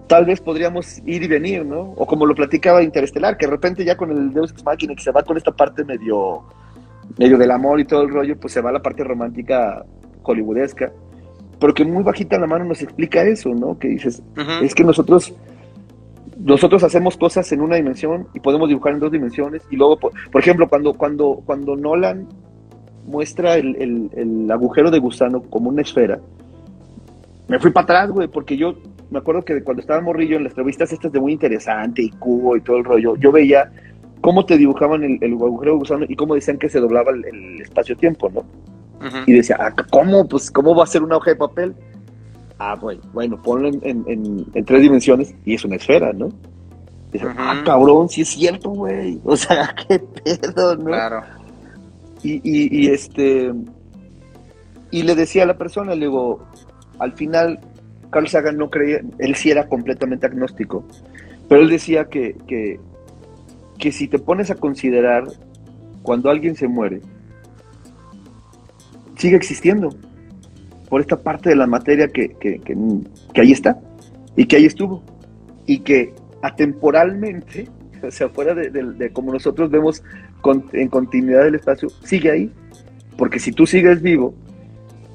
[0.07, 1.93] tal vez podríamos ir y venir, ¿no?
[1.97, 5.03] O como lo platicaba Interestelar, que de repente ya con el Deus Ex Machina que
[5.03, 6.43] se va con esta parte medio
[7.17, 9.85] medio del amor y todo el rollo, pues se va a la parte romántica
[10.23, 10.91] hollywoodesca,
[11.59, 13.77] porque muy bajita la mano nos explica eso, ¿no?
[13.77, 14.23] Que dices,
[14.61, 15.33] es que nosotros
[16.43, 20.13] nosotros hacemos cosas en una dimensión y podemos dibujar en dos dimensiones y luego, por,
[20.35, 22.27] ejemplo, cuando, cuando, cuando Nolan
[23.05, 26.19] muestra el, el, agujero de gusano como una esfera,
[27.47, 28.75] me fui para atrás, güey, porque yo
[29.09, 32.57] me acuerdo que cuando estaba morrillo en las entrevistas estas de muy interesante y cubo
[32.57, 33.71] y todo el rollo, yo veía
[34.19, 38.29] cómo te dibujaban el, el agujero gusano y cómo decían que se doblaba el, espacio-tiempo,
[38.29, 38.43] ¿no?
[39.27, 40.25] Y decía, ah, ¿cómo?
[40.27, 41.75] Pues, ¿cómo va a ser una hoja de papel?
[42.65, 46.29] Ah, bueno, bueno ponlo en, tres dimensiones y es una esfera, ¿no?
[47.11, 49.19] Dice, ah, cabrón, sí es cierto, güey.
[49.25, 50.85] O sea, qué pedo, ¿no?
[50.85, 51.21] Claro.
[52.23, 53.51] Y, y, este.
[54.91, 56.45] Y le decía a la persona, le digo,
[56.99, 57.59] al final,
[58.09, 60.85] Carl Sagan no creía, él sí era completamente agnóstico,
[61.49, 62.79] pero él decía que, que
[63.83, 65.25] que si te pones a considerar
[66.03, 67.01] cuando alguien se muere,
[69.17, 69.89] sigue existiendo
[70.89, 72.61] por esta parte de la materia que, que,
[73.35, 73.79] ahí está
[74.35, 75.03] y que ahí estuvo
[75.65, 77.67] y que atemporalmente,
[78.03, 80.03] o sea, fuera de, como nosotros vemos
[80.73, 82.51] en continuidad del espacio, sigue ahí.
[83.17, 84.33] Porque si tú sigues vivo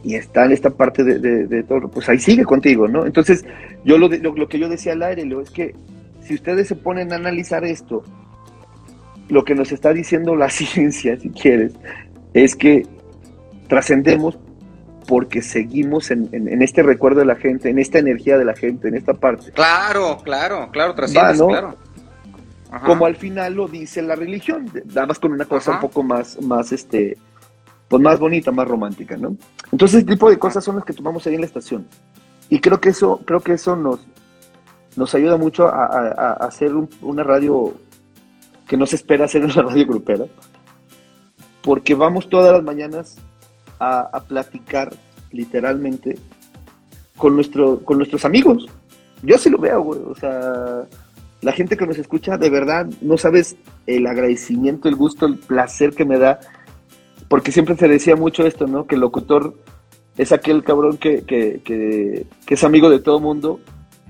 [0.04, 3.04] y está en esta parte de, todo, pues ahí sigue contigo, ¿no?
[3.04, 3.44] Entonces,
[3.84, 5.74] yo lo, lo, lo que yo decía al aire, lo es que
[6.20, 8.04] si ustedes se ponen a analizar esto
[9.28, 11.74] lo que nos está diciendo la ciencia, si quieres,
[12.34, 12.86] es que
[13.68, 14.38] trascendemos
[15.08, 16.28] porque seguimos en,
[16.62, 19.50] este recuerdo de la gente, en esta energía de la gente, en esta parte.
[19.52, 21.76] Claro, claro, claro, trasciendes, claro.
[22.84, 26.38] Como al final lo dice la religión, nada más con una cosa un poco más,
[26.42, 27.16] más, este,
[27.88, 29.34] pues más bonita, más romántica, ¿no?
[29.72, 31.86] Entonces, este tipo de cosas son las que tomamos ahí en la estación.
[32.50, 34.00] Y creo que eso, creo que eso nos,
[34.94, 37.72] nos ayuda mucho a, hacer una radio
[38.66, 40.26] que no se espera hacer en la radio grupera,
[41.62, 43.16] porque vamos todas las mañanas
[43.78, 44.92] a, platicar
[45.30, 46.18] literalmente
[47.16, 48.66] con, nuestro, con nuestros amigos.
[49.22, 50.00] Yo así lo veo, güey.
[50.06, 50.84] O sea,
[51.40, 53.56] la gente que nos escucha, de verdad, no sabes
[53.86, 56.40] el agradecimiento, el gusto, el placer que me da,
[57.28, 58.86] porque siempre se decía mucho esto, ¿no?
[58.86, 59.54] Que el locutor
[60.16, 63.60] es aquel cabrón que, que, que, es amigo de todo mundo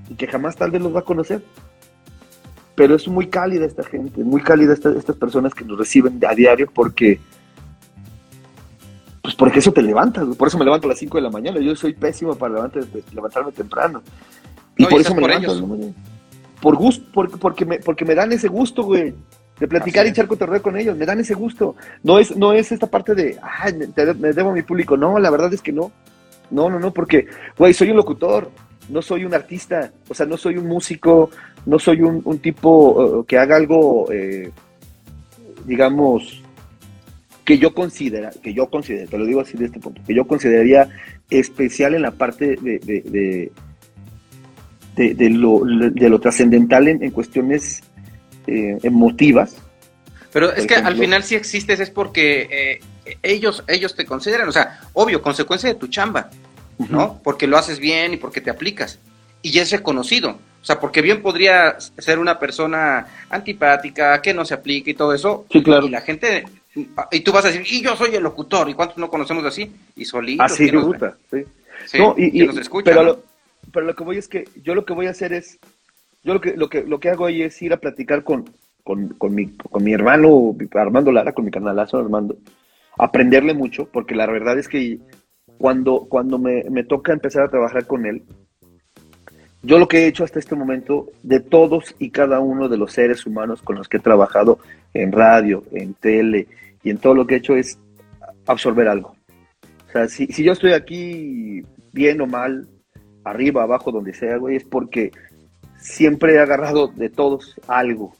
[0.08, 1.42] y que jamás tal vez los va a conocer
[2.78, 6.70] pero es muy cálida esta gente, muy cálida estas personas que nos reciben a diario
[6.72, 7.18] porque,
[9.38, 11.76] porque eso te levantas, por eso me levanto a las 5 de la mañana, yo
[11.76, 14.02] soy pésimo para levantarme temprano.
[14.76, 15.94] Y por eso me levanto,
[16.60, 19.14] por gusto, porque, porque, me, porque me dan ese gusto, güey,
[19.60, 21.76] de platicar y echar cotorreo con ellos, me dan ese gusto.
[22.02, 23.74] No es, no es esta parte de, ay,
[24.18, 25.92] me debo a mi público, no, la verdad es que no.
[26.50, 28.50] No, no, no, porque, güey, soy un locutor,
[28.88, 31.30] no soy un artista, o sea, no soy un músico,
[31.64, 34.50] no soy un, tipo eh, que haga algo, eh,
[35.64, 36.42] digamos,
[37.48, 40.26] que yo considera, que yo considero, te lo digo así de este punto, que yo
[40.26, 40.90] consideraría
[41.30, 43.50] especial en la parte de, de,
[45.14, 47.82] de, lo, de lo, trascendental en, cuestiones
[48.46, 49.56] eh, emotivas.
[50.30, 52.80] Pero es que al final si existes es porque
[53.22, 56.28] ellos, ellos te consideran, o sea, obvio, consecuencia de tu chamba.
[56.90, 57.18] ¿no?
[57.24, 58.98] Porque lo haces bien y porque te aplicas.
[59.42, 60.38] Y ya es reconocido.
[60.60, 65.14] O sea, porque bien podría ser una persona antipática, que no se aplique y todo
[65.14, 65.46] eso.
[65.50, 65.86] Sí, claro.
[65.86, 66.44] Y la gente,
[67.10, 69.72] y tú vas a decir, y yo soy el locutor, ¿y cuántos no conocemos así?
[69.96, 70.52] Y solitos.
[70.52, 71.98] Así gusta, sí.
[71.98, 72.46] no, y,
[72.84, 73.22] pero, lo,
[73.72, 75.58] pero lo que voy es que yo lo que voy a hacer es
[76.24, 78.50] Yo lo que, lo que, lo que hago ahí es ir a platicar con,
[78.84, 82.36] con, con, mi, con mi hermano Armando Lara, con mi canalazo Armando,
[82.98, 84.98] aprenderle mucho, porque la verdad es que
[85.58, 88.22] cuando, cuando me, me toca empezar a trabajar con él,
[89.62, 92.92] yo lo que he hecho hasta este momento, de todos y cada uno de los
[92.92, 94.60] seres humanos con los que he trabajado
[94.94, 96.46] en radio, en tele
[96.82, 97.78] y en todo lo que he hecho es
[98.46, 99.16] absorber algo.
[99.88, 102.68] O sea, si, si yo estoy aquí bien o mal,
[103.24, 105.12] arriba, abajo, donde sea, güey, es porque
[105.78, 108.14] siempre he agarrado de todos algo.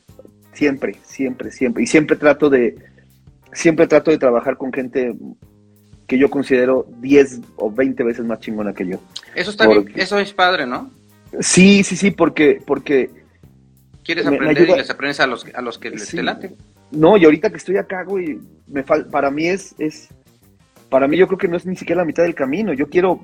[0.53, 1.83] Siempre, siempre, siempre.
[1.83, 2.77] Y siempre trato de,
[3.53, 5.15] siempre trato de trabajar con gente
[6.07, 8.99] que yo considero 10 o 20 veces más chingona que yo.
[9.35, 10.91] Eso está bien, eso es padre, ¿no?
[11.41, 13.11] Sí, sí, sí, porque, porque
[14.03, 16.57] quieres aprender y les aprendes a los, a los que les te late.
[16.91, 20.09] No, y ahorita que estoy acá, güey, me para mí es, es,
[20.89, 22.73] para mí yo creo que no es ni siquiera la mitad del camino.
[22.73, 23.21] Yo quiero,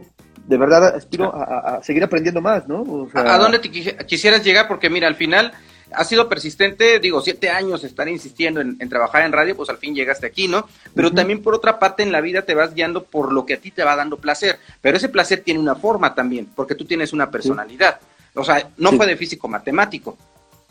[0.47, 3.09] de verdad, aspiro a, seguir aprendiendo más, ¿no?
[3.15, 4.69] ¿A dónde te quisieras llegar?
[4.69, 5.53] Porque mira, al final
[5.93, 9.95] has sido persistente, digo, siete años estar insistiendo en, trabajar en radio, pues al fin
[9.95, 10.69] llegaste aquí, ¿no?
[10.95, 13.61] Pero también por otra parte en la vida te vas guiando por lo que a
[13.61, 17.13] ti te va dando placer, pero ese placer tiene una forma también, porque tú tienes
[17.13, 18.01] una personalidad.
[18.35, 20.19] O sea, no fue de físico matemático,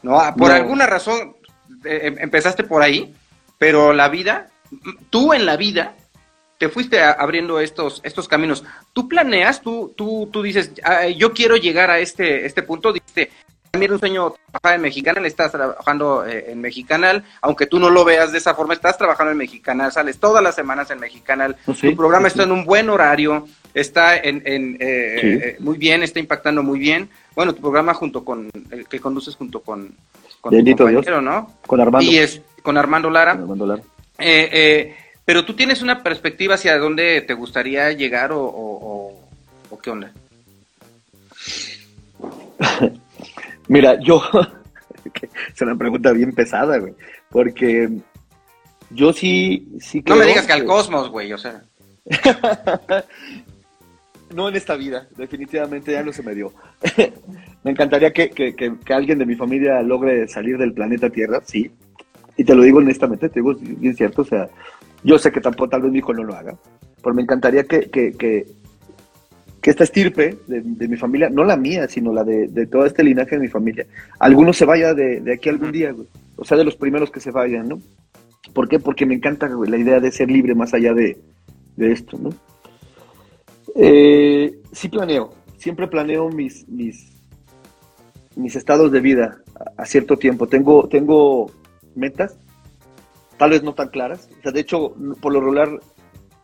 [0.02, 0.20] ¿no?
[0.20, 1.36] Ah, por alguna razón
[1.84, 3.14] eh, em, empezaste por ahí,
[3.58, 4.50] pero la vida,
[5.10, 5.96] tú en la vida
[6.58, 8.64] te fuiste abriendo estos, estos caminos.
[8.94, 10.72] Tú planeas, tú, tú, tú dices,
[11.18, 13.30] yo quiero llegar a este, este punto, dices,
[13.74, 18.06] también un sueño trabajar en Mexicanal, estás trabajando eh, en Mexicanal, aunque tú no lo
[18.06, 21.74] veas de esa forma, estás trabajando en Mexicanal, sales todas las semanas en Mexicanal, oh,
[21.74, 26.20] tu programa está en un buen horario, está en, en eh, eh, muy bien, está
[26.20, 27.10] impactando muy bien.
[27.36, 29.96] Bueno, tu programa junto con, el que conduces junto con,
[30.44, 31.54] con compañero, ¿no?
[31.66, 32.12] Con Armando.
[32.12, 33.32] Y es con Armando Lara.
[33.32, 33.82] Armando Lara.
[35.26, 39.18] pero tú tienes una perspectiva hacia dónde te gustaría llegar o, o,
[39.70, 40.12] o qué onda.
[43.68, 44.22] Mira, yo.
[45.54, 46.94] es una pregunta bien pesada, güey.
[47.30, 47.90] Porque
[48.90, 49.68] yo sí.
[49.80, 51.64] sí no me digas que al cosmos, güey, o sea.
[54.34, 56.54] no en esta vida, definitivamente ya no se me dio.
[57.64, 61.72] Me encantaría que, que, que, alguien de mi familia logre salir del planeta Tierra, sí.
[62.36, 64.50] Y te lo digo honestamente, te digo bien cierto, o sea,
[65.04, 66.56] yo sé que tampoco tal vez mi hijo no lo haga,
[67.02, 67.90] pero me encantaría que,
[69.64, 73.04] que esta estirpe de, mi familia, no la mía, sino la de, de, todo este
[73.04, 73.86] linaje de mi familia,
[74.20, 76.08] alguno se vaya de, aquí algún día, güey.
[76.36, 77.80] O sea, de los primeros que se vayan, ¿no?
[78.54, 78.80] ¿Por qué?
[78.80, 81.18] Porque me encanta la idea de ser libre más allá de,
[81.78, 82.30] esto, ¿no?
[83.76, 87.13] Eh, sí planeo, siempre planeo mis, mis,
[88.36, 90.48] mis estados de vida a, a, cierto tiempo.
[90.48, 91.52] Tengo, tengo
[91.96, 92.38] metas,
[93.38, 94.30] tal vez no tan claras.
[94.40, 95.70] O sea, de hecho, por lo regular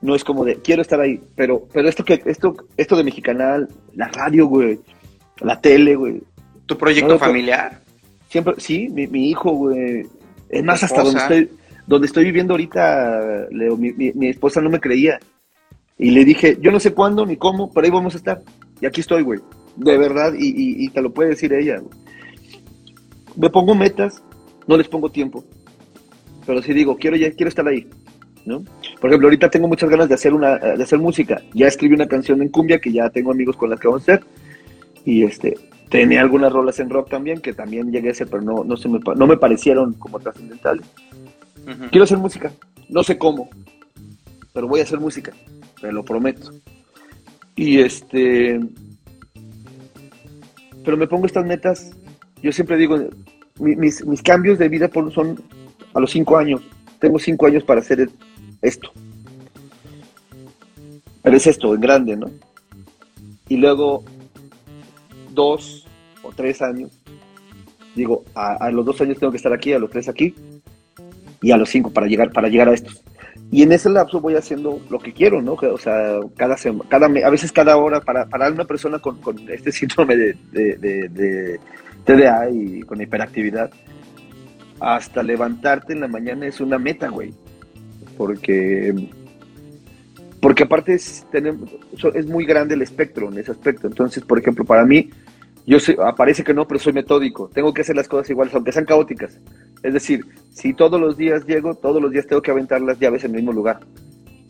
[0.02, 3.68] no es como de quiero estar ahí, pero pero esto que esto esto de Mexicanal,
[3.94, 4.80] la radio, güey,
[5.42, 6.22] la tele, güey.
[6.66, 7.82] ¿Tu proyecto familiar?
[8.30, 10.06] Siempre sí, mi, mi hijo, güey.
[10.50, 11.50] Es más hasta donde estoy
[11.90, 15.20] donde estoy viviendo ahorita, Leo, mi, mi, esposa no me creía.
[15.98, 18.42] Y le dije, yo no sé cuándo ni cómo, pero ahí vamos a estar.
[18.80, 19.40] Y aquí estoy, güey.
[19.80, 21.80] De verdad, y, y, te lo puede decir ella.
[21.80, 21.92] Güey.
[23.36, 24.22] Me pongo metas,
[24.68, 25.44] no les pongo tiempo.
[26.46, 27.88] Pero sí digo, quiero, ya, quiero estar ahí.
[29.00, 31.42] Por ejemplo, ahorita tengo muchas ganas de hacer una, de hacer música.
[31.54, 34.14] Ya escribí una canción en cumbia que ya tengo amigos con las que vamos a
[34.14, 34.26] hacer.
[35.06, 35.56] Y este,
[35.90, 38.90] tenía algunas rolas en rock también que también llegué a hacer, pero no, no, se
[38.90, 40.86] me, no me parecieron como trascendentales.
[41.92, 42.52] Quiero hacer música,
[42.90, 43.48] no sé cómo,
[44.54, 45.34] pero voy a hacer música,
[45.80, 46.52] te lo prometo.
[47.56, 48.60] Y este,
[50.84, 51.92] pero me pongo estas metas,
[52.42, 52.98] yo siempre digo,
[53.60, 55.42] mis, mis cambios de vida son
[55.94, 56.62] a los cinco años.
[57.00, 58.10] Tengo cinco años para hacer
[58.62, 58.92] esto.
[61.22, 62.30] Pero es esto, en grande, ¿no?
[63.48, 64.04] Y luego,
[65.34, 65.86] dos
[66.24, 66.92] o tres años,
[67.96, 70.34] digo, a, los dos años tengo que estar aquí, a los tres aquí,
[71.42, 73.02] y a los cinco para llegar, para llegar a estos.
[73.52, 75.54] Y en ese lapso voy haciendo lo que quiero, ¿no?
[75.54, 76.56] O sea, cada,
[76.88, 81.60] cada a veces cada hora, para, para una persona con, este síndrome de, de,
[82.06, 83.72] TDA y con hiperactividad,
[84.80, 87.34] hasta levantarte en la mañana es una meta, güey
[88.20, 88.94] porque
[90.42, 91.26] porque aparte es,
[92.14, 93.88] es muy grande el espectro en ese aspecto.
[93.88, 95.10] Entonces, por ejemplo, para mí,
[95.66, 97.50] yo sé, aparece que no, pero soy metódico.
[97.54, 99.40] Tengo que hacer las cosas iguales, aunque sean caóticas.
[99.84, 103.24] Es decir, si todos los días llego, todos los días tengo que aventar las llaves
[103.24, 103.80] en el mismo lugar.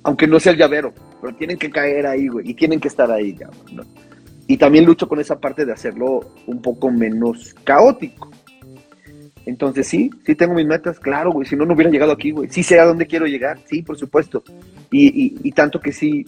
[0.04, 3.12] Aunque no sea el llavero, pero tienen que caer ahí, güey, y tienen que estar
[3.12, 3.50] ahí, ya,
[4.48, 8.32] Y también lucho con esa parte de hacerlo un poco menos caótico.
[9.46, 12.50] Entonces sí, sí tengo mis metas, claro, güey, si no, no hubiera llegado aquí, güey.
[12.50, 14.44] Sí sé a dónde quiero llegar, sí, por supuesto.
[14.92, 16.26] Y, y, tanto que sí,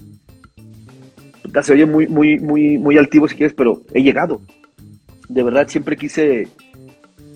[1.62, 4.41] se oye muy, muy, muy, muy altivo si quieres, pero he llegado.
[5.34, 6.48] De verdad, siempre quise,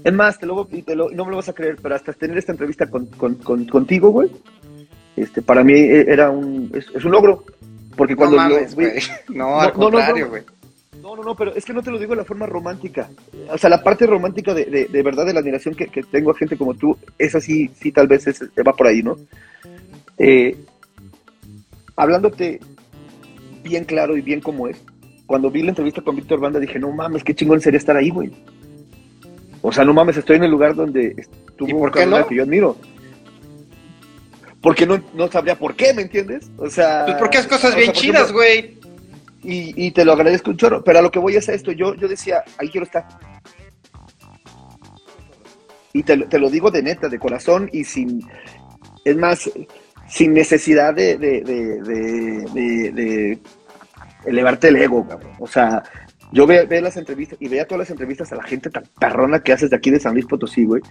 [0.03, 2.38] Es más, te lo, te lo- no me lo vas a creer, pero hasta tener
[2.38, 4.30] esta entrevista con, con- con- contigo, güey,
[5.15, 7.43] este, para mí eh, era un, es, es un logro.
[7.97, 8.91] Porque cuando no lo- mames, güey.
[9.30, 10.43] No, No, no, al no, contrario, güey.
[11.01, 13.09] No, no, no, pero es que no te lo digo de la forma romántica.
[13.49, 16.31] O sea, la parte romántica de, de, de verdad de la admiración que, que tengo
[16.31, 19.17] a gente como tú, esa sí, sí, tal vez es- va por ahí, ¿no?
[20.17, 20.55] Eh,
[21.95, 22.59] hablándote
[23.63, 24.77] bien claro y bien como es,
[25.26, 28.10] cuando vi la entrevista con Víctor Banda dije, no mames, qué chingón sería estar ahí,
[28.10, 28.31] güey.
[29.61, 31.15] O sea, no mames, estoy en el lugar donde
[31.47, 32.27] estuvo ¿Y por qué no?
[32.27, 32.77] que yo admiro.
[34.61, 36.49] Porque no, no sabría por qué, ¿me entiendes?
[36.57, 37.03] O sea...
[37.06, 38.77] Pues porque es cosas sea, bien por chidas, güey.
[39.43, 40.84] y, y te lo agradezco un chorro.
[40.84, 41.72] Pero a lo que voy es a esto.
[41.72, 43.07] Yo, yo decía, ahí quiero estar.
[45.93, 48.22] Y te, lo- te lo digo de neta, de corazón y sin.
[49.03, 49.49] Es más,
[50.10, 53.39] sin necesidad de- de
[54.26, 55.34] elevarte el ego, cabrón.
[55.39, 55.84] O sea,
[56.31, 59.41] yo ve, ve las entrevistas y veía todas las entrevistas a la gente tan perrona
[59.41, 60.81] que haces de aquí de San Luis Potosí, güey.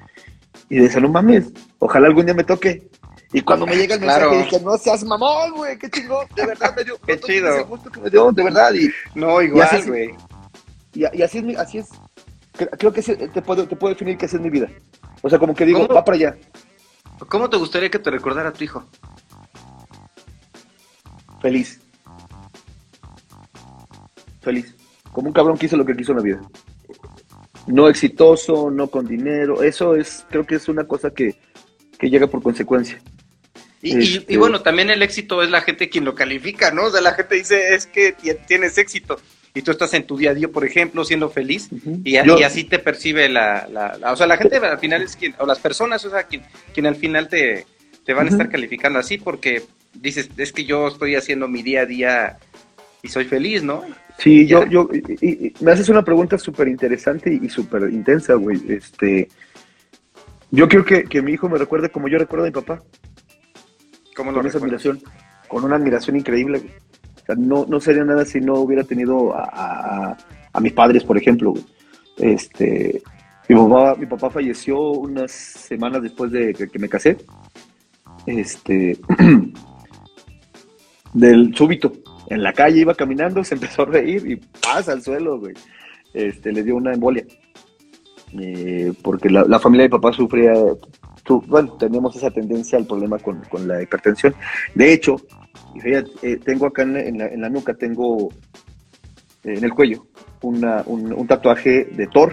[0.68, 2.88] Y decía, no mames, ojalá algún día me toque.
[3.32, 4.38] Y cuando me llega el mensaje Claro.
[4.38, 6.96] dije, no seas mamón, güey, qué chingón, de verdad me dio.
[7.04, 7.48] Qué no, chido.
[7.54, 8.72] ese gusto que me dio, de verdad.
[8.74, 10.10] Y, No, igual, así- güey.
[10.94, 11.88] y, y así es, mi- así es.
[12.56, 14.68] Cre- Creo que ese- te, puedo, te puedo definir que esa es mi vida.
[15.22, 15.94] O sea, como que digo, ¿Cómo?
[15.94, 16.36] va para allá.
[17.28, 18.84] ¿Cómo te gustaría que te recordara tu hijo?
[21.40, 21.80] Feliz.
[24.44, 24.74] Feliz.
[25.12, 26.40] Como un cabrón que hizo lo que quiso en la vida.
[27.66, 29.62] No exitoso, no con dinero.
[29.62, 31.36] Eso es, creo que es una cosa que,
[31.98, 33.00] que llega por consecuencia.
[33.80, 36.84] Y, Este- y bueno, también el éxito es la gente quien lo califica, ¿no?
[36.84, 39.18] O sea, la gente dice, es que ti- tienes éxito.
[39.54, 41.68] Y tú estás en tu día a día, por ejemplo, siendo feliz,
[42.02, 44.78] y, a- Yo- y así te percibe la, la- la- O sea, la gente al
[44.78, 46.42] final es quien, o las personas, o sea, quien,
[46.72, 47.66] quien al final te,
[48.04, 49.62] te van a estar calificando así porque
[49.94, 52.38] dices, es que yo estoy haciendo mi día a día
[53.02, 53.84] y soy feliz, ¿no?
[54.18, 54.88] Sí, yo, yo,
[55.20, 58.60] y- me haces una pregunta súper interesante y, súper intensa, güey.
[58.68, 59.28] Este,
[60.50, 62.82] yo quiero que, que mi hijo me recuerde como yo recuerdo a mi papá.
[64.16, 65.00] ¿Cómo lo con esa admiración,
[65.48, 66.58] con una admiración increíble.
[66.60, 66.70] güey.
[67.22, 69.42] O sea, no, no sería nada si no hubiera tenido a,
[70.12, 70.16] a-
[70.52, 71.50] a mis padres, por ejemplo.
[71.50, 71.64] güey.
[72.18, 73.02] Este,
[73.48, 77.16] mi papá, mi papá falleció unas semanas después de que, que me casé.
[78.26, 78.96] Este,
[81.12, 81.92] del súbito.
[82.28, 85.54] En la calle iba caminando, se empezó a reír y pasa al suelo, güey.
[86.12, 87.24] Este, le dio una embolia.
[88.38, 90.52] Eh, porque la, la familia de papá sufría,
[91.26, 94.34] su- bueno, teníamos esa tendencia al problema con, con la hipertensión.
[94.74, 95.16] De hecho,
[95.80, 98.28] fíjate, eh, tengo acá en la, en la- en la nuca, tengo
[99.44, 100.06] eh, en el cuello
[100.42, 102.32] una- un, un tatuaje de Thor.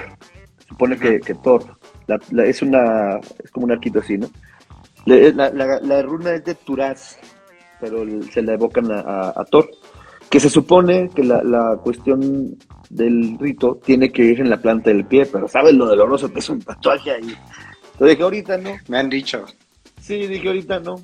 [0.68, 1.64] Supone que, que Thor
[2.46, 4.30] es una es como un arquito así, ¿no?
[5.06, 7.18] La, runa es de Turaz,
[7.80, 9.70] pero se la evocan a, a- a Thor.
[10.32, 12.58] Que se supone que la, la cuestión
[12.90, 16.40] del rito tiene que ir en la planta del pie, pero ¿sabes lo doloroso que
[16.40, 17.36] es un tatuaje ahí?
[17.94, 18.72] Entonces dije, ahorita no.
[18.88, 19.46] Me han dicho.
[20.00, 20.96] Sí, dije ahorita no.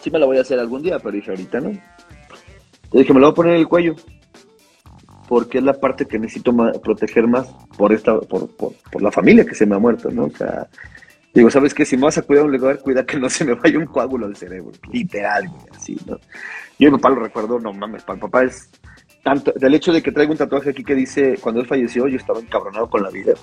[0.00, 1.70] Sí me la voy a hacer algún día, pero dije ahorita no.
[1.70, 1.80] Entonces
[2.92, 3.96] dije, me la voy a poner en el cuello.
[5.28, 9.44] Porque es la parte que necesito proteger más por esta, por, por, por la familia
[9.44, 10.24] que se me ha muerto, ¿no?
[10.24, 10.68] O sea,
[11.32, 11.84] digo, ¿sabes qué?
[11.86, 14.26] Si me vas a cuidar un lugar, cuida que no se me vaya un coágulo
[14.26, 14.72] al cerebro.
[14.92, 16.20] Literal, güey, así, ¿no?
[16.78, 18.70] Yo a papá lo recuerdo, no mames, para mi papá es
[19.22, 22.16] tanto, del hecho de que traigo un tatuaje aquí que dice, cuando él falleció, yo
[22.16, 23.34] estaba encabronado con la vida.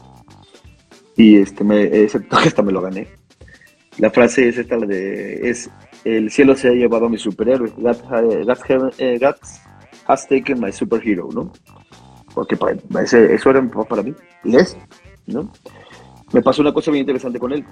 [1.15, 3.07] Y este, me, ese tatuaje hasta me lo gané.
[3.97, 5.69] La frase es esta, la de, es,
[6.03, 7.71] el cielo se ha llevado a mi superhéroe.
[7.77, 9.19] God, ha- God heaven- eh,
[10.07, 11.51] has taken my superhero, ¿no?
[12.33, 14.13] Porque para, ese- eso era para mí.
[14.43, 14.77] Y es,
[15.27, 15.51] ¿no?
[16.33, 17.65] Me pasó una cosa bien interesante con él.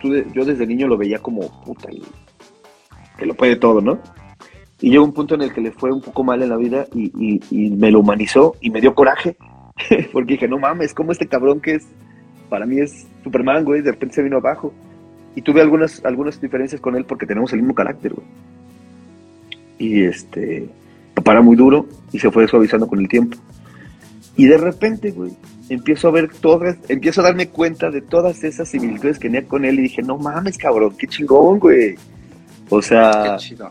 [0.00, 2.04] Tú yo desde niño lo veía como, puta, el-
[3.18, 3.98] que lo puede todo, ¿no?
[4.80, 6.86] Y llegó un punto en el que le fue un poco mal en la vida
[6.94, 9.36] y, y- y me lo humanizó y me dio coraje.
[10.12, 11.86] Porque dije, no mames, como este cabrón que es,
[12.48, 14.72] para mí es Superman, güey, de repente se vino abajo.
[15.36, 18.26] Y tuve algunas, algunas diferencias con él porque tenemos el mismo carácter, güey.
[19.78, 20.68] Y este,
[21.14, 23.36] papá era muy duro y se fue suavizando con el tiempo.
[24.36, 25.32] Y de repente, güey,
[25.68, 29.64] empiezo a ver todas, empiezo a darme cuenta de todas esas similitudes que tenía con
[29.64, 31.94] él y dije, no mames, cabrón, qué chingón, güey.
[32.70, 33.70] O sea, Qué chido.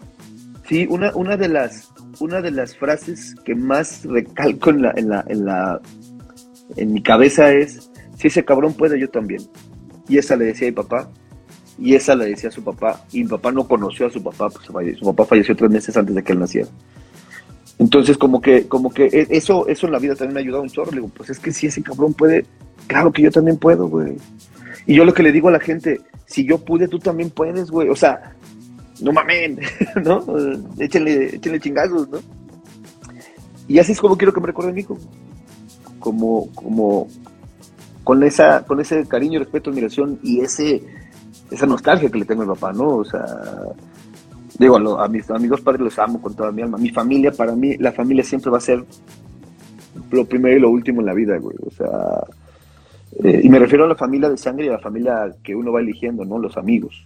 [0.69, 5.09] Sí, una, una de las una de las frases que más recalco en la, en
[5.09, 5.81] la, en la
[6.77, 9.41] en mi cabeza es si ese cabrón puede, yo también.
[10.07, 11.09] Y esa le decía a mi papá,
[11.79, 14.49] y esa le decía a su papá, y mi papá no conoció a su papá,
[14.49, 16.67] pues su papá falleció tres meses antes de que él naciera.
[17.79, 20.63] Entonces, como que, como que e- eso, eso en la vida también me ha ayudado
[20.63, 20.91] un chorro.
[20.91, 22.45] Le digo, pues es que si ese cabrón puede,
[22.85, 24.17] claro que yo también puedo, güey.
[24.85, 27.71] Y yo lo que le digo a la gente, si yo pude, tú también puedes,
[27.71, 27.89] güey.
[27.89, 28.35] O sea,
[29.01, 29.59] no mamen,
[30.03, 30.23] ¿no?
[30.77, 32.19] Échenle, échenle chingazos, ¿no?
[33.67, 34.97] Y así es como quiero que me recuerde mi hijo.
[35.99, 37.07] Como, como,
[38.03, 40.81] con esa, con ese cariño, respeto, admiración y ese,
[41.51, 42.97] esa nostalgia que le tengo a mi papá, ¿no?
[42.97, 43.23] O sea,
[44.57, 46.77] digo, a, mis, a mis dos padres los amo con toda mi alma.
[46.77, 48.83] Mi familia, para mí, la familia siempre va a ser
[50.11, 51.55] lo primero y lo último en la vida, güey.
[51.65, 52.23] O sea,
[53.23, 55.71] eh, y me refiero a la familia de sangre y a la familia que uno
[55.71, 56.39] va eligiendo, ¿no?
[56.39, 57.05] Los amigos.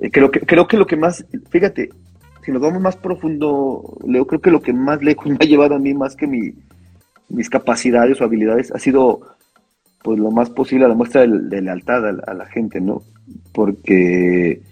[0.00, 1.90] Eh, creo, que, creo que lo que más, fíjate,
[2.44, 5.74] si nos vamos más profundo, Leo, creo que lo que más lejos me ha llevado
[5.74, 6.54] a mí, más que mi,
[7.28, 9.20] mis capacidades o habilidades, ha sido
[10.02, 13.02] pues lo más posible a la muestra de, lealtad a, la gente, ¿no?
[13.52, 14.62] Porque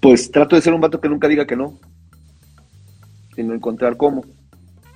[0.00, 1.78] pues trato de ser un vato que nunca diga que no,
[3.34, 4.24] sino encontrar cómo,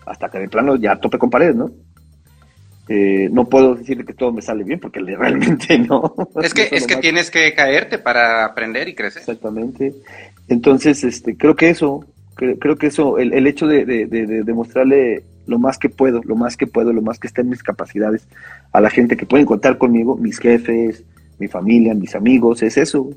[0.06, 1.70] hasta que de plano ya tope con pared, ¿no?
[2.89, 6.15] Eh, no puedo decir que todo me sale bien porque realmente no.
[6.43, 9.20] Es que, es que tienes que caerte para aprender y crecer.
[9.20, 9.94] Exactamente.
[10.48, 12.05] Entonces, este, creo que eso,
[12.35, 16.36] creo, que eso, el, el hecho de, de, de, demostrarle lo más que puedo, lo
[16.36, 18.27] más que puedo, lo más que esté en mis capacidades
[18.73, 21.05] a la gente que pueden contar conmigo, mis jefes,
[21.39, 23.11] mi familia, mis amigos, es eso.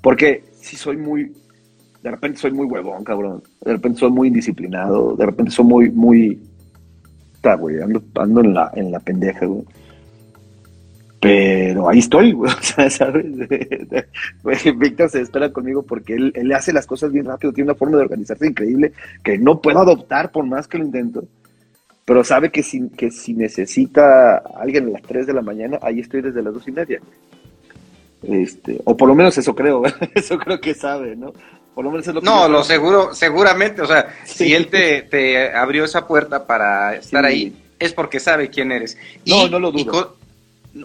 [0.00, 1.32] Porque si soy muy,
[2.02, 5.90] de repente soy muy huevón, cabrón, de repente soy muy indisciplinado, de repente soy muy,
[5.90, 6.40] muy,
[7.42, 9.64] está, güey, ando, en la, en la pendeja, güey.
[11.20, 13.26] Pero ahí estoy, güey, o sea, ¿sabes?
[14.78, 17.96] Víctor se espera conmigo porque él, él hace las cosas bien rápido, tiene una forma
[17.96, 18.92] de organizarse increíble
[19.22, 21.24] que no puedo adoptar por más que lo intento
[22.04, 26.00] pero sabe que si, que si necesita alguien a las 3 de la mañana, ahí
[26.00, 27.00] estoy desde las dos y media.
[28.22, 29.82] Este, o por lo menos eso creo,
[30.14, 31.32] eso creo que sabe, ¿no?
[31.74, 35.02] Por lo menos es lo que no, lo seguro, seguramente, o sea, si él te,
[35.02, 38.96] te, abrió esa puerta para estar ahí, es porque sabe quién eres.
[39.26, 40.16] no, no lo dudo.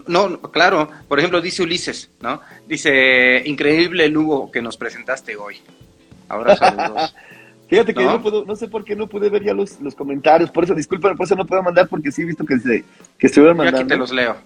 [0.06, 2.40] no, claro, por ejemplo, dice Ulises, ¿no?
[2.66, 5.60] Dice, increíble Lugo que nos presentaste hoy.
[6.28, 7.14] Ahora saludos.
[7.68, 8.22] Fíjate que ¿No?
[8.22, 11.16] puedo, no sé por qué no pude ver ya los, los comentarios, por eso disculpen,
[11.16, 12.82] por eso no puedo mandar porque sí he visto que se
[13.18, 13.80] que estuvieron mandando.
[13.80, 14.36] Yo aquí te los leo.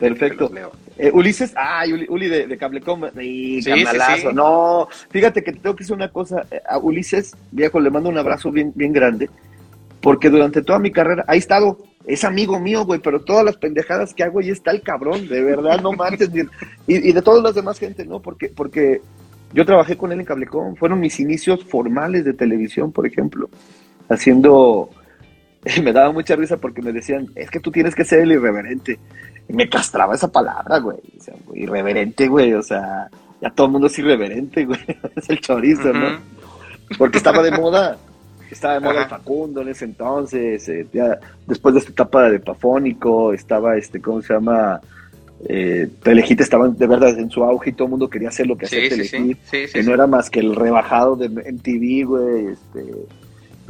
[0.00, 0.50] Perfecto.
[0.98, 5.76] Eh, Ulises, ay, Uli, Uli de, de Cablecom, sí, sí, sí, no, fíjate que tengo
[5.76, 9.28] que decir una cosa, eh, a Ulises, viejo, le mando un abrazo bien, bien grande,
[10.00, 14.14] porque durante toda mi carrera ha estado, es amigo mío, güey, pero todas las pendejadas
[14.14, 16.30] que hago ahí está el cabrón, de verdad, no manches,
[16.86, 18.20] y, y de todas las demás gente, ¿no?
[18.20, 19.02] Porque, porque
[19.52, 23.50] yo trabajé con él en Cablecom, fueron mis inicios formales de televisión, por ejemplo,
[24.08, 24.90] haciendo,
[25.82, 28.98] me daba mucha risa porque me decían, es que tú tienes que ser el irreverente.
[29.48, 30.98] Me castraba esa palabra, güey.
[31.18, 33.08] O sea, irreverente, güey, o sea,
[33.40, 34.80] ya todo el mundo es irreverente, güey.
[35.16, 36.18] es el chorizo, ¿no?
[36.98, 37.98] Porque estaba de moda.
[38.50, 42.40] Estaba de moda el Facundo en ese entonces, eh, ya después de esta etapa de
[42.40, 44.80] Pafónico, estaba este, ¿cómo se llama?
[45.48, 48.56] eh, Telehit estaba de verdad en su auge y todo el mundo quería hacer lo
[48.56, 52.84] que hacía Telehit, que no era más que el rebajado de MTV, güey, este,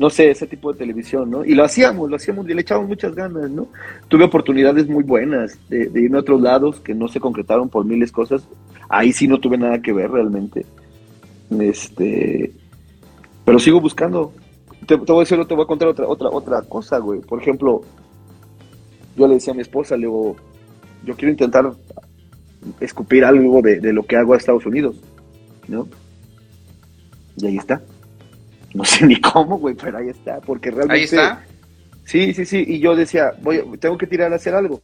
[0.00, 1.44] no sé, ese tipo de televisión, ¿no?
[1.44, 3.68] Y lo hacíamos, lo hacíamos y le echábamos muchas ganas, ¿no?
[4.08, 7.84] Tuve oportunidades muy buenas de, de irme a otros lados que no se concretaron por
[7.84, 8.42] miles cosas,
[8.88, 10.64] ahí sí no tuve nada que ver realmente,
[11.60, 12.50] este,
[13.44, 14.32] pero sigo buscando.
[14.86, 17.20] Te, voy a decir, te voy a contar otra, otra, otra cosa, güey.
[17.20, 17.82] Por ejemplo,
[19.18, 20.34] yo le decía a mi esposa, le digo,
[21.04, 21.70] yo quiero intentar
[22.80, 24.96] escupir algo de, lo que hago a Estados Unidos,
[25.68, 25.86] ¿no?
[27.36, 27.82] Y ahí está.
[28.74, 30.94] No sé ni cómo, güey, pero ahí está, porque realmente...
[30.94, 31.44] Ahí está.
[32.04, 34.82] Sí, sí, sí, y yo decía, voy, tengo que tirar a hacer algo.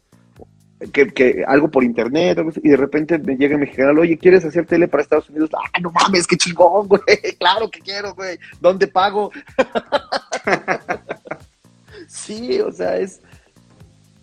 [0.93, 4.67] Que, que algo por internet, y de repente me llega el mexicano, oye, ¿quieres hacer
[4.67, 5.51] tele para Estados Unidos?
[5.55, 7.01] Ah, no mames, qué chingón, güey,
[7.39, 9.33] claro que quiero, güey, ¿dónde pago?
[12.09, 13.23] sí, o sea, es,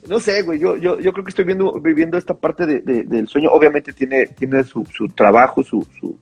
[0.08, 3.28] no sé, güey, yo, yo, yo creo que estoy viendo, viviendo esta parte de, del
[3.28, 3.52] sueño.
[3.52, 6.18] Obviamente tiene, tiene su, su trabajo, su, su,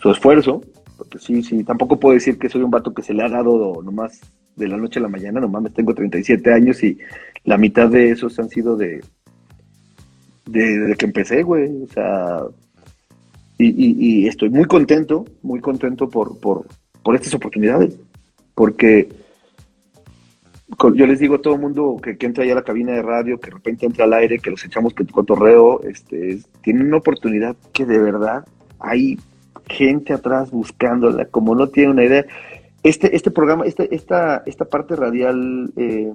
[0.00, 0.62] su, esfuerzo.
[0.98, 3.80] Porque sí, sí, tampoco puedo decir que soy un vato que se le ha dado
[3.82, 4.20] nomás
[4.56, 6.98] de la noche a la mañana, nomás me tengo 37 años y
[7.44, 9.00] la mitad de esos han sido de,
[10.46, 11.84] de, que empecé, güey.
[11.84, 12.42] O sea,
[13.58, 16.66] y, estoy muy contento, muy contento por, por,
[17.02, 17.96] por estas oportunidades.
[18.54, 19.08] Porque
[20.94, 23.38] yo les digo a todo el mundo que, entra ya a la cabina de radio,
[23.38, 27.86] que de repente entra al aire, que los echamos cotorreo, este, tienen una oportunidad que
[27.86, 28.44] de verdad
[28.80, 29.18] hay
[29.68, 32.26] gente atrás buscándola, como no tiene una idea.
[32.82, 36.12] Este, este programa, este, esta, esta parte radial, eh,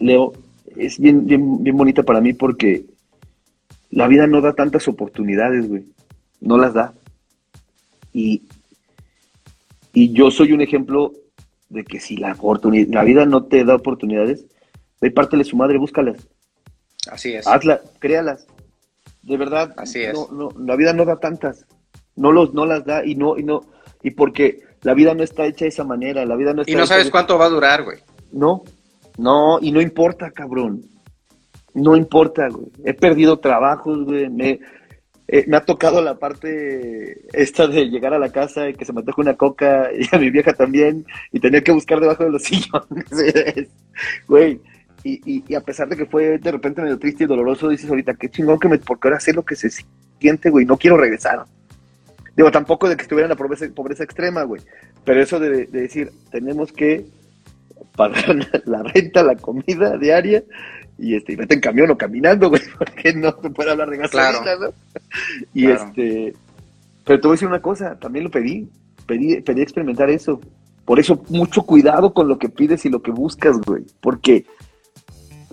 [0.00, 0.32] Leo,
[0.76, 2.84] es bien, bien, bien bonita para mí porque
[3.90, 5.86] la vida no da tantas oportunidades, güey.
[6.40, 6.94] No las da.
[8.12, 8.42] Y,
[9.92, 11.12] y yo soy un ejemplo
[11.68, 14.46] de que si la, oportunidad, la vida no te da oportunidades,
[15.00, 16.28] ve pártele su madre, búscalas.
[17.10, 17.46] Así es.
[17.46, 18.46] Hazla, créalas.
[19.22, 20.14] De verdad, Así es.
[20.14, 21.66] No, no, la vida no da tantas.
[22.18, 23.62] No, los, no las da y no, y no,
[24.02, 26.74] y porque la vida no está hecha de esa manera, la vida no está Y
[26.74, 27.98] no sabes cuánto va a durar, güey.
[28.32, 28.62] No,
[29.16, 30.82] no, y no importa, cabrón.
[31.74, 32.66] no importa, güey.
[32.84, 34.28] He perdido trabajos, güey.
[34.28, 34.60] Me,
[35.26, 38.92] eh, me ha tocado la parte esta de llegar a la casa y que se
[38.92, 42.30] me toque una coca y a mi vieja también y tener que buscar debajo de
[42.30, 43.68] los sillones.
[44.26, 44.60] Güey,
[45.04, 48.14] y, y, a pesar de que fue de repente medio triste y doloroso, dices ahorita,
[48.14, 49.70] qué chingón que me, porque ahora sé lo que se
[50.20, 51.44] siente, güey, no quiero regresar.
[52.38, 54.62] Digo, tampoco de que estuviera en la pobreza, pobreza extrema, güey,
[55.04, 57.04] pero eso de, decir, tenemos que
[57.96, 60.44] pagar la renta, la comida diaria,
[61.00, 63.96] y este, y vete en camión o caminando, güey, porque no se puede hablar de
[63.96, 64.68] gasolina, ¿no?
[65.52, 66.32] Y este,
[67.04, 68.68] pero te voy a decir una cosa, también lo pedí,
[69.04, 70.40] pedí, pedí experimentar eso.
[70.84, 74.46] Por eso, mucho cuidado con lo que pides y lo que buscas, güey, porque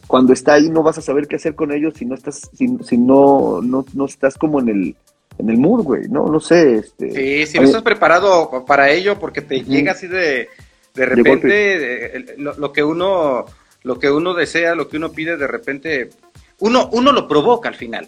[0.06, 2.78] cuando está ahí no vas a saber qué hacer con ellos si no estás, si,
[2.84, 4.96] si no, no, no estás como en el,
[5.38, 7.12] en el mood, güey, no, no sé, este.
[7.12, 10.50] Sí, si no estás preparado para ello, porque te llega así de,
[10.94, 13.46] de repente, lo, que uno,
[13.84, 16.10] lo que uno desea, lo que uno pide, de repente,
[16.60, 18.08] uno, uno lo provoca al final.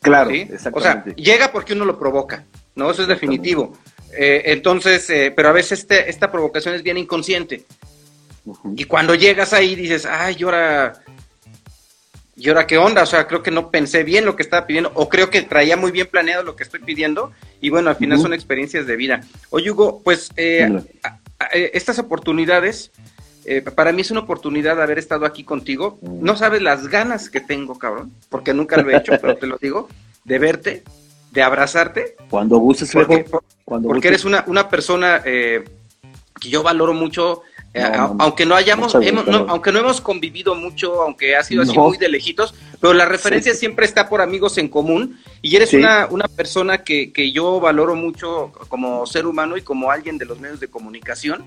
[0.00, 0.30] Claro,
[0.72, 2.90] O sea, llega porque uno lo provoca, ¿no?
[2.90, 3.72] Eso es definitivo.
[4.16, 7.64] Eh, entonces, eh, pero a veces este, esta provocación es bien inconsciente.
[8.76, 10.92] Y cuando llegas ahí dices, ay, ahora
[12.36, 13.02] ¿y ahora qué onda?
[13.02, 15.76] O sea, creo que no pensé bien lo que estaba pidiendo, o creo que traía
[15.76, 19.20] muy bien planeado lo que estoy pidiendo, y bueno, al final son experiencias de vida.
[19.50, 20.80] Oye, Hugo, pues eh,
[21.52, 22.90] eh, estas oportunidades,
[23.44, 25.98] eh, para mí es una oportunidad de haber estado aquí contigo.
[26.02, 29.58] No sabes las ganas que tengo, cabrón, porque nunca lo he hecho, pero te lo
[29.58, 29.88] digo,
[30.24, 30.82] de verte,
[31.30, 32.16] de abrazarte.
[32.30, 33.24] Cuando gustes, porque,
[33.64, 35.64] cuando porque eres una, una persona que
[36.40, 37.42] yo valoro mucho
[37.74, 37.82] eh,
[38.20, 42.54] aunque no hayamos, aunque no hemos convivido mucho, aunque ha sido así muy de lejitos,
[42.80, 47.12] pero la referencia siempre está por amigos en común y eres una, una persona que,
[47.12, 51.44] que, yo valoro mucho como ser humano y como alguien de los medios de comunicación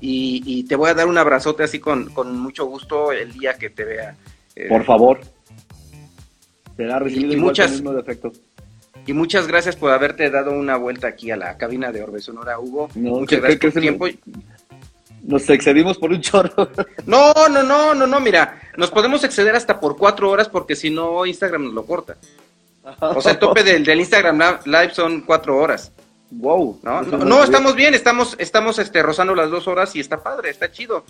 [0.00, 3.70] y, te voy a dar un abrazote así con, con mucho gusto el día que
[3.70, 4.16] te vea.
[4.56, 5.20] Eh, por favor.
[6.76, 7.82] Será recibido y, muchas,
[9.06, 12.58] Y muchas gracias por haberte dado una vuelta aquí a la cabina de Orbe Sonora,
[12.58, 12.88] Hugo.
[12.94, 14.06] muchas gracias por tu tiempo.
[15.30, 16.68] Nos excedimos por un chorro.
[17.06, 20.90] No, no, no, no, no, mira, nos podemos exceder hasta por cuatro horas porque si
[20.90, 22.16] no Instagram nos lo corta.
[23.00, 25.92] O sea, el tope del, del Instagram Live son cuatro horas.
[26.30, 26.80] Wow.
[26.82, 30.70] No, no, estamos bien, estamos, estamos este, rozando las dos horas y está padre, está
[30.70, 31.04] chido.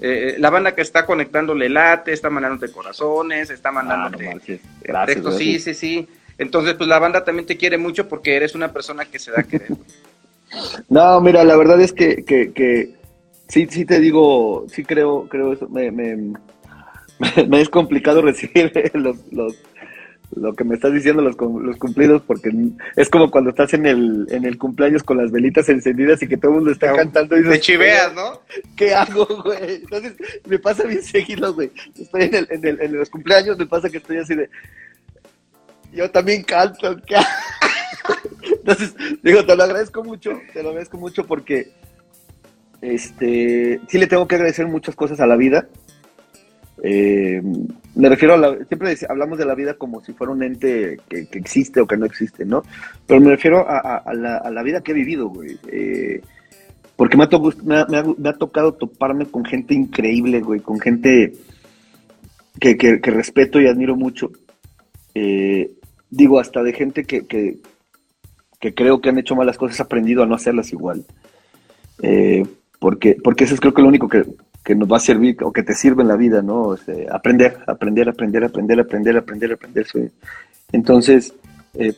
[0.00, 4.60] Eh, eh la banda que está conectándole late, está mandándote corazones, está mandándote
[4.92, 6.08] ah, textos, sí, sí, sí.
[6.38, 9.40] Entonces, pues la banda también te quiere mucho porque eres una persona que se da
[9.40, 9.68] a querer.
[10.88, 12.96] no, mira, la verdad es que, que, que
[13.48, 16.16] sí, sí te digo, sí creo, creo eso, me, me,
[17.48, 19.56] me es complicado recibir los, los,
[20.34, 22.50] lo que me estás diciendo, los, los cumplidos, porque
[22.96, 26.36] es como cuando estás en el, en el cumpleaños con las velitas encendidas y que
[26.36, 28.40] todo el mundo está cantando y dices, Te chiveas, ¿no?
[28.76, 29.76] ¿Qué hago, güey?
[29.76, 30.14] Entonces,
[30.46, 31.70] me pasa bien seguido, güey.
[31.98, 34.50] Estoy en, el, en, el, en los cumpleaños, me pasa que estoy así de,
[35.92, 37.16] yo también canto, ¿qué
[38.42, 41.72] Entonces, digo, te lo agradezco mucho, te lo agradezco mucho porque
[42.94, 45.66] este, sí le tengo que agradecer muchas cosas a la vida.
[46.82, 47.42] Eh,
[47.94, 51.26] me refiero a la, siempre hablamos de la vida como si fuera un ente que,
[51.32, 52.62] existe o que no existe, ¿no?
[53.06, 55.58] Pero me refiero a, la, vida que he vivido, güey.
[55.68, 56.20] Eh,
[56.94, 61.32] porque me ha, me, ha, tocado toparme con gente increíble, güey, con gente
[62.60, 64.30] que, respeto y admiro mucho.
[65.14, 65.72] Eh,
[66.08, 67.58] digo, hasta de gente que,
[68.60, 71.04] creo que han hecho malas cosas, aprendido a no hacerlas igual.
[72.02, 72.44] Eh,
[72.78, 74.24] porque, porque eso es creo que lo único que,
[74.74, 76.74] nos va a servir o que te sirve en la vida, ¿no?
[76.74, 79.86] Este, aprender, aprender, aprender, aprender, aprender, aprender, aprender.
[80.72, 81.32] Entonces,
[81.74, 81.94] eh,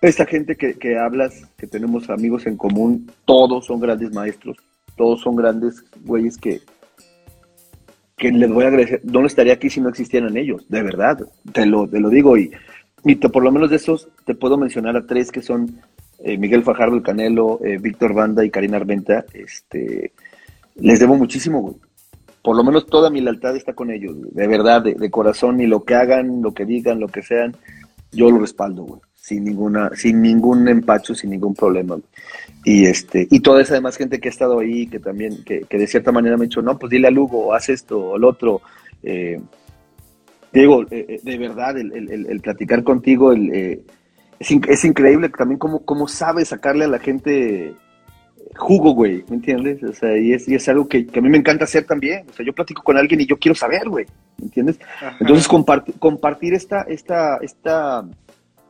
[0.00, 4.56] esta gente que, que hablas, que tenemos amigos en común, todos son grandes maestros,
[4.96, 6.60] todos son grandes güeyes que,
[8.16, 9.02] que les voy a agradecer.
[9.04, 11.18] No estaría aquí si no existieran ellos, de verdad,
[11.52, 12.36] te lo, te lo digo.
[12.36, 12.50] Y
[13.14, 15.80] por lo menos de esos te puedo mencionar a tres que son
[16.22, 20.12] eh, Miguel Fajardo el Canelo, eh, Víctor Banda y Karina Armenta, este,
[20.76, 21.74] les debo muchísimo, güey.
[22.42, 25.84] Por lo menos toda mi lealtad está con ellos, de verdad, de, corazón, y lo
[25.84, 27.54] que hagan, lo que digan, lo que sean,
[28.12, 31.98] yo lo respaldo, güey, sin ninguna, sin ningún empacho, sin ningún problema.
[32.64, 35.86] Y este, y toda esa demás gente que ha estado ahí, que también, que, de
[35.86, 38.62] cierta manera me ha dicho, no, pues dile a Lugo, haz esto o el otro.
[39.02, 39.40] Eh,
[40.52, 43.84] digo, de verdad, el, platicar contigo, el,
[44.40, 47.76] es, es increíble también cómo, cómo sabe sacarle a la gente
[48.56, 49.82] jugo, güey, ¿me entiendes?
[49.82, 52.26] O sea, y es, y es algo que, a mí me encanta hacer también.
[52.28, 54.06] O sea, yo platico con alguien y yo quiero saber, güey,
[54.38, 54.78] ¿me entiendes?
[55.20, 58.04] Entonces, compartir esta, esta, esta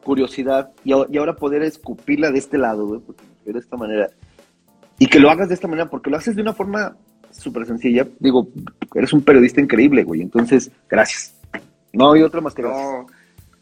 [0.05, 3.01] curiosidad y, ahora poder escupirla de este lado, güey,
[3.45, 4.11] de esta manera.
[4.99, 6.97] Y que lo hagas de esta manera, porque lo haces de una forma
[7.31, 8.07] súper sencilla.
[8.19, 8.49] Digo,
[8.95, 10.21] eres un periodista increíble, güey.
[10.21, 11.35] Entonces, gracias.
[11.93, 13.07] No hay otro más que no,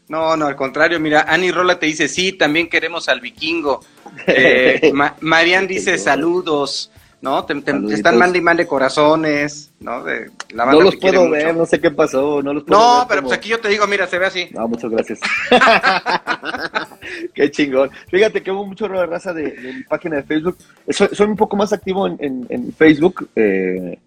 [0.09, 3.79] no, no, al contrario, mira, Ani Rola te dice, sí, también queremos al vikingo.
[4.27, 4.91] Eh,
[5.21, 6.91] Marian dice, saludos.
[7.21, 7.43] ¿no?
[7.45, 10.03] Te, están mandando y mande corazones, ¿no?
[10.03, 13.21] De, la no los puedo ver, no sé qué pasó, no los puedo No, pero
[13.21, 14.47] pues aquí yo te digo, mira, se ve así.
[14.51, 15.19] No, muchas gracias.
[17.33, 17.91] qué chingón.
[18.09, 20.57] Fíjate que hubo mucho raza de, de mi página de Facebook.
[20.89, 23.99] Soy, soy, un poco más activo en, en, Facebook, eh,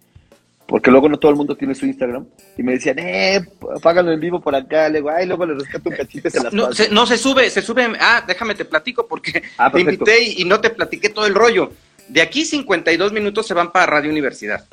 [0.73, 2.25] porque luego no todo el mundo tiene su Instagram.
[2.57, 3.45] Y me decían, eh,
[3.83, 4.89] págalo en vivo por acá.
[4.89, 7.47] Le digo, ay, luego le rescato un cachito se las no, se, no, se sube,
[7.51, 7.93] se sube.
[7.99, 11.69] Ah, déjame te platico, porque ah, te invité y no te platiqué todo el rollo.
[12.07, 14.65] De aquí 52 minutos se van para Radio Universidad.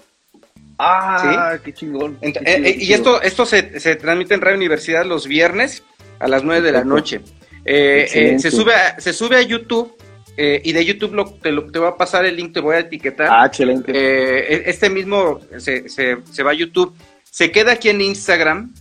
[0.79, 2.17] Ah, qué chingón.
[2.23, 3.63] Eh, eh, y esto, esto se,
[3.97, 5.83] transmite en Radio Universidad los viernes
[6.19, 7.21] a las 9 de la noche.
[7.67, 9.95] Eh, se, sube a, se sube a YouTube
[10.37, 12.81] y de YouTube lo, te, lo, te voy a pasar el link, te voy a
[12.81, 13.29] etiquetar.
[13.31, 13.93] Ah, excelente.
[13.93, 16.95] E, este mismo se, se, se va a YouTube.
[17.25, 18.73] Se queda aquí en Instagram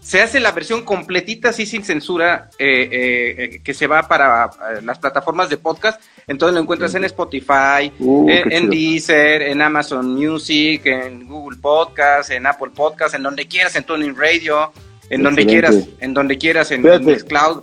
[0.00, 4.48] se hace la versión completita, así sin censura, que se va para
[4.80, 10.84] las plataformas de podcast entonces lo encuentras en Spotify, uh, en, Deezer, en Amazon Music,
[10.86, 14.72] en Google Podcast, en Apple Podcast, en donde quieras, en Tuning Radio,
[15.08, 17.62] en donde quieras, en donde quieras, en, Cloud,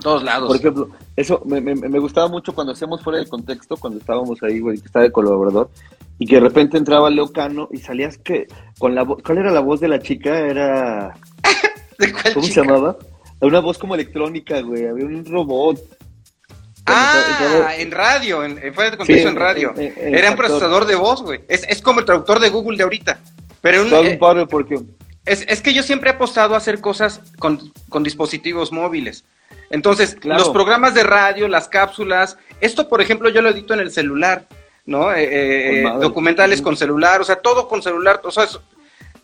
[0.00, 0.48] todos lados.
[0.48, 4.60] Por ejemplo, eso me, me, gustaba mucho cuando hacíamos fuera del contexto, cuando estábamos ahí,
[4.60, 5.70] güey, que estaba de colaborador,
[6.18, 8.46] y que de repente entraba Leo Cano y salías que
[8.78, 10.38] con la voz, ¿cuál era la voz de la chica?
[10.38, 11.14] Era...
[12.34, 12.96] ¿Cómo se llamaba?
[13.40, 15.80] Una voz como electrónica, güey, había un robot.
[16.86, 19.74] Ah, en radio, en, fue de contexto en radio.
[19.76, 21.40] Era un procesador de voz, güey.
[21.48, 23.20] Es, es, como el traductor de Google de ahorita.
[23.60, 24.18] Pero un, eh,
[24.48, 24.80] porque...
[25.24, 29.24] es, es, que yo siempre he apostado a hacer cosas con, con dispositivos móviles.
[29.70, 33.92] Entonces, los programas de radio, las cápsulas, esto por ejemplo yo lo edito en el
[33.92, 34.46] celular,
[34.86, 35.12] ¿no?
[35.12, 38.46] Eh, eh, documentales con celular, o sea, todo con celular, o sea,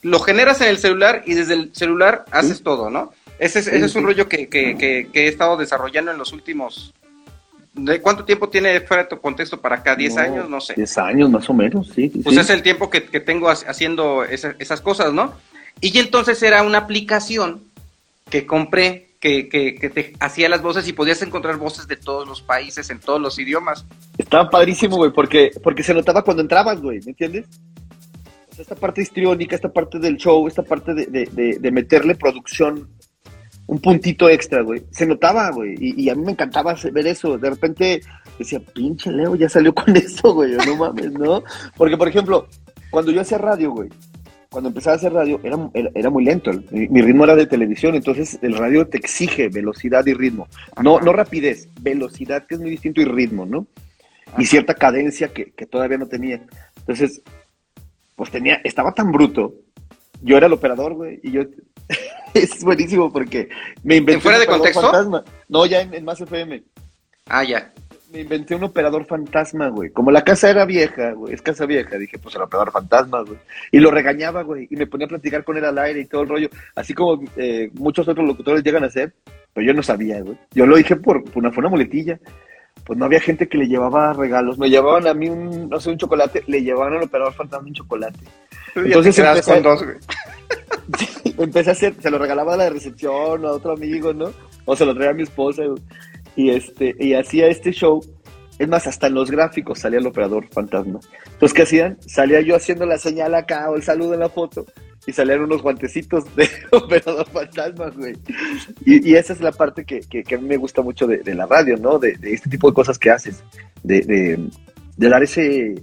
[0.03, 3.13] lo generas en el celular y desde el celular haces todo, ¿no?
[3.39, 6.33] Ese es, ese es un rollo que, que, que, que, he estado desarrollando en los
[6.33, 6.95] últimos
[7.77, 9.97] ¿De cuánto tiempo tiene fuera de tu contexto para acá?
[9.97, 10.49] ¿10 años?
[10.49, 10.73] No sé.
[10.75, 12.09] 10 años más o menos, sí.
[12.25, 15.35] pues es el tiempo que, tengo haciendo esas cosas, ¿no?
[15.83, 17.63] Y entonces era una aplicación
[18.31, 19.45] que compré que,
[19.95, 23.39] te hacía las voces y podías encontrar voces de todos los países, en todos los
[23.39, 23.87] idiomas.
[24.19, 27.47] Estaba padrísimo, güey, porque, porque se notaba cuando entrabas, güey, ¿me entiendes?
[28.59, 32.89] esta parte histriónica, esta parte del show, esta parte de, de meterle producción
[33.67, 34.85] un puntito extra, güey.
[34.91, 35.75] Se notaba, güey.
[35.79, 37.37] Y, a mí me encantaba ver eso.
[37.37, 38.01] De repente
[38.39, 40.53] decía, pinche Leo, ya salió con eso, güey.
[40.53, 41.43] No mames, ¿no?
[41.77, 42.47] Porque, por ejemplo,
[42.91, 43.89] cuando yo hacía radio, güey,
[44.57, 45.59] cuando empezaba a hacer radio, era,
[45.95, 46.51] era, muy lento.
[46.71, 50.49] Mi, ritmo era de televisión, entonces el radio te exige velocidad y ritmo.
[50.83, 53.67] No, no rapidez, velocidad, que es muy distinto, y ritmo, ¿no?
[54.39, 56.41] Y cierta cadencia que, que todavía no tenía.
[56.79, 57.21] Entonces,
[58.15, 59.57] pues tenía, estaba tan bruto.
[60.23, 61.43] Yo era el operador, güey, y yo
[62.33, 63.51] es buenísimo porque
[63.83, 64.15] me inventé.
[64.15, 64.81] ¿En fuera de contexto?
[64.81, 65.23] Fantasma.
[65.51, 66.63] No, ya en, Más FM.
[67.27, 67.75] Ah, ya.
[68.13, 69.91] Me inventé un operador fantasma, güey.
[69.91, 73.39] Como la casa era vieja, güey, es casa vieja, dije, pues el operador fantasma, güey.
[73.73, 76.23] Y lo regañaba, güey, y me ponía a platicar con él al aire y todo
[76.23, 76.49] el rollo.
[76.77, 79.13] Así como eh, muchos otros locutores llegan a hacer,
[79.53, 80.37] pero yo no sabía, güey.
[80.53, 82.19] Yo lo dije por, una, fue una muletilla.
[82.85, 84.59] Pues no había gente que le llevaba regalos.
[84.59, 87.75] Me llevaban a mí un, no sé, un chocolate, le llevaban al operador fantasma un
[87.75, 88.21] chocolate.
[88.77, 89.97] Entonces empecé, con dos, güey.
[91.39, 94.31] empecé a hacer, se lo regalaba a la recepción o a otro amigo, ¿no?
[94.65, 95.63] O se lo traía a mi esposa.
[96.37, 98.05] Y este, y hacía este show.
[98.59, 101.01] Es más, hasta en los gráficos salía el operador fantasma.
[101.25, 101.99] Entonces, ¿qué hacían?
[102.01, 104.65] Salía yo haciendo la señal acá o el saludo en la foto
[105.07, 108.15] y salían unos guantecitos de operador fantasma, güey.
[108.85, 110.01] Y, esa es la parte que,
[110.35, 111.99] a mí me gusta mucho de, la radio, ¿no?
[111.99, 113.43] De, este tipo de cosas que haces,
[113.83, 114.01] de,
[114.97, 115.75] de dar ese,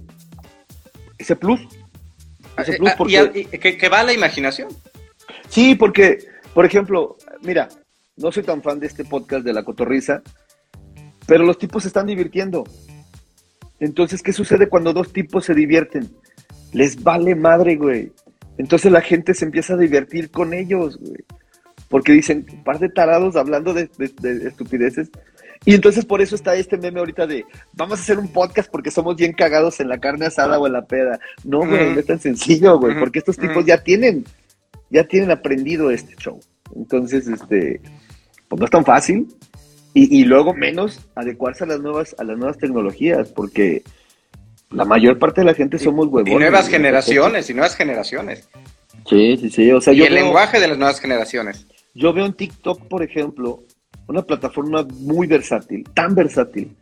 [1.18, 4.68] ese plus, eh, ah, y, que, va a la imaginación.
[5.48, 6.18] Sí, porque,
[6.52, 7.68] por ejemplo, mira,
[8.16, 10.22] no soy tan fan de este podcast de la cotorriza,
[11.26, 12.64] pero los tipos se están divirtiendo.
[13.80, 16.10] Entonces, ¿qué sucede cuando dos tipos se divierten?
[16.72, 18.12] Les vale madre, güey.
[18.56, 21.24] Entonces la gente se empieza a divertir con ellos, güey.
[21.88, 23.88] Porque dicen, par de tarados hablando de
[24.46, 25.10] estupideces,
[25.66, 28.90] y entonces por eso está este meme ahorita de vamos a hacer un podcast porque
[28.90, 31.18] somos bien cagados en la carne asada o en la peda.
[31.42, 34.24] No, güey, no es tan sencillo, güey, porque estos tipos ya tienen,
[34.90, 36.38] ya tienen aprendido este show.
[36.76, 37.80] Entonces, este,
[38.48, 39.26] pues no es tan fácil.
[39.96, 43.84] Y, luego menos adecuarse a las nuevas, a las nuevas tecnologías, porque
[44.70, 46.34] la mayor parte de la gente somos huevones.
[46.34, 48.48] Y nuevas generaciones, y nuevas generaciones.
[49.08, 49.70] Sí, sí, sí.
[49.70, 51.68] O sea, y el lenguaje de las nuevas generaciones.
[51.94, 53.62] Yo veo en TikTok, por ejemplo,
[54.08, 56.74] una plataforma muy versátil, tan versátil,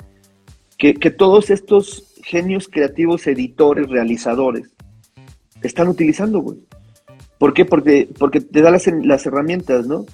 [0.79, 4.71] que, todos estos genios creativos, editores, realizadores,
[5.63, 6.59] están utilizando, güey.
[7.39, 7.65] ¿Por qué?
[7.65, 10.07] Porque, porque te da las, las herramientas, ¿no?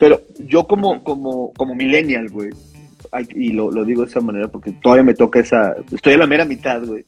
[0.00, 2.48] Pero yo como, como, como millennial, güey,
[3.34, 6.26] y lo, lo, digo de esa manera porque todavía me toca esa, estoy a la
[6.26, 7.04] mera mitad, güey,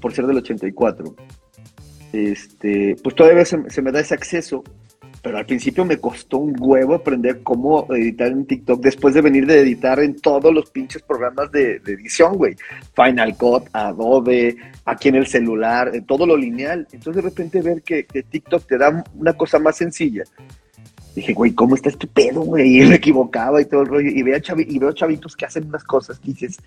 [0.00, 1.16] por ser del 84,
[2.12, 4.62] este, pues todavía se, me da ese acceso
[5.20, 9.46] pero al principio me costó un huevo aprender cómo editar en TikTok después de venir
[9.46, 12.54] de editar en todos los pinches programas de, edición, güey.
[12.94, 16.86] Final Cut, Adobe, aquí en el celular, en todo lo lineal.
[16.92, 20.22] Entonces de repente ver que, TikTok te da una cosa más sencilla.
[21.18, 22.80] Dije, güey, ¿cómo está este pedo, güey?
[22.80, 24.08] Y me equivocaba y todo el rollo.
[24.08, 24.38] Y veo,
[24.80, 26.58] veo chavitos que hacen unas cosas que dices,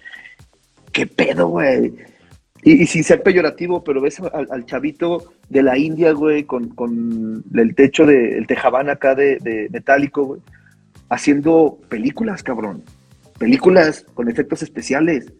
[0.91, 1.93] ¿qué pedo, güey?
[2.61, 7.75] Y, sin ser peyorativo, pero ves al, chavito de la India, güey, con, con el
[7.75, 10.41] techo de, el tejabán acá de, metálico, güey,
[11.07, 12.83] haciendo películas, cabrón.
[13.39, 15.31] Películas con efectos especiales,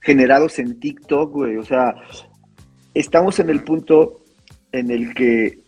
[0.00, 1.56] generados en TikTok, güey.
[1.56, 1.96] O sea,
[2.94, 4.20] estamos en el punto
[4.70, 5.65] en el que,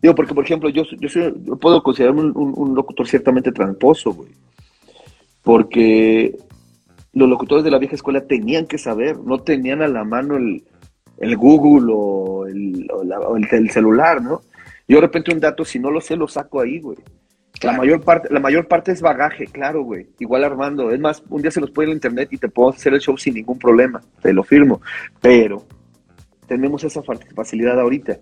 [0.00, 4.30] digo, porque por ejemplo, yo, yo, puedo considerarme un, un locutor ciertamente tramposo, güey.
[5.42, 6.36] Porque
[7.12, 10.62] los locutores de la vieja escuela tenían que saber, no tenían a la mano el,
[11.36, 12.86] Google o, el,
[13.50, 14.42] el, celular, ¿no?
[14.86, 16.98] Yo de repente un dato, si no lo sé, lo saco ahí, güey.
[17.62, 20.06] La, mayor parte, la mayor parte es bagaje, claro, güey.
[20.18, 20.90] Igual Armando.
[20.90, 23.18] Es más, un día se los puede en internet y te puedo hacer el show
[23.18, 24.00] sin ningún problema.
[24.22, 24.80] Te lo firmo.
[25.20, 25.66] Pero
[26.46, 27.02] tenemos esa
[27.34, 28.18] facilidad ahorita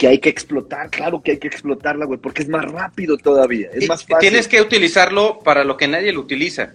[0.00, 3.68] que hay que explotar, claro que hay que explotarla, güey, porque es más rápido todavía,
[3.74, 4.30] es más fácil.
[4.30, 6.72] Tienes que utilizarlo para lo que nadie lo utiliza.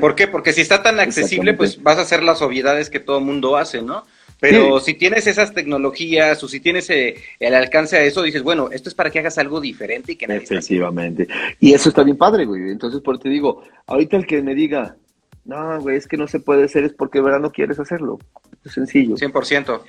[0.00, 0.26] ¿Por qué?
[0.26, 3.82] Porque si está tan accesible, pues vas a hacer las obviedades que todo mundo hace,
[3.82, 4.04] ¿no?
[4.40, 8.70] Pero si tienes esas tecnologías o si tienes eh, el alcance a eso, dices, bueno,
[8.72, 11.28] esto es para que hagas algo diferente y que nadie Efectivamente.
[11.60, 12.70] Y eso está bien padre, güey.
[12.70, 14.96] Entonces, por te digo, ahorita el que me diga,
[15.44, 17.40] no, güey, es que no se puede hacer, es porque, ¿verdad?
[17.40, 18.18] No quieres hacerlo.
[18.64, 19.16] Es sencillo.
[19.16, 19.82] 100%.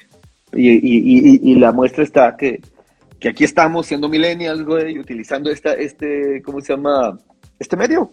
[0.54, 2.62] Y, y, y, y la muestra está que,
[3.20, 7.18] que aquí estamos siendo millennials, güey, utilizando esta, este, ¿cómo se llama?
[7.60, 8.12] Este medio.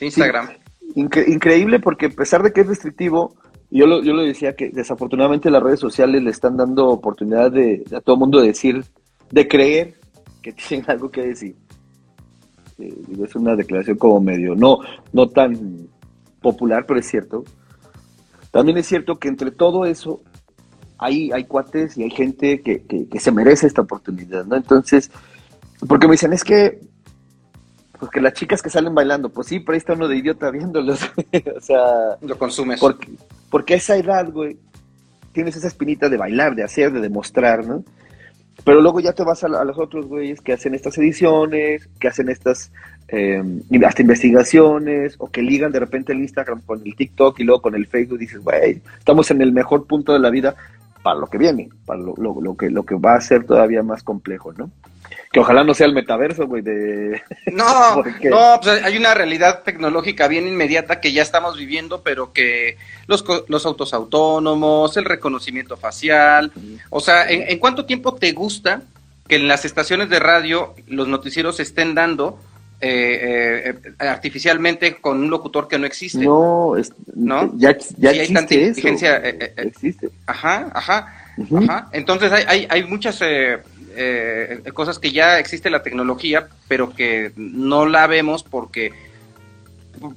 [0.00, 0.50] Instagram.
[0.94, 3.34] increíble porque a pesar de que es restrictivo,
[3.70, 7.82] yo lo, yo lo decía que desafortunadamente las redes sociales le están dando oportunidad de,
[7.96, 8.84] a todo el mundo de decir,
[9.30, 9.94] de creer
[10.42, 11.56] que tienen algo que decir.
[12.78, 12.94] Eh,
[13.24, 14.80] es una declaración como medio, no,
[15.12, 15.88] no tan
[16.42, 17.44] popular, pero es cierto.
[18.50, 20.22] También es cierto que entre todo eso
[20.98, 24.56] hay, hay cuates y hay gente que, que se merece esta oportunidad, ¿no?
[24.56, 25.10] Entonces,
[25.88, 26.80] porque me dicen, es que
[27.98, 30.50] pues que las chicas que salen bailando, pues sí, pero ahí está uno de idiota
[30.50, 31.00] viéndolos.
[31.56, 32.16] o sea.
[32.20, 32.80] Lo consumes.
[32.80, 33.08] Porque,
[33.50, 34.58] porque a esa edad, güey,
[35.32, 37.84] tienes esa espinita de bailar, de hacer, de demostrar, ¿no?
[38.64, 42.28] Pero luego ya te vas a, los otros güeyes que hacen estas ediciones, que hacen
[42.28, 42.70] estas
[43.08, 47.62] em, hasta investigaciones, o que ligan de repente el Instagram con el TikTok y luego
[47.62, 50.54] con el Facebook, dices, güey, estamos en el mejor punto de la vida
[51.04, 54.02] para lo que viene, para lo, lo, que, lo que va a ser todavía más
[54.02, 54.70] complejo, ¿no?
[55.30, 57.20] Que ojalá no sea el metaverso, güey, de...
[57.52, 57.96] No,
[58.30, 63.22] no, pues hay una realidad tecnológica bien inmediata que ya estamos viviendo, pero que los,
[63.48, 66.50] los autos autónomos, el reconocimiento facial,
[66.88, 68.80] o sea, ¿en, cuánto tiempo te gusta
[69.28, 72.38] que en las estaciones de radio los noticieros estén dando
[72.80, 76.24] eh, eh, artificialmente con un locutor que no existe.
[76.24, 76.74] No,
[77.14, 77.52] ¿no?
[77.56, 79.20] ya, ya existe hay tanta inteligencia.
[79.24, 80.10] Eh, existe.
[80.26, 81.14] Ajá, ajá,
[81.56, 81.88] ajá.
[81.92, 87.86] Entonces hay, hay, hay muchas eh, cosas que ya existe la tecnología, pero que no
[87.86, 88.92] la vemos porque,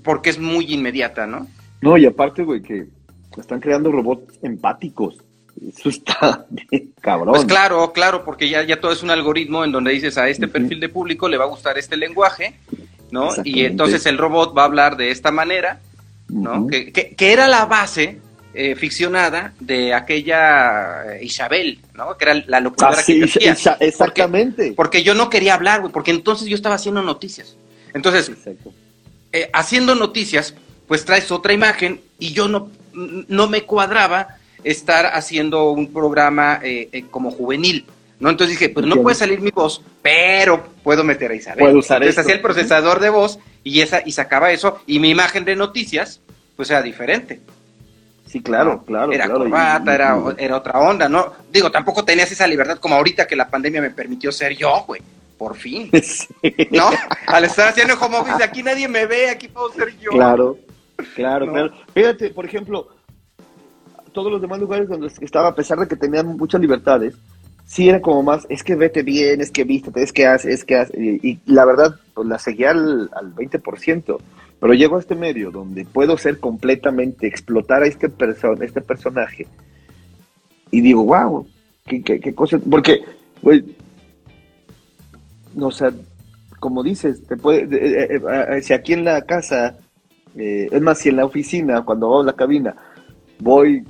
[0.04, 1.48] porque es muy inmediata, ¿no?
[1.82, 2.88] No, y aparte, güey, que
[3.38, 5.18] están creando robots empáticos.
[5.78, 6.46] Eso está
[7.02, 7.36] cabrón.
[7.36, 10.48] Pues claro, claro, porque ya, ya todo es un algoritmo en donde dices a este
[10.48, 12.56] perfil de público le va a gustar este lenguaje,
[13.12, 13.30] ¿no?
[13.44, 15.80] Y entonces el robot va a hablar de esta manera,
[16.30, 16.68] ¿no?
[16.68, 18.20] que, que, era la base
[18.54, 22.18] eh, ficcionada de aquella eh, Isabel, ¿no?
[22.18, 23.78] Que era la locura ah, que hacía.
[23.80, 24.74] exactamente.
[24.76, 27.56] Porque, yo no quería hablar, güey, porque entonces yo estaba haciendo noticias.
[27.94, 28.32] Entonces,
[29.32, 30.54] eh, haciendo noticias,
[30.88, 36.62] pues traes otra imagen y yo no, no me cuadraba estar haciendo un programa
[37.12, 37.86] como juvenil.
[38.20, 38.30] ¿no?
[38.30, 41.60] Entonces dije, pues no puede salir mi voz, pero puedo meter a Isabel.
[41.60, 45.10] Puedo usar Entonces hacía el procesador de voz y esa y sacaba eso y mi
[45.10, 46.22] imagen de noticias
[46.56, 47.40] pues era diferente.
[48.26, 49.12] Sí, claro, claro.
[49.12, 51.32] Era corbata, era, era otra onda, ¿no?
[51.50, 55.02] Digo, tampoco tenías esa libertad como ahorita que la pandemia me permitió ser yo, güey.
[55.38, 55.90] Por fin.
[56.72, 56.90] ¿No?
[57.28, 60.12] Al estar haciendo home office, aquí nadie me ve, aquí puedo ser yo.
[60.12, 60.58] Claro,
[61.16, 61.72] claro, claro.
[61.94, 62.90] Fíjate, por ejemplo,
[64.18, 67.16] todos los demás lugares donde estaba, a pesar de que tenían muchas libertades,
[67.66, 70.66] sí era como más, es que vete bien, es que vístete, es que haces, es
[70.66, 70.98] que haces.
[70.98, 74.18] Y, la verdad, pues la seguía al, al 20%.
[74.60, 79.46] Pero llego a este medio donde puedo ser completamente, explotar a este, perso este personaje
[80.72, 81.48] y digo, wow,
[81.86, 82.58] qué, qué, cosa.
[82.58, 83.04] Porque
[83.44, 83.64] Güey,
[85.54, 85.92] no, o sea,
[86.60, 89.78] como dices, te puede, eh, eh, eh, si aquí en la casa,
[90.36, 92.76] es más, si en la oficina, cuando hago la cabina,
[93.40, 93.86] voy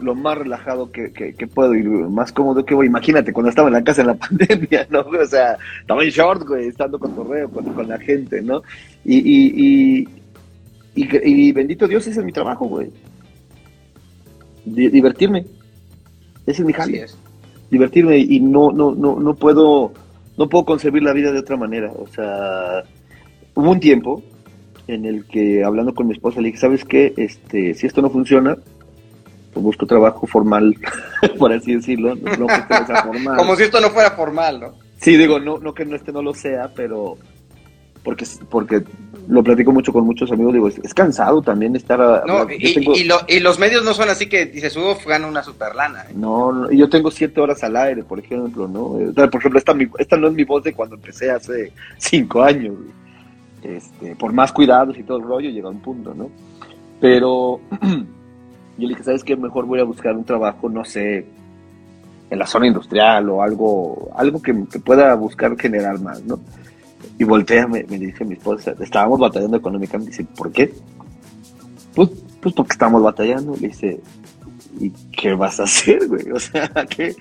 [0.00, 2.86] lo más relajado que, que, puedo y más cómodo que voy.
[2.86, 5.00] Imagínate, cuando estaba en la casa en la pandemia, ¿no?
[5.00, 8.62] O sea, estaba en short, güey, estando con correo, con, con la gente, ¿no?
[9.04, 10.08] Y, y,
[10.94, 12.90] y, bendito Dios, ese es mi trabajo, güey.
[14.64, 15.46] divertirme.
[16.46, 17.06] Ese es mi jale.
[17.70, 19.92] Divertirme y no, no, no, no puedo,
[20.36, 21.90] no puedo concebir la vida de otra manera.
[21.92, 22.84] O sea,
[23.54, 24.22] hubo un tiempo
[24.86, 27.14] en el que hablando con mi esposa le dije, ¿sabes qué?
[27.16, 28.56] Este, si esto no funciona,
[29.60, 30.76] busco trabajo formal,
[31.38, 32.14] por así decirlo.
[32.16, 32.46] No
[33.04, 33.36] formal.
[33.36, 34.74] Como si esto no fuera formal, ¿no?
[35.00, 37.18] Sí, digo, no, no que no este no lo sea, pero
[38.02, 38.84] porque porque
[39.28, 41.98] lo platico mucho con muchos amigos, digo, es, cansado también estar...
[42.26, 46.02] no, y, los medios no son así que dices, uff, gana una super lana.
[46.02, 46.12] ¿eh?
[46.14, 48.98] No, y yo tengo siete horas al aire, por ejemplo, ¿no?
[49.14, 52.74] por ejemplo, esta, esta no es mi voz de cuando empecé hace cinco años.
[53.62, 56.28] Este, por más cuidados y todo el rollo, llega a un punto, ¿no?
[57.00, 57.60] Pero
[58.76, 59.36] yo le dije, ¿sabes qué?
[59.36, 61.26] Mejor voy a buscar un trabajo, no sé,
[62.30, 66.40] en la zona industrial o algo, algo que, pueda buscar generar más, ¿no?
[67.18, 70.72] Y voltea, me, me dice mi esposa, estábamos batallando económicamente, dice, ¿por qué?
[71.94, 72.10] Pues,
[72.40, 74.00] pues porque estamos batallando, le dice,
[74.80, 76.30] ¿y qué vas a hacer, güey?
[76.30, 77.14] O sea, ¿qué?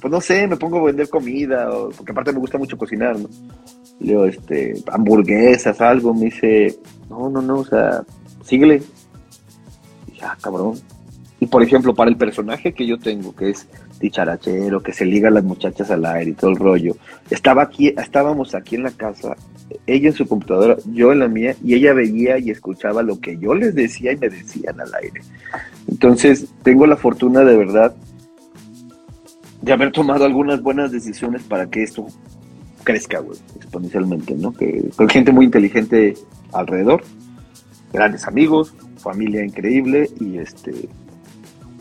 [0.00, 3.18] Pues no sé, me pongo a vender comida, o, porque aparte me gusta mucho cocinar,
[3.18, 3.28] ¿no?
[4.00, 6.78] Le digo, este, hamburguesas, algo, me dice,
[7.08, 8.02] no, no, no, o sea,
[8.44, 8.82] síguele,
[10.22, 10.74] ah, cabrón.
[11.38, 13.66] Y por ejemplo, para el personaje que yo tengo, que es
[14.00, 16.96] dicharachero, que se liga a las muchachas al aire y todo el rollo,
[17.28, 19.36] estaba aquí, estábamos aquí en la casa,
[19.86, 23.36] ella en su computadora, yo en la mía, y ella veía y escuchaba lo que
[23.36, 25.20] yo les decía y me decían al aire.
[25.88, 27.94] Entonces, tengo la fortuna de verdad
[29.60, 32.06] de haber tomado algunas buenas decisiones para que esto
[32.84, 34.52] crezca, güey, exponencialmente, ¿no?
[34.52, 36.14] Que con gente muy inteligente
[36.52, 37.02] alrededor,
[37.92, 38.74] grandes amigos,
[39.06, 40.88] familia increíble y este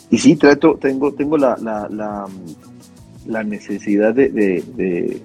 [0.09, 2.27] y sí trato tengo tengo la la,
[3.25, 5.21] la, necesidad de, de,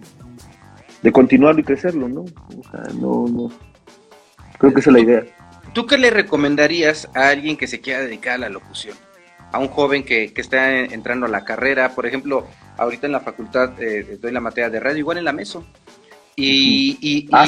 [1.02, 3.51] de, continuarlo y crecerlo no o sea, no no
[4.59, 5.24] creo que esa es la idea
[5.72, 8.97] ¿Tú qué le recomendarías a alguien que se quiera dedicar a la locución?
[9.52, 12.44] A un joven que, que está entrando a la carrera, por ejemplo,
[12.77, 15.64] ahorita en la facultad eh, doy la materia de radio, igual en la MESO.
[16.43, 17.47] Y, ah,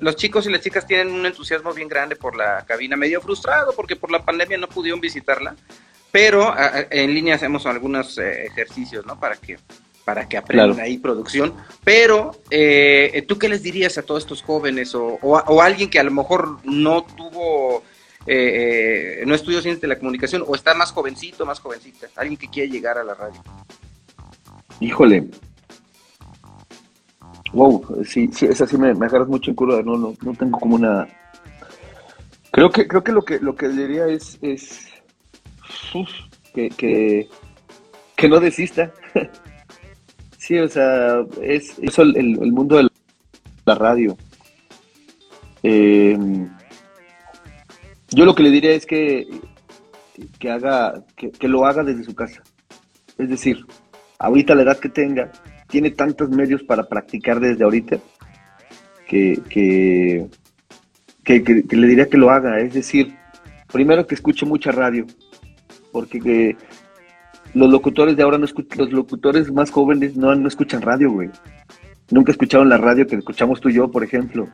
[0.00, 3.72] los, chicos y las chicas tienen un entusiasmo bien grande por la cabina, medio frustrado
[3.74, 5.56] porque por la pandemia no pudieron visitarla,
[6.10, 6.54] pero
[6.90, 9.18] en línea hacemos algunos eh, ejercicios, ¿no?
[9.18, 9.58] Para que
[10.04, 11.54] para que aprendan ahí producción.
[11.84, 16.02] Pero, eh, ¿tú qué les dirías a todos estos jóvenes o, o, alguien que a
[16.02, 17.84] lo mejor no tuvo,
[18.26, 22.48] eh, no estudió ciencia de la comunicación o está más jovencito, más jovencita, alguien que
[22.48, 23.40] quiere llegar a la radio?
[24.80, 25.28] Híjole,
[27.52, 30.58] Wow, sí, sí, es así, me, me agarras mucho en curva, no, no, no tengo
[30.58, 31.06] como una...
[32.50, 34.88] Creo que, creo que lo que lo que diría es, es
[36.54, 37.28] que, que,
[38.16, 38.92] que, no desista.
[40.38, 42.88] sí, o sea, es eso el, el, mundo de
[43.64, 44.16] la radio.
[45.62, 46.18] Eh,
[48.10, 49.26] yo lo que le diría es que,
[50.38, 52.42] que haga, que, que lo haga desde su casa.
[53.16, 53.64] Es decir,
[54.18, 55.32] ahorita la edad que tenga,
[55.72, 57.98] tiene tantos medios para practicar desde ahorita
[59.08, 60.28] que, que,
[61.70, 62.60] le diría que lo haga.
[62.60, 63.16] Es decir,
[63.72, 65.06] primero que escuche mucha radio,
[65.90, 66.58] porque
[67.54, 71.30] los locutores de ahora no escuchan, los locutores más jóvenes no, no escuchan radio, güey.
[72.10, 74.50] Nunca escucharon la radio que escuchamos tú y yo, por ejemplo.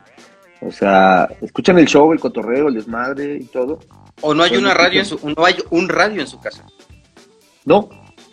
[0.61, 3.79] O sea, escuchan el show, el cotorreo, el desmadre y todo.
[4.21, 6.65] O no hay una radio en su, no hay un radio en su casa.
[7.65, 7.89] No,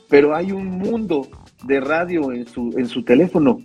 [0.09, 1.29] pero hay un mundo
[1.67, 3.61] de radio en su, en su teléfono.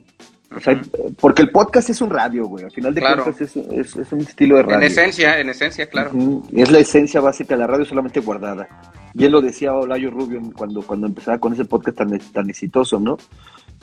[1.19, 2.65] porque el podcast es un radio, güey.
[2.65, 4.77] Al final de cuentas es, es, un estilo de radio.
[4.77, 6.11] En esencia, en esencia, claro.
[6.53, 8.67] Es la esencia básica de la radio solamente guardada.
[9.13, 12.99] Y él lo decía Olayo Rubio cuando, cuando empezaba con ese podcast tan, tan exitoso,
[12.99, 13.17] ¿no?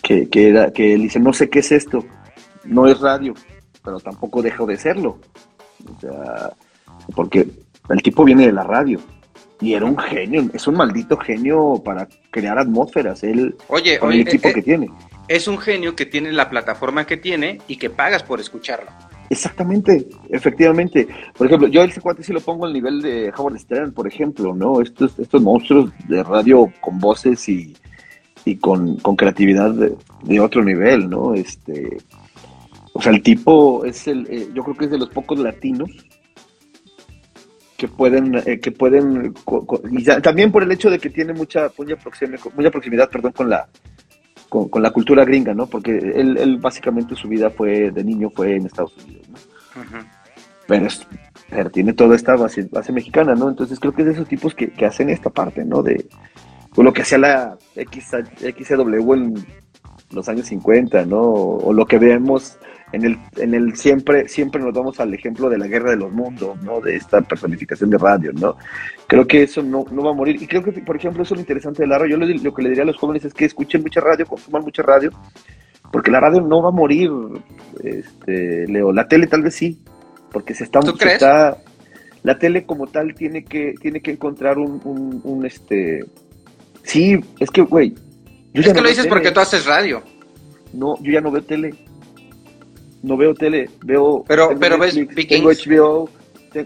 [0.02, 2.04] Que, que, era, que él dice, no sé qué es esto.
[2.64, 3.34] No es radio,
[3.82, 5.18] pero tampoco dejo de serlo.
[5.96, 6.52] O sea,
[7.14, 7.48] porque
[7.88, 9.00] el tipo viene de la radio
[9.60, 14.20] y era un genio, es un maldito genio para crear atmósferas, él oye, con el
[14.20, 14.88] equipo eh, que tiene.
[15.26, 18.90] Es un genio que tiene la plataforma que tiene y que pagas por escucharlo.
[19.30, 21.06] Exactamente, efectivamente.
[21.36, 24.54] Por ejemplo, yo ese cuate sí lo pongo al nivel de Howard Stern, por ejemplo,
[24.54, 24.80] ¿no?
[24.80, 27.76] Estos, estos monstruos de radio con voces y,
[28.44, 31.34] y con, con creatividad de, otro nivel, ¿no?
[31.34, 31.98] Este,
[32.94, 35.90] o sea, el tipo es el, eh, yo creo que es de los pocos latinos
[37.78, 39.32] que pueden, eh, que pueden,
[39.92, 43.48] y también por el hecho de que tiene mucha, mucha proximidad, mucha proximidad, perdón, con
[43.48, 43.68] la,
[44.48, 45.66] con, con la cultura gringa, ¿no?
[45.68, 49.36] Porque él, él básicamente su vida fue, de niño fue en Estados Unidos, ¿no?
[50.66, 51.06] Pero, es-
[51.48, 53.48] pero tiene toda esta base, base mexicana, ¿no?
[53.48, 55.80] Entonces creo que es de esos tipos que, que hacen esta parte, ¿no?
[55.82, 56.04] De
[56.76, 58.10] o lo que hacía la X,
[58.40, 59.34] XCW en
[60.12, 61.20] los años 50, ¿no?
[61.20, 62.58] O, o lo que vemos
[62.92, 66.10] en el, en el siempre, siempre nos vamos al ejemplo de la guerra de los
[66.12, 66.80] mundos, ¿no?
[66.80, 68.56] De esta personificación de radio, ¿no?
[69.06, 70.40] Creo que eso no, no va a morir.
[70.42, 72.16] Y creo que, por ejemplo, eso es lo interesante de la radio.
[72.16, 74.62] Yo lo, lo que le diría a los jóvenes es que escuchen mucha radio, consuman
[74.62, 75.10] mucha radio,
[75.92, 77.10] porque la radio no va a morir,
[77.84, 78.92] este, Leo.
[78.92, 79.78] La tele tal vez sí,
[80.32, 81.14] porque se está, ¿Tú se crees?
[81.14, 81.58] está-
[82.22, 86.04] la tele como tal tiene que, tiene que encontrar un, un, un, este,
[86.82, 87.94] sí, es que, güey.
[88.54, 89.08] Yo Es que no lo dices tele.
[89.14, 90.02] porque tú haces radio.
[90.72, 91.74] No, yo ya no veo tele.
[93.02, 94.24] No veo tele, veo.
[94.26, 95.28] Pero- pero ves Netflix.
[95.28, 96.10] Tengo HBO.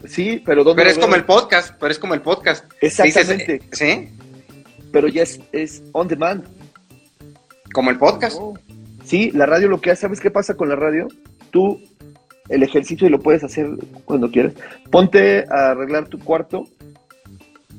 [0.07, 2.65] sí, pero ¿dónde Pero es como el podcast, pero es como el podcast.
[2.81, 3.59] Exactamente.
[3.59, 4.85] Dices, eh, ¿Sí?
[4.93, 6.45] Pero ya es, es on demand.
[7.73, 8.39] Como el podcast.
[9.05, 11.09] Sí, la radio lo que hace, ¿sabes qué pasa con la radio?
[11.51, 11.81] Tú,
[12.49, 13.69] el ejercicio, y lo puedes hacer
[14.05, 14.53] cuando quieras.
[14.91, 16.67] Ponte a arreglar tu cuarto,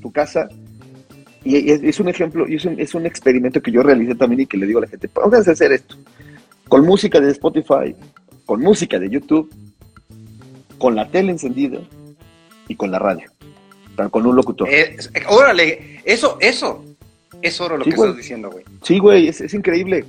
[0.01, 0.49] tu casa,
[1.44, 4.41] y es, es un ejemplo, y es un, es un experimento que yo realicé también
[4.41, 5.95] y que le digo a la gente, pónganse a hacer esto.
[6.68, 7.95] Con música de Spotify,
[8.45, 9.53] con música de YouTube,
[10.78, 11.80] con la tele encendida
[12.68, 13.30] y con la radio.
[14.10, 14.68] Con un locutor.
[14.70, 14.98] Eh,
[15.30, 16.84] órale, eso, eso.
[17.41, 18.64] Es oro lo Sí, que estás diciendo, güey.
[18.82, 20.06] Sí, güey, es, es increíble.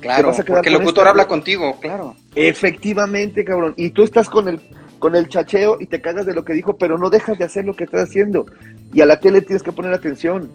[0.00, 1.28] Claro, porque el locutor esto, habla güey.
[1.28, 2.16] contigo, claro.
[2.34, 3.74] Efectivamente, cabrón.
[3.76, 4.60] Y tú estás con el,
[4.98, 7.64] con el chacheo y te cagas de lo que dijo, pero no dejas de hacer
[7.64, 8.44] lo que estás haciendo.
[8.94, 10.50] Y a la tele tienes que poner atención.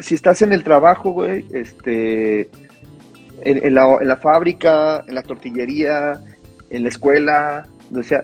[0.00, 2.50] Si estás en el trabajo, güey, este,
[3.40, 6.20] en, la, en la fábrica, en la tortillería,
[6.68, 8.22] en la escuela, o sea,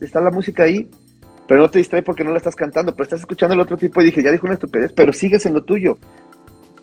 [0.00, 0.88] está, la música ahí,
[1.46, 4.00] pero no te distrae porque no la estás cantando, pero estás escuchando el otro tipo
[4.00, 5.98] y dije, ya dijo una estupidez, pero sigues en lo tuyo.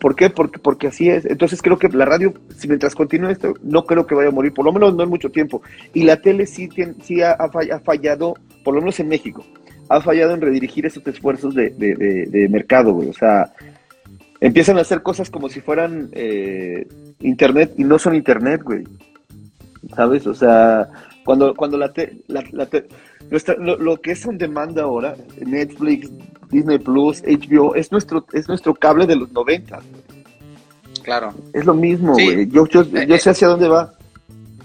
[0.00, 0.30] ¿Por qué?
[0.30, 1.24] Porque, porque así es.
[1.26, 4.52] Entonces creo que la radio, si mientras continúe esto, no creo que vaya a morir,
[4.54, 5.62] por lo menos no en mucho tiempo.
[5.94, 8.34] Y la tele sí, tien- sí ha, ha fallado,
[8.64, 9.44] por lo menos en México,
[9.96, 13.08] ha fallado en redirigir esos esfuerzos de, de- de- de mercado, güey.
[13.08, 13.52] O sea,
[14.40, 16.86] empiezan a hacer cosas como si fueran eh,
[17.20, 18.84] internet y no son internet, güey.
[19.96, 20.26] ¿Sabes?
[20.26, 20.88] O sea,
[21.24, 22.86] cuando, cuando la, te- la, la te-
[23.30, 25.14] nuestra- lo, lo que es on demand ahora,
[25.44, 26.10] Netflix,
[26.50, 29.78] Disney Plus, HBO, es nuestro, es nuestro cable de los 90.
[31.02, 31.34] Claro.
[31.52, 32.24] Es lo mismo, Sí.
[32.24, 32.48] güey.
[32.48, 33.92] Yo, yo, yo Eh, sé hacia dónde va.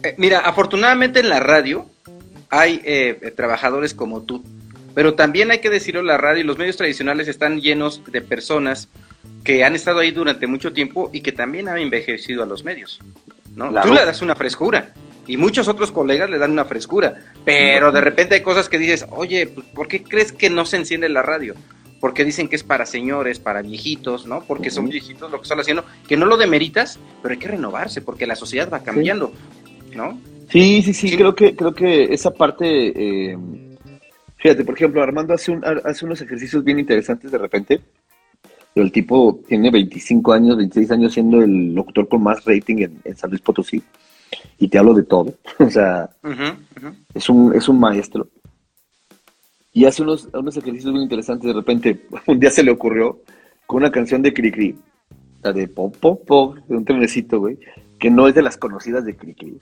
[0.03, 1.85] Eh, mira, afortunadamente en la radio
[2.49, 4.43] hay eh, eh, trabajadores como tú,
[4.97, 8.89] pero también hay que decirlo, la radio y los medios tradicionales están llenos de personas
[9.43, 12.99] que han estado ahí durante mucho tiempo y que también han envejecido a los medios.
[13.55, 13.69] ¿no?
[13.69, 13.87] Claro.
[13.87, 14.95] Tú le das una frescura
[15.27, 17.13] y muchos otros colegas le dan una frescura,
[17.45, 20.77] pero de repente hay cosas que dices, oye, pues, ¿por qué crees que no se
[20.77, 21.53] enciende la radio?
[22.01, 24.45] Porque dicen que es para señores, para viejitos, ¿no?
[24.47, 28.01] Porque son viejitos lo que están haciendo, que no lo demeritas, pero hay que renovarse
[28.01, 29.31] porque la sociedad va cambiando,
[29.95, 30.19] ¿no?
[30.49, 31.17] Sí, sí, sí, Sí.
[31.17, 33.37] creo que, creo que esa parte, eh,
[34.37, 37.81] fíjate, por ejemplo, Armando hace, un, hace unos ejercicios bien interesantes de repente.
[38.75, 43.17] El tipo tiene 25 años, 26 años siendo el locutor con más rating en, en
[43.17, 43.81] San Luis Potosí.
[44.59, 45.33] Y te hablo de todo.
[45.59, 46.09] O sea,
[47.13, 48.27] es un, es un maestro.
[49.73, 51.47] Y hace unos, unos ejercicios bien interesantes.
[51.47, 53.21] De repente, un día se le ocurrió
[53.65, 54.75] con una canción de Cricri,
[55.43, 57.59] la de Pop, Pop, Pop, de un trenecito, güey,
[57.99, 59.59] que no es de las conocidas de Cricri.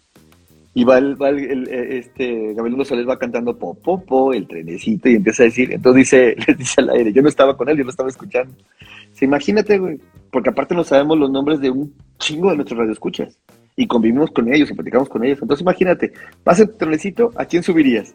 [0.77, 4.33] Y va, el, va el, el, eh, este, Gabriel González va cantando Pop, Pop, Pop,
[4.33, 7.55] el trenecito, y empieza a decir, entonces dice, les dice al aire, yo no estaba
[7.55, 8.53] con él, yo lo estaba escuchando.
[9.13, 13.39] Sí, imagínate, güey, porque aparte no sabemos los nombres de un chingo de nuestros radioescuchas.
[13.77, 15.39] Y convivimos con ellos y platicamos con ellos.
[15.41, 16.11] Entonces imagínate,
[16.45, 18.13] en tu trenecito, ¿a quién subirías?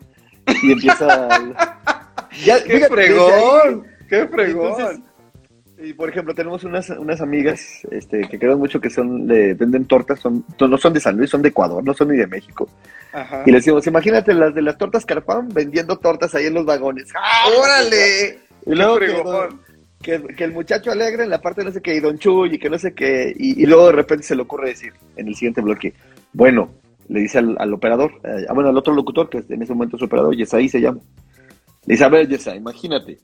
[0.62, 1.28] Y empieza...
[2.44, 3.86] ya, ¡Qué fíjate, fregón!
[4.06, 4.72] ¡Qué fregón!
[4.72, 5.00] entonces,
[5.82, 9.86] y por ejemplo, tenemos unas, unas amigas este, que queremos mucho que son, de, venden
[9.86, 12.68] tortas, son, no son de San Luis, son de Ecuador, no son ni de México.
[13.12, 13.42] Ajá.
[13.46, 17.08] Y les decimos, imagínate las de las tortas Carpán vendiendo tortas ahí en los vagones.
[17.14, 17.48] ¡Ah!
[17.58, 18.40] ¡Órale!
[18.66, 19.60] Y luego ¡Qué que, fregón!
[20.02, 22.58] que, que el muchacho alegre en la parte no sé qué, y Don Chuy, y
[22.58, 25.34] que no sé qué, y, y luego de repente se le ocurre decir en el
[25.34, 25.94] siguiente bloque,
[26.32, 26.70] bueno,
[27.08, 29.96] le dice al, al operador, eh, ah, bueno, al otro locutor, que en ese momento
[29.96, 31.00] es operador, Yesaí se llama.
[31.86, 33.18] Le dice, a ver, imagínate,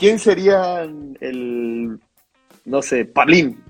[0.00, 0.82] ¿quién sería
[1.20, 2.00] el,
[2.64, 3.62] no sé, Pablín?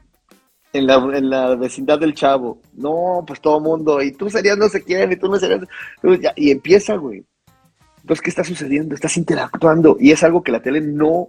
[0.73, 2.61] En la, en la vecindad del chavo.
[2.75, 4.01] No, pues todo mundo.
[4.01, 5.63] Y tú serías no sé quién, y tú no serías.
[6.37, 7.25] Y empieza, güey.
[8.03, 8.95] Entonces, ¿qué está sucediendo?
[8.95, 9.97] Estás interactuando.
[9.99, 11.27] Y es algo que la tele no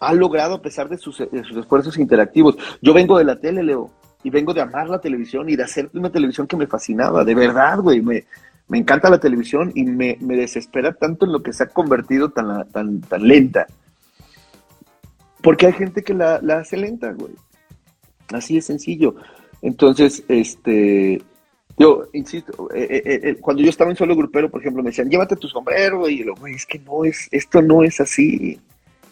[0.00, 2.56] ha logrado a pesar de sus, de sus esfuerzos interactivos.
[2.82, 3.92] Yo vengo de la tele, Leo,
[4.24, 7.24] y vengo de amar la televisión y de hacer una televisión que me fascinaba.
[7.24, 8.02] De verdad, güey.
[8.02, 8.24] Me,
[8.68, 12.30] me encanta la televisión y me, me desespera tanto en lo que se ha convertido
[12.30, 13.66] tan, tan, tan lenta.
[15.42, 17.32] Porque hay gente que la, la hace lenta, güey.
[18.32, 19.14] Así es sencillo.
[19.62, 21.22] Entonces, este,
[21.78, 25.10] yo insisto, eh, eh, eh, cuando yo estaba en solo grupero, por ejemplo, me decían,
[25.10, 28.58] llévate tu sombrero, y yo, güey, es que no es, esto no es así,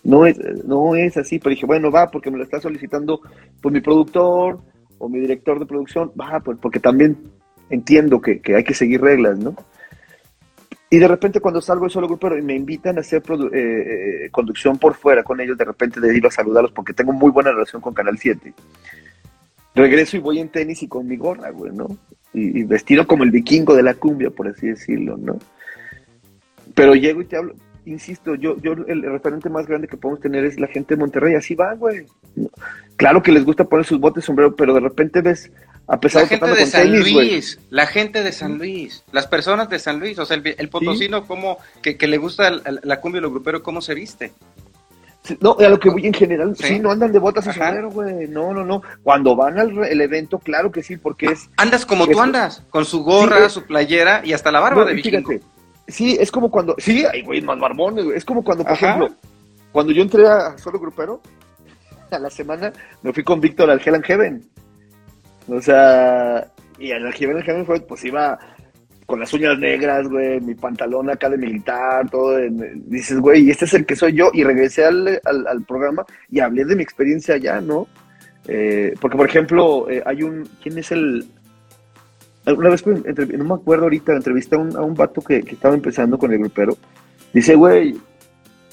[0.02, 3.20] no es, no es así, pero dije, bueno, va, porque me lo está solicitando
[3.60, 4.60] pues mi productor
[4.98, 7.18] o mi director de producción, va, pues porque también
[7.70, 9.54] entiendo que, que hay que seguir reglas, ¿no?
[10.90, 13.22] Y de repente cuando salgo de solo grupero y me invitan a hacer
[14.30, 17.50] conducción por fuera con ellos, de repente de ir a saludarlos porque tengo muy buena
[17.50, 18.54] relación con Canal 7
[19.74, 21.96] regreso y voy en tenis y con mi gorra, güey, ¿no?
[22.32, 25.38] Y, vestido como el vikingo de la cumbia, por así decirlo, ¿no?
[26.74, 27.54] Pero llego y te hablo,
[27.86, 31.34] insisto, yo, yo el referente más grande que podemos tener es la gente de Monterrey,
[31.34, 32.06] así va, güey.
[32.96, 35.50] Claro que les gusta poner sus botes sombrero, pero de repente ves
[35.86, 39.78] a pesar la gente de San Luis, la gente de San Luis, las personas de
[39.78, 42.50] San Luis, o sea, el, potosino como que, le gusta
[42.82, 44.32] la cumbia y lo grupero, cómo se viste.
[45.40, 48.28] No, a lo que voy en general, sí, no andan de botas y sombrero, güey.
[48.28, 48.82] No, no, no.
[49.02, 51.48] Cuando van al evento, claro que sí, porque es.
[51.56, 55.30] Andas como tú andas, con su gorra, su playera y hasta la barba de vikingo.
[55.30, 55.53] Fíjate,
[55.86, 56.74] sí, es como cuando.
[56.78, 58.16] Sí, ay, güey, más barbones, güey.
[58.16, 59.08] Es como cuando, por ejemplo,
[59.72, 61.20] cuando yo entré a solo grupero,
[62.10, 64.42] a la semana, me fui con Víctor al Hell and Heaven.
[65.48, 66.46] O sea,
[66.78, 68.38] y al Hell and Heaven fue, pues iba
[69.06, 72.38] con las uñas negras, güey, mi pantalón acá de militar, todo.
[72.86, 74.30] dices, güey, este es el que soy yo.
[74.32, 77.86] Y regresé al, al, programa y hablé de mi experiencia allá, ¿no?
[78.46, 80.48] Eh, porque, por ejemplo, eh, hay un.
[80.62, 81.26] ¿Quién es el.?
[82.46, 85.74] Una vez, no me acuerdo ahorita, entrevisté a un, a un vato que, que, estaba
[85.74, 86.76] empezando con el grupero.
[87.32, 87.96] Dice, güey,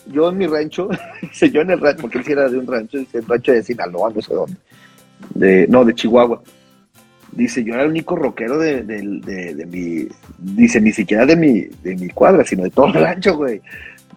[0.07, 0.89] yo en mi rancho,
[1.21, 3.53] dice yo en el rancho, porque él sí era de un rancho, dice el rancho
[3.53, 4.57] de Sinaloa, no sé dónde.
[5.35, 6.41] De, no, de Chihuahua
[7.31, 10.05] Dice, yo era el único rockero de, de, mi,
[10.37, 13.61] dice, ni siquiera de mi, de mi cuadra, sino de todo el rancho, güey.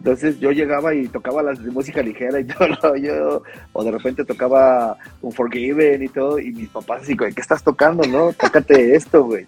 [0.04, 2.44] Entonces yo llegaba y tocaba las de música ligera y
[2.80, 7.32] todo yo, o de repente tocaba un Forgiven y todo, y mis papás así, güey,
[7.32, 8.30] ¿qué estás tocando, no?
[8.34, 9.46] Tócate esto, güey.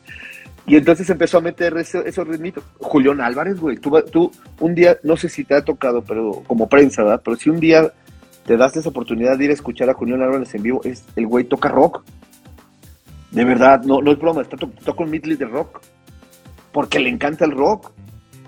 [0.66, 2.64] Y entonces empezó a meter esos ritmitos.
[2.78, 7.02] Julián Álvarez, güey, tú, un día, no sé si te ha tocado, pero como prensa,
[7.02, 7.20] ¿verdad?
[7.22, 7.92] Pero si un día
[8.46, 11.26] te das esa oportunidad de ir a escuchar a Julián Álvarez en vivo, es el
[11.26, 12.02] güey toca rock.
[13.30, 15.82] De verdad, no, no es broma, está to toca un medley de rock.
[16.72, 17.92] Porque le encanta el rock.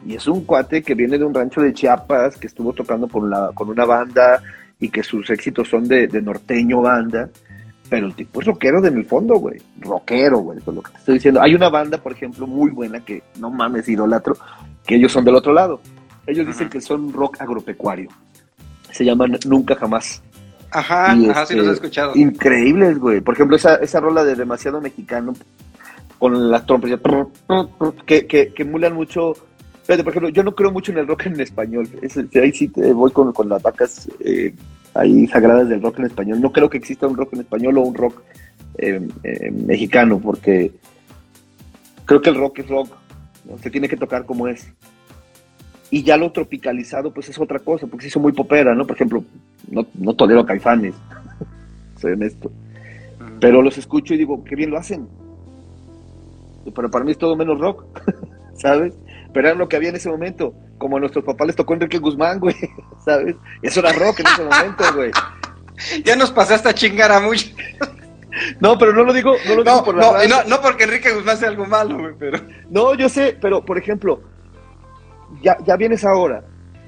[0.06, 3.28] Y es un cuate que viene de un rancho de Chiapas, que estuvo tocando con,
[3.28, 4.42] la, con una banda
[4.80, 7.28] y que sus éxitos son de, norteño banda.
[7.90, 9.60] Pero el tipo es rockero de mi fondo, güey.
[9.80, 11.40] Rockero, güey, por lo que te estoy diciendo.
[11.40, 14.36] Hay una banda, por ejemplo, muy buena que no mames, idolatro,
[14.86, 15.80] que ellos son del otro lado.
[16.26, 18.10] Ellos dicen que son rock agropecuario.
[18.90, 20.22] Se llaman Nunca Jamás.
[20.70, 22.12] Ajá, ajá, sí los he este, escuchado.
[22.14, 23.20] Increíbles, güey.
[23.22, 25.32] Por ejemplo, esa, esa rola de demasiado mexicano
[26.18, 26.90] con las trompas
[28.04, 29.34] que, que, que emulan mucho.
[29.88, 31.88] Por ejemplo, yo no creo mucho en el rock en español.
[32.34, 34.54] ahí sí voy con, con, las vacas eh,
[34.92, 36.42] ahí sagradas del rock en español.
[36.42, 38.22] No creo que exista un rock en español o un rock
[38.76, 40.72] eh, eh, mexicano, porque
[42.04, 42.90] creo que el rock es rock.
[43.62, 44.68] Se tiene que tocar como es
[45.90, 48.86] y ya lo tropicalizado pues es otra cosa, porque se hizo muy popera, ¿no?
[48.86, 49.24] Por ejemplo,
[49.70, 50.94] no, no tolero a Caifanes,
[51.98, 52.50] soy honesto,
[53.40, 55.08] pero los escucho y digo, qué bien lo hacen,
[56.74, 57.84] pero para mí es todo menos rock,
[58.54, 58.94] ¿sabes?
[59.32, 61.98] Pero era lo que había en ese momento, como a nuestros papás les tocó Enrique
[61.98, 62.56] Guzmán, güey,
[63.04, 63.36] ¿sabes?
[63.62, 65.10] Eso era rock en ese momento, güey.
[66.04, 67.54] Ya nos pasaste a chingar a mucho.
[68.60, 71.38] No, pero no lo digo, no lo digo por la no, no, porque Enrique Guzmán
[71.38, 72.38] sea algo malo, güey, pero.
[72.70, 74.20] No, yo sé, pero por ejemplo,
[75.42, 76.44] ya, ya vienes ahora.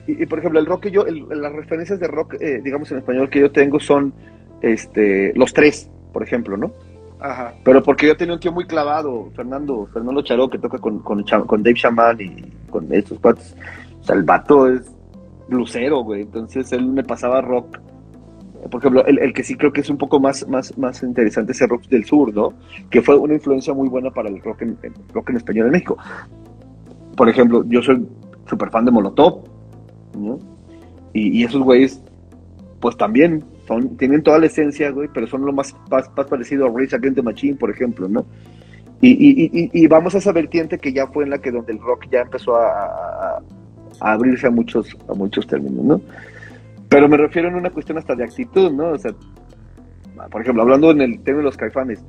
[0.06, 3.30] Y, por ejemplo, el rock que yo, las referencias de rock, eh, digamos en español,
[3.30, 4.12] que yo tengo son
[4.60, 6.72] este, los tres, por ejemplo, ¿no?
[7.20, 7.54] Ajá.
[7.64, 11.24] Pero porque yo tenía un tío muy clavado, Fernando, Fernando Charó, que toca con, con,
[11.62, 13.54] Dave Shaman y con estos cuates.
[14.00, 14.90] O sea, el vato es
[15.48, 16.22] lucero, güey.
[16.22, 17.78] Entonces él me pasaba rock.
[18.70, 21.52] Por ejemplo, el, el, que sí creo que es un poco más, más, más interesante
[21.52, 22.52] es el rock del sur, ¿no?
[22.90, 25.96] Que fue una influencia muy buena para el rock en, en español en México.
[27.16, 28.06] Por ejemplo, yo soy
[28.50, 29.44] súper fan de Molotov,
[31.12, 32.02] Y, esos güeyes,
[32.80, 36.68] pues también son, tienen toda la esencia, güey, pero son lo más, más, parecido a
[36.76, 38.26] Race Against the Machine, por ejemplo, ¿no?
[39.00, 42.22] Y, vamos a esa vertiente que ya fue en la que donde el rock ya
[42.22, 43.40] empezó a,
[44.00, 46.00] abrirse a muchos, a muchos términos, ¿no?
[46.88, 48.90] Pero me refiero en una cuestión hasta de actitud, ¿no?
[48.90, 49.14] O sea,
[50.30, 52.04] por ejemplo, hablando en el tema de los caifanes,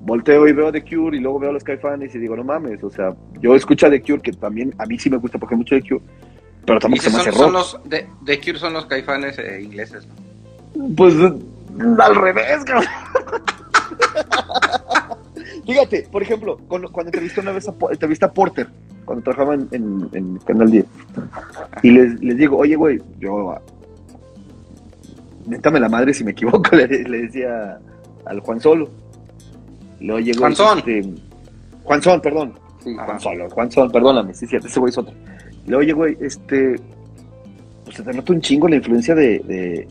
[0.00, 2.82] volteo y veo The Cure y luego veo a los Caifanes y digo, no mames,
[2.82, 5.54] o sea, yo escucho a The Cure, que también a mí sí me gusta porque
[5.54, 6.04] mucho The Cure,
[6.66, 10.06] pero tampoco se me hace son los de, The Cure son los Caifanes eh, ingleses,
[10.96, 12.84] Pues al revés, cabrón.
[15.66, 18.68] Fíjate, por ejemplo, cuando, cuando entrevisté una vez a, entrevisté a Porter,
[19.04, 20.84] cuando trabajaba en, en, Canal 10,
[21.82, 23.54] y les, les digo, oye, güey, yo,
[25.46, 27.78] métame la madre si me equivoco, le, le decía
[28.26, 28.90] al Juan Solo.
[30.00, 30.78] Luego llegó Juan Son.
[30.78, 31.14] este,
[31.84, 32.54] Juan Son, perdón.
[32.82, 32.94] Sí.
[32.94, 35.14] Juan Solo, Juan Son, perdóname, sí, cierto, ese güey es otro.
[35.66, 36.76] Luego llegó este,
[37.84, 39.88] pues se te nota un chingo la influencia de, de-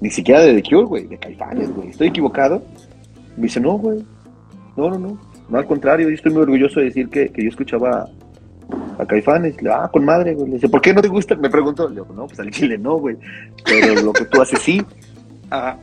[0.00, 1.88] ni siquiera de The Cure, güey, de Caifanes, güey.
[1.88, 2.62] ¿Estoy equivocado?
[3.36, 4.04] Me dice, no, güey,
[4.76, 5.18] no, no, no,
[5.48, 8.08] no, al contrario, yo estoy muy orgulloso de decir que, que yo escuchaba
[8.98, 9.56] a Caifanes.
[9.56, 10.48] Le digo, ah, con madre, güey.
[10.48, 11.34] Le dice, ¿por qué no te gusta?
[11.36, 11.88] Me preguntó.
[11.88, 13.16] Le digo, no, pues al chile no, güey.
[13.64, 14.82] Pero lo que tú haces sí.
[15.50, 15.78] Ajá.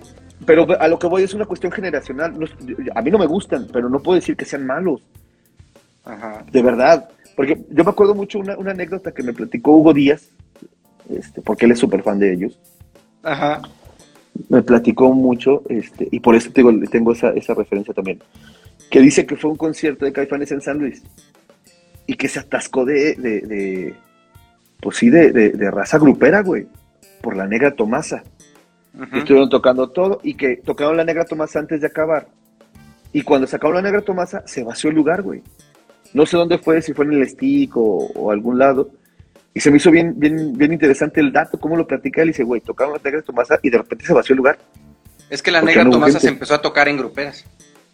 [0.46, 2.38] Pero a lo que voy es una cuestión generacional.
[2.38, 2.46] No
[2.94, 5.02] a mí no me gustan, pero no puedo decir que sean malos,
[6.04, 6.46] Ajá.
[6.52, 7.10] de verdad.
[7.36, 10.30] Porque yo me acuerdo mucho una, una anécdota que me platicó Hugo Díaz,
[11.10, 12.60] este, porque él es súper fan de ellos.
[13.24, 13.62] Ajá.
[14.50, 18.20] Me platicó mucho, este, y por eso tengo, tengo esa, esa referencia también.
[18.90, 21.02] Que dice que fue un concierto de Caifanes en San Luis
[22.08, 23.96] y que se atascó de, de, de-
[24.82, 26.68] pues sí, de, de- de raza grupera, güey,
[27.22, 28.24] por la negra Tomasa.
[29.18, 32.28] Estuvieron tocando todo y que tocaron la negra Tomasa antes de acabar.
[33.12, 35.42] Y cuando se acabó la negra Tomasa, se vació el lugar, güey.
[36.14, 37.82] No sé dónde fue, si fue en el stick o,
[38.16, 38.90] o algún lado.
[39.56, 42.28] Y se me hizo bien, bien, bien interesante el dato, cómo lo platica él.
[42.28, 44.60] Y dice, güey, tocaron la negra Tomasa y de repente se vació el lugar.
[45.30, 47.46] Es que la Porque negra no Tomasa se empezó a tocar en gruperas.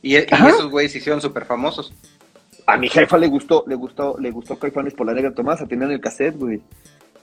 [0.01, 1.93] Y, esos güeyes se hicieron súper famosos.
[2.65, 5.91] A mi jefa le gustó, le gustó, le gustó Caifanes por la negra Tomasa, tenían
[5.91, 6.59] el cassette, güey.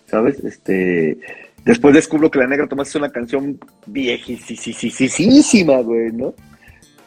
[0.07, 0.39] ¿Sabes?
[0.45, 1.19] Este.
[1.65, 6.33] Después descubro que la negra Tomasa es una canción viejísima, güey, ¿no?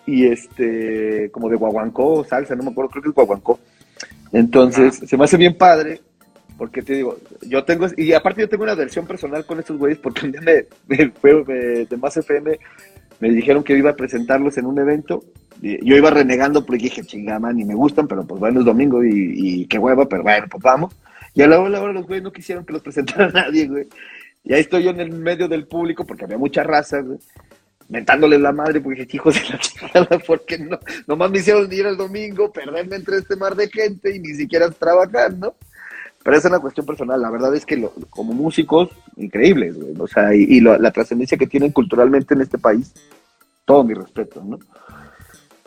[0.05, 3.57] Y este, como de guaguancó, salsa, no me acuerdo, creo que es guaguancó.
[4.33, 6.01] Entonces, se me hace bien padre,
[6.61, 9.97] porque te digo, yo tengo, y aparte yo tengo una versión personal con estos güeyes,
[9.97, 10.65] porque un día me,
[10.95, 12.59] me fue me- de Más FM,
[13.19, 15.23] me dijeron que iba a presentarlos en un evento,
[15.59, 19.03] y yo iba renegando porque dije, chingama, ni me gustan, pero pues bueno, es domingo
[19.03, 19.09] y,
[19.63, 20.95] y qué hueva, pero bueno, pues vamos.
[21.33, 23.87] Y a la hora, a los güeyes no quisieron que los presentara nadie, güey.
[24.43, 27.17] Y ahí estoy yo en el medio del público, porque había mucha raza, güey,
[27.89, 30.77] mentándoles la madre, porque dije, hijos de la chingada, porque no,
[31.07, 34.69] nomás me hicieron ir el domingo, perderme entre este mar de gente y ni siquiera
[34.69, 35.55] trabajar, ¿no?
[36.23, 37.21] Pero esa es una cuestión personal.
[37.21, 39.93] La verdad es que lo- como músicos, increíbles, güey.
[39.99, 42.93] O sea, y, y lo- la trascendencia que tienen culturalmente en este país,
[43.65, 44.59] todo mi respeto, ¿no?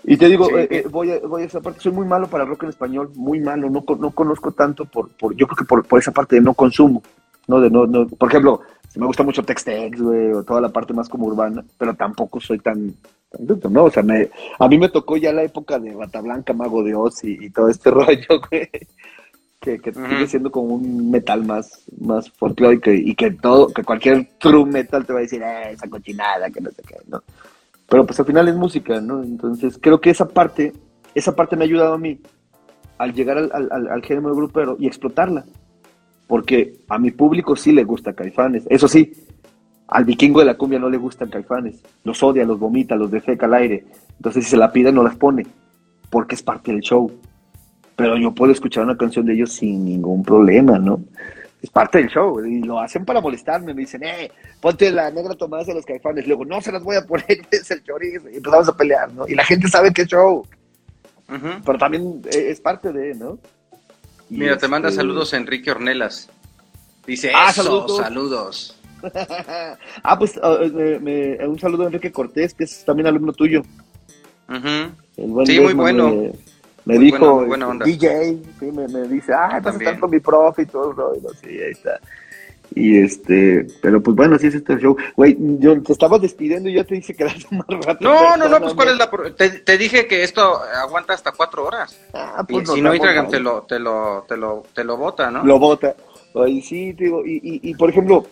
[0.07, 0.53] Y te digo, Sí.
[0.57, 3.11] eh, eh, voy, a, voy a esa parte, soy muy malo para rock en español,
[3.15, 6.37] muy malo, no, no conozco tanto por, por yo creo que por, por esa parte
[6.37, 7.03] de no consumo,
[7.49, 7.59] ¿no?
[7.61, 8.61] De no, no, por ejemplo,
[8.91, 12.39] si me gusta mucho Tex-Tex, güey, o toda la parte más como urbana, pero tampoco
[12.39, 12.93] soy tan,
[13.31, 13.85] tan ¿no?
[13.85, 16.95] O sea, me, a mí me tocó ya la época de Bata Blanca, Mago de
[16.95, 18.69] Oz y, y todo este rollo, güey,
[19.65, 24.29] que, sigue siendo como un metal más, más folclórico y, y que todo, que cualquier
[24.39, 27.23] true metal te va a decir, eh, esa cochinada, que no sé qué, ¿no?
[27.89, 29.23] Pero pues al final es música, ¿no?
[29.23, 30.73] Entonces creo que esa parte,
[31.15, 32.19] esa parte me ha ayudado a mí
[32.99, 35.45] al llegar al, al, al- al género grupero y explotarla.
[36.27, 38.65] Porque a mi público sí le gusta Caifanes.
[38.71, 39.13] Eso sí,
[39.89, 41.83] al vikingo de la cumbia no le gustan Caifanes.
[42.03, 43.85] Los odia, los vomita, los defeca al aire.
[44.17, 45.47] Entonces si se la pide no las pone.
[46.09, 47.13] Porque es parte del show.
[47.97, 51.01] Pero yo puedo escuchar una canción de ellos sin ningún problema, ¿no?
[51.63, 52.45] Es parte del show.
[52.45, 53.73] Y lo hacen para molestarme.
[53.73, 56.27] Me dicen, eh, ponte la negra tomada de los caifanes.
[56.27, 58.29] Luego, no se las voy a poner, es el chorizo.
[58.29, 59.27] Y empezamos a pelear, ¿no?
[59.29, 60.45] Y la gente sabe que es show.
[61.65, 63.39] Pero también eh, es parte de, ¿no?
[64.29, 66.29] Y Mira, te manda este- saludos Enrique Ornelas.
[67.07, 67.97] Dice, Ah, eso, saludos.
[67.99, 68.81] saludos.
[70.03, 73.63] ah, pues eh, me- un saludo a Enrique Cortés, que es también alumno tuyo.
[74.49, 74.93] El
[75.31, 76.13] buen Sí, muy bueno.
[76.85, 77.85] Me Muy dijo, buena, buena.
[77.85, 80.97] DJ, sí, me, me dice, ah, vas a estar con mi profe y todo el
[80.97, 81.29] rollo.
[81.41, 81.99] Sí, ahí está.
[82.77, 84.97] Y este, pero pues bueno, así es este show.
[85.17, 87.99] Güey, yo te estabas despidiendo y ya te dije que más rato.
[88.01, 89.11] No, no, no, pues cuál es la...
[89.11, 91.97] pro- Te, te dije que esto aguanta hasta cuatro horas.
[92.13, 95.31] Ah, Y pues si no, Instagram te lo, te lo, te lo, te lo bota,
[95.31, 95.45] ¿no?
[95.45, 95.95] Lo bota.
[96.35, 98.27] Ay, sí, te digo, y, y, y, por ejemplo,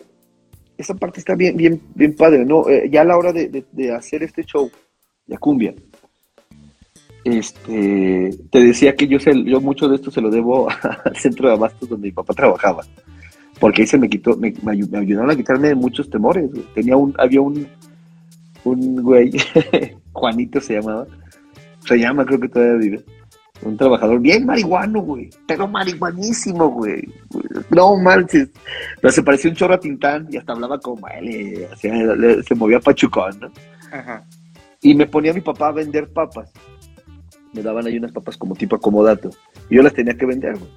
[0.77, 2.67] esa parte está bien, bien, bien padre, ¿no?
[2.67, 4.69] Eh, ya a la hora de, de- de hacer este show
[5.25, 5.73] de cumbia,
[7.23, 10.67] este, te decía que yo, se, yo mucho de esto se lo debo
[11.05, 12.83] al centro de abastos donde mi papá trabajaba,
[13.59, 16.49] porque ahí se me quitó, me, me ayu- me ayudaron a quitarme de muchos temores.
[16.73, 17.67] Tenía un, había un,
[18.63, 19.31] un güey,
[20.11, 21.05] Juanito se llamaba,
[21.85, 23.03] se llama, creo que todavía vive.
[23.61, 25.29] Un trabajador bien marihuano, güey.
[25.47, 27.01] Pero marihuanísimo, güey.
[27.69, 28.49] No manches.
[28.99, 31.65] Pero se parecía un chorro a Tintán y hasta hablaba como él.
[31.79, 33.47] se movía pachucón, ¿no?
[33.89, 34.25] Ajá.
[34.81, 36.51] Y me ponía a mi papá a vender papas.
[37.53, 39.29] Me daban ahí unas papas como tipo acomodato.
[39.69, 40.71] Y yo las tenía que vender, güey.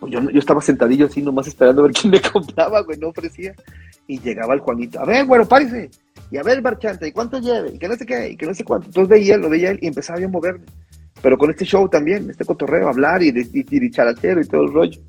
[0.00, 2.98] Pues yo, yo estaba sentadillo así nomás esperando a ver quién me compraba, güey.
[2.98, 3.54] No ofrecía.
[4.06, 5.00] Y llegaba el Juanito.
[5.00, 5.90] A ver, bueno, párese.
[6.30, 7.08] Y a ver, marchante.
[7.08, 7.70] ¿Y cuánto lleve?
[7.74, 8.30] Y que no sé qué.
[8.30, 8.86] Y que no sé cuánto.
[8.88, 10.64] Entonces veía, lo veía él y empezaba yo a moverme.
[11.22, 14.62] Pero con este show también, este cotorreo, hablar y, de- y, y charatero y todo
[14.64, 15.00] el rollo.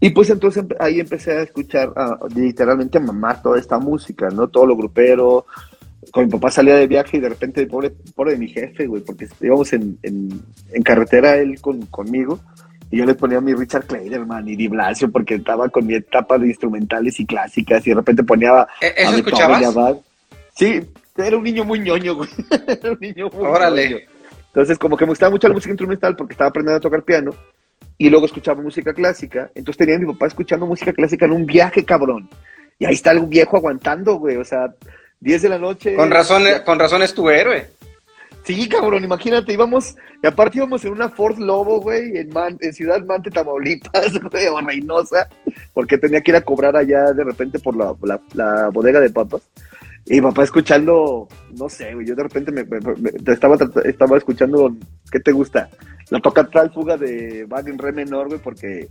[0.00, 4.48] Y pues entonces ahí empecé a escuchar, a- literalmente a mamar toda esta música, ¿no?
[4.48, 5.46] Todo lo grupero,
[6.12, 9.02] con mi papá salía de viaje y de repente, pobre, pobre de mi jefe, güey,
[9.02, 10.40] porque íbamos en, en,
[10.72, 12.40] en carretera él con, conmigo
[12.90, 16.38] y yo le ponía mi Richard Kleiderman y Di Blasio porque estaba con mi etapa
[16.38, 19.62] de instrumentales y clásicas y de repente ponía ¿E- ¿Eso escuchabas?
[20.56, 20.80] Sí,
[21.16, 22.30] era un niño muy ñoño, güey.
[22.66, 23.90] era un niño muy Órale.
[23.90, 24.04] ñoño.
[24.46, 27.32] Entonces, como que me gustaba mucho la música instrumental porque estaba aprendiendo a tocar piano
[27.98, 29.50] y luego escuchaba música clásica.
[29.54, 32.30] Entonces tenía a mi papá escuchando música clásica en un viaje, cabrón.
[32.78, 34.36] Y ahí está el viejo aguantando, güey.
[34.36, 34.72] O sea,
[35.20, 35.94] 10 de la noche.
[35.96, 37.68] Con razón, con razón es tu héroe.
[38.44, 42.72] Sí, cabrón, imagínate, íbamos, y aparte íbamos en una Ford Lobo, güey, en, Man- en
[42.72, 45.28] Ciudad Mante, Tamaulipas, güey, o Reynosa,
[45.74, 49.10] porque tenía que ir a cobrar allá de repente por la, la- la bodega de
[49.10, 49.42] papas.
[50.06, 54.74] Y papá escuchando, no sé, güey, yo de repente me, me- me- estaba, estaba escuchando,
[55.12, 55.68] ¿qué te gusta?
[56.08, 58.88] La toca tal fuga de en re menor, güey, porque,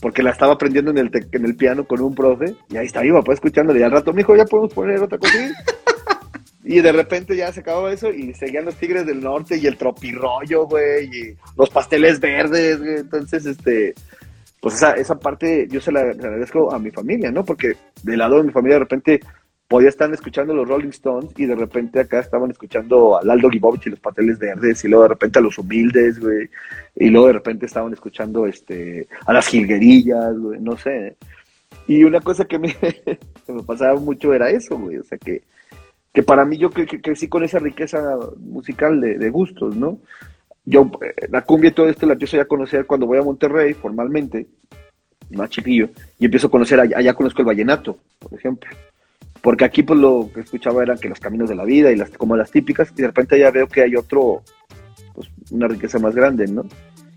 [0.00, 2.86] porque la estaba aprendiendo en el, tec- en el piano con un profe, y ahí
[2.86, 5.32] está mi papá escuchándole, y al rato, mijo, ya podemos poner otra cosa.
[6.64, 9.78] Y de repente ya se acababa eso y seguían los Tigres del Norte y el
[9.78, 12.96] tropirollo, güey, y los pasteles verdes, güey.
[12.98, 13.94] Entonces, este,
[14.60, 17.42] pues esa, esa parte yo se la agradezco a mi familia, ¿no?
[17.42, 19.20] Porque del lado de mi familia de repente
[19.68, 23.86] podía estar escuchando los Rolling Stones y de repente acá estaban escuchando a Aldo Gibovich
[23.86, 26.48] y los pasteles verdes y luego de repente a los humildes, güey.
[26.96, 31.16] Y luego de repente estaban escuchando este, a las jilguerillas, güey, no sé.
[31.86, 32.74] Y una cosa que me,
[33.46, 34.96] que me pasaba mucho era eso, güey.
[34.96, 35.42] O sea, que,
[36.14, 39.98] que para mí yo cre- que crecí con esa riqueza musical de, gustos, ¿no?
[40.64, 43.22] Yo, eh, la cumbia y todo esto la empiezo ya a conocer cuando voy a
[43.22, 44.46] Monterrey formalmente,
[45.30, 48.70] más chiquillo, y empiezo a conocer, allá conozco el vallenato, por ejemplo.
[49.48, 52.10] Porque aquí pues lo que escuchaba eran que los caminos de la vida y las
[52.10, 54.42] como las típicas, y de repente ya veo que hay otro,
[55.14, 56.66] pues una riqueza más grande, ¿no?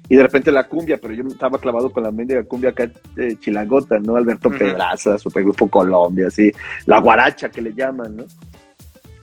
[0.08, 3.36] Y de repente la cumbia, pero yo estaba clavado con la mendiga cumbia acá eh,
[3.38, 4.16] chilangota, ¿no?
[4.16, 4.60] Alberto Ujú.
[4.60, 6.54] Pedraza, Supergrupo Colombia, así,
[6.86, 8.24] la guaracha que le llaman, ¿no?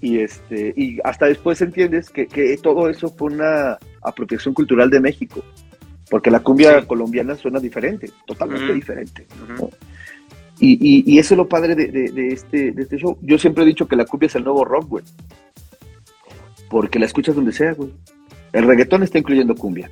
[0.02, 5.00] Y este, y hasta después entiendes que, que todo eso fue una apropiación cultural de
[5.00, 5.42] México.
[6.10, 6.86] Porque la cumbia Sí.
[6.86, 9.26] colombiana suena diferente, totalmente diferente.
[9.48, 9.70] ¿no?
[10.60, 13.16] Y, y, y eso es lo padre de, de- de este, de este show.
[13.22, 15.04] Yo siempre he dicho que la cumbia es el nuevo rock, güey.
[16.70, 17.90] Porque la escuchas donde sea, güey.
[18.52, 19.90] El reggaetón está incluyendo cumbia.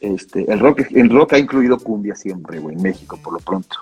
[0.00, 3.76] Este, el rock, el rock ha incluido cumbia siempre, güey, en México, por lo pronto.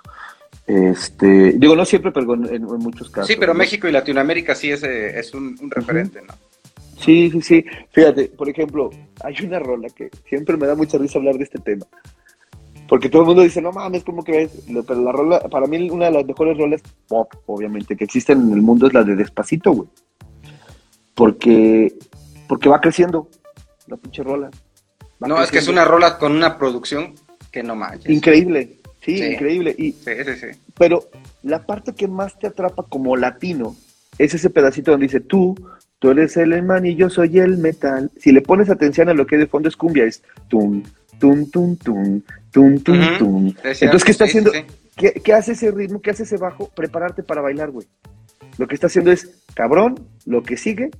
[0.66, 3.26] Este, digo, no siempre, pero en, en muchos casos.
[3.28, 3.58] Sí, pero ¿no?
[3.58, 6.34] México y Latinoamérica sí es, eh, es un, un referente, ¿no?
[7.00, 7.64] Sí, sí, sí.
[7.92, 8.90] Fíjate, por ejemplo,
[9.24, 11.86] hay una rola que siempre me da mucha risa hablar de este tema.
[12.88, 14.24] Porque todo el mundo dice, no mames, ¿cómo?
[14.70, 18.40] Lo- Pero la rola, para mí, una de las mejores rolas pop, obviamente, que existen
[18.40, 19.88] en el mundo es la de Despacito, güey.
[21.14, 21.94] Porque,
[22.48, 23.28] porque va creciendo
[23.86, 24.50] la pinche rola.
[25.20, 27.14] No, es que es una rola con una producción
[27.50, 28.10] que no manches.
[28.10, 29.24] Increíble, sí, Sí.
[29.24, 29.74] increíble.
[29.76, 30.46] Y, Sí, sí, sí.
[30.78, 31.04] Pero
[31.42, 33.74] la parte que más te atrapa como latino
[34.16, 35.56] es ese pedacito donde dice tú,
[35.98, 38.10] tú eres el man y yo soy el metal.
[38.18, 40.84] Si le pones atención a lo que hay de fondo es cumbia, es tum,
[41.18, 43.50] tum, tum, tum, tum, tum, tum.
[43.50, 44.52] Cierto, Entonces, ¿qué está sí, haciendo?
[44.52, 44.64] sí.
[44.96, 46.00] ¿Qué, qué hace ese ritmo?
[46.02, 46.68] ¿Qué hace ese bajo?
[46.74, 47.86] Prepararte para bailar, güey.
[48.58, 49.94] Lo que está haciendo es, cabrón,
[50.26, 50.90] lo que sigue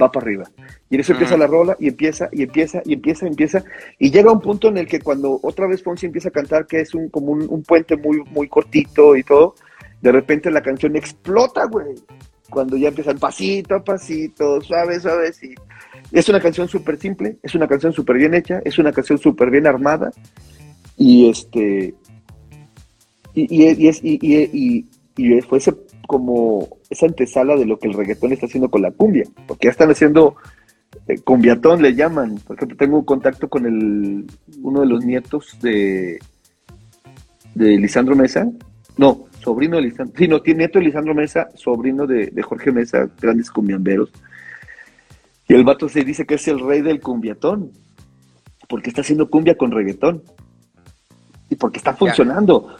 [0.00, 0.44] va para arriba.
[0.88, 3.64] Y en eso empieza la rola y empieza y empieza y empieza y empieza.
[3.98, 6.80] Y llega un punto en el que cuando otra vez Fonsi empieza a cantar, que
[6.80, 9.54] es un como un, un puente muy, muy cortito y todo,
[10.00, 11.94] de repente la canción explota, güey.
[12.48, 15.54] Cuando ya empiezan pasito a pasito, suave, suave, sí.
[16.12, 19.50] Es una canción súper simple, es una canción súper bien hecha, es una canción súper
[19.50, 20.10] bien armada.
[20.96, 21.94] Y este.
[23.34, 25.60] Y, y, y es, y, y, fue
[26.06, 29.70] como esa antesala de lo que el reggaetón está haciendo con la cumbia, porque ya
[29.70, 30.34] están haciendo
[31.06, 32.38] eh, cumbiatón, le llaman.
[32.38, 34.26] Por ejemplo, tengo un contacto con el,
[34.62, 36.18] uno de los nietos de,
[37.54, 38.50] de Lisandro Mesa,
[38.96, 42.72] no, sobrino de Lisandro, sí, no, tiene nieto de Lisandro Mesa, sobrino de, de Jorge
[42.72, 44.10] Mesa, grandes cumbiamberos.
[45.50, 47.72] Y el vato se dice que es el rey del cumbiatón,
[48.68, 50.22] porque está haciendo cumbia con reggaetón.
[51.48, 52.76] Y porque está funcionando.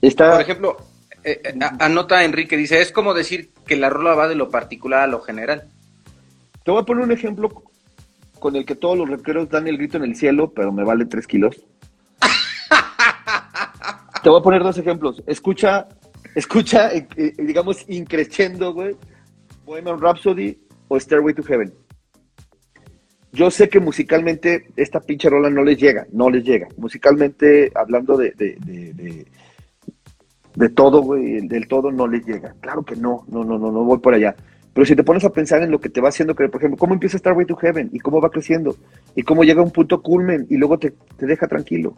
[0.00, 0.76] Está, Por ejemplo,
[1.24, 5.00] eh, eh, anota Enrique, dice, es como decir que la rola va de lo particular
[5.00, 5.64] a lo general.
[6.64, 7.64] Te voy a poner un ejemplo
[8.38, 11.06] con el que todos los rockeros dan el grito en el cielo, pero me vale
[11.06, 11.56] tres kilos.
[14.22, 15.24] Te voy a poner dos ejemplos.
[15.26, 15.88] Escucha,
[16.36, 18.94] escucha, eh, eh, digamos, increciendo, güey,
[19.64, 21.74] Bohemian Rhapsody o Stairway to Heaven.
[23.36, 26.68] Yo sé que musicalmente esta pinche rola no les llega, no les llega.
[26.78, 29.26] Musicalmente, hablando de, de, de, de,
[30.54, 32.54] de todo, güey, del todo no les llega.
[32.60, 34.34] Claro que no, no, no, no, no voy por allá.
[34.72, 36.78] Pero si te pones a pensar en lo que te va haciendo creer, por ejemplo,
[36.78, 38.74] cómo empieza Starway to Heaven y cómo va creciendo
[39.14, 41.94] y cómo llega a un punto culmen y luego te, te deja tranquilo.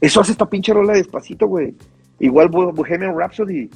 [0.00, 1.74] Eso hace esta pinche rola despacito, güey.
[2.20, 3.68] Igual Bo- Bohemian Rhapsody.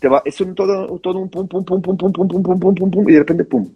[0.00, 2.58] te va, es un todo, todo un pum, pum, pum, pum, pum, pum, pum, pum,
[2.60, 3.68] pum, pum, pum, y de repente pum.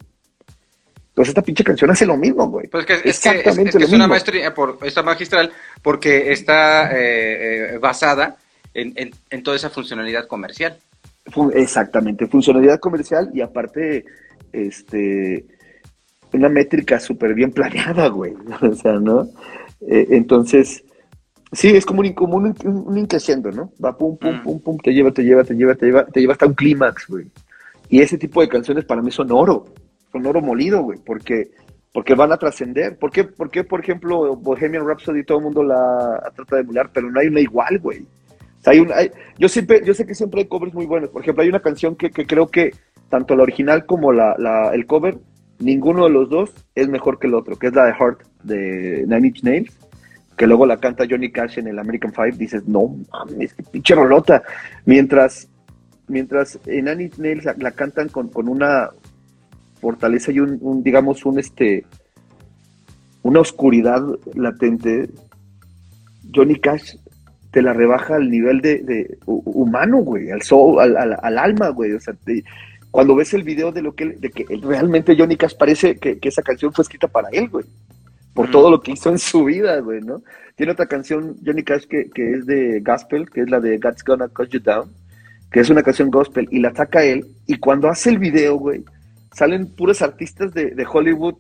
[1.16, 2.66] Entonces esta pinche canción hace lo mismo, güey.
[2.66, 7.76] Pues que, es, Exactamente que es, es, una maestría, por, está magistral porque está eh,
[7.76, 8.36] eh, basada
[8.74, 10.76] en, en, en, toda esa funcionalidad comercial.
[11.54, 14.04] Exactamente, funcionalidad comercial y aparte,
[14.52, 15.46] este,
[16.34, 18.34] una métrica súper bien planeada, güey.
[18.60, 19.26] O sea, ¿no?
[19.88, 20.84] Eh, entonces,
[21.50, 23.72] sí, es como un, como un, un, increciendo, ¿no?
[23.82, 26.34] Va pum, pum, pum, pum, te lleva, te lleva, te lleva, te lleva, te lleva
[26.34, 27.26] hasta un clímax, güey.
[27.88, 29.64] Y ese tipo de canciones para mí son oro,
[30.12, 31.50] son oro molido, güey, porque,
[31.92, 32.98] porque van a trascender.
[32.98, 36.90] ¿Por qué, por qué, por ejemplo, Bohemian Rhapsody todo el mundo la trata de emular,
[36.92, 38.00] pero no hay una igual, güey?
[38.00, 41.10] O sea, hay un, hay, yo, siempre, yo sé que siempre hay covers muy buenos.
[41.10, 42.72] Por ejemplo, hay una canción que, que creo que
[43.08, 45.18] tanto la original como la, la, el cover
[45.58, 49.04] ninguno de los dos es mejor que el otro, que es la de Heart de
[49.06, 49.78] Nine Inch Nails,
[50.36, 53.94] que luego la canta Johnny Cash en el American Five, dices, no mames, qué pinche
[53.94, 54.42] rolota.
[54.84, 55.48] Mientras,
[56.08, 58.90] mientras en Nails la, cantan con, una
[59.80, 61.84] fortaleza y un, digamos, un este
[63.22, 64.02] una oscuridad
[64.34, 65.10] latente,
[66.32, 66.94] Johnny Cash
[67.50, 70.40] te la rebaja al nivel de, humano, güey, al,
[70.78, 71.92] al, al, alma, güey.
[71.92, 72.14] O sea,
[72.90, 76.42] cuando ves el video de lo que, de que realmente Johnny Cash parece que, esa
[76.42, 77.64] canción fue escrita para él, güey.
[78.32, 80.22] Por todo lo que hizo en su vida, güey, ¿no?
[80.54, 84.28] Tiene otra canción, Johnny Cash, que, es de gospel, que es la de God's Gonna
[84.28, 84.92] Cut You Down,
[85.50, 88.84] que es una canción gospel, y la ataca él, y cuando hace el video, güey,
[89.36, 91.34] salen puros artistas de, de Hollywood,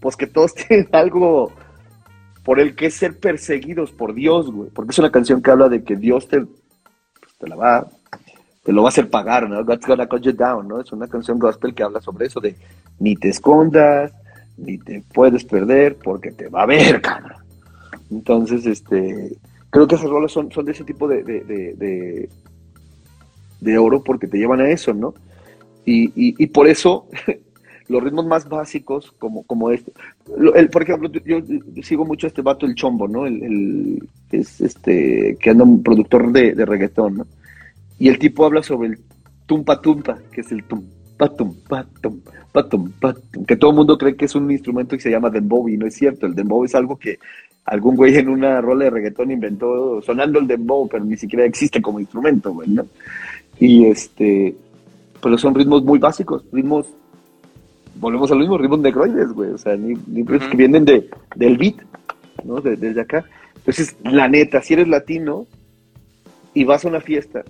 [0.00, 1.52] pues que todos tienen algo
[2.44, 5.84] por el que ser perseguidos por Dios, güey, porque es una canción que habla de
[5.84, 7.88] que Dios te, pues, te la va
[8.64, 9.64] te lo va a hacer pagar, ¿no?
[9.64, 10.80] God's gonna cut you down, ¿no?
[10.80, 12.56] Es una canción gospel que habla sobre eso de
[12.98, 14.12] ni te escondas,
[14.58, 17.42] ni te puedes perder porque te va a ver, cara.
[18.10, 19.36] Entonces, este,
[19.70, 22.28] creo que esas rolas son, son de ese tipo de, de,
[23.60, 25.14] de, oro porque te llevan a eso, ¿no?
[25.84, 27.08] Y, y, por eso
[27.88, 29.92] los ritmos más básicos, como, como este,
[30.54, 31.38] el, por ejemplo, yo,
[31.82, 33.26] sigo mucho a este vato, el chombo, ¿no?
[33.26, 37.26] El, el es este, que anda un productor de, de reggaetón, ¿no?
[37.98, 38.98] Y el tipo habla sobre el
[39.46, 43.14] tumpa tumpa, que es el tumpa tumpa tumpa tumpa,
[43.46, 45.86] que todo el mundo cree que es un instrumento que se llama dembow y no
[45.86, 46.26] es cierto.
[46.26, 47.18] El dembow es algo que
[47.64, 51.82] algún güey en una rola de reggaetón inventó sonando el dembow, pero ni siquiera existe
[51.82, 52.86] como instrumento, güey, ¿no?
[53.58, 54.54] Y este,
[55.22, 56.86] pero son ritmos muy básicos, ritmos,
[57.96, 61.56] volvemos a lo mismo, ritmos negroides, güey, o sea, ni, ni que vienen de, del
[61.56, 61.76] beat,
[62.44, 62.60] ¿no?
[62.60, 63.24] desde acá.
[63.56, 65.46] Entonces, la neta, si eres latino
[66.54, 67.44] y vas a una fiesta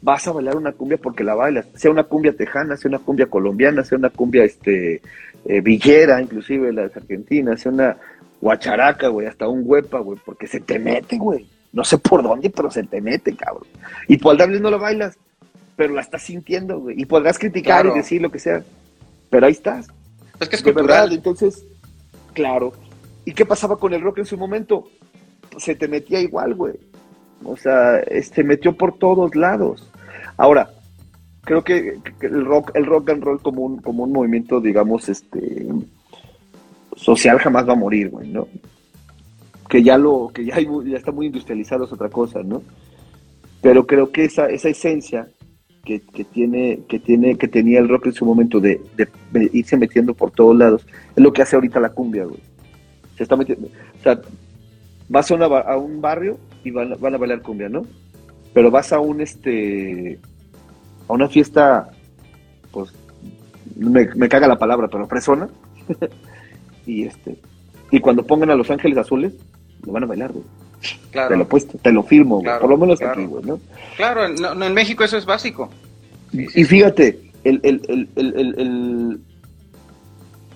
[0.00, 3.26] vas a bailar una cumbia porque la bailas, sea una cumbia tejana, sea una cumbia
[3.26, 5.02] colombiana, sea una cumbia este
[5.44, 7.96] eh, villera, inclusive la de Argentina, sea una
[8.40, 11.46] guacharaca, güey, hasta un huepa, güey, porque se te mete, güey.
[11.72, 13.66] No sé por dónde, pero se te mete, cabrón.
[14.06, 15.18] Y por darle no la bailas,
[15.78, 17.00] pero la estás sintiendo, güey.
[17.00, 18.64] Y podrás criticar y decir lo que sea,
[19.30, 19.86] pero ahí estás.
[20.40, 21.64] Es que es de verdad, entonces,
[22.34, 22.72] claro.
[23.24, 24.88] ¿Y qué pasaba con el rock en su momento?
[25.56, 26.74] se te metía igual, güey.
[27.44, 29.90] O sea, se este, metió por todos lados.
[30.36, 30.70] Ahora,
[31.42, 35.66] creo que, el rock, el rock and roll como un, como un movimiento, digamos, este
[36.96, 38.48] social jamás va a morir, güey, ¿no?
[39.68, 42.62] Que ya lo, que ya, ya está muy industrializado es otra cosa, ¿no?
[43.60, 45.28] Pero creo que esa, esa esencia
[45.84, 48.80] que, tiene, que tiene, que tenía el rock en su momento de,
[49.52, 52.40] irse metiendo por todos lados, es lo que hace ahorita la cumbia, güey.
[53.16, 54.20] Se está metiendo, o sea,
[55.08, 57.82] vas a, a un barrio y van, a bailar cumbia, ¿no?
[58.52, 60.18] Pero vas a un este
[61.08, 61.90] a una fiesta,
[62.70, 62.92] pues
[63.76, 65.48] me, me caga la palabra, pero fresona,
[66.86, 67.38] y este
[67.90, 69.32] y cuando pongan a Los Ángeles Azules,
[69.86, 70.44] lo van a bailar, güey.
[71.10, 71.30] Claro.
[71.30, 73.58] Te lo puesto, te lo firmo, por lo menos aquí, güey, ¿no?
[73.96, 75.68] Claro, en México eso es básico.
[76.32, 79.20] y fíjate, el, el, el, el, el,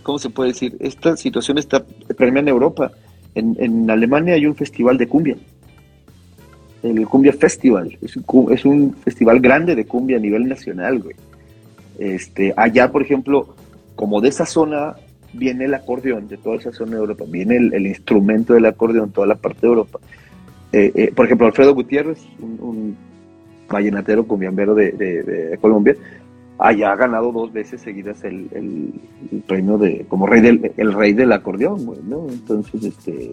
[0.03, 0.77] ¿cómo se puede decir?
[0.81, 1.83] Esta situación está
[2.17, 2.93] permeada en Europa.
[3.35, 5.37] En, en Alemania hay un festival de cumbia
[6.83, 7.97] el Cumbia Festival.
[8.03, 11.17] Es un, es un festival grande de cumbia a nivel nacional, güey.
[11.99, 13.55] Este, allá, por ejemplo,
[13.95, 14.97] como de esa zona
[15.33, 19.27] viene el acordeón, de toda esa zona de Europa, viene el, instrumento del acordeón, toda
[19.27, 19.99] la parte de Europa.
[20.73, 22.97] Eh, eh, por ejemplo, Alfredo Gutiérrez, un,
[23.71, 25.97] vallenatero cumbiambero de, de, Colombia,
[26.59, 31.15] allá ha ganado dos veces seguidas el, el, premio de como rey del el rey
[31.15, 32.27] del acordeón, güey, ¿no?
[32.29, 33.33] Entonces, este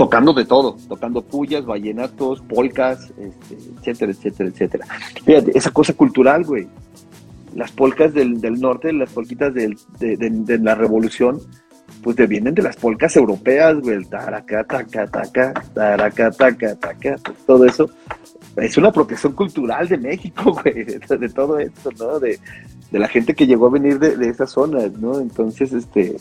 [0.00, 4.86] tocando de todo, tocando pullas, vallenatos, polcas, este, etcétera, etcétera, etcétera.
[5.26, 6.66] Fíjate, esa cosa cultural, güey.
[7.54, 11.40] Las polcas del, del norte, las polquitas de, de, la revolución,
[12.02, 17.64] pues vienen de las polcas europeas, güey, el taraca, taca, taca, taraca, taca, taca, todo
[17.66, 17.90] eso.
[18.56, 22.20] es una apropiación cultural de México, güey, de, todo esto, ¿no?
[22.20, 22.38] De,
[22.92, 25.20] la gente que llegó a venir de, de esas zonas, ¿no?
[25.20, 26.16] Entonces, este,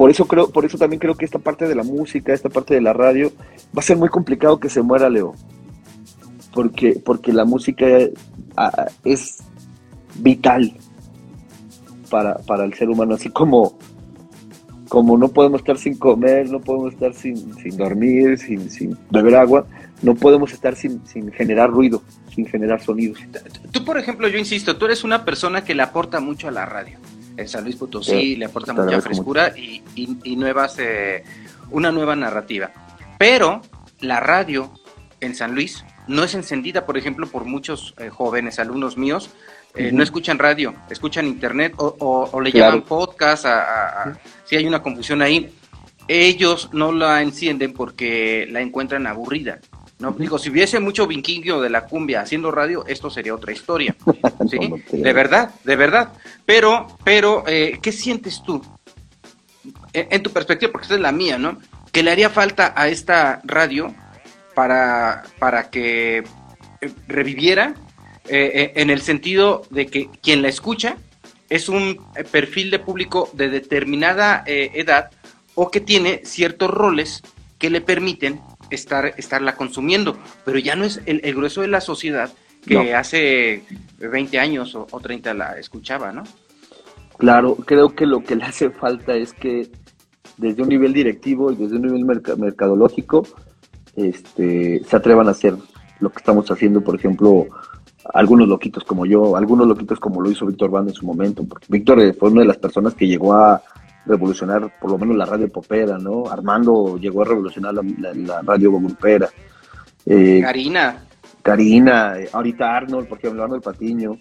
[0.00, 2.72] por eso creo, por eso también creo que esta parte de la música, esta parte
[2.72, 3.30] de la radio,
[3.76, 5.34] va a ser muy complicado que se muera Leo.
[6.54, 7.84] Porque, porque la música
[8.56, 9.40] ah, es
[10.16, 10.72] vital
[12.10, 13.78] para, para el ser humano, así como
[14.90, 19.36] como no podemos estar sin comer, no podemos estar sin, sin dormir, sin, sin, beber
[19.36, 19.64] agua,
[20.02, 22.02] no podemos estar sin, sin, generar ruido,
[22.34, 23.20] sin generar sonidos.
[23.70, 26.66] Tú, por ejemplo, yo insisto, tú eres una persona que le aporta mucho a la
[26.66, 26.98] radio.
[27.36, 31.22] En San Luis Potosí le aporta mucha frescura y, y, nuevas, eh,
[31.70, 32.72] una nueva narrativa.
[33.16, 33.62] Pero
[34.00, 34.72] la radio
[35.20, 39.30] en San Luis no es encendida, por ejemplo, por muchos eh, jóvenes alumnos míos
[39.74, 43.46] eh, no escuchan radio, escuchan internet o, le llaman podcast,
[44.44, 45.52] si hay una confusión ahí.
[46.08, 49.60] Ellos no la encienden porque la encuentran aburrida.
[50.00, 53.94] No, digo, si hubiese mucho vinquillo de la cumbia haciendo radio, esto sería otra historia.
[54.50, 54.58] ¿sí?
[54.90, 56.14] de verdad, de verdad.
[56.46, 58.62] Pero, pero, eh, ¿qué sientes tú?
[59.92, 61.58] En, tu perspectiva, porque esta es la mía, ¿no?
[61.92, 63.94] Que le haría falta a esta radio
[64.54, 66.24] para, para que
[66.80, 67.74] eh, reviviera
[68.28, 70.96] eh, eh, en el sentido de que quien la escucha
[71.48, 75.10] es un eh, perfil de público de determinada edad
[75.54, 77.22] o que tiene ciertos roles
[77.58, 78.40] que le permiten
[78.70, 82.30] estar estarla consumiendo, pero ya no es el, grueso de la sociedad
[82.64, 83.64] que hace
[83.98, 86.22] 20 años o, 30 la escuchaba, ¿no?
[87.18, 89.68] Claro, creo que lo que le hace falta es que
[90.36, 92.04] desde un nivel directivo y desde un nivel
[92.38, 93.26] mercadológico
[93.96, 95.54] este, se atrevan a hacer
[96.00, 97.46] lo que estamos haciendo, por ejemplo,
[98.14, 101.66] algunos loquitos como yo, algunos loquitos como lo hizo Víctor Banda en su momento, porque
[101.68, 103.62] Víctor eh, fue una de las personas que llegó a
[104.06, 106.26] revolucionar por lo menos la radio popera, ¿no?
[106.28, 109.28] Armando llegó a revolucionar la, radio grupera.
[110.06, 111.04] Eh, Karina.
[111.42, 114.18] Karina, eh, ahorita Arnold, porque ejemplo Arnold Patiño,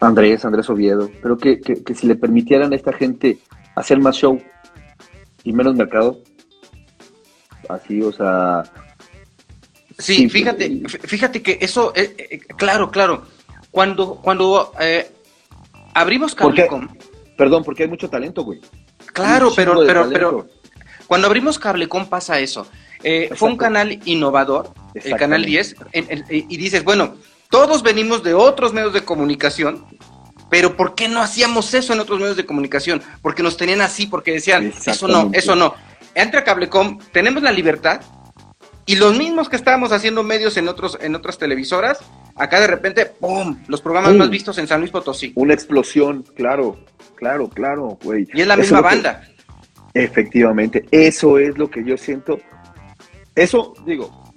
[0.00, 3.38] Andrés, Andrés Oviedo, pero que, que si le permitieran a esta gente
[3.74, 4.40] hacer más show
[5.44, 6.18] y menos mercado,
[7.68, 8.64] así, o sea,
[9.98, 13.26] Sí, fíjate, fíjate que eso, eh, eh, claro, claro.
[13.70, 15.10] Cuando, cuando eh,
[15.94, 16.88] abrimos Cablecom.
[17.36, 18.60] Perdón, porque hay mucho talento, güey.
[19.12, 20.48] Claro, pero, pero, pero
[21.06, 22.66] cuando abrimos Cablecom pasa eso.
[23.34, 25.76] fue un canal innovador, el canal 10,
[26.30, 27.16] y dices, bueno,
[27.50, 29.86] todos venimos de otros medios de comunicación,
[30.50, 33.02] pero ¿por qué no hacíamos eso en otros medios de comunicación?
[33.22, 35.74] Porque nos tenían así, porque decían, eso no, eso no.
[36.14, 38.00] Entra Cablecom, tenemos la libertad
[38.86, 41.98] y los mismos que estábamos haciendo medios en otros en otras televisoras,
[42.36, 43.58] acá de repente, ¡pum!
[43.66, 45.32] Los programas más vistos en San Luis Potosí.
[45.34, 46.78] Una explosión, claro,
[47.16, 48.28] claro, claro, güey.
[48.32, 49.22] Y es la misma banda.
[49.92, 52.38] efectivamente, eso es lo que yo siento.
[53.34, 54.32] Eso, digo,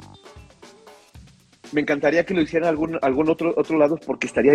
[1.71, 4.53] me encantaría que lo hicieran algún, algún otro, otro lado porque estaría,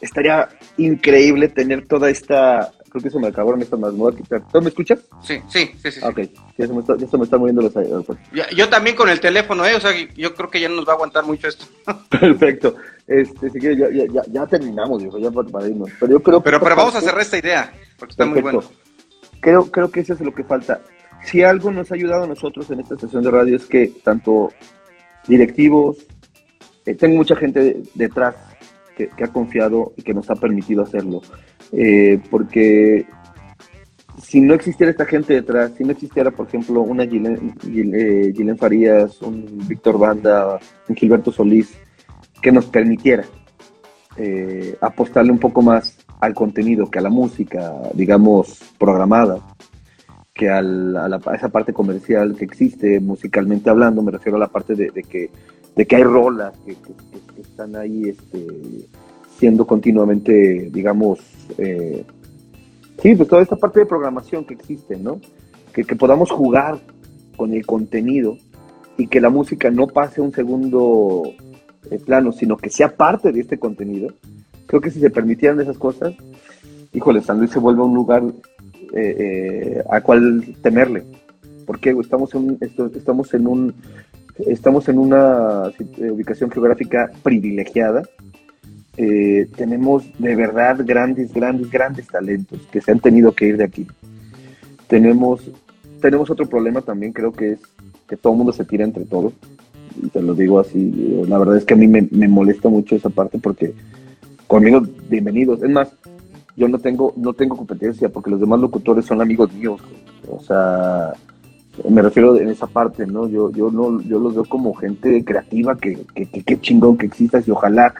[0.00, 3.78] estaría increíble tener toda esta creo que se me acabaron estas
[4.16, 4.42] quitar.
[4.50, 5.00] ¿Tú me escuchas?
[5.22, 6.00] Sí, sí, sí, sí.
[6.02, 6.20] Ok,
[6.56, 7.72] ya se me está, ya se me está moviendo los
[8.54, 9.74] yo también con el teléfono, ¿eh?
[9.74, 11.66] O sea, yo creo que ya no nos va a aguantar mucho esto.
[12.08, 12.76] Perfecto.
[13.06, 15.90] Este, si quieres, ya, ya, ya, terminamos, dijo, ya para irnos.
[16.00, 18.62] Pero yo creo Pero, pero vamos a cerrar esta idea, porque está muy bueno.
[19.40, 20.80] Creo, creo que eso es lo que falta.
[21.24, 24.52] Si algo nos ha ayudado a nosotros en esta sesión de radio es que tanto
[25.26, 25.98] directivos,
[26.86, 28.34] eh, tengo mucha gente detrás
[28.96, 31.20] que, ha confiado y que nos ha permitido hacerlo.
[31.72, 33.06] Eh, porque
[34.22, 39.62] si no existiera esta gente detrás, si no existiera, por ejemplo, una eh, Farías, un
[39.66, 41.76] Víctor Banda, un Gilberto Solís,
[42.40, 43.24] que nos permitiera
[44.16, 49.40] eh, apostarle un poco más al contenido que a la música, digamos, programada,
[50.32, 50.60] que a,
[51.34, 55.30] esa parte comercial que existe musicalmente hablando, me refiero a la parte de, que,
[55.74, 56.76] de que hay rolas que,
[57.40, 58.46] están ahí este,
[59.38, 61.20] siendo continuamente, digamos,
[61.58, 62.04] eh,
[63.00, 65.20] sí, pues toda esta parte de programación que existe, ¿no?
[65.72, 66.78] Que, podamos jugar
[67.36, 68.38] con el contenido
[68.96, 71.22] y que la música no pase a un segundo
[71.90, 74.12] eh, plano, sino que sea parte de este contenido.
[74.66, 76.14] Creo que si se permitieran esas cosas,
[76.94, 78.22] híjole, San Luis se vuelve un lugar
[78.94, 81.04] eh, a cual temerle.
[81.66, 83.74] Porque estamos en, estamos en un
[84.46, 88.02] estamos en una ubicación geográfica privilegiada.
[88.96, 93.86] Tenemos de verdad grandes, grandes, grandes talentos que se han tenido que ir de aquí.
[94.86, 95.50] Tenemos,
[96.00, 97.60] tenemos otro problema también, creo que es
[98.08, 99.32] que todo el mundo se tira entre todos.
[100.02, 103.08] Y te lo digo así, la verdad es que a mí me, molesta mucho esa
[103.08, 103.72] parte porque
[104.46, 105.62] conmigo, bienvenidos.
[105.62, 105.88] Es más,
[106.56, 109.80] yo no tengo, no tengo competencia porque los demás locutores son amigos míos.
[110.28, 111.12] O sea,
[111.90, 113.28] Me refiero en esa parte, ¿no?
[113.28, 117.46] Yo, yo no, yo los veo como gente creativa que, que, que, chingón que existas
[117.48, 117.94] y ojalá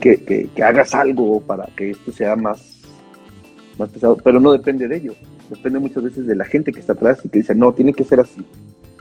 [0.00, 2.82] que, que, hagas algo para que esto sea más,
[3.78, 5.16] más pesado, pero no depende de ellos,
[5.50, 8.04] depende muchas veces de la gente que está atrás y que dice, no, tiene que
[8.04, 8.44] ser así,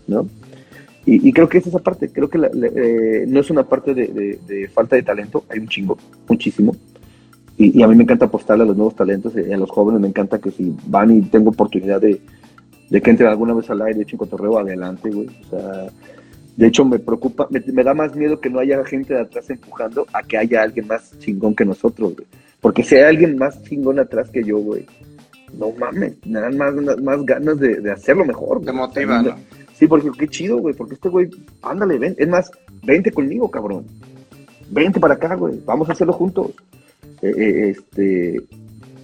[0.07, 0.27] ¿no?
[1.07, 4.95] Y, creo que es esa parte, creo que eh, no es una parte de, falta
[4.95, 6.75] de talento, hay un chingo, muchísimo.
[7.57, 10.07] Y, a mí me encanta apostarle a los nuevos talentos, y a los jóvenes me
[10.07, 12.19] encanta que si van y tengo oportunidad de,
[12.89, 15.27] que entren alguna vez al aire, de hecho en cotorreo, adelante, güey.
[15.27, 15.85] O sea,
[16.55, 20.07] de hecho me preocupa, me, da más miedo que no haya gente de atrás empujando
[20.13, 22.27] a que haya alguien más chingón que nosotros, güey.
[22.61, 24.85] Porque si hay alguien más chingón atrás que yo, güey,
[25.53, 28.63] no mames, me dan más, más ganas de, hacerlo mejor.
[28.63, 29.35] Te motiva, ¿no?
[29.73, 31.29] Sí, porque qué chido, güey, porque este güey,
[31.61, 32.49] ándale, ven, es más,
[32.83, 33.85] vente conmigo, cabrón.
[34.69, 36.51] Vente para acá, güey, vamos a hacerlo juntos.
[37.21, 38.41] Eh, eh, este,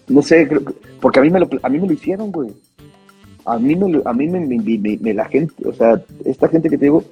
[0.07, 0.63] no sé, creo
[1.01, 2.51] porque a mí me lo, a mí me lo hicieron, güey.
[3.43, 7.03] A mí, me, a mí me, la gente, o sea, esta gente que te digo,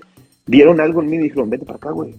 [0.49, 2.15] vieron algo en mí y dijeron, vente para acá, güey.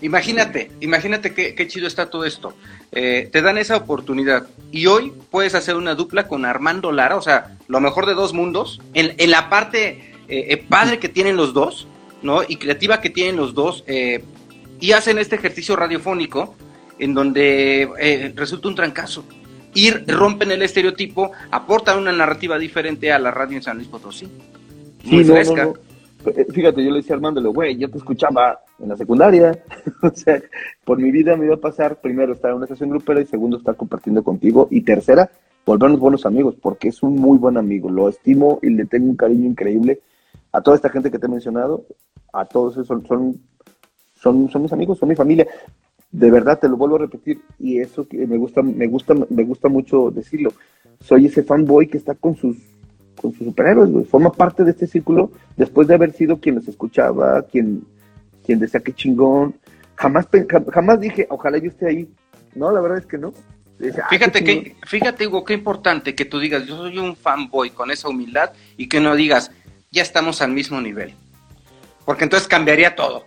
[0.00, 2.54] Imagínate, imagínate qué, qué, chido está todo esto.
[2.92, 7.22] Eh, te dan esa oportunidad y hoy puedes hacer una dupla con Armando Lara, o
[7.22, 11.36] sea, lo mejor de dos mundos, en, en la parte eh, eh, padre que tienen
[11.36, 11.86] los dos,
[12.22, 12.42] ¿no?
[12.46, 14.24] Y creativa que tienen los dos, eh,
[14.80, 16.54] y hacen este ejercicio radiofónico
[16.98, 19.24] en donde resulta un trancazo.
[19.74, 24.26] Y rompen el estereotipo, aportan una narrativa diferente a la radio en San Luis Potosí.
[25.04, 25.70] Muy fresca.
[26.52, 29.64] Fíjate, yo le decía a Armando, güey, yo te escuchaba en la secundaria.
[30.02, 30.40] o sea,
[30.84, 33.56] por mi vida me iba a pasar primero estar en una estación grupera y segundo
[33.56, 34.68] estar compartiendo contigo.
[34.70, 35.30] Y tercera,
[35.66, 37.90] volvernos buenos amigos, porque es un muy buen amigo.
[37.90, 40.00] Lo estimo y le tengo un cariño increíble
[40.52, 41.86] a toda esta gente que te he mencionado,
[42.32, 43.40] a todos esos son,
[44.14, 45.46] son, son, mis amigos, son mi familia.
[46.10, 49.44] De verdad te lo vuelvo a repetir y eso que me gusta, me gusta, me
[49.44, 50.52] gusta mucho decirlo.
[51.00, 52.56] Soy ese fanboy que está con sus
[53.20, 57.42] con sus superhéroes, Forma parte de este círculo después de haber sido quien los escuchaba,
[57.42, 57.84] quien,
[58.44, 59.54] quien decía que chingón.
[59.96, 60.26] Jamás,
[60.72, 62.08] jamás dije, ojalá yo esté ahí.
[62.54, 63.32] No, la verdad es que no.
[64.00, 67.90] Ah, fíjate que, fíjate Hugo, qué importante que tú digas, yo soy un fanboy con
[67.90, 69.50] esa humildad y que no digas,
[69.90, 71.14] ya estamos al mismo nivel.
[72.04, 73.24] Porque entonces cambiaría todo.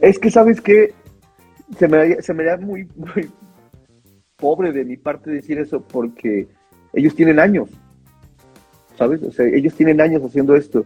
[0.00, 0.92] Es que, ¿sabes qué?
[1.78, 3.30] Se me, se me da muy, muy
[4.36, 6.48] pobre de mi parte decir eso porque
[6.92, 7.68] ellos tienen años,
[8.98, 9.22] ¿sabes?
[9.22, 10.84] O sea, ellos tienen años haciendo esto,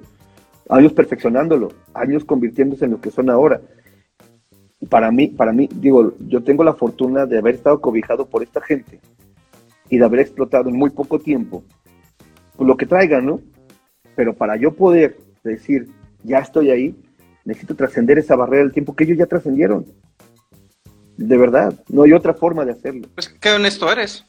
[0.68, 3.60] años perfeccionándolo, años convirtiéndose en lo que son ahora.
[4.88, 8.60] Para mí, para mí, digo, yo tengo la fortuna de haber estado cobijado por esta
[8.60, 9.00] gente
[9.88, 11.64] y de haber explotado en muy poco tiempo
[12.58, 13.40] lo que traigan, ¿no?
[14.14, 15.88] Pero para yo poder decir,
[16.22, 16.94] ya estoy ahí,
[17.44, 19.86] necesito trascender esa barrera del tiempo que ellos ya trascendieron.
[21.16, 23.08] De verdad, no hay otra forma de hacerlo.
[23.14, 24.24] Pues qué honesto eres.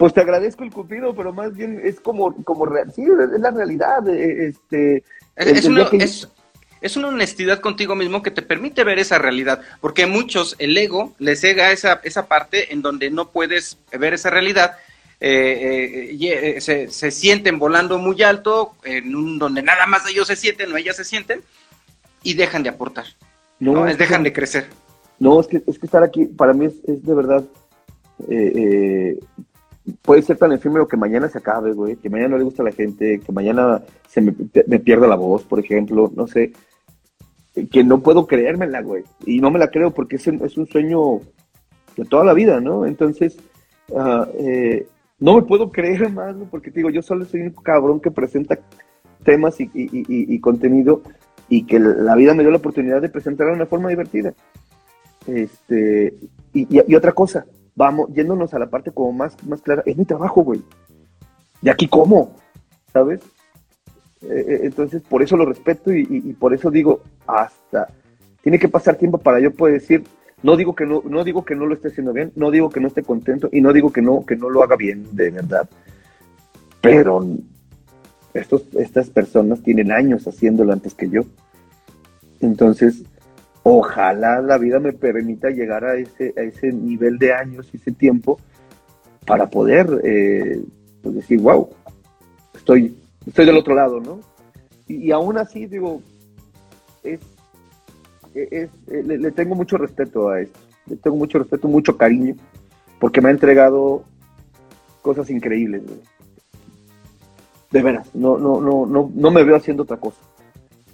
[0.00, 4.08] Pues te agradezco el cupido, pero más bien es como, como sí, es la realidad.
[4.08, 5.04] Eh, este,
[5.36, 10.74] es, una, honestidad contigo mismo que te permite ver esa realidad, porque a muchos el
[10.78, 14.78] ego les cega esa, esa parte en donde no puedes ver esa realidad
[15.20, 20.28] eh, eh, eh, se, se, sienten volando muy alto, en un, donde nada más ellos
[20.28, 21.42] se sienten o ellas se sienten,
[22.22, 23.04] y dejan de aportar.
[23.58, 24.66] No, dejan de crecer.
[25.18, 27.44] No, es que, es que estar aquí, para mí es, de verdad,
[30.02, 32.66] puede ser tan efímero que mañana se acabe, güey, que mañana no le gusta a
[32.66, 36.52] la gente, que mañana se me, pierda la voz, por ejemplo, no sé,
[37.70, 41.20] que no puedo creérmela, güey, y no me la creo porque es, es un sueño
[41.96, 42.86] de toda la vida, ¿no?
[42.86, 43.36] Entonces,
[43.88, 44.24] uh,
[45.20, 48.58] no me puedo creer, más, porque digo, yo solo soy un cabrón que presenta
[49.22, 51.02] temas y, contenido
[51.48, 54.32] y que la vida me dio la oportunidad de presentarlo de una forma divertida.
[55.26, 56.14] Este,
[56.54, 60.42] y, otra cosa, vamos, yéndonos a la parte como más, más clara, es mi trabajo,
[60.42, 60.62] güey.
[61.62, 62.36] ¿Y aquí cómo?
[62.92, 63.20] ¿Sabes?
[64.22, 67.88] Eh, eh, entonces, por eso lo respeto y, y por eso digo, hasta,
[68.42, 70.04] tiene que pasar tiempo para yo poder decir,
[70.42, 72.80] no digo que no, no digo que no lo esté haciendo bien, no digo que
[72.80, 75.68] no esté contento y no digo que no, que no lo haga bien, de verdad.
[76.80, 77.22] Pero
[78.32, 81.22] estos, estas personas tienen años haciéndolo antes que yo.
[82.40, 83.02] Entonces,
[83.62, 87.92] ojalá la vida me permita llegar a ese, a ese nivel de años y ese
[87.92, 88.38] tiempo
[89.26, 90.62] para poder eh,
[91.02, 91.68] pues decir, wow,
[92.54, 94.20] estoy, estoy del otro lado, ¿no?
[94.86, 96.02] Y, aún así, digo,
[97.04, 97.20] es,
[98.34, 102.34] eh, le, tengo mucho respeto a esto, le tengo mucho respeto, mucho cariño,
[102.98, 104.02] porque me ha entregado
[105.00, 105.82] cosas increíbles.
[107.70, 110.18] De veras, no, no, no, no, no me veo haciendo otra cosa.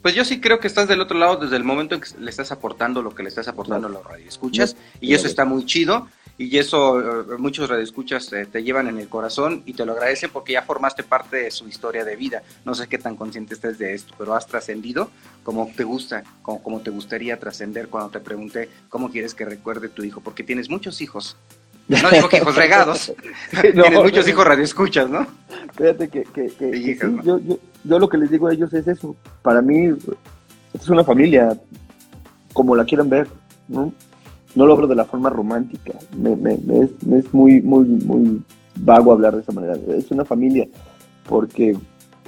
[0.06, 2.30] Pues yo sí creo que estás del otro lado desde el momento en que le
[2.30, 4.24] estás aportando lo que le estás aportando a la radio.
[4.28, 6.06] Escuchas y eso está muy chido.
[6.38, 10.30] y eso eh, muchos radioescuchas te, te llevan en el corazón y te lo agradecen
[10.32, 12.44] porque ya formaste parte de su historia de vida.
[12.64, 15.10] No sé qué tan consciente estés de esto, pero has trascendido
[15.42, 19.88] como te gusta, como, como te gustaría trascender cuando te pregunté cómo quieres que recuerde
[19.88, 21.36] tu hijo, porque tienes muchos hijos.
[21.88, 23.12] No digo que hijos regados,
[23.74, 25.26] No, tienes muchos hijos radioescuchas, ¿no?
[25.76, 27.22] Fíjate que, que- que- que hijas, sí, ¿no?
[27.24, 27.58] yo, yo,
[27.89, 29.16] yo lo que les digo a ellos es eso.
[29.42, 29.89] Para mí,
[30.74, 31.56] es una familia,
[32.52, 33.28] como la quieran ver,
[33.68, 33.92] ¿no?
[34.55, 35.92] No lo hablo de la forma romántica.
[36.16, 36.81] Me, me- me
[37.18, 38.42] es, muy, muy, muy
[38.76, 39.74] vago hablar de esa manera.
[39.89, 40.66] Es una familia,
[41.28, 41.76] porque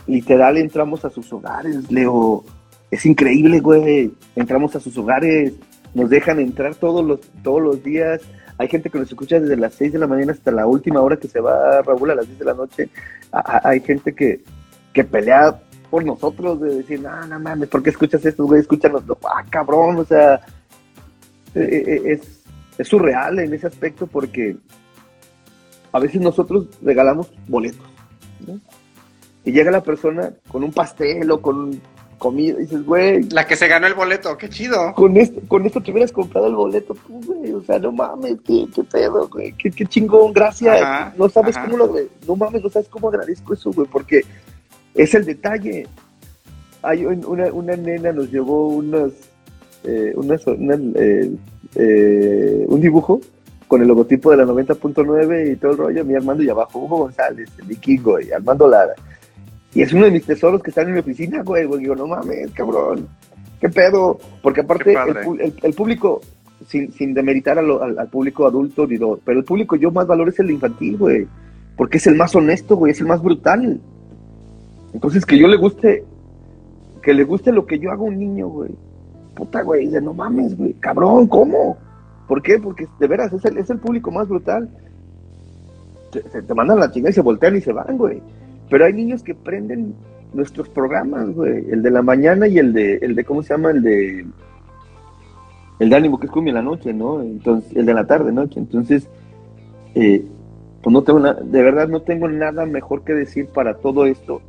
[0.07, 2.45] literal entramos a sus hogares, Leo.
[2.91, 4.13] Es increíble, güey.
[4.37, 5.53] Entramos a sus hogares,
[5.95, 8.21] nos dejan entrar todos los, todos los días.
[8.59, 11.17] Hay gente que nos escucha desde las 6 de la mañana hasta la última hora
[11.17, 12.89] que se va Raúl a las 10 de la noche.
[13.33, 14.43] Hay gente que,
[14.93, 15.61] que pelea
[15.91, 18.61] por nosotros, de decir, no, no mames, ¿por qué escuchas esto, güey?
[18.61, 20.35] Escúchanos, ah, cabrón, o sea,
[21.55, 22.43] eh, eh, es,
[22.77, 24.57] es surreal en ese aspecto porque
[25.93, 27.87] a veces nosotros regalamos boletos,
[28.47, 28.61] ¿no?
[29.45, 31.81] Y llega la persona con un pastel o con
[32.19, 34.93] comida, y dices, güey, La que se ganó el boleto, qué chido.
[34.95, 37.53] con esto, con esto te hubieras comprado el boleto tú, güey.
[37.53, 39.53] O sea, no mames, qué, qué pedo, güey.
[39.53, 40.83] Qué, qué chingón, gracias.
[40.83, 41.67] Ajá, no sabes ajá.
[41.67, 41.95] cómo lo,
[42.27, 44.23] no mames, no sabes cómo agradezco eso, güey, porque
[44.99, 45.87] es el detalle.
[46.83, 48.83] Hay un- una, una nena nos llevó
[49.85, 51.31] eh, unas- unas, eh,
[51.75, 53.21] eh, un dibujo
[53.67, 56.99] con el logotipo de la 90.9 y todo el rollo, mi Armando y abajo Hugo
[56.99, 58.95] González, el vikingo y Armando Lara.
[59.75, 61.67] Y es uno de mis tesoros que están en mi oficina, güey.
[61.67, 61.81] güey.
[61.81, 63.07] Digo, no mames, cabrón.
[63.61, 64.19] ¿Qué pedo?
[64.41, 64.95] Porque aparte,
[65.63, 66.21] el, público,
[66.67, 70.31] sin, sin demeritar lo- al, al público adulto, digo, pero el público yo más valoro
[70.31, 71.27] es el infantil, güey.
[71.77, 73.81] Porque es el más honesto, güey, es el más brutal.
[74.93, 76.05] Entonces, que yo le guste,
[77.03, 78.71] que le guste lo que yo hago a un niño, güey.
[79.35, 81.77] Puta, güey, dice, no mames, güey, cabrón, ¿cómo?
[82.27, 82.59] ¿Por qué?
[82.59, 84.69] Porque de veras es el, es el público más brutal.
[86.13, 88.21] Se, te mandan la chingada y se voltean y se van, güey.
[88.71, 89.95] Pero hay niños que prenden
[90.33, 91.71] nuestros programas, güey.
[91.71, 93.71] El de la mañana y el de, el de ¿cómo se llama?
[93.71, 94.27] El de,
[95.79, 97.23] el de ánimo que es cumbia en la noche, ¿no?
[97.23, 98.59] Entonces, el de la tarde, noche.
[98.59, 99.09] Entonces,
[99.95, 100.25] eh,
[100.83, 104.43] pues no tengo nada, de verdad no tengo nada mejor que decir para todo esto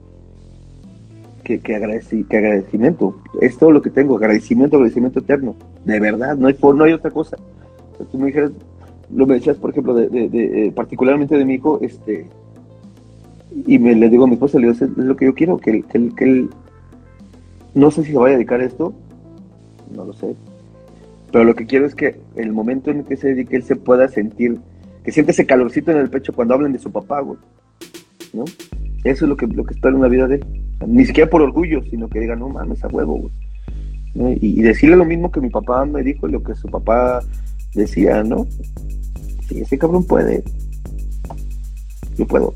[1.50, 3.16] que, que, agradeci- que agradecimiento.
[3.42, 5.56] Es todo lo que tengo, agradecimiento, agradecimiento eterno.
[5.84, 7.38] De verdad, no hay, no hay otra cosa.
[8.11, 8.52] Tú me dijeras,
[9.14, 12.28] lo me decías, por ejemplo, de, de- eh, particularmente de mi hijo, este,
[13.66, 15.82] y me le digo a mi esposa, le digo, es lo que yo quiero, que
[15.82, 16.50] que que él-
[17.74, 18.94] no sé si se va a dedicar a esto,
[19.95, 20.36] no lo sé,
[21.32, 23.76] pero lo que quiero es que el momento en el que se dedique, él se
[23.76, 24.60] pueda sentir,
[25.03, 27.40] que siente ese calorcito en el pecho cuando hablan de su papá, güey,
[28.34, 28.45] ¿no?
[29.03, 30.45] Eso es lo que, lo que espero en la vida de él.
[30.85, 33.30] Ni siquiera por orgullo, sino que diga, no mames, a huevo.
[34.16, 37.22] Y, y decirle lo mismo que mi papá me dijo y lo que su papá
[37.74, 38.48] decía, ¿no?
[39.48, 40.43] Si ese cabrón puede,
[42.17, 42.53] yo puedo.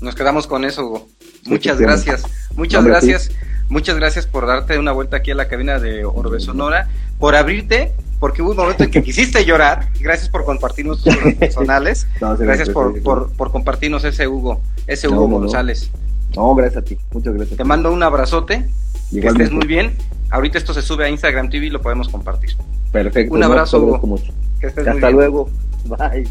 [0.00, 1.06] Nos quedamos con eso, Hugo.
[1.44, 2.24] Sí, Muchas sí, gracias.
[2.56, 3.08] Muchas Hombre, sí.
[3.08, 3.36] gracias.
[3.68, 6.88] Muchas gracias por darte una vuelta aquí a la cabina de Orbe Sonora,
[7.20, 9.88] por abrirte, porque hubo un momento en que quisiste llorar.
[10.00, 12.06] Gracias por compartirnos tus personales.
[12.20, 13.00] No, sí, Gracias sí, por, sí.
[13.00, 15.38] por, por compartirnos ese Hugo, ese Hugo no.
[15.38, 15.90] González.
[15.92, 16.98] No, gracias a ti.
[17.12, 17.56] Muchas gracias.
[17.56, 18.68] Te mando un abrazote,
[19.10, 19.44] que Igualmente.
[19.44, 19.96] estés muy bien.
[20.30, 22.50] Ahorita esto se sube a Instagram TV y lo podemos compartir.
[22.92, 23.34] Perfecto.
[23.34, 24.16] Un no, abrazo, te agradezco Hugo.
[24.18, 24.32] mucho.
[24.60, 25.16] Que estés muy Hasta bien.
[25.16, 25.50] luego.
[25.86, 26.28] Bye.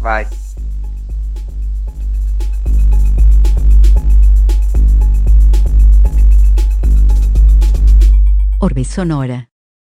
[0.00, 0.26] Bye.
[8.60, 9.51] Orbe Sonora.